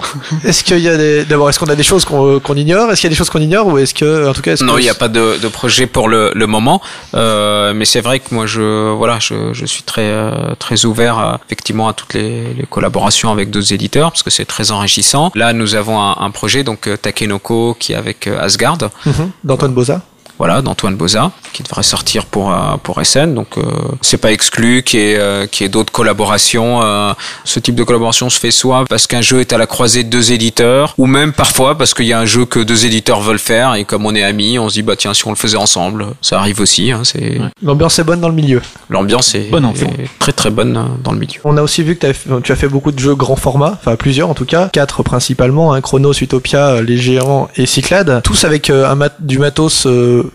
[0.44, 2.90] Est-ce qu'il y a des, d'abord, est-ce qu'on a des choses qu'on, qu'on ignore?
[2.92, 4.74] Est-ce qu'il y a des choses qu'on ignore ou est-ce que, en tout cas, Non,
[4.74, 6.80] que il n'y a pas de, de projet pour le, le moment,
[7.14, 11.18] euh, mais c'est vrai que moi je voilà, je, je suis très euh, très ouvert
[11.18, 15.32] euh, effectivement à toutes les, les collaborations avec d'autres éditeurs parce que c'est très enrichissant.
[15.34, 18.78] Là, nous avons un, un projet donc euh, Takenoko qui est avec euh, Asgard.
[19.06, 19.30] Mhm.
[19.44, 20.02] d'Antoine Boza
[20.40, 23.34] voilà, d'Antoine Boza, qui devrait sortir pour euh, pour SN.
[23.34, 23.62] Donc euh,
[24.00, 26.80] c'est pas exclu qu'il y ait euh, qu'il y ait d'autres collaborations.
[26.82, 27.12] euh.
[27.44, 30.08] ce type de collaboration se fait soit parce qu'un jeu est à la croisée de
[30.08, 33.38] deux éditeurs, ou même parfois parce qu'il y a un jeu que deux éditeurs veulent
[33.38, 35.58] faire et comme on est amis, on se dit bah tiens si on le faisait
[35.58, 36.90] ensemble, ça arrive aussi.
[36.90, 38.62] Hein, c'est L'ambiance est bonne dans le milieu.
[38.88, 40.72] l'ambiance est, Bon est très très bonne
[41.04, 41.40] dans le milieu.
[41.44, 43.96] On a aussi vu que fait- tu as fait beaucoup de jeux grand format, enfin
[43.96, 48.70] plusieurs en tout cas, quatre principalement, un Chronos, Utopia, Les Géants et Cyclades, tous avec
[48.70, 50.29] euh, un mat- du matos euh,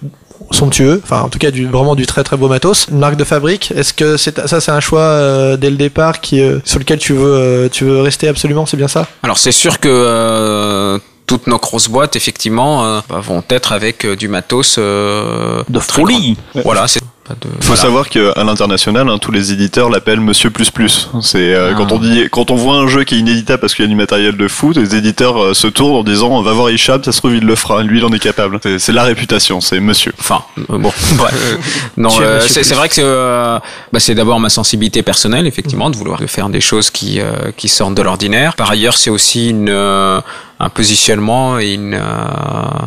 [0.51, 2.87] somptueux, enfin en tout cas du, vraiment du très très beau matos.
[2.91, 6.21] Une marque de fabrique, est-ce que c'est ça c'est un choix euh, dès le départ
[6.21, 9.07] qui, euh, sur lequel tu veux, euh, tu veux rester absolument, c'est bien ça?
[9.23, 14.05] Alors c'est sûr que euh, toutes nos grosses boîtes effectivement euh, bah, vont être avec
[14.05, 16.37] euh, du matos euh, De folie.
[16.63, 17.01] Voilà, c'est
[17.33, 17.49] de.
[17.49, 17.81] Faut voilà.
[17.81, 21.09] savoir qu'à l'international, hein, tous les éditeurs l'appellent Monsieur plus plus.
[21.21, 21.75] C'est euh, Ah.
[21.77, 23.89] quand on dit, quand on voit un jeu qui est inéditable parce qu'il y a
[23.89, 27.11] du matériel de foot, les éditeurs euh, se tournent en disant, va voir Hicham, ça
[27.11, 28.59] se trouve il le fera, lui il en est capable.
[28.61, 30.13] C'est- C'est la réputation, c'est Monsieur.
[30.19, 31.57] Enfin, euh, bon, bref.
[31.97, 33.57] non, euh, monsieur c'est vrai que euh,
[33.91, 37.67] bah, c'est d'abord ma sensibilité personnelle, effectivement, de vouloir faire des choses qui euh, qui
[37.69, 38.55] sortent de l'ordinaire.
[38.55, 40.19] Par ailleurs, c'est aussi une euh,
[40.59, 41.99] un positionnement et une euh,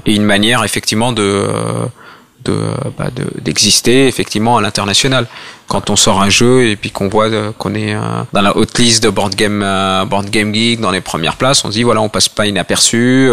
[0.06, 1.44] et une manière, effectivement, de
[2.50, 5.26] euh, bah, de- d'exister effectivement à l'international.
[5.68, 8.00] Quand on sort un jeu et puis qu'on voit euh, qu'on est euh,
[8.32, 11.64] dans la haute liste de board game euh, board game geek dans les premières places,
[11.64, 13.30] on se dit voilà on passe pas inaperçu.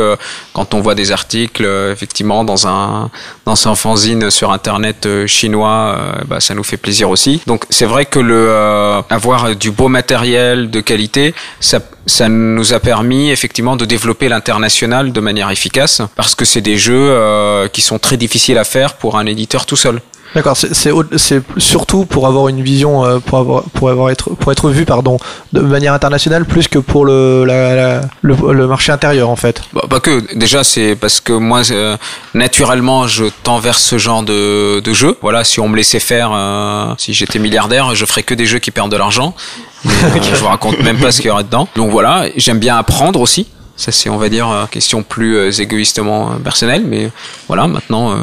[0.54, 3.10] Quand on voit des articles effectivement dans un
[3.46, 5.98] dans un fanzine sur internet chinois,
[6.28, 7.42] bah, ça nous fait plaisir aussi.
[7.48, 12.74] Donc c'est vrai que le euh, avoir du beau matériel de qualité, ça ça nous
[12.74, 17.68] a permis effectivement de développer l'international de manière efficace parce que c'est des jeux euh,
[17.68, 20.02] qui sont très difficiles à faire pour un éditeur tout seul.
[20.36, 24.70] D'accord, c'est surtout pour avoir une vision, euh, pour avoir, pour avoir être, pour être
[24.70, 25.18] vu, pardon,
[25.54, 29.62] de manière internationale, plus que pour le, la- la- le, le marché intérieur en fait.
[29.74, 30.22] Bah, pas que.
[30.36, 31.96] Déjà, c'est parce que moi, euh,
[32.34, 35.18] naturellement, je tends vers ce genre de, de jeu.
[35.22, 38.60] Voilà, si on me laissait faire, euh, si j'étais milliardaire, je ferais que des jeux
[38.60, 39.34] qui perdent de l'argent.
[39.86, 41.68] Euh, je vous raconte même pas ce qu'il y aurait dedans.
[41.76, 43.46] Donc voilà, j'aime bien apprendre aussi.
[43.78, 46.84] Ça, c'est, on va dire, euh, question plus euh, égoïstement personnelle.
[46.88, 47.12] Mais
[47.48, 48.16] voilà, maintenant, euh,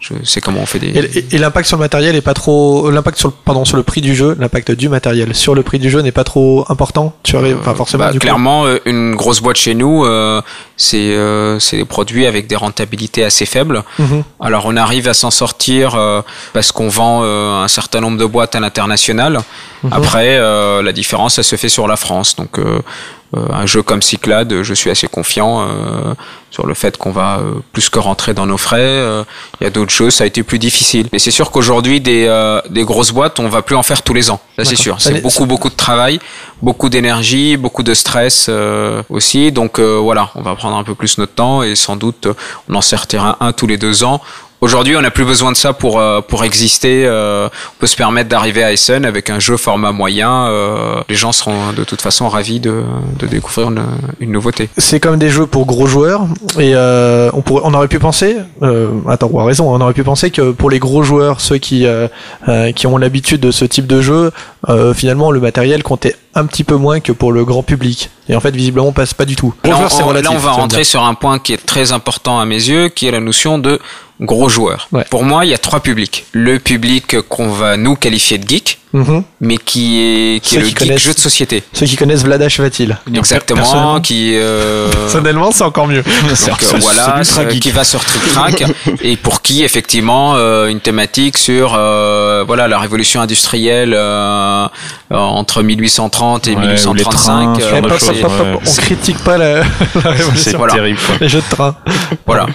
[0.00, 0.88] je sais comment on fait des.
[0.88, 3.82] Et, et- l'impact sur le matériel est pas trop, l'impact sur le, pardon, sur le
[3.82, 7.12] prix du jeu, l'impact du matériel sur le prix du jeu n'est pas trop important.
[7.22, 8.04] Tu arrives, enfin forcément.
[8.04, 8.22] Bah, du coup.
[8.22, 10.40] clairement, euh, une grosse boîte chez nous, euh,
[10.78, 13.84] c'est euh, c'est des produits avec des rentabilités assez faibles.
[13.98, 14.22] Mhm.
[14.40, 16.22] Alors on arrive à s'en sortir euh,
[16.54, 19.40] parce qu'on vend euh, un certain nombre de boîtes à l'international.
[19.82, 19.92] Mhm.
[19.92, 22.36] Après, euh, la différence, ça se fait sur la France.
[22.36, 22.80] Donc euh, euh,
[23.34, 26.14] un jeu comme Cyclade, je suis assez confiant euh,
[26.50, 28.78] sur le fait qu'on va euh, plus que rentrer dans nos frais.
[28.80, 29.22] Euh,
[29.60, 31.08] Il y a d'autres jeux, ça a été plus difficile.
[31.12, 34.14] Mais c'est sûr qu'aujourd'hui, des, euh, des grosses boîtes, on va plus en faire tous
[34.14, 34.40] les ans.
[34.58, 34.96] Ça c'est sûr.
[35.00, 36.18] C'est beaucoup beaucoup de travail,
[36.60, 39.52] beaucoup d'énergie, beaucoup de stress euh, aussi.
[39.52, 42.34] Donc euh, voilà, on va prendre un peu plus notre temps et sans doute euh,
[42.68, 44.20] on en sortira un tous les deux ans.
[44.62, 47.06] Aujourd'hui, on n'a plus besoin de ça pour euh, pour exister.
[47.06, 50.48] Euh, on peut se permettre d'arriver à Essen avec un jeu format moyen.
[50.48, 52.82] Euh, les gens seront de toute façon ravis de,
[53.18, 53.82] de découvrir une,
[54.20, 54.68] une nouveauté.
[54.76, 56.26] C'est comme des jeux pour gros joueurs
[56.58, 59.94] et euh, on pourrait, on aurait pu penser, euh, attends, on a raison, on aurait
[59.94, 62.08] pu penser que pour les gros joueurs, ceux qui euh,
[62.48, 64.30] euh, qui ont l'habitude de ce type de jeu,
[64.68, 68.10] euh, finalement le matériel comptait un petit peu moins que pour le grand public.
[68.28, 69.52] Et en fait, visiblement, passe pas du tout.
[69.64, 71.66] Gros Là, joueur, c'est on, relatif, là, on va rentrer sur un point qui est
[71.66, 73.80] très important à mes yeux, qui est la notion de
[74.20, 74.88] gros joueurs.
[74.92, 75.04] Ouais.
[75.10, 76.26] Pour moi, il y a trois publics.
[76.32, 79.22] Le public qu'on va nous qualifier de geek, Mhm.
[79.40, 81.62] mais qui est, qui est le qui geek connaissent- jeu de société.
[81.72, 86.02] Ceux qui connaissent Vladash va-t-il Exactement, personnellement- qui euh, Personnellement, c'est encore mieux.
[86.02, 88.64] donc, euh, voilà, c'est- qui va sur Trick Track
[89.02, 94.66] et pour qui effectivement euh, une thématique sur euh, voilà la révolution industrielle euh,
[95.12, 97.12] euh, entre 1830 et Ouais, ou les 1835.
[97.12, 99.64] trains, euh, pop, pop, pop, on critique pas la, la
[100.02, 100.58] C'est révolution.
[100.58, 100.74] Voilà.
[100.74, 100.98] terrible.
[101.20, 101.76] Les jeux de train.
[102.26, 102.46] Voilà.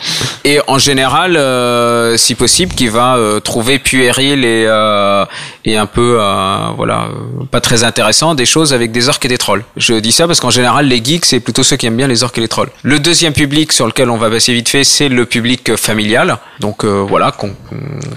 [0.44, 5.26] Et en général, euh, si possible, qui va euh, trouver puéril et euh,
[5.64, 7.08] et un peu euh, voilà
[7.52, 9.64] pas très intéressant des choses avec des orques et des trolls.
[9.78, 12.24] Je dis ça parce qu'en général, les geeks c'est plutôt ceux qui aiment bien les
[12.24, 12.70] orques et les trolls.
[12.84, 16.38] Le deuxième public sur lequel on va passer vite fait, c'est le public familial.
[16.60, 17.54] Donc euh, voilà qu'on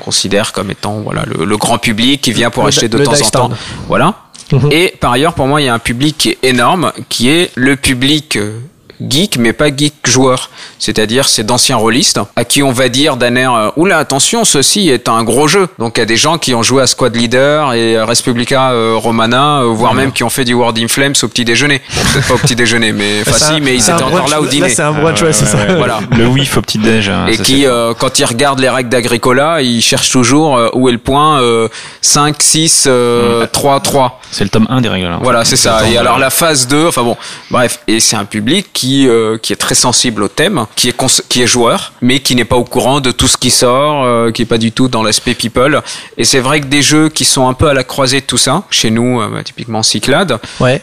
[0.01, 3.13] considère comme étant voilà le, le grand public qui vient pour Le acheter de temps
[3.13, 3.51] en temps.
[3.89, 4.15] Voilà.
[4.53, 4.73] Mhm.
[4.73, 8.37] Et par ailleurs, pour moi, il y a un public énorme, qui est le public
[8.37, 8.59] euh,
[9.07, 10.51] geek, mais pas geek joueur.
[10.79, 14.89] C'est-à-dire, c'est d'anciens rôlistes, à qui on va dire d'un air, euh, oula, attention, ceci
[14.89, 15.69] est un gros jeu.
[15.79, 18.71] Donc, il y a des gens qui ont joué à Squad Leader et euh, Respublica
[18.71, 21.81] euh, Romana, euh, voire même qui ont fait du World in Flames au petit déjeuner.
[21.95, 24.41] Bon, peut-être pas au petit déjeuner, mais, enfin, si, mais ils étaient encore brunch- là
[24.41, 24.69] au dîner.
[24.69, 25.59] Là, c'est un brunch, ouais, c'est ça.
[25.77, 26.01] Voilà.
[26.17, 27.09] Le whiff au petit déj.
[27.09, 30.89] hein, Et qui, euh, quand ils regardent les règles d'Agricola, ils cherchent toujours euh, où
[30.89, 31.69] est le point euh,
[32.03, 34.21] 5, 6, euh, 3, 3.
[34.31, 35.07] c'est le tome 1 des règles.
[35.07, 35.19] hein.
[35.23, 35.81] Voilà, c'est ça.
[35.91, 37.17] Et alors euh, la phase 2, enfin bon,
[37.51, 40.97] bref, et c'est un public qui euh, qui est très sensible au thème, qui est
[41.29, 44.31] qui est joueur, mais qui n'est pas au courant de tout ce qui sort, euh,
[44.33, 45.81] qui est pas du tout dans l'aspect people.
[46.17, 48.39] Et c'est vrai que des jeux qui sont un peu à la croisée de tout
[48.39, 50.81] ça, chez nous, euh, bah, typiquement Cyclade, Ouais.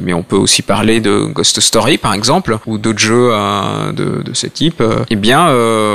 [0.00, 3.30] mais on peut aussi parler de Ghost Story par exemple, ou d'autres jeux
[3.92, 4.82] de, de ce type.
[5.10, 5.48] eh bien,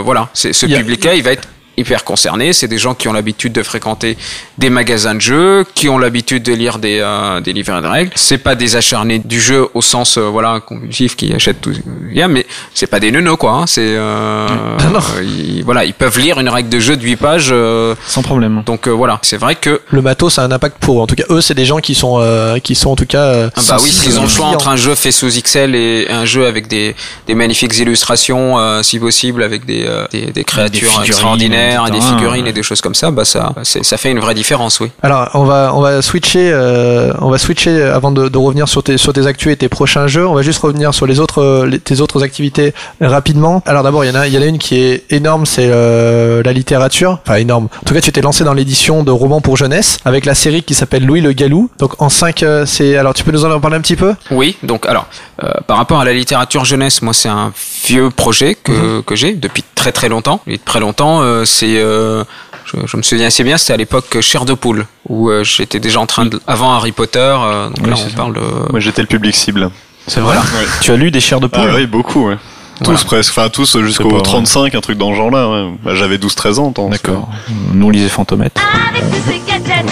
[0.03, 1.47] voilà, ce public-là, il va être
[1.77, 2.53] hyper concerné.
[2.53, 4.17] C'est des gens qui ont l'habitude de fréquenter
[4.57, 8.11] des magasins de jeux, qui ont l'habitude de lire des, euh, des livres de règles.
[8.15, 12.27] C'est pas des acharnés du jeu au sens euh, voilà compulsif qui achètent tout bien,
[12.27, 13.51] mais c'est pas des neunos quoi.
[13.51, 13.67] hein.
[13.67, 14.47] C'est euh,
[14.91, 14.99] Non.
[15.17, 17.49] euh, ils, voilà, ils peuvent lire une règle de jeu de 8 pages.
[17.51, 18.63] euh, Sans problème.
[18.65, 21.01] donc euh, voilà, c'est vrai que Le matos ça a un impact pour.
[21.01, 23.23] En tout cas, eux, c'est des gens qui sont, euh, qui sont en tout cas.
[23.23, 26.07] euh, Ah bah oui, s'ils ont le choix entre un jeu fait sous XL et
[26.09, 26.95] un jeu avec des,
[27.27, 31.53] des magnifiques illustrations, euh, si possible, avec des, euh, des, des créatures figurines,
[31.87, 32.49] et des figurines ouais.
[32.49, 34.89] et des choses comme ça, bah ça, ça fait une vraie différence, oui.
[35.03, 38.83] Alors, on va, on va switcher, euh, on va switcher avant de, de revenir sur
[38.83, 40.25] tes, sur tes actus et tes prochains jeux.
[40.27, 43.61] On va juste revenir sur les autres, euh, les- tes autres activités euh, rapidement.
[43.65, 45.67] Alors d'abord, il y en a, il y en a une qui est énorme, c'est
[45.69, 47.19] euh, la littérature.
[47.25, 47.65] Enfin énorme.
[47.81, 50.63] En tout cas, tu t'es lancé dans l'édition de romans pour jeunesse avec la série
[50.63, 51.69] qui s'appelle Louis le Galou.
[51.79, 52.97] Donc en 5 c'est.
[52.97, 54.13] Alors tu peux nous en parler un petit peu?
[54.31, 55.07] Oui, donc alors,
[55.43, 57.51] euh, par rapport à la littérature jeunesse, moi c'est un
[57.85, 60.41] vieux projet que, que j'ai depuis très très longtemps.
[60.47, 61.77] Et très longtemps, euh, c'est...
[61.77, 62.23] euh,
[62.65, 65.79] je, je me souviens assez bien, c'était à l'époque Chair de poule, où euh, j'étais
[65.79, 66.39] déjà en train de...
[66.47, 68.15] Avant Harry Potter, euh, donc Oui, là on ça.
[68.15, 68.41] parle de...
[68.71, 69.69] Moi, j'étais le public cible.
[70.07, 70.37] C'est vrai.
[70.37, 70.43] Ouais.
[70.81, 72.37] Tu as lu des chairs de Ah poule oui, beaucoup, ouais.
[72.79, 72.99] Voilà.
[72.99, 75.49] Tous presque, enfin tous jusqu'au pas- 35, un truc dans ce genre-là.
[75.49, 75.71] Ouais.
[75.83, 76.71] Bah, J'avais 12-13 ans.
[76.71, 77.27] tant, D'accord.
[77.73, 78.61] Nous on lisait Fantomètre.
[78.91, 79.85] Avec tous ces gadgets,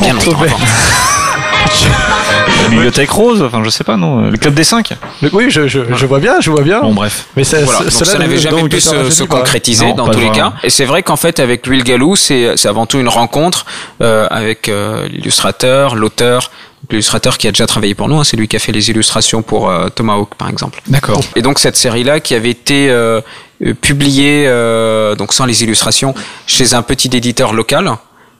[0.00, 0.14] Bien.
[2.62, 4.30] La bibliothèque rose, enfin je sais pas non.
[4.30, 4.92] Le club des cinq.
[5.22, 6.80] Le- Oui, je, je, je vois bien, je vois bien.
[6.80, 7.26] Bon bref.
[7.36, 9.36] Mais ça, Voilà, donc cela ça n'avait jamais donc, pu se, rajeunis se pas.
[9.38, 10.50] concrétiser Non, dans pas tous les vraiment.
[10.50, 10.56] cas.
[10.62, 13.64] Et c'est vrai qu'en fait, avec Louis le Galou, c'est c'est avant tout une rencontre
[14.02, 16.50] euh, avec euh, l'illustrateur, l'auteur.
[16.90, 19.42] L'illustrateur qui a déjà travaillé pour nous, hein, c'est lui qui a fait les illustrations
[19.42, 20.80] pour euh, Tomahawk, par exemple.
[20.86, 21.20] D'accord.
[21.36, 23.20] Et donc cette série-là qui avait été euh,
[23.64, 26.14] euh, publiée, euh, donc sans les illustrations,
[26.46, 27.90] chez un petit éditeur local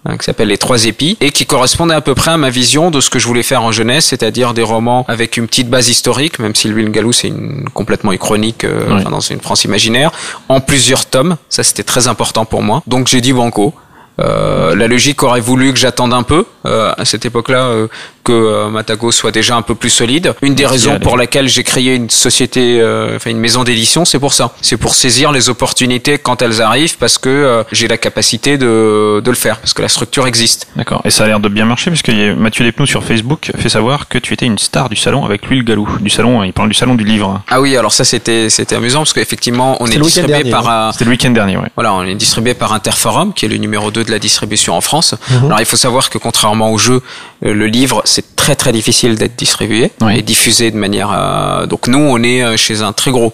[0.04, 2.90] hein, qui s'appelle Les Trois Épis et qui correspondait à peu près à ma vision
[2.90, 5.88] de ce que je voulais faire en jeunesse, c'est-à-dire des romans avec une petite base
[5.88, 8.94] historique, même si Louis Galou c'est une, complètement uchronique euh, Oui.
[9.00, 10.10] enfin, dans une France imaginaire,
[10.48, 11.36] en plusieurs tomes.
[11.48, 12.82] Ça c'était très important pour moi.
[12.86, 13.74] Donc j'ai dit banco.
[14.20, 17.86] Euh, la logique aurait voulu que j'attende un peu euh, à cette époque-là euh,
[18.28, 20.34] que euh, Matago soit déjà un peu plus solide.
[20.42, 24.04] Une des Merci, raisons pour laquelle j'ai créé une société, euh, enfin une maison d'édition,
[24.04, 24.52] c'est pour ça.
[24.60, 29.22] C'est pour saisir les opportunités quand elles arrivent parce que euh, j'ai la capacité de,
[29.24, 30.68] de le faire, parce que la structure existe.
[30.76, 31.00] D'accord.
[31.06, 34.08] Et ça a l'air de bien marcher y a- Mathieu Despnous sur Facebook fait savoir
[34.08, 35.88] que tu étais une star du salon avec lui le galou.
[36.00, 37.40] Du salon, il parle du salon du livre.
[37.48, 40.90] Ah oui, alors ça c'était c'était amusant parce qu'effectivement on est distribué dernier, par hein.
[40.92, 41.70] C'était le week-end dernier, ouais.
[41.76, 44.80] Voilà, on est distribué par Interforum, qui est le numéro 2 de la distribution en
[44.80, 45.14] France.
[45.30, 45.46] Mhm.
[45.46, 47.00] Alors il faut savoir que contrairement au jeu,
[47.42, 50.18] le livre, c'est très très difficile d'être distribué Oui.
[50.18, 51.10] et diffusé de manière...
[51.12, 53.32] euh, Donc nous, on est euh, chez un très gros.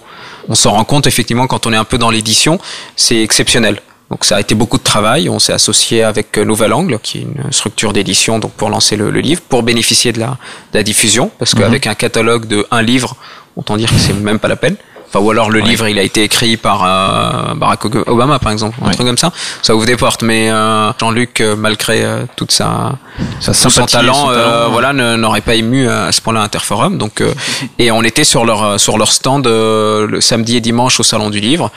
[0.49, 2.59] On s'en rend compte effectivement quand on est un peu dans l'édition,
[2.95, 3.81] c'est exceptionnel.
[4.11, 5.29] Donc ça a été beaucoup de travail.
[5.29, 8.95] On s'est associé avec euh, Nouvel Angle, qui est une structure d'édition donc pour lancer
[8.95, 10.27] le, le livre, pour bénéficier de la,
[10.73, 11.59] de la diffusion, parce Mhm.
[11.61, 13.15] qu'avec un catalogue de un livre,
[13.55, 14.75] autant dire que c'est même pas la peine.
[15.15, 15.69] Enfin, ou alors le Ouais.
[15.69, 19.31] livre il a été écrit par euh, Barack Obama par exemple, un truc comme ça.
[19.61, 20.23] Ça ouvre des portes.
[20.23, 22.93] Mais euh, Jean-Luc, euh, malgré euh, toute sa
[23.39, 26.97] Ça tout son talent, son euh, voilà, n'aurait pas ému à ce point-là Interforum.
[26.97, 27.33] Donc, euh,
[27.79, 31.29] et on était sur leur sur leur stand euh, le samedi et dimanche au salon
[31.29, 31.71] du livre.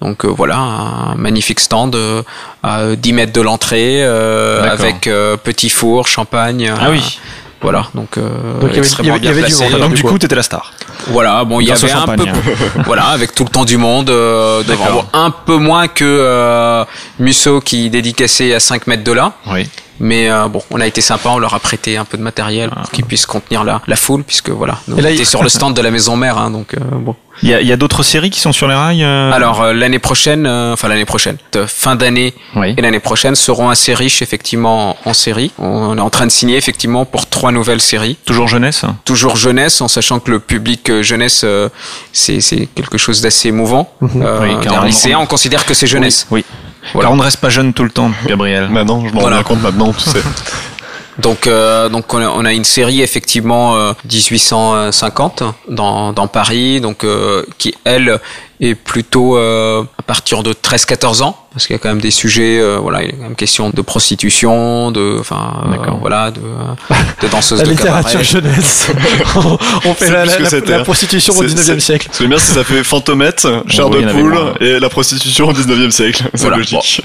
[0.00, 2.22] Donc euh, voilà, un magnifique stand euh,
[2.62, 6.72] à 10 mètres de l'entrée, euh, avec euh, petit four, champagne.
[6.80, 7.20] Ah oui.
[7.60, 10.02] Voilà, donc, euh, Donc, il y avait- il y avait bien du monde, Donc du
[10.02, 10.16] coup.
[10.18, 10.72] t'étais la star.
[11.08, 12.32] Voilà, bon, il y avait un peu, champagne.
[12.86, 14.92] voilà, avec tout le temps du monde euh, devant.
[14.92, 16.84] Bon, un peu moins que euh,
[17.18, 19.32] Musso qui dédicaçait à 5 mètres de là.
[19.50, 19.68] Oui.
[20.00, 22.70] Mais euh, bon, on a été sympa, on leur a prêté un peu de matériel
[22.72, 22.80] Ah.
[22.82, 25.42] pour qu'ils puissent contenir la, la foule, puisque voilà, nous, là, on était il- sur
[25.42, 27.14] le stand de la maison mère, hein, donc euh, bon.
[27.40, 29.04] Il y a, y a d'autres séries qui sont sur les rails.
[29.04, 31.36] euh Alors euh, l'année prochaine, euh, enfin l'année prochaine,
[31.68, 32.74] fin d'année Oui.
[32.76, 35.52] et l'année prochaine seront assez riches effectivement en, séries.
[35.58, 38.16] On est en train de signer effectivement pour trois nouvelles séries.
[38.24, 38.84] Toujours jeunesse.
[39.04, 41.68] Toujours jeunesse, en sachant que le public euh, jeunesse, euh,
[42.12, 43.92] c'est c'est quelque chose d'assez émouvant.
[44.02, 46.26] Euh, Oui, car car on- lycéen, on considère que c'est jeunesse.
[46.32, 46.44] Oui.
[46.92, 47.08] Voilà.
[47.08, 48.68] Car on ne reste pas jeune tout le temps, Gabriel.
[48.68, 49.36] Maintenant, je m'en Voilà.
[49.36, 50.22] rends bien compte maintenant, tu sais.
[51.18, 56.80] Donc, euh, donc on a, on a une série effectivement euh, 1850 dans, dans Paris,
[56.80, 58.20] donc euh, qui elle
[58.60, 62.10] est plutôt euh, à partir de 13-14 ans, parce qu'il y a quand même des
[62.10, 65.98] sujets, euh, voilà, il y a quand même question de prostitution, de, enfin, euh, D'accord.
[66.00, 68.24] voilà, de, euh, de danseuse La de littérature cabaret.
[68.24, 68.88] jeunesse.
[69.36, 69.40] on
[69.84, 70.82] on fait C'est la, la- la- hein.
[70.84, 72.08] prostitution au C'est- 19e c'est- siècle.
[72.10, 76.24] C'est bien si ça fait Fantomette, chair de poule et la prostitution au 19e siècle.
[76.34, 76.56] C'est Voilà.
[76.56, 77.02] logique.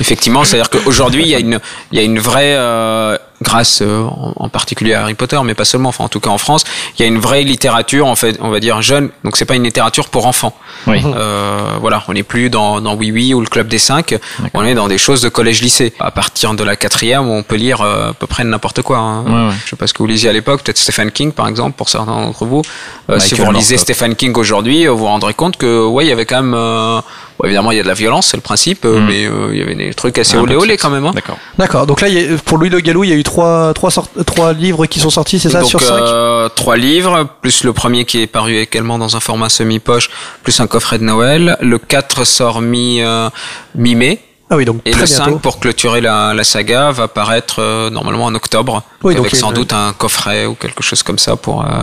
[0.00, 1.60] Effectivement, c'est-à-dire qu'aujourd'hui, il y a une,
[1.92, 5.54] il y a une vraie, euh, grâce euh, en, en particulier à Harry Potter, mais
[5.54, 6.64] pas seulement, enfin en tout cas en France,
[6.98, 9.10] il y a une vraie littérature, en fait, on va dire jeune.
[9.24, 10.54] Donc c'est pas une littérature pour enfants.
[10.86, 11.02] Oui.
[11.04, 14.14] Euh, voilà, on n'est plus dans, dans Oui Oui ou le Club des Cinq.
[14.54, 15.92] On est dans des choses de collège-lycée.
[16.00, 18.98] À partir de la quatrième, on peut lire euh, à peu près n'importe quoi.
[18.98, 19.24] hein.
[19.24, 19.54] Ouais, ouais.
[19.64, 21.88] Je sais pas ce que vous lisiez à l'époque, peut-être Stephen King par exemple, pour
[21.88, 22.62] certains d'entre vous.
[23.10, 23.94] Euh, si Michael vous relisez Moorcock.
[23.94, 26.54] Stephen King aujourd'hui, euh, vous vous rendrez compte que ouais, il y avait quand même,
[26.54, 27.00] euh,
[27.38, 29.06] bon, évidemment, il y a de la violence, c'est le principe, euh, Mm.
[29.06, 31.06] mais euh, il y avait des trucs assez olé de olé quand même.
[31.06, 31.12] Hein.
[31.14, 31.38] D'accord.
[31.58, 31.86] D'accord.
[31.86, 33.90] Donc là, il y a- pour Louis Le Gallou, il y a eu trois, trois,
[33.90, 37.64] sort- trois livres qui sont sortis, c'est ça, Donc sur cinq euh, trois livres, plus
[37.64, 40.10] le premier qui est paru également dans un format semi-poche,
[40.42, 41.56] plus un coffret de Noël.
[41.60, 43.28] Le 4 sort mi, euh,
[43.74, 44.20] mi-mai.
[44.50, 45.12] Ah oui, donc Et le bientôt.
[45.12, 48.82] 5, pour clôturer la, la saga, va paraître euh, normalement en octobre.
[49.02, 51.82] Oui, donc avec sans une- doute un coffret ou quelque chose comme ça pour, euh,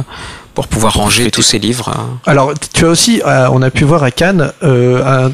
[0.55, 1.89] pour pouvoir ranger tous ces livres.
[1.89, 2.31] euh.
[2.31, 5.31] Alors, tu as aussi, euh, on a pu voir à Cannes, euh, un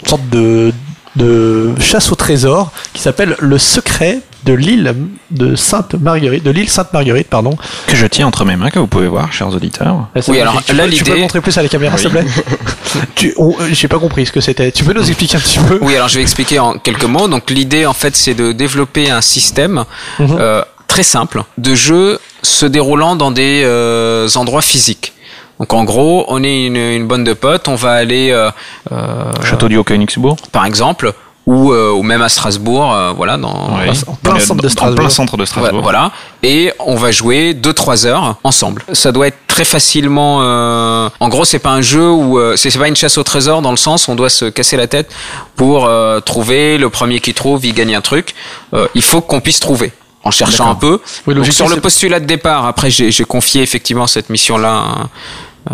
[0.00, 0.72] une sorte de,
[1.16, 4.94] de chasse au trésor qui s'appelle Le secret de l'île
[5.30, 7.56] de Sainte Marguerite, de l'île Sainte Marguerite, pardon.
[7.86, 10.08] Que je tiens entre mes mains, que vous pouvez voir, chers auditeurs.
[10.14, 12.10] Ah, Oui, alors, tu là, peux, tu peux l'idée- montrer plus à la caméra, s'il
[12.10, 12.26] te plaît.
[13.14, 14.70] tu, euh, j'ai pas compris ce que c'était.
[14.70, 15.78] Tu peux nous expliquer un petit peu?
[15.80, 17.28] Oui, alors je vais expliquer en quelques mots.
[17.28, 19.84] Donc l'idée en fait c'est de développer un système
[20.18, 20.36] Mhm.
[20.38, 20.62] euh,
[20.94, 25.12] très simple de jeu se déroulant dans des euh, endroits physiques.
[25.58, 28.50] Donc en gros, on est une, une bande de potes, on va aller euh,
[28.92, 30.36] euh, Château du Haut-Königsbourg.
[30.52, 31.12] par exemple
[31.46, 33.90] ou, euh, ou même à Strasbourg, euh, voilà dans Oui.
[34.06, 34.98] en plein centre de Strasbourg.
[34.98, 35.74] En plein centre de Strasbourg.
[35.78, 36.10] Ouais, voilà.
[36.42, 38.82] Et on va jouer 2-3 heures ensemble.
[38.94, 40.38] Ça doit être très facilement.
[40.42, 43.60] euh, En gros, c'est pas un jeu où c'est c'est pas une chasse au trésor
[43.62, 45.10] dans le sens où on doit se casser la tête
[45.56, 48.34] pour euh, trouver le premier qui trouve, il gagne un truc.
[48.72, 49.92] Euh, il faut qu'on puisse trouver.
[50.24, 51.00] En cherchant un peu.
[51.26, 55.72] Oui, Donc, sur le postulat de départ, après j'ai confié effectivement cette mission-là à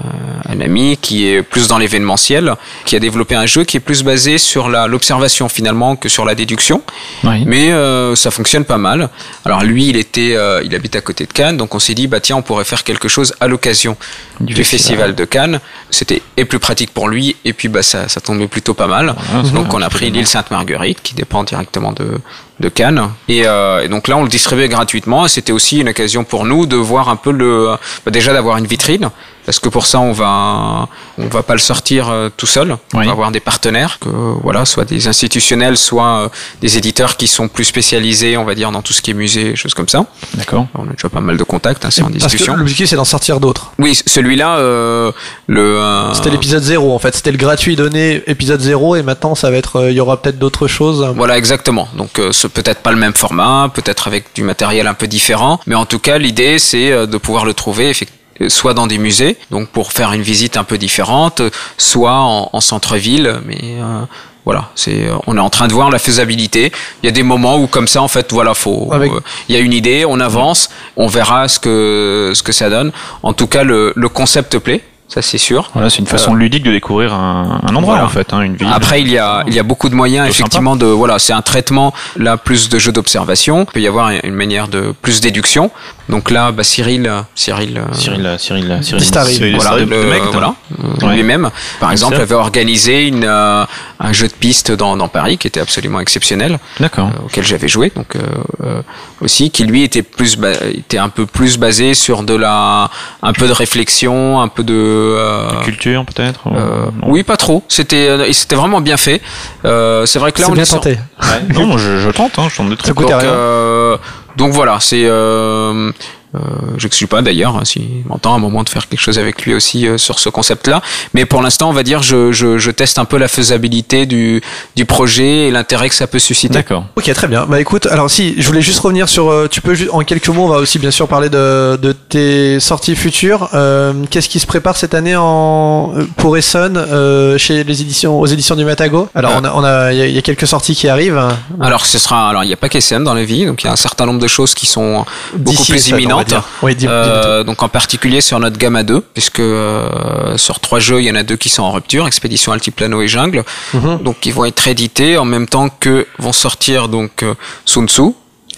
[0.48, 2.54] un- ami qui est plus dans l'événementiel,
[2.84, 6.34] qui a développé un jeu qui est plus basé sur l'observation finalement que sur la
[6.34, 6.82] déduction.
[7.24, 7.44] Oui.
[7.46, 9.08] Mais euh, ça fonctionne pas mal.
[9.44, 12.06] Alors lui, il était, euh, il habite à côté de Cannes, donc on s'est dit
[12.08, 13.96] bah tiens, on pourrait faire quelque chose à l'occasion
[14.40, 15.14] du, Du festival.
[15.14, 15.60] de Cannes.
[15.90, 19.14] C'était et plus pratique pour lui, et puis bah ça, ça tombait plutôt pas mal.
[19.32, 22.18] Voilà, donc on a pris l'île Sainte-Marguerite, qui dépend directement de
[22.60, 23.08] de Cannes.
[23.28, 25.26] Et, euh, et donc là, on le distribuait gratuitement.
[25.26, 27.74] Et c'était aussi une occasion pour nous de voir un peu le,
[28.04, 29.10] bah, déjà d'avoir une vitrine,
[29.46, 30.86] parce que pour ça, on va,
[31.18, 32.76] on va pas le sortir euh, tout seul.
[32.94, 33.06] On Oui.
[33.06, 36.28] va avoir des partenaires, que voilà, soit des institutionnels, soit euh,
[36.60, 39.56] des éditeurs qui sont plus spécialisés, on va dire, dans tout ce qui est musée,
[39.56, 40.04] choses comme ça.
[40.34, 40.66] D'accord.
[40.74, 42.54] On a déjà pas mal de contacts, hein, c'est en discussion.
[42.56, 43.72] l'objectif c'est d'en sortir d'autres.
[43.78, 45.10] Oui, celui-là, euh,
[45.46, 45.78] le.
[45.78, 49.50] euh, C'était l'épisode 0 en fait, c'était le gratuit donné épisode 0 et maintenant ça
[49.50, 51.10] va être euh, il y aura peut-être d'autres choses.
[51.16, 51.88] Voilà, exactement.
[51.94, 55.60] Donc, euh, ce peut-être pas le même format, peut-être avec du matériel un peu différent,
[55.66, 58.18] mais en tout cas, l'idée, c'est euh, de pouvoir le trouver effectivement
[58.48, 61.42] soit dans des musées, donc pour faire une visite un peu différente,
[61.76, 64.00] soit en, en centre-ville, mais euh,
[64.46, 66.72] voilà, c'est euh, on est en train de voir la faisabilité.
[67.02, 69.20] Il y a des moments où comme ça, en fait, voilà, faut, Avec- euh,
[69.50, 72.92] il y a une idée, on avance, on verra ce que ce que ça donne.
[73.22, 74.80] En tout cas, le, le concept plaît,
[75.12, 75.70] ça c'est sûr.
[75.74, 78.06] Voilà, c'est une façon ludique de découvrir un, un endroit Voilà.
[78.06, 78.68] en fait, hein, une ville.
[78.72, 81.42] Après, il y a, il y a beaucoup de moyens, effectivement, de, voilà, c'est un
[81.42, 83.66] traitement, là, plus de jeux d'observation.
[83.68, 85.70] Il peut y avoir une manière de plus déduction.
[86.10, 89.04] Donc là, bah, Cyril, euh, Cyril, euh, Cyril, euh, Cyril, Cyril.
[89.04, 90.54] Cyril voilà, le, le mec, voilà,
[91.02, 91.14] Ouais.
[91.14, 93.64] lui-même, par exemple, avait organisé une, euh,
[94.00, 97.08] un jeu de piste dans, dans Paris qui était absolument exceptionnel, D'accord.
[97.08, 98.82] euh, auquel j'avais joué, donc euh,
[99.20, 100.38] aussi, qui lui était plus,
[100.74, 102.90] était un peu plus basé sur de la,
[103.22, 106.40] un peu de réflexion, un peu de, euh, Culture peut-être.
[106.48, 107.62] euh, oui, pas trop.
[107.68, 109.20] C'était, euh, c'était vraiment bien fait.
[109.64, 110.98] Euh, c'est vrai que là, on bien est sur- tenté.
[111.22, 111.54] Ouais.
[111.54, 112.96] non, je, je tente, hein, je tente des Ça trucs.
[112.96, 113.98] coûte donc, rien.
[114.36, 115.04] Donc voilà, c'est.
[115.06, 115.92] Euh,
[116.34, 116.38] euh,
[116.78, 119.54] J'exclus pas d'ailleurs, hein, s'il m'entend, à un moment de faire quelque chose avec lui
[119.54, 120.80] aussi euh, sur ce concept-là.
[121.14, 124.40] Mais pour l'instant, on va dire, je, je, je teste un peu la faisabilité du,
[124.76, 126.54] du projet et l'intérêt que ça peut susciter.
[126.54, 126.84] D'accord.
[126.96, 127.46] Ok, très bien.
[127.46, 129.30] Bah écoute, alors si, je voulais juste revenir sur.
[129.30, 131.92] euh, tu peux juste, en quelques mots, on va aussi bien sûr parler de, de
[131.92, 133.48] tes sorties futures.
[133.54, 138.20] Euh, Qu'est-ce qui se prépare cette année en euh, pour Essonne euh, chez les éditions,
[138.20, 140.22] aux éditions du Matago Alors on a, on a, il y, a- il y a
[140.22, 141.20] quelques sorties qui arrivent.
[141.60, 142.28] Alors, ce sera.
[142.28, 144.06] Alors, il n'y a pas qu'SN dans la vie, donc il y a un certain
[144.06, 145.04] nombre de choses qui sont
[145.34, 146.19] beaucoup D'ici plus imminentes.
[146.24, 146.42] Dire.
[146.62, 150.78] Oui, dis- Euh, donc en particulier sur notre gamme à deux, puisque euh, sur trois
[150.80, 153.44] jeux, il y en a deux qui sont en rupture, Expédition Altiplano et Jungle.
[153.74, 153.98] Mhm.
[154.02, 157.34] Donc ils vont être édités en même temps que vont sortir donc euh,
[157.64, 158.02] Sun Tzu,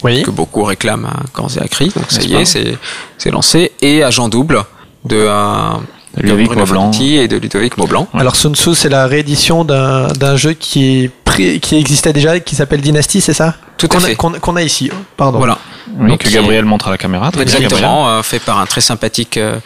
[0.03, 0.23] Oui.
[0.23, 1.91] que beaucoup réclament à cri.
[1.95, 2.77] Donc ça y est,
[3.17, 3.71] c'est lancé.
[3.81, 4.63] Et Agent Double
[5.05, 5.69] de, euh,
[6.17, 6.91] De Ludovic Maublanc.
[7.01, 8.07] Et de Ludovic Maublanc.
[8.13, 12.55] Alors Sun Tzu, c'est la réédition d'un jeu qui est pré- qui existait déjà, qui
[12.55, 13.55] s'appelle Dynasty, c'est ça?
[13.77, 14.15] Tout à Qu'on a- fait.
[14.15, 14.91] Qu'on qu'on a ici.
[15.17, 15.39] Pardon.
[15.39, 15.57] Voilà.
[15.97, 17.31] Oui, Donc, que Gabriel montre à la caméra.
[17.31, 17.41] très.
[17.41, 19.57] Exactement, euh, fait par un très sympathique euh,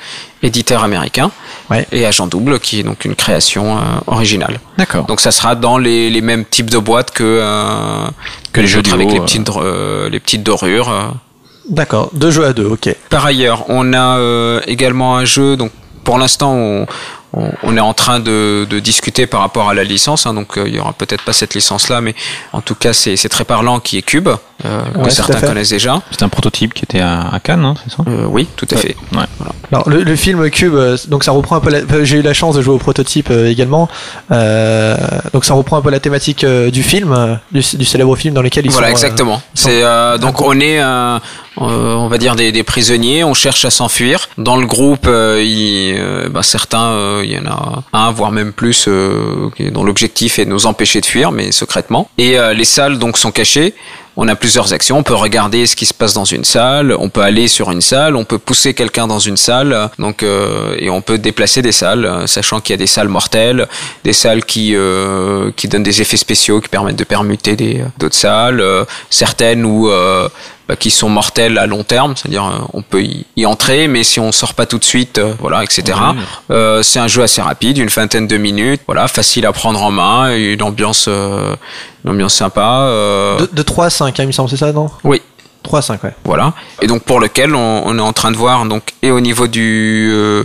[0.42, 1.32] éditeur américain.
[1.70, 1.86] Ouais.
[1.92, 4.60] Et Agent Double, qui est donc une création euh, originale.
[4.78, 5.06] D'accord.
[5.06, 8.08] Donc ça sera dans les, les mêmes types de boîtes que, euh,
[8.54, 11.14] que les jeux autres du avec les petites, euh, les petites dorures.
[11.70, 12.10] D'accord.
[12.14, 12.66] Deux jeux à deux.
[12.66, 12.94] Ok.
[13.10, 14.18] Par ailleurs, on a
[14.68, 15.72] également un jeu, donc
[16.04, 16.86] pour l'instant on,
[17.38, 20.58] on, on est en train de, de discuter par rapport à la licence, hein, donc
[20.58, 22.16] euh, il y aura peut-être pas cette licence-là, mais
[22.54, 25.70] en tout cas c'est c'est très parlant qui est Cube, euh, Ouais, que certains connaissent
[25.70, 26.02] déjà.
[26.12, 28.04] C'est un prototype qui était à, à Cannes, hein, c'est ça?
[28.08, 28.96] Euh, oui, tout à fait.
[29.14, 29.26] Ouais.
[29.72, 30.76] Alors le, le film Cube,
[31.10, 31.70] donc ça reprend un peu.
[31.70, 33.88] la- J'ai eu la chance de jouer au prototype euh, également.
[34.32, 34.96] Euh,
[35.34, 38.42] donc ça reprend un peu la thématique euh, du film, du, du célèbre film dans
[38.42, 38.94] lequel ils voilà, sont.
[38.94, 39.42] euh, exactement.
[39.54, 40.80] C'est euh, donc on est,
[41.58, 43.24] on va dire des, des prisonniers.
[43.24, 44.30] On cherche à s'enfuir.
[44.38, 48.32] Dans le groupe, euh, il, euh, bah, certains, euh, il y en a un, voire
[48.32, 52.10] même plus, euh, dont l'objectif est de nous empêcher de fuir, mais secrètement.
[52.18, 53.74] Et euh, les salles donc sont cachées.
[54.18, 54.98] on a plusieurs actions.
[54.98, 57.82] On peut regarder ce qui se passe dans une salle, on peut aller sur une
[57.82, 61.72] salle, on peut pousser quelqu'un dans une salle, donc euh, et on peut déplacer des
[61.72, 63.68] salles, euh, sachant qu'il y a des salles mortelles,
[64.04, 68.16] des salles qui euh, qui donnent des effets spéciaux qui permettent de permuter des d'autres
[68.16, 70.28] salles, euh, certaines où euh,
[70.68, 74.04] bah, qui sont mortelles à long terme, c'est-à-dire euh, on peut y, y entrer, mais
[74.04, 75.98] si on sort pas tout de suite, euh, voilà, etc.
[76.52, 79.92] Euh, c'est un jeu assez rapide, une vingtaine de minutes, voilà, facile à prendre en
[79.92, 81.56] main, une ambiance, euh,
[82.04, 82.82] une ambiance sympa.
[82.82, 84.90] euh, De, de 3 à 5, hein, il me semble, c'est ça, non?
[85.04, 85.22] Oui.
[85.64, 86.14] 3 à 5, ouais.
[86.24, 86.54] Voilà.
[86.82, 89.48] Et donc pour lequel on, on est en train de voir donc et au niveau
[89.48, 90.44] du euh,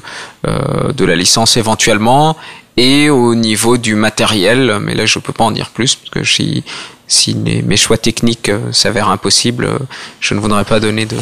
[0.48, 2.36] euh, de la licence éventuellement
[2.76, 6.24] et au niveau du matériel, mais là je peux pas en dire plus parce que
[6.24, 6.64] si
[7.08, 9.78] si les- mes choix techniques euh, s'avèrent impossibles, euh,
[10.20, 11.16] je ne voudrais pas donner de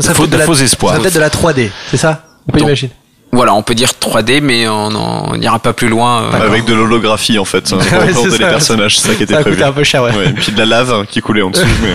[0.00, 0.94] Ça de la- faux espoirs.
[0.96, 2.24] Ça peut être de la 3D, c'est ça?
[2.46, 2.92] On peut Donc, imaginer.
[3.32, 6.24] voilà, on peut dire 3D, mais on n'ira pas plus loin.
[6.24, 8.50] euh, Avec de l'holographie en fait, hein, pour Ouais, représenter c'est les ça.
[8.50, 9.62] personnages, c'est ça qui était Ça a prévu.
[9.62, 10.14] un peu cher, ouais.
[10.14, 11.64] Ouais, et puis de la lave hein, qui coulait en dessous.
[11.82, 11.94] mais,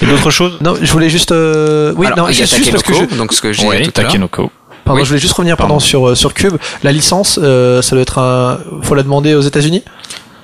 [0.00, 0.56] Et d'autres choses?
[0.62, 1.32] Non, je voulais juste.
[1.32, 2.98] euh, Oui, alors, non, il y a juste parce que je.
[3.00, 4.12] Takenoko, donc ce que j'ai Oui, dit tout à l'heure.
[4.90, 5.04] Pardon, Oui.
[5.04, 5.74] je voulais juste revenir Pardon.
[5.74, 6.56] pardon, sur, euh, sur Cube.
[6.82, 8.58] La licence, euh, ça doit être un.
[8.82, 9.82] Faut la demander aux États-Unis?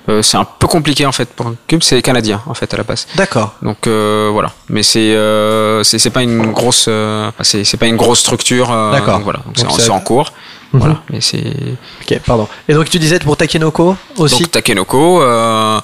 [0.09, 2.85] Euh, c'est un peu compliqué en fait pour Cube, c'est canadien en fait à la
[2.85, 3.09] base.
[3.16, 3.55] D'accord.
[3.60, 7.86] Donc euh, voilà, mais c'est euh, c'est c'est pas une grosse euh, c'est c'est pas
[7.89, 8.70] une grosse structure.
[8.70, 9.18] euh, D'accord.
[9.24, 10.32] Voilà, c'est c'est en cours.
[10.73, 10.81] Mhm.
[10.81, 11.43] Voilà, mais c'est
[12.02, 12.47] Ok, pardon.
[12.68, 14.43] Et donc tu disais pour Takenoko aussi?
[14.44, 15.23] Donc Takenoko.
[15.23, 15.81] Euh,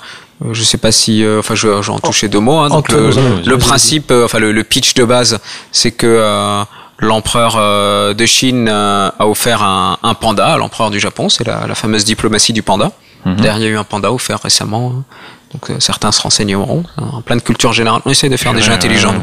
[0.52, 2.59] je sais pas si, enfin, je vais je en toucher deux mots.
[2.59, 3.10] Hein, donc le,
[3.47, 5.39] le principe, enfin le, le pitch de base,
[5.70, 6.62] c'est que euh,
[7.03, 11.29] l'empereur euh, de Chine euh, a offert un, un panda à l'empereur du Japon.
[11.29, 12.93] C'est la, la fameuse diplomatie du panda.
[13.27, 14.93] D'ailleurs, il y a eu un panda offert récemment.
[14.97, 15.05] hein.
[15.53, 16.83] Donc euh, certains se renseigneront.
[16.97, 19.12] En pleine culture générale, on essaie de faire des jeux intelligents.
[19.12, 19.20] nous.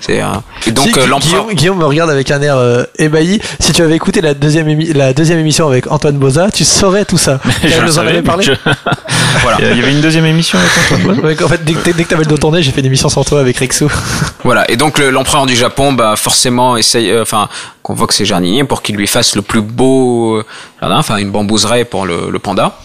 [0.00, 0.26] C'est euh,
[0.72, 1.20] donc Si, euh, l'empereur.
[1.46, 3.40] Guillaume, Guillaume me regarde avec un air euh, ébahi.
[3.58, 7.16] Si tu avais écouté la deuxième, la deuxième émission avec Antoine Boza, tu saurais tout
[7.16, 7.40] ça.
[7.64, 8.44] Je en avait parlé.
[8.44, 8.52] je-
[9.42, 9.58] Voilà.
[9.72, 12.04] Il y avait une deuxième émission avec Antoine Bois Ouais, en fait, dès, que- dès
[12.04, 13.88] que t'avais le dos tourné, j'ai fait une émission sans toi avec Rexo.
[14.44, 14.70] Voilà.
[14.70, 17.48] Et donc le- l'empereur du Japon, bah forcément essaye, euh, enfin
[17.82, 20.44] convoque ses jardiniers pour qu'ils lui fassent le plus beau euh,
[20.80, 22.78] jardin, enfin une bambouseraie pour le, le panda.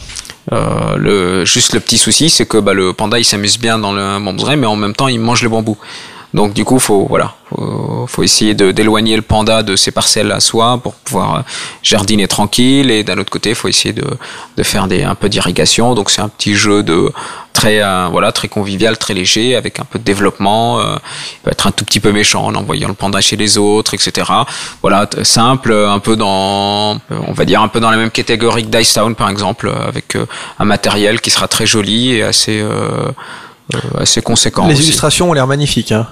[0.53, 3.93] Euh, le, juste le petit souci, c'est que bah, le panda il s'amuse bien dans
[3.93, 5.77] le bambouseraie, mais en même temps il mange le bambou.
[6.35, 10.33] Donc du coup, faut voilà, faut, faut essayer de d'éloigner le panda de ses parcelles
[10.33, 11.39] à soi pour pouvoir euh,
[11.81, 12.91] jardiner tranquille.
[12.91, 14.05] Et d'un autre côté, faut essayer de
[14.57, 15.95] de faire des un peu d'irrigation.
[15.95, 17.09] Donc c'est un petit jeu de
[17.53, 20.81] très euh, voilà très convivial, très léger, avec un peu de développement.
[20.81, 20.97] Euh,
[21.31, 23.93] il peut être un tout petit peu méchant en envoyant le panda chez les autres,
[23.93, 24.29] etc.
[24.81, 26.99] Voilà, simple, un peu dans,
[27.29, 30.17] on va dire un peu dans la même catégorie que Dice Town par exemple, avec
[30.17, 30.25] euh,
[30.59, 32.61] un matériel qui sera très joli et assez
[33.97, 34.67] assez conséquent.
[34.67, 34.83] Les aussi.
[34.83, 35.93] illustrations ont l'air magnifiques.
[35.93, 36.07] Hein.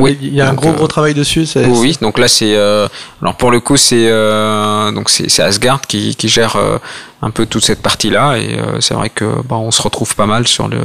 [0.00, 1.46] Oui, Il y a un gros euh, gros travail dessus.
[1.46, 2.88] c'est- oui, donc là c'est euh,
[3.22, 6.78] alors pour le coup c'est euh, donc c'est c'est Asgard qui, qui gère euh,
[7.22, 10.14] un peu toute cette partie là et euh, c'est vrai que bah, on se retrouve
[10.16, 10.78] pas mal sur le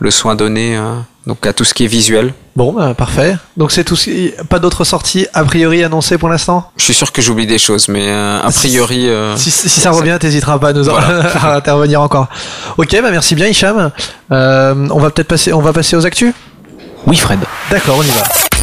[0.00, 0.94] le soin donné euh,
[1.26, 2.34] donc à tout ce qui est visuel.
[2.56, 3.36] Bon, bah, parfait.
[3.56, 3.94] Donc c'est tout.
[3.96, 6.70] ce qui- Pas d'autres sorties a priori annoncées pour l'instant?
[6.76, 9.92] Je suis sûr que j'oublie des choses mais euh, a priori euh, Si, si ça
[9.92, 11.30] revient, t'hésiteras pas à nous en- Voilà.
[11.42, 12.26] à intervenir encore.
[12.76, 13.90] Ok, bah merci bien Hicham.
[14.32, 16.34] Euh, on va peut-être passer, on va passer aux actus?
[17.06, 17.40] Oui, Fred.
[17.70, 18.61] D'accord, on y va.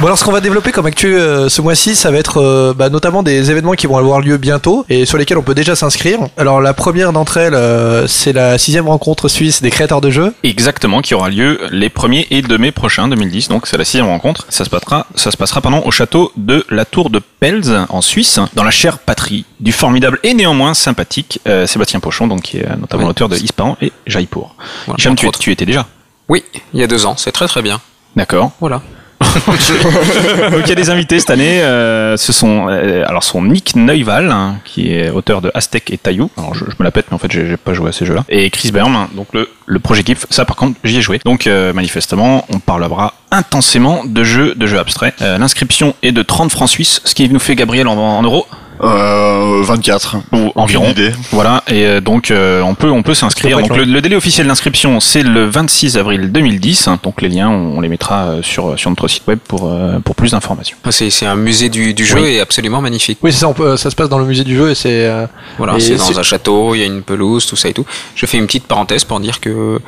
[0.00, 2.72] Bon alors ce qu'on va développer comme actu euh, ce mois-ci, ça va être euh,
[2.72, 5.74] bah, notamment des événements qui vont avoir lieu bientôt et sur lesquels on peut déjà
[5.74, 6.20] s'inscrire.
[6.36, 10.32] Alors la première d'entre elles, euh, c'est la sixième rencontre suisse des créateurs de jeux.
[10.44, 13.48] Exactement, qui aura lieu les 1er et 2 mai prochains, 2010.
[13.48, 14.46] Donc c'est la sixième rencontre.
[14.50, 18.00] Ça se passera, ça se passera pardon, au château de la Tour de Pels en
[18.00, 22.58] Suisse, dans la chère patrie du formidable et néanmoins sympathique euh, Sébastien Pochon, donc qui
[22.58, 23.08] est notamment Oui.
[23.08, 24.54] l'auteur de Ispahan et Jaipur.
[24.86, 25.86] Voilà, Hicham, tu, tu y étais déjà?
[26.28, 27.80] oui, il y a deux ans, c'est très très bien.
[28.14, 28.52] D'accord.
[28.60, 28.80] Voilà.
[30.50, 31.60] Donc il y a des invités cette année.
[31.62, 36.30] euh, ce sont euh, alors Nick Neuval, hein, qui est auteur de Aztec et Taillou.
[36.36, 38.24] Alors je, me la pète, mais en fait j'ai pas joué à ces jeux-là.
[38.28, 40.26] Et Chris Berm, hein, donc le, le projet GIF.
[40.30, 41.20] Ça par contre j'y ai joué.
[41.24, 45.14] Donc euh, manifestement on parlera intensément de jeux de jeux abstraits.
[45.20, 48.46] L'inscription est de 30 francs suisses, ce qui nous fait Gabriel en euros
[48.80, 50.16] Euh, 24.
[50.32, 50.94] ou environ.
[51.32, 53.58] Voilà, et euh, donc euh, on peut on peut s'inscrire.
[53.58, 56.88] Donc le, le délai officiel d'inscription c'est le 26 avril 2010.
[57.02, 60.14] Donc les liens on, les mettra euh, sur sur notre site web pour euh, pour
[60.14, 60.76] plus d'informations.
[60.90, 62.34] C'est c'est un musée du, du jeu Oui.
[62.34, 63.18] et absolument magnifique.
[63.22, 63.48] Oui, c'est ça.
[63.48, 65.06] On peut, ça se passe dans le musée du jeu et c'est.
[65.06, 65.26] euh,
[65.58, 67.84] Voilà, c'est dans un château, il y a une pelouse, tout ça et tout.
[68.14, 69.78] Je fais une petite parenthèse pour dire que euh,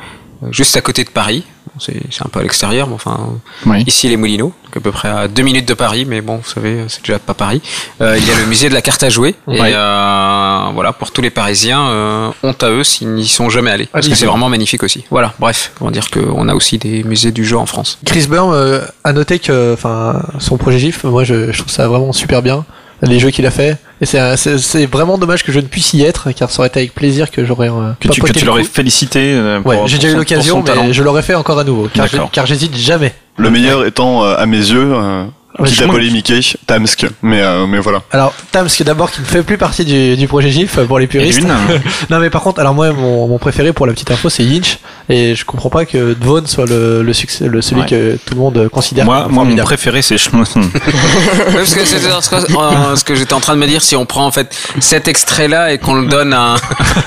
[0.49, 1.43] juste à côté de Paris,
[1.79, 1.93] c'est
[2.25, 3.17] un peu à l'extérieur, mais enfin
[3.65, 3.83] Oui.
[3.87, 6.49] ici les Moulineaux, donc à peu près à deux minutes de Paris, mais bon, vous
[6.49, 7.61] savez, c'est déjà pas Paris.
[8.01, 11.11] Euh, il y a le musée de la carte à jouer et euh, voilà pour
[11.11, 14.25] tous les Parisiens, euh, honte à eux s'ils n'y sont jamais allés, parce que c'est
[14.25, 15.05] vraiment magnifique aussi.
[15.11, 17.99] Voilà, bref, on va dire qu'on a aussi des musées du jeu en France.
[18.05, 21.87] Chris Burn euh, a noté que, enfin, son projet GIF, moi je, je trouve ça
[21.87, 22.65] vraiment super bien.
[23.01, 23.77] Les jeux qu'il a fait.
[24.01, 26.59] Et c'est un- c'est c'est vraiment dommage que je ne puisse y être, car ça
[26.59, 28.69] aurait été avec plaisir que j'aurais euh, Que tu, l'aurais coup.
[28.71, 29.33] félicité.
[29.33, 30.85] euh, pour- Ouais, j'ai déjà eu l'occasion, talent.
[30.85, 31.87] mais je l'aurais fait encore à nouveau,
[32.31, 33.13] car j'hésite jamais.
[33.37, 35.23] Le meilleur étant, euh, à mes yeux, euh,
[35.65, 37.05] quitte à polémiquer, Tamsk.
[37.21, 38.01] Mais, euh, mais voilà.
[38.11, 40.77] Alors, Tam, ce qui est d'abord qui ne fait plus partie du, du projet GIF
[40.77, 41.39] euh, pour les puristes.
[41.39, 41.53] Edwin
[42.09, 44.79] non, mais par contre, alors moi, mon, mon préféré pour la petite info, c'est Yinch.
[45.09, 47.87] Et je comprends pas que Dvon soit le, le succès, le, celui Ouais.
[47.87, 50.61] que tout le monde considère Moi, moi mon préféré, c'est Schmosen.
[50.61, 50.69] Ouais,
[51.53, 54.25] parce que c'est ce que, euh, j'étais en train de me dire, si on prend
[54.25, 56.55] en fait cet extrait-là et qu'on le donne à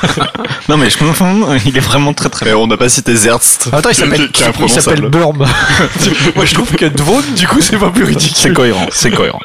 [0.69, 3.59] non, mais Schmosen, il est vraiment très très Et on n'a pas cité Zertz.
[3.71, 5.03] Temps, il s'appelle.
[5.09, 5.47] Burm.
[6.35, 8.34] moi, je trouve que Dvon, du coup, c'est pas plus ridicule.
[8.45, 9.39] C'est cohérent, c'est cohérent.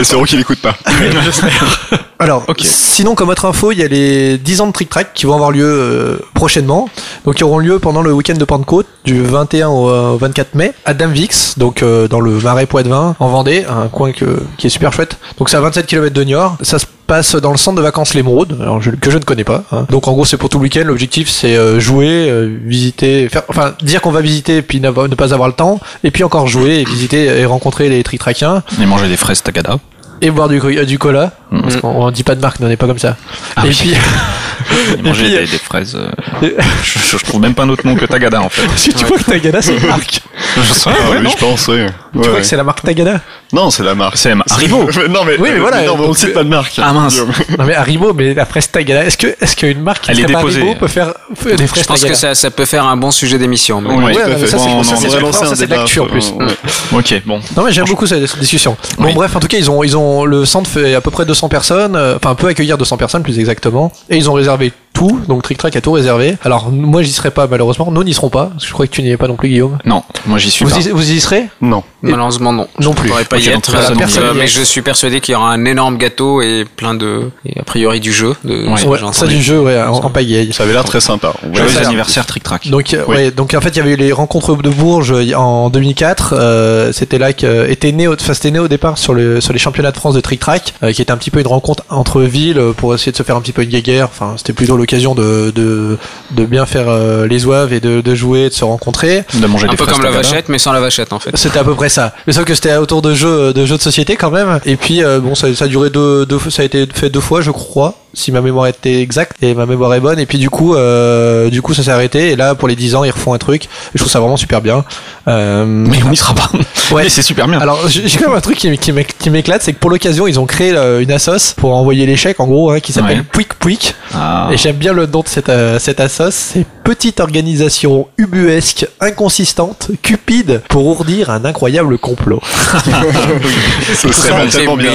[0.00, 0.76] Espérons qu'il écoute pas.
[2.20, 5.26] Alors, sinon, comme autre info, il y a les 10 ans de Trick Track qui
[5.26, 6.88] vont avoir lieu euh, prochainement.
[7.24, 10.54] Donc, ils auront lieu pendant le week-end de Pentecôte, du 21 au, euh, au 24
[10.54, 14.68] mai, à Damvix, donc euh, dans le Marais Poitevin, en Vendée, un coin que, qui
[14.68, 15.18] est super chouette.
[15.38, 16.56] Donc, c'est à 27 km de Niort.
[16.62, 18.56] Ça se passe dans le centre de vacances L'Émeraude,
[18.98, 19.64] que je ne connais pas.
[19.70, 19.86] hein.
[19.90, 20.84] Donc, en gros, c'est pour tout le week-end.
[20.86, 25.34] L'objectif, c'est euh, jouer, euh, visiter, faire, enfin, dire qu'on va visiter, puis ne pas
[25.34, 28.86] avoir le temps, et puis encore jouer, et visiter et rencontrer les Trick Trackiens, Et
[28.86, 29.76] manger des fraises Tagada.
[30.22, 31.32] Et boire du, euh, du cola.
[31.62, 33.16] Parce qu'on on dit pas de marque, non, on n'est pas comme ça.
[33.56, 33.74] Ah et oui.
[33.78, 33.94] puis,
[34.98, 35.96] Et manger puis, des, des fraises.
[35.96, 36.48] euh,
[36.82, 38.62] je, je trouve même pas un autre nom que Tagada en fait.
[38.76, 40.20] si tu crois que Tagada c'est une marque,
[40.56, 41.74] Je sais, Ah ouais, oui, je pense, oui.
[41.78, 41.82] tu
[42.18, 42.40] Ouais, crois ouais.
[42.40, 43.20] que c'est la marque Tagada
[43.52, 44.16] Non, c'est la marque.
[44.16, 44.88] C'est Haribo.
[44.96, 46.72] Mais non, mais, Oui, mais voilà, non, mais on cite pas de marque.
[46.82, 47.18] Ah, mince.
[47.58, 50.26] Non mais Haribo, mais la fraise Tagada, est-ce que est-ce qu'une marque qui est serait
[50.32, 50.60] pas déposée.
[50.62, 51.12] Haribo peut faire
[51.56, 53.80] des fraises Je pense que Tagada ça, ça peut faire un bon sujet d'émission.
[53.80, 54.46] mais- Ouais, Ouais, mais fait.
[54.46, 56.32] ça, c'est- de l'actu, en plus.
[56.40, 56.52] euh, ouais.
[56.98, 57.40] Ok, bon.
[57.56, 58.76] Non mais j'aime beaucoup cette discussion.
[58.96, 59.14] Bon Oui.
[59.14, 59.82] bref, en tout cas ils ont
[60.26, 63.38] le centre fait à peu près 200 personnes, euh, enfin peut accueillir 200 personnes plus
[63.38, 64.72] exactement, et ils ont réservé
[65.08, 66.36] tout, donc Trick Track a tout réservé.
[66.44, 68.92] Alors moi j'y serai pas malheureusement, nous n'y serons pas, parce que je crois que
[68.92, 69.78] tu n'y es pas non plus Guillaume.
[69.84, 70.78] Non, moi j'y suis Vous pas.
[70.80, 71.82] y, vous y serez Non.
[72.02, 72.66] Malheureusement, non.
[72.80, 73.08] Non Je plus.
[73.10, 73.70] pourrais pas y être.
[73.70, 76.64] personne euh, Personne n'y mais je suis persuadé qu'il y aura un énorme gâteau et
[76.76, 78.34] plein de, et a priori du jeu.
[78.44, 78.98] De, Ouais.
[79.12, 80.52] ça du jeu ouais, en, en pagaille.
[80.52, 81.32] Ça avait l'air très sympa.
[81.52, 82.68] Joyeux anniversaire Trick Track.
[82.68, 83.16] Donc, euh, Oui.
[83.16, 86.34] ouais, donc en fait, il y avait eu les rencontres de Bourges euh, en 2004.
[86.36, 89.52] euh, c'était là que était né, au- enfin, c'était né au départ sur le sur
[89.52, 91.84] les championnats de France de trick track, euh, qui était un petit peu une rencontre
[91.88, 94.06] entre villes euh, pour essayer de se faire un petit peu une guéguerre.
[94.10, 95.98] Enfin, c'était plutôt l'occasion de, de
[96.32, 99.24] de bien faire euh, les oeuvres et de, de jouer, et de se rencontrer.
[99.40, 101.30] De manger Un des peu comme la vachette, mais sans la vachette en fait.
[101.36, 102.12] C'était à peu près ça.
[102.26, 104.60] Mais sauf que c'était autour de jeux de jeux de société quand même.
[104.66, 107.20] Et puis euh, bon, ça, ça a duré deux, deux, ça a été fait deux
[107.20, 110.18] fois, je crois, si ma mémoire était exacte et ma mémoire est bonne.
[110.18, 112.30] Et puis du coup, euh, du coup, ça s'est arrêté.
[112.30, 113.64] Et là, pour les 10 ans, ils refont un truc.
[113.64, 114.84] Et je trouve ça vraiment super bien.
[115.28, 116.50] Euh, Mais on y sera pas.
[116.90, 117.08] Ouais.
[117.08, 117.58] C'est super bien.
[117.58, 120.26] alors, j'ai quand même un truc qui, qui m'éc- qui m'éclate, c'est que pour l'occasion,
[120.26, 123.18] ils ont créé euh, une assos pour envoyer les chèques, en gros, hein, qui s'appelle
[123.18, 123.24] Ouais.
[123.32, 123.94] Pouic Pouic.
[124.14, 124.48] Ah.
[124.52, 126.30] Et j'aime bien le nom de cette, euh, cette assos.
[126.30, 132.40] C'est petite organisation ubuesque, inconsistante, cupide, pour ourdir un incroyable complot.
[133.94, 134.90] Ce serait C'est tellement bien.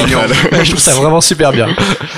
[0.63, 1.67] je trouve ça vraiment super bien.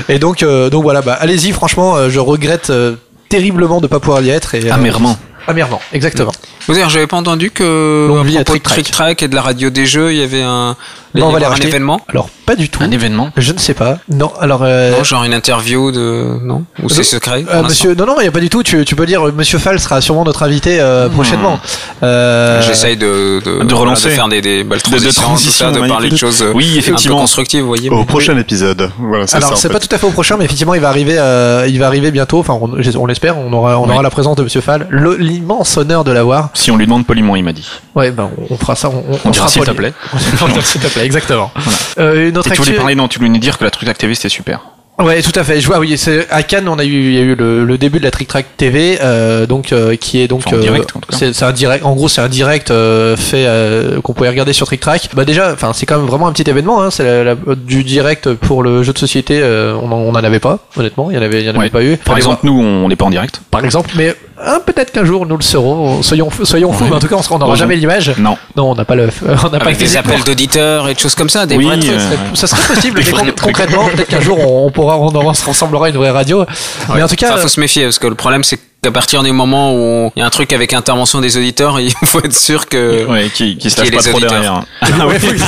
[0.10, 2.96] Et donc, euh, donc voilà, bah, allez-y, franchement, euh, je regrette euh,
[3.30, 4.56] terriblement de pas pouvoir y être.
[4.56, 5.16] Et, euh, Amèrement.
[5.46, 6.32] Amèrement, exactement.
[6.68, 8.64] Vous dire, j'avais pas entendu que à propos de Trick Track.
[8.64, 10.76] Trick Track et de la radio des jeux, il y avait un,
[11.14, 11.68] Non, on va un racheter.
[11.68, 12.02] événement.
[12.08, 12.82] Alors, pas du tout.
[12.82, 13.30] Un événement.
[13.38, 14.00] Je ne sais pas.
[14.10, 14.62] Non, alors.
[14.64, 17.44] euh, Non, genre une interview de non ou c'est secret.
[17.44, 18.64] pour Euh, monsieur, non, non, il n'y a pas du tout.
[18.64, 21.60] Tu, tu peux dire, euh, Monsieur Fall sera sûrement notre invité euh, prochainement.
[22.02, 24.10] Euh, J'essaye de, de, de relancer.
[24.10, 26.42] de faire des, des belles De- de transitions, tout transitions, ça, de parler de choses
[26.42, 27.20] euh, Oui, un peu effectivement.
[27.20, 27.90] constructives, vous voyez.
[27.90, 28.90] Au prochain épisode.
[28.98, 29.26] Voilà.
[29.34, 31.78] Alors c'est pas tout à fait au prochain, mais effectivement il va arriver, euh, il
[31.80, 32.40] va arriver bientôt.
[32.40, 33.38] Enfin, on, on l'espère.
[33.38, 33.92] On aura, on Oui.
[33.94, 34.88] aura la présence de Monsieur Fall.
[35.20, 36.50] L'immense honneur de l'avoir.
[36.54, 37.68] Si on lui demande poliment, il m'a dit.
[37.96, 38.90] Ouais, ben on, on fera ça.
[38.90, 39.94] On, On dira sera s'il te plaît.
[40.42, 41.52] on dira s'il te plaît, exactement.
[42.00, 43.96] Euh, une autre Et tu voulais parler, non, tu voulais nous dire que la Truc
[43.98, 44.62] TV c'était super.
[45.02, 45.62] Ouais, tout à fait.
[45.62, 47.78] Je vois, oui, c'est à Cannes, on a eu, il y a eu le, le
[47.78, 50.90] début de la Trick Track TV, euh, donc euh, qui est donc Enfin, en direct,
[50.94, 51.18] en tout cas.
[51.32, 51.86] c'est un direct.
[51.86, 55.10] En gros, c'est un direct euh, fait euh, qu'on pouvait regarder sur Trick Track.
[55.14, 56.84] Bah déjà, enfin, c'est quand même vraiment un petit événement.
[56.84, 59.40] Hein, c'est la- la- du direct pour le jeu de société.
[59.42, 61.10] euh, on, en, on en avait pas, honnêtement.
[61.12, 61.70] Il y en avait, il y en avait Ouais.
[61.70, 61.96] pas eu.
[61.98, 63.42] Par exemple, nous, on n'est pas en direct.
[63.52, 64.14] par exemple, mais
[64.44, 66.02] hein, peut-être qu'un jour nous le serons.
[66.04, 66.84] Soyons, fous- soyons fous.
[66.84, 66.90] Ouais.
[66.90, 68.12] Mais en tout cas, on n'aura jamais l'image.
[68.18, 68.38] Non.
[68.58, 69.08] Non, on n'a pas le,
[69.46, 71.92] on n'a pas des appels d'auditeurs et de choses comme ça, des Oui, vrais trucs.
[71.92, 72.00] euh,
[72.34, 75.46] ça serait possible, mais con- concrètement, peut-être qu'un jour on, on pourra, on, on se
[75.46, 76.46] ressemblera à une vraie radio.
[76.94, 79.24] Mais en tout cas, Enfin, faut se méfier parce que le problème c'est qu'à partir
[79.24, 82.34] du moment où il y a un truc avec intervention des auditeurs, il faut être
[82.34, 84.32] sûr que Ouais, qui, qui se lâche pas trop auditeurs.
[84.32, 84.64] derrière.
[85.02, 85.40] Ah ouais, oui,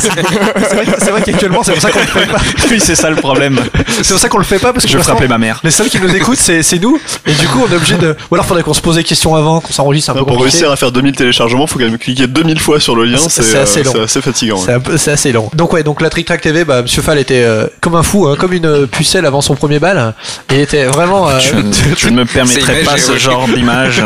[0.99, 2.37] c'est vrai, qu'actuellement c'est pour ça qu'on le fait pas.
[2.71, 3.59] oui, c'est ça le problème.
[4.01, 5.45] C'est pour ça qu'on le fait pas parce que Je vais pour frapper l'instant, ma
[5.45, 5.59] mère.
[5.63, 8.15] Les seuls qui nous écoutent c'est c'est nous et du coup on est obligé de
[8.29, 10.49] ou alors faudrait qu'on se pose des questions avant qu'on s'enregistre un peu Pour compliqué.
[10.51, 13.17] réussir à faire 2000 téléchargements, faut quand même cliquer 2000 fois sur le lien.
[13.17, 13.91] C'est- assez euh, long.
[13.93, 14.57] c'est assez fatigant.
[14.97, 15.49] C'est assez long.
[15.53, 18.27] Donc ouais, donc la Trick Track TV, bah Monsieur Fall était euh, comme un fou,
[18.27, 20.13] hein, comme une pucelle avant son premier bal,
[20.53, 21.29] et était vraiment.
[21.29, 23.19] euh, Je, ne- me permettrai C'est pas ce oui.
[23.22, 24.03] Genre d'image.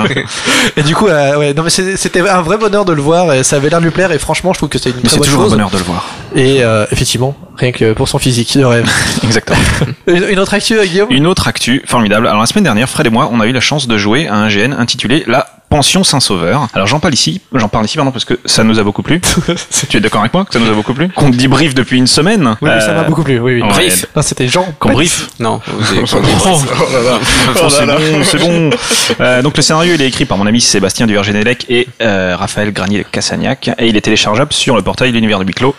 [0.78, 3.34] et du coup, euh, ouais, non mais c'est- c'était un vrai bonheur de le voir,
[3.34, 5.02] et ça avait l'air de lui plaire, et franchement, je trouve que c'est une Mais
[5.04, 5.52] très c'est bonne toujours un chose.
[5.54, 6.06] bonheur de le voir.
[6.36, 8.90] Et euh, effectivement, rien que pour son physique de rêve.
[9.24, 9.58] Exactement.
[10.08, 11.08] une, une autre actu, euh, Guillaume?
[11.12, 12.28] Une autre actu formidable.
[12.28, 14.36] Alors la semaine dernière, Fred et moi, on a eu la chance de jouer à
[14.36, 16.68] un GN intitulé La Pension Saint-Sauveur.
[16.74, 19.20] Alors j'en parle ici, j'en parle ici pardon parce que ça nous a beaucoup plu.
[19.90, 21.10] tu es d'accord avec moi que ça nous a beaucoup plu?
[21.10, 22.56] Qu'on débriefe depuis une semaine?
[22.62, 23.40] Oui, ça m'a Euh, beaucoup plu.
[23.40, 23.62] Oui, oui.
[23.62, 23.68] ouais.
[23.70, 24.06] Brief.
[24.16, 24.66] Non, c'était Jean.
[24.80, 25.28] Qu'on brief?
[25.40, 25.72] Non, pas
[26.46, 26.60] Oh,
[27.64, 28.70] Oh c'est bon, c'est bon.
[29.20, 32.72] Euh, donc le scénario il est écrit par mon ami Sébastien Duvergenelec et euh, Raphaël
[32.72, 35.76] Granier de Cassagnac et il est téléchargeable sur le portail l'univers de Biclo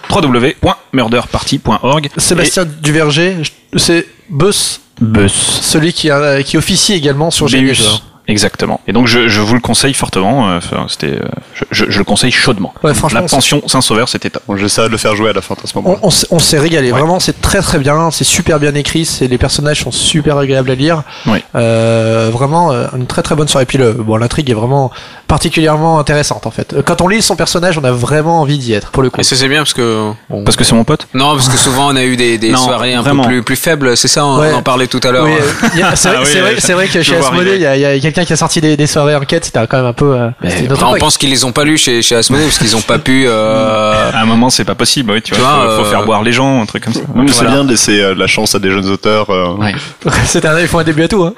[0.62, 2.08] www.murderparty.org.
[2.16, 3.36] Sébastien Duverger,
[3.76, 5.32] c'est Bus, Bus.
[5.62, 8.02] celui qui, a- qui officie également sur Beus.
[8.28, 8.80] Exactement.
[8.88, 10.48] Et donc je, je vous le conseille fortement.
[10.50, 12.74] euh, enfin, c'était, euh, je, je- je le conseille chaudement.
[12.82, 14.42] Ouais, franchement, La pension Saint-Sauveur, c'était top.
[14.48, 15.96] Bon, J'essaie de le faire jouer à la fin à ce moment.
[16.02, 16.90] On, on s'est régalé.
[16.90, 18.10] Vraiment, c'est très très bien.
[18.10, 19.04] C'est super bien écrit.
[19.04, 21.02] C'est les personnages sont super agréables à lire.
[21.26, 21.38] Oui.
[21.54, 23.66] Euh, vraiment une très très bonne soirée.
[23.66, 24.90] Puis le, bon, l'intrigue est vraiment
[25.28, 26.74] particulièrement intéressante en fait.
[26.84, 29.20] Quand on lit son personnage, on a vraiment envie d'y être pour le coup.
[29.20, 30.10] Et c'est bien parce que
[30.44, 31.06] Parce que c'est mon pote.
[31.14, 33.22] non parce que souvent on a eu des, des Non, soirées un vraiment.
[33.24, 34.50] peu plus plus faibles, c'est ça on, Ouais.
[34.52, 35.24] on en parlait tout à l'heure.
[35.24, 38.06] Oui, euh, y c'est vrai, Ah oui, que chez Asmodée, il y a, il y
[38.06, 39.44] a quelqu'un qui a sorti des, des soirées enquêtes.
[39.44, 40.14] C'était quand même un peu.
[40.14, 40.98] euh, Après, on époque.
[40.98, 44.10] pense qu'ils les ont pas lus chez chez Asmodée parce qu'ils ont pas pu euh,
[44.12, 45.12] À un moment, c'est pas possible.
[45.12, 46.94] Oui, tu Tu vois, vois, faut, faut euh, faire boire les gens, un truc comme
[46.94, 47.00] ça.
[47.00, 47.32] Non, mais Voilà.
[47.50, 49.30] c'est bien de laisser euh, la chance à des jeunes auteurs.
[49.30, 49.74] euh, Ouais.
[50.24, 51.22] C'était un, il faut un début à tout.
[51.24, 51.34] Hein.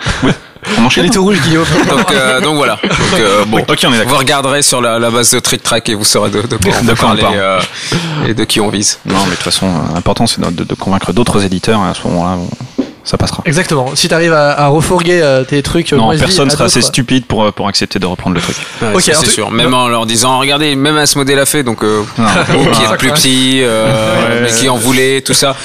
[0.78, 1.04] On enchaîne.
[1.04, 1.64] Il est tout rouge, Guillaume.
[1.88, 2.78] donc euh, donc voilà.
[2.82, 3.58] Donc, euh, bon.
[3.58, 4.12] Ok, on est d'accord.
[4.12, 6.72] Vous regarderez sur la, la base de Trick Track et vous saurez de, de quoi
[6.80, 7.34] on De parler parle.
[7.36, 7.60] euh,
[8.28, 8.98] et de qui on vise.
[9.06, 11.80] Non, mais de toute façon, l'important c'est de, de- de convaincre d'autres éditeurs.
[11.86, 13.42] et à ce moment-là, bon, ça passera.
[13.46, 13.94] Exactement.
[13.94, 17.50] Si t'arrives à, à refourguer euh, tes trucs, Non, personne sera assez stupide pour, euh,
[17.52, 18.56] pour accepter de reprendre le truc.
[18.82, 19.50] Ouais, Ok, c'est sûr.
[19.50, 22.26] Même en leur disant, regardez, même Asmodée l'a fait, donc euh, Non.
[22.72, 25.56] qui êtes plus petit, euh, mais qui en voulez, tout ça.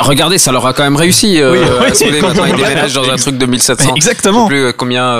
[0.00, 1.40] Regardez, ça leur a quand même réussi.
[1.40, 3.94] Euh, Oui, oui, Asmodée, quand maintenant, on ils voit- déménagent dans un truc de 1700.
[3.94, 4.48] Exactement.
[4.48, 5.14] Je sais plus combien,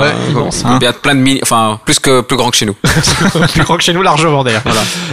[0.00, 0.78] Ouais, immense, hein.
[1.02, 2.74] plein de milliers, enfin, plus que plus grand que chez nous.
[3.52, 4.62] plus grand que chez nous largement d'ailleurs.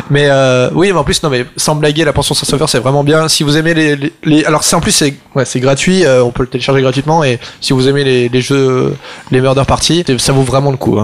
[0.09, 2.79] Mais euh, oui, mais en plus non mais sans blaguer, la pension sans sauveur c'est
[2.79, 3.27] vraiment bien.
[3.27, 6.23] Si vous aimez les, les, les- alors c'est en plus c'est ouais, c'est gratuit, euh,
[6.23, 8.95] on peut le télécharger gratuitement et si vous aimez les, jeux,
[9.31, 10.97] les murder party, ça vaut vraiment le coup.
[10.97, 11.03] hein.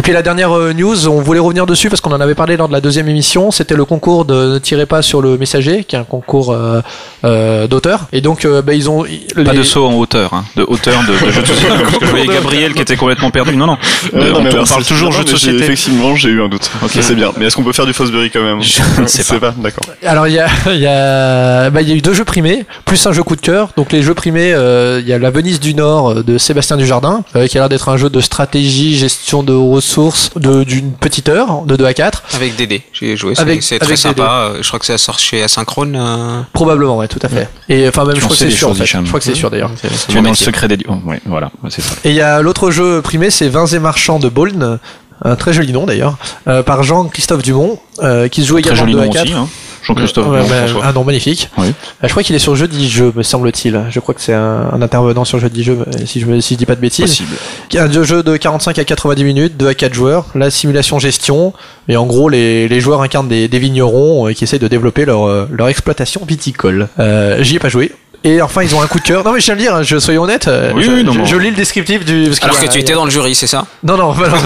[0.00, 2.56] Et puis la dernière euh, news, on voulait revenir dessus parce qu'on en avait parlé
[2.56, 3.50] lors de la deuxième émission.
[3.50, 6.80] C'était le concours de Ne tirez pas sur le messager, qui est un concours euh,
[7.26, 8.06] euh, d'auteur.
[8.10, 9.02] Et donc euh, bah, ils ont
[9.34, 10.46] Pas les- de saut en hauteur, hein.
[10.56, 11.74] de hauteur de, de jeu de société.
[11.82, 13.54] Parce que je voyais Gabriel qui était complètement perdu.
[13.56, 13.76] Non, non.
[14.14, 15.64] Euh, Euh, non, on, parle toujours jeu de société.
[15.64, 16.70] Effectivement, j'ai eu un doute.
[16.82, 16.92] Ok.
[17.02, 17.30] C'est bien.
[17.36, 18.62] Mais est-ce qu'on peut faire du Fosbury quand même?
[18.62, 19.52] Je ne sais pas.
[19.58, 19.84] D'accord.
[20.02, 22.64] Alors il y a, il y a, bah, il y a eu deux jeux primés,
[22.86, 23.68] plus un jeu coup de cœur.
[23.76, 27.22] Donc les jeux primés, euh, il y a la Venise du Nord de Sébastien Dujardin,
[27.36, 31.28] euh, qui a l'air d'être un jeu de stratégie, gestion de ressources, de d'une petite
[31.28, 33.34] heure, de 2 à 4 Avec Dédé, j'y ai joué.
[33.34, 34.22] C'est Avec- c'est très sympa.
[34.54, 35.96] Euh, Je crois que ça sort chez Asynchrone.
[35.96, 37.48] euh, Probablement, ouais, tout à fait.
[37.68, 38.74] Et enfin même je en crois que c'est sûr.
[38.74, 39.70] Je crois que c'est sûr d'ailleurs.
[40.08, 40.78] Tu es dans le secret des.
[40.88, 41.94] Oh, ouais, voilà, c'est ça.
[42.04, 44.78] Et il y a l'autre jeu primé, c'est Vins et Marchands de Bolne,
[45.24, 46.16] un très joli nom d'ailleurs,
[46.48, 49.12] euh, par Jean-Christophe Dumont, euh, qui se joue Très également joli de 2 à nom
[49.12, 49.24] 4.
[49.24, 49.48] aussi, hein.
[49.82, 50.26] Jean-Christophe.
[50.28, 50.86] Ouais, bah, François.
[50.86, 51.48] un nom magnifique.
[51.58, 51.68] Oui.
[51.68, 53.80] Euh, Je crois qu'il est sur Jeudi Jeu, me semble-t-il.
[53.90, 56.58] Je crois que c'est un, un intervenant sur Jeudi Jeu, si je, me, si je
[56.58, 57.04] dis pas de bêtises.
[57.06, 57.34] Possible.
[57.76, 61.52] Un jeu de 45 à 90 minutes, 2 à 4 joueurs, la simulation gestion,
[61.88, 65.04] et en gros les, les joueurs incarnent des, des vignerons euh, qui essayent de développer
[65.04, 66.88] leur, euh, leur exploitation viticole.
[66.98, 67.92] Euh, J'y ai pas joué.
[68.22, 69.24] Et enfin ils ont un coup de cœur.
[69.24, 71.24] Non mais je tiens à le dire, je, soyons honnêtes, euh, Oui, je, oui, non,
[71.24, 72.24] je- lis le descriptif du...
[72.28, 73.64] parce Alors a- que tu a- étais dans le jury, c'est ça?
[73.82, 74.36] Non, non, bah non,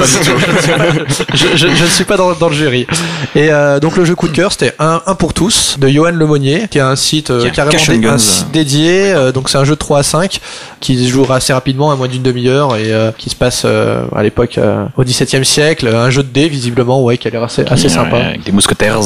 [1.57, 2.87] je, ne suis pas dans, dans le jury.
[3.35, 6.11] Et euh, donc le jeu coup de cœur, c'était un, un pour tous de Johan
[6.13, 9.13] Lemonnier, qui est un site euh, carrément dé- un site dédié.
[9.13, 10.39] euh, donc c'est un jeu de 3 à 5
[10.81, 14.05] qui se jouera assez rapidement, à moins d'une demi-heure, et euh, qui se passe euh,
[14.15, 15.89] à l'époque euh, au XVIIe siècle.
[15.89, 18.17] Un jeu de dés visiblement, ouais, qui a l'air assez, assez Ouais, sympa.
[18.19, 19.01] Avec des mousquetaires.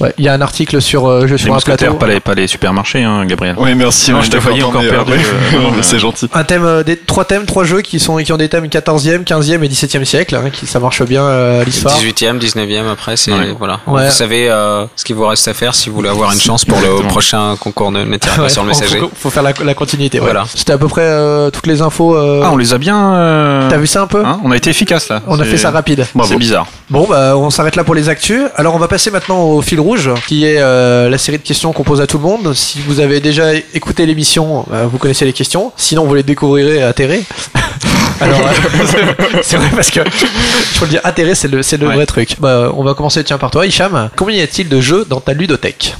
[0.00, 1.94] Ouais, Il y a un article sur euh, Les sur un mousquetaires, plateau.
[1.96, 3.56] pas les, pas les supermarchés, hein, Gabriel.
[3.58, 4.05] Oui, merci.
[4.22, 6.28] Je te voyais encore mais, perdu, euh, c'est gentil.
[6.32, 9.24] Un thème, euh, des trois thèmes, trois jeux qui sont qui ont des thèmes 14e,
[9.24, 11.94] 15e et 17e siècle, hein, qui ça marche bien euh, à l'histoire.
[11.98, 13.54] 18e, 19e après, c'est Ouais.
[13.58, 13.80] voilà.
[13.86, 14.06] Ouais.
[14.06, 16.64] Vous savez euh, ce qu'il vous reste à faire si vous voulez avoir une chance
[16.64, 18.98] pour le prochain concours de Ne tirez pas Ouais, sur le messager.
[18.98, 20.18] Faut, faut faire la, la continuité.
[20.18, 20.24] ouais.
[20.24, 20.44] Voilà.
[20.54, 22.16] C'était à peu près euh, toutes les infos.
[22.16, 23.14] euh, Ah, on les a bien.
[23.14, 25.22] euh, T'as vu ça un peu hein, on a été efficace là.
[25.26, 26.06] On a fait ça rapide.
[26.24, 26.66] C'est bizarre.
[26.90, 28.42] Bon, bah, on s'arrête là pour les actus.
[28.54, 31.72] Alors, on va passer maintenant au fil rouge, qui est euh, la série de questions
[31.72, 32.52] qu'on pose à tout le monde.
[32.54, 35.72] Si vous avez déjà écouté l'émission, bah, vous connaissez les questions.
[35.76, 37.24] Sinon, vous les découvrirez à Terré.
[38.20, 38.52] Alors, euh,
[39.42, 41.94] c'est vrai parce que je peux le dire, atterré, c'est le, c'est le Ouais.
[41.96, 42.36] vrai truc.
[42.40, 44.10] Bah, on va commencer tiens par toi, Hicham.
[44.16, 45.94] Combien y a-t-il de jeux dans ta ludothèque?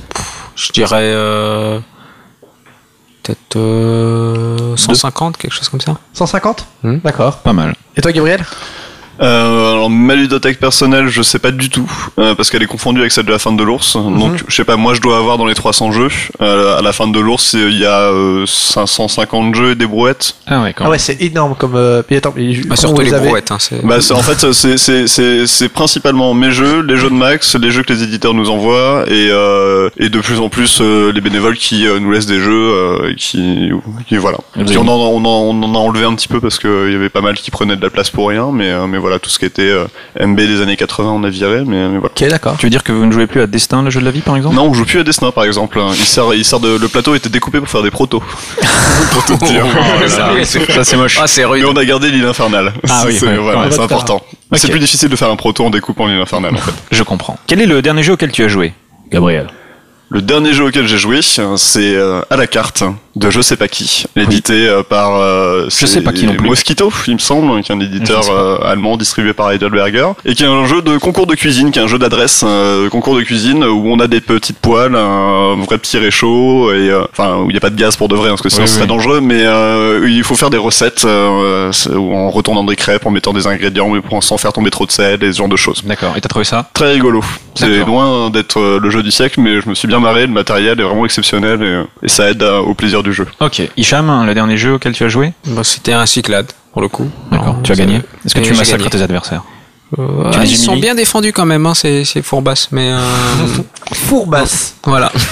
[0.56, 1.78] Je dirais euh,
[3.22, 5.96] peut-être euh, 150, quelque chose comme ça.
[6.14, 6.98] 150 Hmm.
[7.04, 7.38] D'accord.
[7.38, 7.74] Pas mal.
[7.96, 8.44] Et toi, Gabriel?
[9.20, 13.00] Euh, alors ma ludothèque personnelle, je sais pas du tout, euh, parce qu'elle est confondue
[13.00, 13.96] avec celle de la fin de l'ours.
[13.96, 14.18] Mhm.
[14.18, 16.08] Donc je sais pas, moi je dois avoir dans les 300 jeux.
[16.40, 20.36] Euh, à la fin de l'ours, il y a euh, 550 jeux et des brouettes.
[20.46, 20.90] Ah ouais, quand Ah même.
[20.92, 21.74] ouais, c'est énorme comme.
[21.76, 22.02] Euh...
[22.02, 23.50] puis attends, mais Bah, surtout les avez- brouettes.
[23.50, 27.08] Hein, c'est- Bah c'est en fait c'est c'est c'est c'est principalement mes jeux, les jeux
[27.10, 30.48] de Max, les jeux que les éditeurs nous envoient et euh, et de plus en
[30.48, 33.70] plus euh, les bénévoles qui euh, nous laissent des jeux euh, qui
[34.08, 34.38] qui voilà.
[34.52, 36.86] Puis avez- on en, on en on en a enlevé un petit peu parce que
[36.88, 38.98] il y avait pas mal qui prenaient de la place pour rien, mais euh, mais
[38.98, 39.86] voilà tout ce qui était euh,
[40.20, 42.12] MB des années 80 on a viré, mais, mais voilà.
[42.14, 42.56] Ok, d'accord.
[42.58, 44.20] Tu veux dire que vous ne jouez plus à Destin, le jeu de la vie,
[44.20, 44.54] par exemple?
[44.56, 45.80] Non, on joue plus à Destin par exemple.
[45.90, 48.22] Il sert, il sert de, le plateau était découpé pour faire des protos.
[49.12, 49.64] pour te dire.
[50.44, 51.18] c'est- Ça, c'est moche.
[51.20, 51.62] Ah, c'est rude.
[51.62, 52.72] Mais on a gardé l'île infernale.
[52.88, 53.70] Ah oui, c'est ouais, voilà, ouais.
[53.70, 54.22] c'est important.
[54.52, 56.72] C'est plus difficile de faire un proto en découpant l'île infernale en fait.
[56.90, 57.38] Je comprends.
[57.46, 58.72] Quel est le dernier jeu auquel tu as joué,
[59.10, 59.48] Gabriel
[60.08, 61.40] Le dernier jeu auquel j'ai joué, c'est
[61.94, 62.84] euh, à la carte
[63.16, 66.46] de je sais pas qui, édité euh, par euh, Je sais pas qui non plus.
[66.46, 70.44] Mosquito, il me semble, qui est un éditeur euh, allemand distribué par Heidelberger, et qui
[70.44, 73.22] est un jeu de concours de cuisine, qui est un jeu d'adresse, euh, concours de
[73.22, 77.48] cuisine où on a des petites poêles, un vrai petit réchaud, et euh, enfin où
[77.48, 78.84] il n'y a pas de gaz pour de vrai, parce que sinon Oui, ce serait
[78.84, 78.88] oui.
[78.88, 83.32] dangereux, mais euh, il faut faire des recettes euh, en retournant des crêpes, en mettant
[83.32, 85.82] des ingrédients, mais pour sans faire tomber trop de sel, et ce genre de choses.
[85.84, 86.12] D'accord.
[86.16, 86.68] Et t'as trouvé ça?
[86.74, 87.24] Très rigolo.
[87.54, 90.26] C'est loin d'être le jeu du siècle, mais je me suis bien marré.
[90.26, 93.26] Le matériel est vraiment exceptionnel et, et ça aide au plaisir du jeu.
[93.40, 93.62] Ok.
[93.76, 95.32] Hicham, le dernier jeu auquel tu as joué?
[95.46, 97.08] Bah, C'était un Cyclade, pour le coup.
[97.30, 97.56] D'accord.
[97.62, 99.42] Tu as c'est- gagné Est-ce que et tu massacres tes adversaires?
[99.98, 102.98] Euh, ah, Ils sont bien défendus quand même, hein, ces, ces fourbasses, mais euh,
[104.84, 105.12] voilà.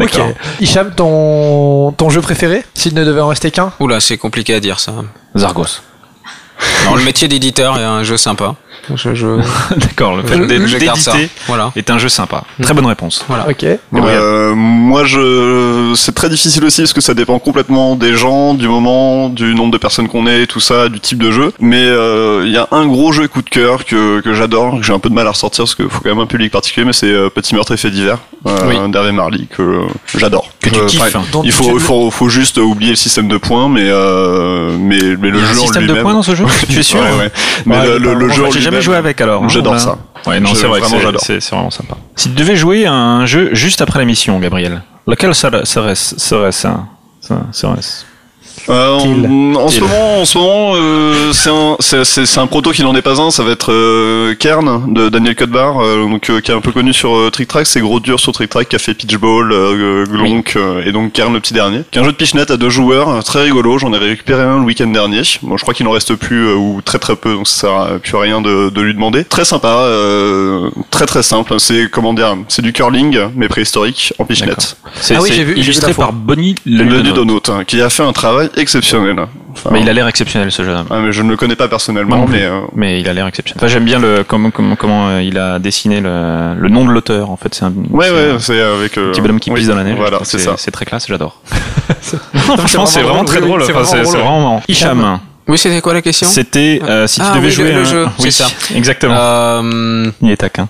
[0.00, 0.20] Ok.
[0.60, 2.64] Hicham, ton, ton jeu préféré?
[2.74, 3.72] S'il ne devait en rester qu'un?
[3.80, 4.92] Oula, c'est compliqué à dire ça.
[5.36, 5.82] Zargos.
[6.86, 8.54] Non, le métier d'éditeur est un jeu sympa.
[8.94, 9.26] Je, je,
[9.76, 10.16] D'accord.
[10.16, 11.72] Le fait d'éditer Voilà.
[11.76, 12.44] est un jeu sympa.
[12.62, 13.24] Très bonne réponse.
[13.28, 13.48] Voilà.
[13.48, 13.64] Ok.
[13.94, 18.68] Euh, moi, je, c'est très difficile aussi parce que ça dépend complètement des gens, du
[18.68, 21.52] moment, du nombre de personnes qu'on est, tout ça, du type de jeu.
[21.60, 24.84] Mais euh, il y a un gros jeu coup de cœur que, que j'adore, que
[24.84, 26.84] j'ai un peu de mal à ressortir parce qu'il faut quand même un public particulier,
[26.86, 28.52] mais c'est euh, Petit meurtre et fait divers Oui.
[28.76, 29.82] euh, d'Hervé Marly que
[30.16, 30.50] j'adore.
[30.60, 31.00] Que tu Euh, kiffes.
[31.02, 34.76] enfin, Dont il faut, tu- faut, faut juste oublier le système de points, mais euh,
[34.78, 36.34] mais, mais le Il y a un jeu en système de lui-même- points dans ce
[36.34, 36.44] jeu?
[36.68, 37.30] Tu es sûr Ouais, ouais.
[37.66, 39.44] Mais Ouais, le, le, le apparemment, jeu en jamais lui-même- joué avec alors.
[39.44, 39.98] hein, J'adore ça.
[40.26, 40.80] Ouais, non, c'est vrai,
[41.20, 41.96] c'est- vraiment sympa.
[42.16, 45.94] Si tu devais jouer à un jeu juste après l'émission, Gabriel, lequel serait serait
[48.70, 52.46] Euh, en, en ce moment, en ce moment, euh, c'est un, c'est, c'est, c'est un
[52.46, 53.30] proto qui n'en est pas un.
[53.30, 56.72] Ça va être euh, Kern de Daniel Codbar, euh, donc euh, qui est un peu
[56.72, 57.66] connu sur euh, Trick Track.
[57.66, 60.92] C'est gros dur sur Trick Track, qui a fait Pitch Ball, euh, Glonk euh, et
[60.92, 61.80] donc Kern le petit dernier.
[61.90, 63.78] Qui est un jeu de pitchnet à deux joueurs, très rigolo.
[63.78, 65.22] J'en ai récupéré un le week-end dernier.
[65.42, 67.98] Bon, je crois qu'il n'en reste plus euh, ou très très peu, donc ça sert
[68.00, 69.24] plus à rien de, de lui demander.
[69.24, 71.54] Très sympa, euh, très très simple.
[71.58, 74.48] C'est comment dire, c'est du curling mais préhistorique en pitchnet.
[74.48, 74.64] D'accord.
[75.00, 77.06] C'est Ah oui, c'est j'ai vu- illustré par Bonnie le, Le Ludonote.
[77.06, 79.16] Ludonote, hein, qui a fait un travail exceptionnel.
[79.52, 80.86] Enfin, Mais il a l'air exceptionnel ce jeune homme.
[80.90, 82.36] ah, mais je ne le connais pas personnellement, non plus.
[82.36, 83.58] mais euh, Mais il a l'air exceptionnel.
[83.60, 86.90] Enfin, j'aime bien le comment comment comment euh, il a dessiné le, le nom de
[86.92, 87.30] l'auteur.
[87.30, 89.68] En fait, c'est un ouais, ouais, un c'est avec euh, petit bonhomme qui oui, pisse
[89.68, 89.96] dans la neige.
[89.96, 90.54] Voilà, c'est que ça.
[90.56, 91.40] C'est très classe, j'adore.
[92.34, 93.64] Franchement, c'est vraiment très oui, drôle.
[93.64, 94.62] c'est Enfin, vraiment marrant.
[94.68, 95.18] Hicham,
[95.48, 96.28] Oui, c'était quoi la question?
[96.28, 98.46] C'était euh, si tu Ah devais oui, jouer le- le un- jeu, oui, c'est ça.
[98.74, 99.62] Exactement.
[100.22, 100.68] Il est taquin.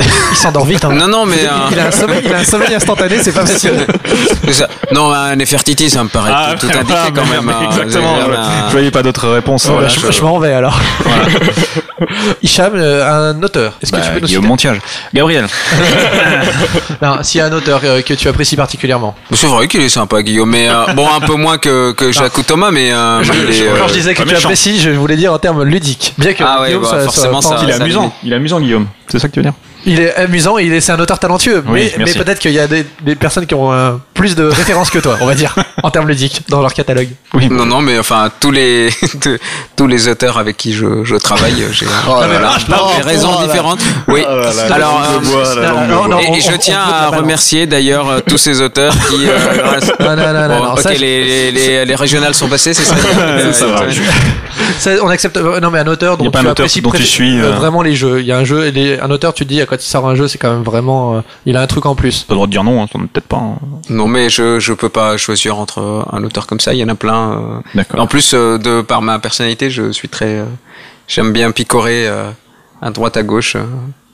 [0.00, 0.84] Il s'endort vite.
[0.84, 0.90] hein.
[0.92, 3.32] Non, non, mais, Il, euh, il a un sommeil, il a un sommeil instantané, c'est
[3.32, 3.84] pas facile.
[4.52, 4.68] ça.
[4.92, 7.48] Non, un Nefertiti, ça me paraît tout, tout indiqué voilà, quand même.
[7.48, 7.62] hein.
[7.64, 8.14] Exactement.
[8.16, 9.66] J'ai- Je voyais pas d'autres réponses.
[9.66, 10.78] Voilà, Voilà, je, je- je m'en vais alors.
[12.42, 13.72] Hicham, euh, un auteur.
[13.82, 14.78] Est-ce que Bah, tu peux nous Guillaume citer Montiage.
[15.12, 15.46] Gabriel.
[17.02, 19.14] Non, s'il y a un auteur euh, que tu apprécies particulièrement.
[19.32, 20.50] C'est vrai qu'il est sympa, Guillaume.
[20.50, 23.66] Mais euh, bon, un peu moins que, que Jacques ou Thomas, mais euh, il est,
[23.78, 24.40] Quand euh, je disais que tu méchant.
[24.48, 26.14] apprécies, je voulais dire en termes ludiques.
[26.18, 28.12] Bien que Ah ouais, Guillaume, bah, ça- forcément, ça- ça- Il est amusant.
[28.24, 28.86] Il est amusant, Guillaume.
[29.08, 29.52] C'est ça que tu veux dire
[29.86, 31.62] Il est amusant, il est, c'est un auteur talentueux.
[31.68, 34.90] Oui, mais peut-être qu'il y a des, des personnes qui ont euh, plus de références
[34.90, 37.08] que toi, on va dire, en termes ludiques, dans leur catalogue.
[37.32, 37.48] Oui.
[37.48, 38.90] Non, non, mais enfin, tous les,
[39.76, 42.50] tous- les auteurs avec qui je, je travaille, j'ai Oh là voilà,
[43.04, 43.46] raisons oh là.
[43.46, 43.80] différentes.
[44.08, 44.22] Oui.
[44.28, 47.66] Ah là là, Alors, euh, bois, non, non, et, on- et je tiens à remercier
[47.66, 49.26] d'ailleurs euh, tous ces auteurs qui.
[49.28, 49.38] euh,
[50.00, 52.84] Non, non, non, non, Bon, non, ok, ça, les, les, les régionales sont passées, c'est
[52.84, 52.96] ça
[54.78, 55.36] ça on accepte.
[55.36, 58.20] euh, Non, mais un auteur dont tu apprécies euh, euh, vraiment les jeux.
[58.20, 58.70] Il y a un jeu,
[59.02, 61.56] un auteur, tu dis, quand il sort un jeu, c'est quand même vraiment, euh, il
[61.56, 62.24] a un truc en plus.
[62.26, 63.36] T'as le droit de dire non, hein, t'en as peut-être pas.
[63.36, 63.58] hein.
[63.90, 66.72] Non, mais je je peux pas choisir entre un auteur comme ça.
[66.74, 67.32] Il y en a plein.
[67.32, 67.60] euh.
[67.74, 68.00] D'accord.
[68.00, 70.26] En plus, euh, de par ma personnalité, je suis très.
[70.38, 70.44] euh,
[71.06, 72.30] J'aime bien picorer euh,
[72.82, 73.56] à droite à gauche.
[73.56, 73.64] euh.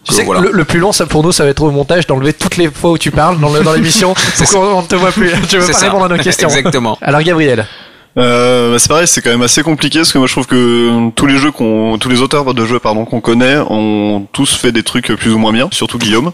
[0.05, 0.43] Tu sais que voilà.
[0.43, 2.70] le, le plus long, ça, pour nous, ça va être au montage d'enlever toutes les
[2.70, 5.31] fois où tu parles dans le- dans l'émission pour qu'on ne te voit plus?
[5.48, 5.85] Tu veux C'est pas ça.
[5.86, 6.47] répondre à nos questions.
[6.48, 6.98] Exactement.
[7.01, 7.66] Alors, Gabriel.
[8.16, 11.11] Euh, bah, c'est pareil, c'est quand même assez compliqué parce que moi je trouve que
[11.11, 14.70] tous les jeux qu'on, tous les auteurs de jeux pardon qu'on connaît ont tous fait
[14.70, 16.31] des trucs plus ou moins bien, surtout Guillaume.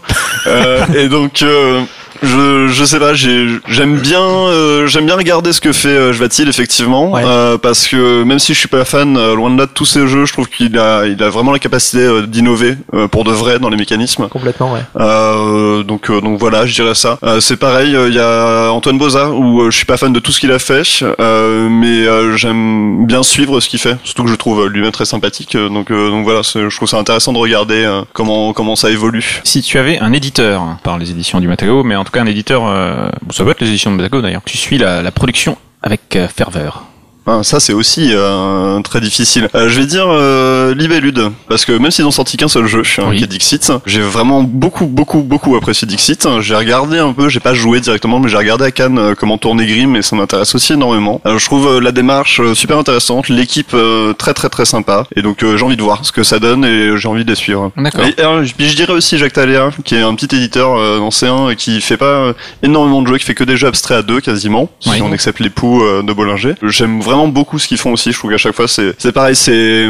[0.47, 1.81] euh, et donc euh,
[2.21, 6.13] Je, je sais pas, j'ai- j'aime bien, euh, j'aime bien regarder ce que fait euh,
[6.13, 7.23] Jvatil effectivement, Ouais.
[7.25, 9.85] euh, parce que même si je suis pas fan, euh, loin de là de tous
[9.85, 13.23] ces jeux, je trouve qu'il a, il a vraiment la capacité euh, d'innover euh, pour
[13.23, 14.27] de vrai dans les mécanismes.
[14.27, 14.81] Complètement, ouais.
[14.99, 17.17] Euh, donc, euh, donc voilà, je dirais ça.
[17.23, 20.13] Euh, c'est pareil, euh, il y a Antoine Boza où euh, je suis pas fan
[20.13, 20.83] de tout ce qu'il a fait,
[21.19, 23.97] euh, mais euh, j'aime bien suivre ce qu'il fait.
[24.03, 25.57] Surtout que je trouve lui-même très sympathique.
[25.57, 29.41] donc, euh, donc voilà, je trouve ça intéressant de regarder euh, comment comment ça évolue.
[29.43, 32.67] Si tu avais un éditeur, par les éditions du Matago, mais en tout un éditeur,
[32.67, 36.15] euh, ça peut être les éditions du Matago d'ailleurs, tu suis la, la production avec
[36.15, 36.85] euh, ferveur.
[37.27, 39.47] Ah, ça c'est aussi euh, très difficile.
[39.53, 42.81] Euh, je vais dire euh, Libellude parce que même s'ils ont sorti qu'un seul jeu,
[42.97, 43.17] hein, Oui.
[43.17, 46.27] qui est Dixit, j'ai vraiment beaucoup beaucoup beaucoup apprécié Dixit.
[46.41, 49.37] J'ai regardé un peu, j'ai pas joué directement, mais j'ai regardé à Cannes euh, comment
[49.37, 51.21] tourner Grimm et ça m'intéresse aussi énormément.
[51.27, 55.21] Euh, je trouve euh, la démarche super intéressante, l'équipe euh, très très très sympa et
[55.21, 57.71] donc j'ai envie de voir ce que ça donne et j'ai envie de les suivre.
[57.77, 58.03] D'accord.
[58.03, 58.13] Et,
[58.57, 61.81] puis je dirais aussi Jacques Taléa, qui est un petit éditeur euh, ancien et qui
[61.81, 62.33] fait pas
[62.63, 64.95] énormément de jeux, qui fait que des jeux abstraits à deux quasiment, Oui.
[64.95, 66.55] si on accepte l'époux euh, de Bollinger.
[66.63, 68.11] J'aime vraiment beaucoup ce qu'ils font aussi.
[68.11, 69.87] Je trouve qu'à chaque fois c'est c'est pareil, c'est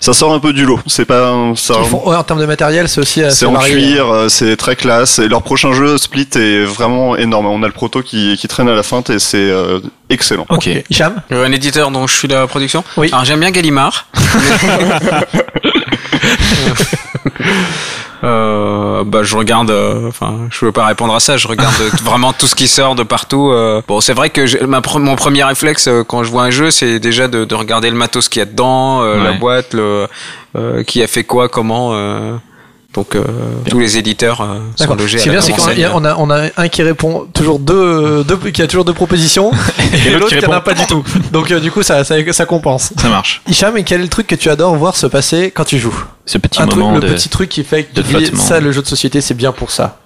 [0.00, 0.80] ça sort un peu du lot.
[0.86, 1.74] C'est pas ça.
[1.82, 4.56] Ils font- ouais, en termes de matériel, c'est aussi assez C'est en cuir, euh, c'est
[4.56, 5.18] très classe.
[5.18, 7.46] Et leur prochain jeu, Split, est vraiment énorme.
[7.46, 9.80] On a le proto qui, qui traîne à la feinte et c'est euh,
[10.10, 10.46] excellent.
[10.48, 10.68] Ok.
[10.90, 12.84] Hicham Euh, Un éditeur dont je suis la production?
[12.96, 13.08] Oui.
[13.12, 14.06] Alors j'aime bien Gallimard.
[18.24, 21.90] Euh, bah je regarde euh, enfin je veux pas répondre à ça je regarde euh,
[22.02, 23.82] vraiment tout ce qui sort de partout euh.
[23.86, 26.50] bon c'est vrai que j'ai- ma pre- mon premier réflexe euh, quand je vois un
[26.50, 29.74] jeu c'est déjà de, de regarder le matos qu'il y a dedans euh, la boîte
[29.74, 30.06] le
[30.56, 32.34] euh, qui a fait quoi comment euh.
[32.94, 33.24] donc euh,
[33.68, 36.48] tous les éditeurs euh, sont logés Ce qui est bien, c'est qu'on a, on a,
[36.56, 39.50] un qui répond toujours deux, deux qui a toujours deux propositions,
[40.06, 41.02] et l'autre l'autre qui qui en a répond- pas du tout.
[41.32, 42.92] Donc euh, du coup, ça, ça, ça compense.
[42.96, 43.42] Ça marche.
[43.48, 46.04] Hicham, et quel est le truc que tu adores voir se passer quand tu joues?
[46.26, 48.80] Ce petit Un truc, moment le petit truc qui fait que de ça, le jeu
[48.82, 49.98] de société, c'est bien pour ça.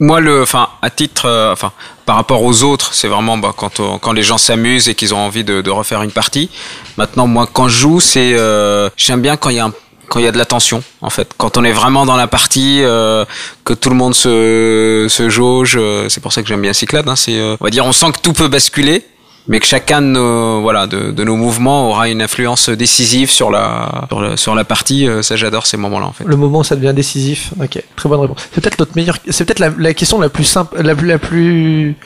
[0.00, 1.70] Moi, le, enfin, à titre, euh, enfin,
[2.06, 5.14] par rapport aux autres, c'est vraiment bah, quand on- quand les gens s'amusent et qu'ils
[5.14, 6.50] ont envie de, de refaire une partie.
[6.96, 9.72] Maintenant, moi, quand je joue, c'est, euh, j'aime bien quand il y a un
[10.08, 12.26] quand il y a de la tension, en fait, quand on est vraiment dans la
[12.26, 13.24] partie, euh,
[13.64, 17.08] que tout le monde se, se jauge, euh, c'est pour ça que j'aime bien Cyclade.
[17.08, 19.06] Hein, c'est, euh, on va dire, on sent que tout peut basculer,
[19.48, 23.50] mais que chacun de nos, voilà, de, de nos mouvements aura une influence décisive sur
[23.50, 25.08] la, sur, la- sur la partie.
[25.08, 26.24] euh, ça, j'adore ces moments-là, en fait.
[26.24, 27.52] Le moment où ça devient décisif.
[27.60, 28.38] Ok, très bonne réponse.
[28.52, 29.18] C'est peut-être notre meilleure.
[29.28, 31.96] C'est peut-être la, la question la plus simple, la, plus- la plus.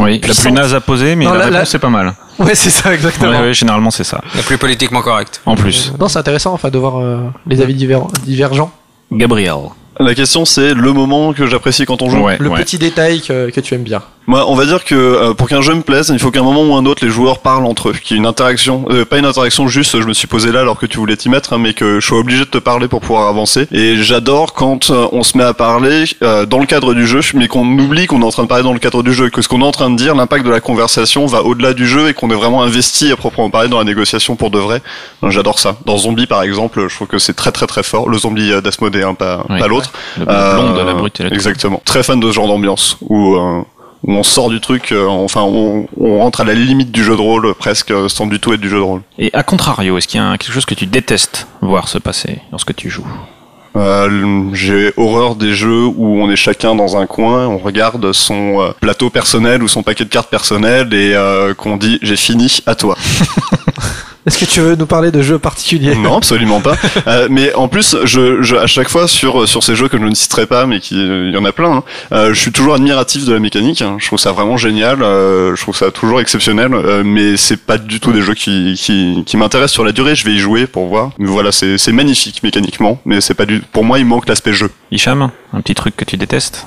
[0.00, 2.14] Oui, la plus naze à poser, mais Non, la la- réponse la- c'est pas mal.
[2.40, 3.30] Ouais, c'est ça exactement.
[3.30, 4.20] Ouais, ouais, généralement c'est ça.
[4.34, 5.40] La plus politiquement correcte.
[5.46, 5.92] En plus.
[6.00, 8.70] Non, c'est intéressant, enfin, de voir euh, les avis divergents.
[9.12, 9.54] Gabriel.
[9.98, 12.18] La question c'est le moment que j'apprécie quand on joue.
[12.18, 12.62] Ouais, Le ouais.
[12.62, 14.02] petit détail que, que tu aimes bien.
[14.26, 16.42] Moi, on va dire que euh, pour qu'un jeu me plaise, il faut qu'à un
[16.42, 19.04] moment ou un autre, les joueurs parlent entre eux, qu'il y ait une interaction, euh,
[19.04, 21.52] pas une interaction juste, je me suis posé là alors que tu voulais t'y mettre,
[21.52, 23.68] hein, mais que je sois obligé de te parler pour pouvoir avancer.
[23.70, 27.20] Et j'adore quand euh, on se met à parler euh, dans le cadre du jeu,
[27.34, 29.42] mais qu'on oublie qu'on est en train de parler dans le cadre du jeu, que
[29.42, 32.08] ce qu'on est en train de dire, l'impact de la conversation va au-delà du jeu
[32.08, 34.82] et qu'on est vraiment investi à proprement parler dans la négociation pour de vrai.
[35.28, 35.76] J'adore ça.
[35.86, 38.08] Dans Zombie, par exemple, je trouve que c'est très très très fort.
[38.08, 39.58] Le zombie euh, d'Asmodée, hein, pas, Oui.
[39.60, 39.92] pas l'autre.
[40.18, 41.80] Le Euh, blonde, la brute et la Exactement.
[41.84, 43.64] Très fan de ce genre d'ambiance où, euh, où
[44.06, 47.20] on sort du truc, euh, enfin on, on rentre à la limite du jeu de
[47.20, 49.02] rôle presque euh, sans du tout être du jeu de rôle.
[49.18, 52.38] Et à contrario, est-ce qu'il y a quelque chose que tu détestes voir se passer
[52.52, 53.06] lorsque tu joues?
[53.76, 58.62] Euh, J'ai horreur des jeux où on est chacun dans un coin, on regarde son
[58.62, 62.60] euh, plateau personnel ou son paquet de cartes personnelles et euh, qu'on dit j'ai fini
[62.64, 62.96] à toi.
[64.26, 66.76] Est-ce que tu veux nous parler de jeux particuliers Non, absolument pas.
[67.06, 70.02] Euh, mais en plus, je, je, à chaque fois sur sur ces jeux que je
[70.02, 72.74] ne citerai pas, mais qui il y en a plein, hein, euh, je suis toujours
[72.74, 73.80] admiratif de la mécanique.
[73.82, 73.96] hein.
[74.00, 75.02] Je trouve ça vraiment génial.
[75.02, 76.74] euh, je trouve ça toujours exceptionnel.
[76.74, 80.16] euh, mais c'est pas du tout des jeux qui qui, qui m'intéressent sur la durée.
[80.16, 81.10] Je vais y jouer pour voir.
[81.18, 83.60] Mais voilà, c'est c'est magnifique mécaniquement, mais c'est pas du.
[83.60, 84.70] Pour moi, il manque l'aspect jeu.
[84.90, 86.66] Hicham, un petit truc que tu détestes?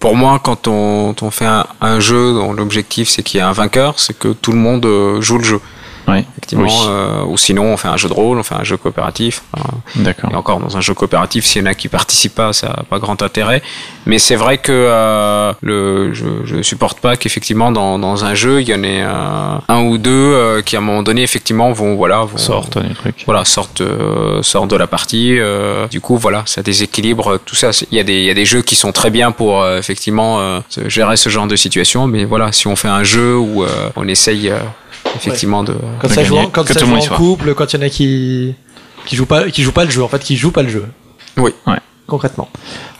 [0.00, 3.46] Pour moi, quand on, on fait un, un jeu dont l'objectif c'est qu'il y ait
[3.46, 5.60] un vainqueur, c'est que tout le monde euh, joue le jeu.
[6.06, 6.18] Oui.
[6.36, 6.72] Effectivement, Oui.
[6.88, 9.42] euh, ou sinon on fait un jeu de rôle, on fait un jeu coopératif.
[9.96, 10.30] D'accord.
[10.32, 12.82] et encore dans un jeu coopératif, s'il y en a qui participent pas, ça n'a
[12.88, 13.62] pas grand intérêt.
[14.06, 18.60] Mais c'est vrai que euh, le, je, je supporte pas qu'effectivement dans, dans un jeu
[18.60, 21.72] il y en ait euh, un ou deux euh, qui à un moment donné effectivement
[21.72, 23.22] vont voilà vont, Sorte des trucs.
[23.24, 27.70] voilà sortent euh, sortent de la partie euh, du coup voilà ça déséquilibre tout ça
[27.90, 29.78] il y a des il y a des jeux qui sont très bien pour euh,
[29.78, 33.64] effectivement euh, gérer ce genre de situation mais voilà si on fait un jeu où
[33.64, 34.52] euh, on essaye
[35.16, 37.16] effectivement de Quand de ça joue, gagner, en- quand que ça joue en soit.
[37.16, 38.54] couple, quand il y en a qui
[39.06, 40.86] qui jouent pas, qui jouent pas le jeu, en fait, qui jouent pas le jeu.
[41.36, 41.52] Oui.
[41.66, 41.76] Ouais.
[42.06, 42.48] Concrètement.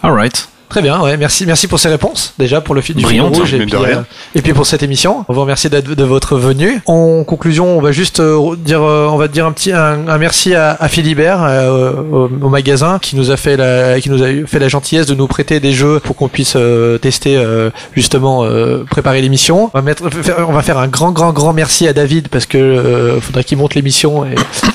[0.03, 0.49] Alright.
[0.75, 3.37] Très bien, ouais, merci, merci pour ces réponses déjà pour le fil du fil Brillante,
[3.37, 4.03] rouge et mais puis, euh,
[4.35, 5.25] et puis pour cette émission.
[5.29, 6.83] On vous remercie d'être- de votre venue.
[6.87, 10.19] En conclusion, on va juste euh, dire, euh, on va dire un petit un, un
[10.19, 14.25] merci à, à Philibert euh, au, au magasin qui nous a fait la qui nous
[14.25, 17.37] a eu- fait la gentillesse de nous prêter des jeux pour qu'on puisse euh, tester
[17.37, 19.71] euh, justement euh, préparer l'émission.
[19.73, 22.47] On va mettre, faire- on va faire un grand grand grand merci à David parce
[22.47, 24.35] que euh, faudrait qu'il monte l'émission et,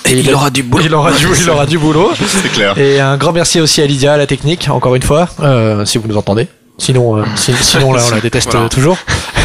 [0.09, 0.83] et il aura du boulot.
[0.85, 2.11] Il aura du, il aura du boulot.
[2.25, 2.77] C'est clair.
[2.77, 5.97] Et un grand merci aussi à Lydia, à la technique, encore une fois, euh, si
[5.97, 6.47] vous nous entendez.
[6.77, 8.69] Sinon, euh, si- sinon là, on la déteste Voilà.
[8.69, 8.97] toujours.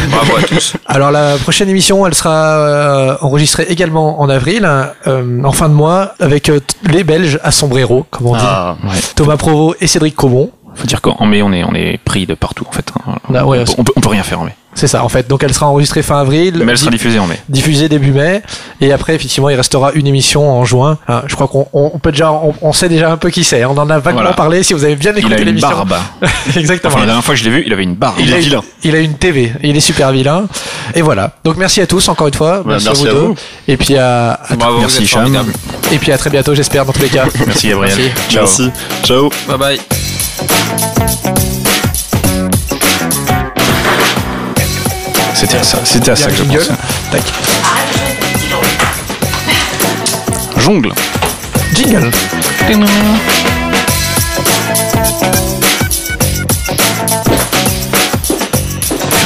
[0.09, 0.73] Bravo à tous.
[0.85, 4.65] Alors la prochaine émission, elle sera euh, enregistrée également en avril,
[5.07, 8.43] euh, en fin de mois, avec euh, les Belges à Sombrero, comme on dit.
[8.45, 8.91] Ah, Ouais.
[9.15, 10.49] Thomas Provo et Cédric Comon.
[10.75, 12.85] Faut dire qu'en mai, on est, on est pris de partout, en fait.
[13.07, 13.15] hein.
[13.33, 14.55] Ah ouais, on, peut, on, peut, on peut rien faire en mai.
[14.75, 15.27] C'est ça, en fait.
[15.27, 16.61] Donc elle sera enregistrée fin avril.
[16.63, 17.39] Mais elle sera di- diffusée en mai.
[17.49, 18.41] diffusée début mai
[18.81, 21.99] et après effectivement il restera une émission en juin Hein, je crois qu'on on on
[21.99, 24.33] peut déjà on, on sait déjà un peu qui c'est on en a vaguement Voilà.
[24.35, 25.95] parlé si vous avez bien Il a écouté une l'émission barbe.
[26.55, 28.15] exactement Enfin, la dernière fois que je l'ai vu, il avait une barbe.
[28.19, 28.61] Il est vilain.
[28.83, 30.45] Il a une TV, il est super vilain.
[30.93, 31.31] Et voilà.
[31.45, 32.57] Donc merci à tous encore une fois.
[32.57, 33.11] Bah, merci à à vous deux.
[33.11, 33.35] vous.
[33.67, 35.33] Et puis à, à- Bravo, Merci, Cham.
[35.91, 37.25] et puis à très bientôt j'espère dans tous les cas.
[37.47, 37.95] Merci Gabriel.
[37.97, 38.11] Merci.
[38.29, 38.41] Ciao.
[38.43, 38.71] Merci.
[39.03, 39.29] Ciao.
[39.47, 41.44] Bye bye.
[45.35, 46.71] C'était à ça, c'était à ça que je pensais.
[47.11, 47.21] Tac.
[50.57, 50.93] Jongle.
[51.73, 52.09] Jingle.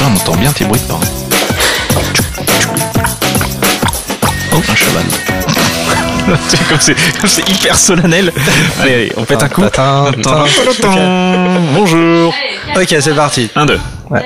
[0.00, 1.00] Là, on entend bien tes bruits de pas.
[4.52, 5.04] Oh, un cheval.
[7.24, 8.32] C'est hyper solennel.
[8.80, 9.62] Allez, allez, on pète un coup.
[9.62, 10.44] Tatin, tatin.
[11.74, 12.34] Bonjour.
[12.76, 13.48] Ok, c'est parti.
[13.54, 13.80] Un, deux.
[14.10, 14.24] Ouais.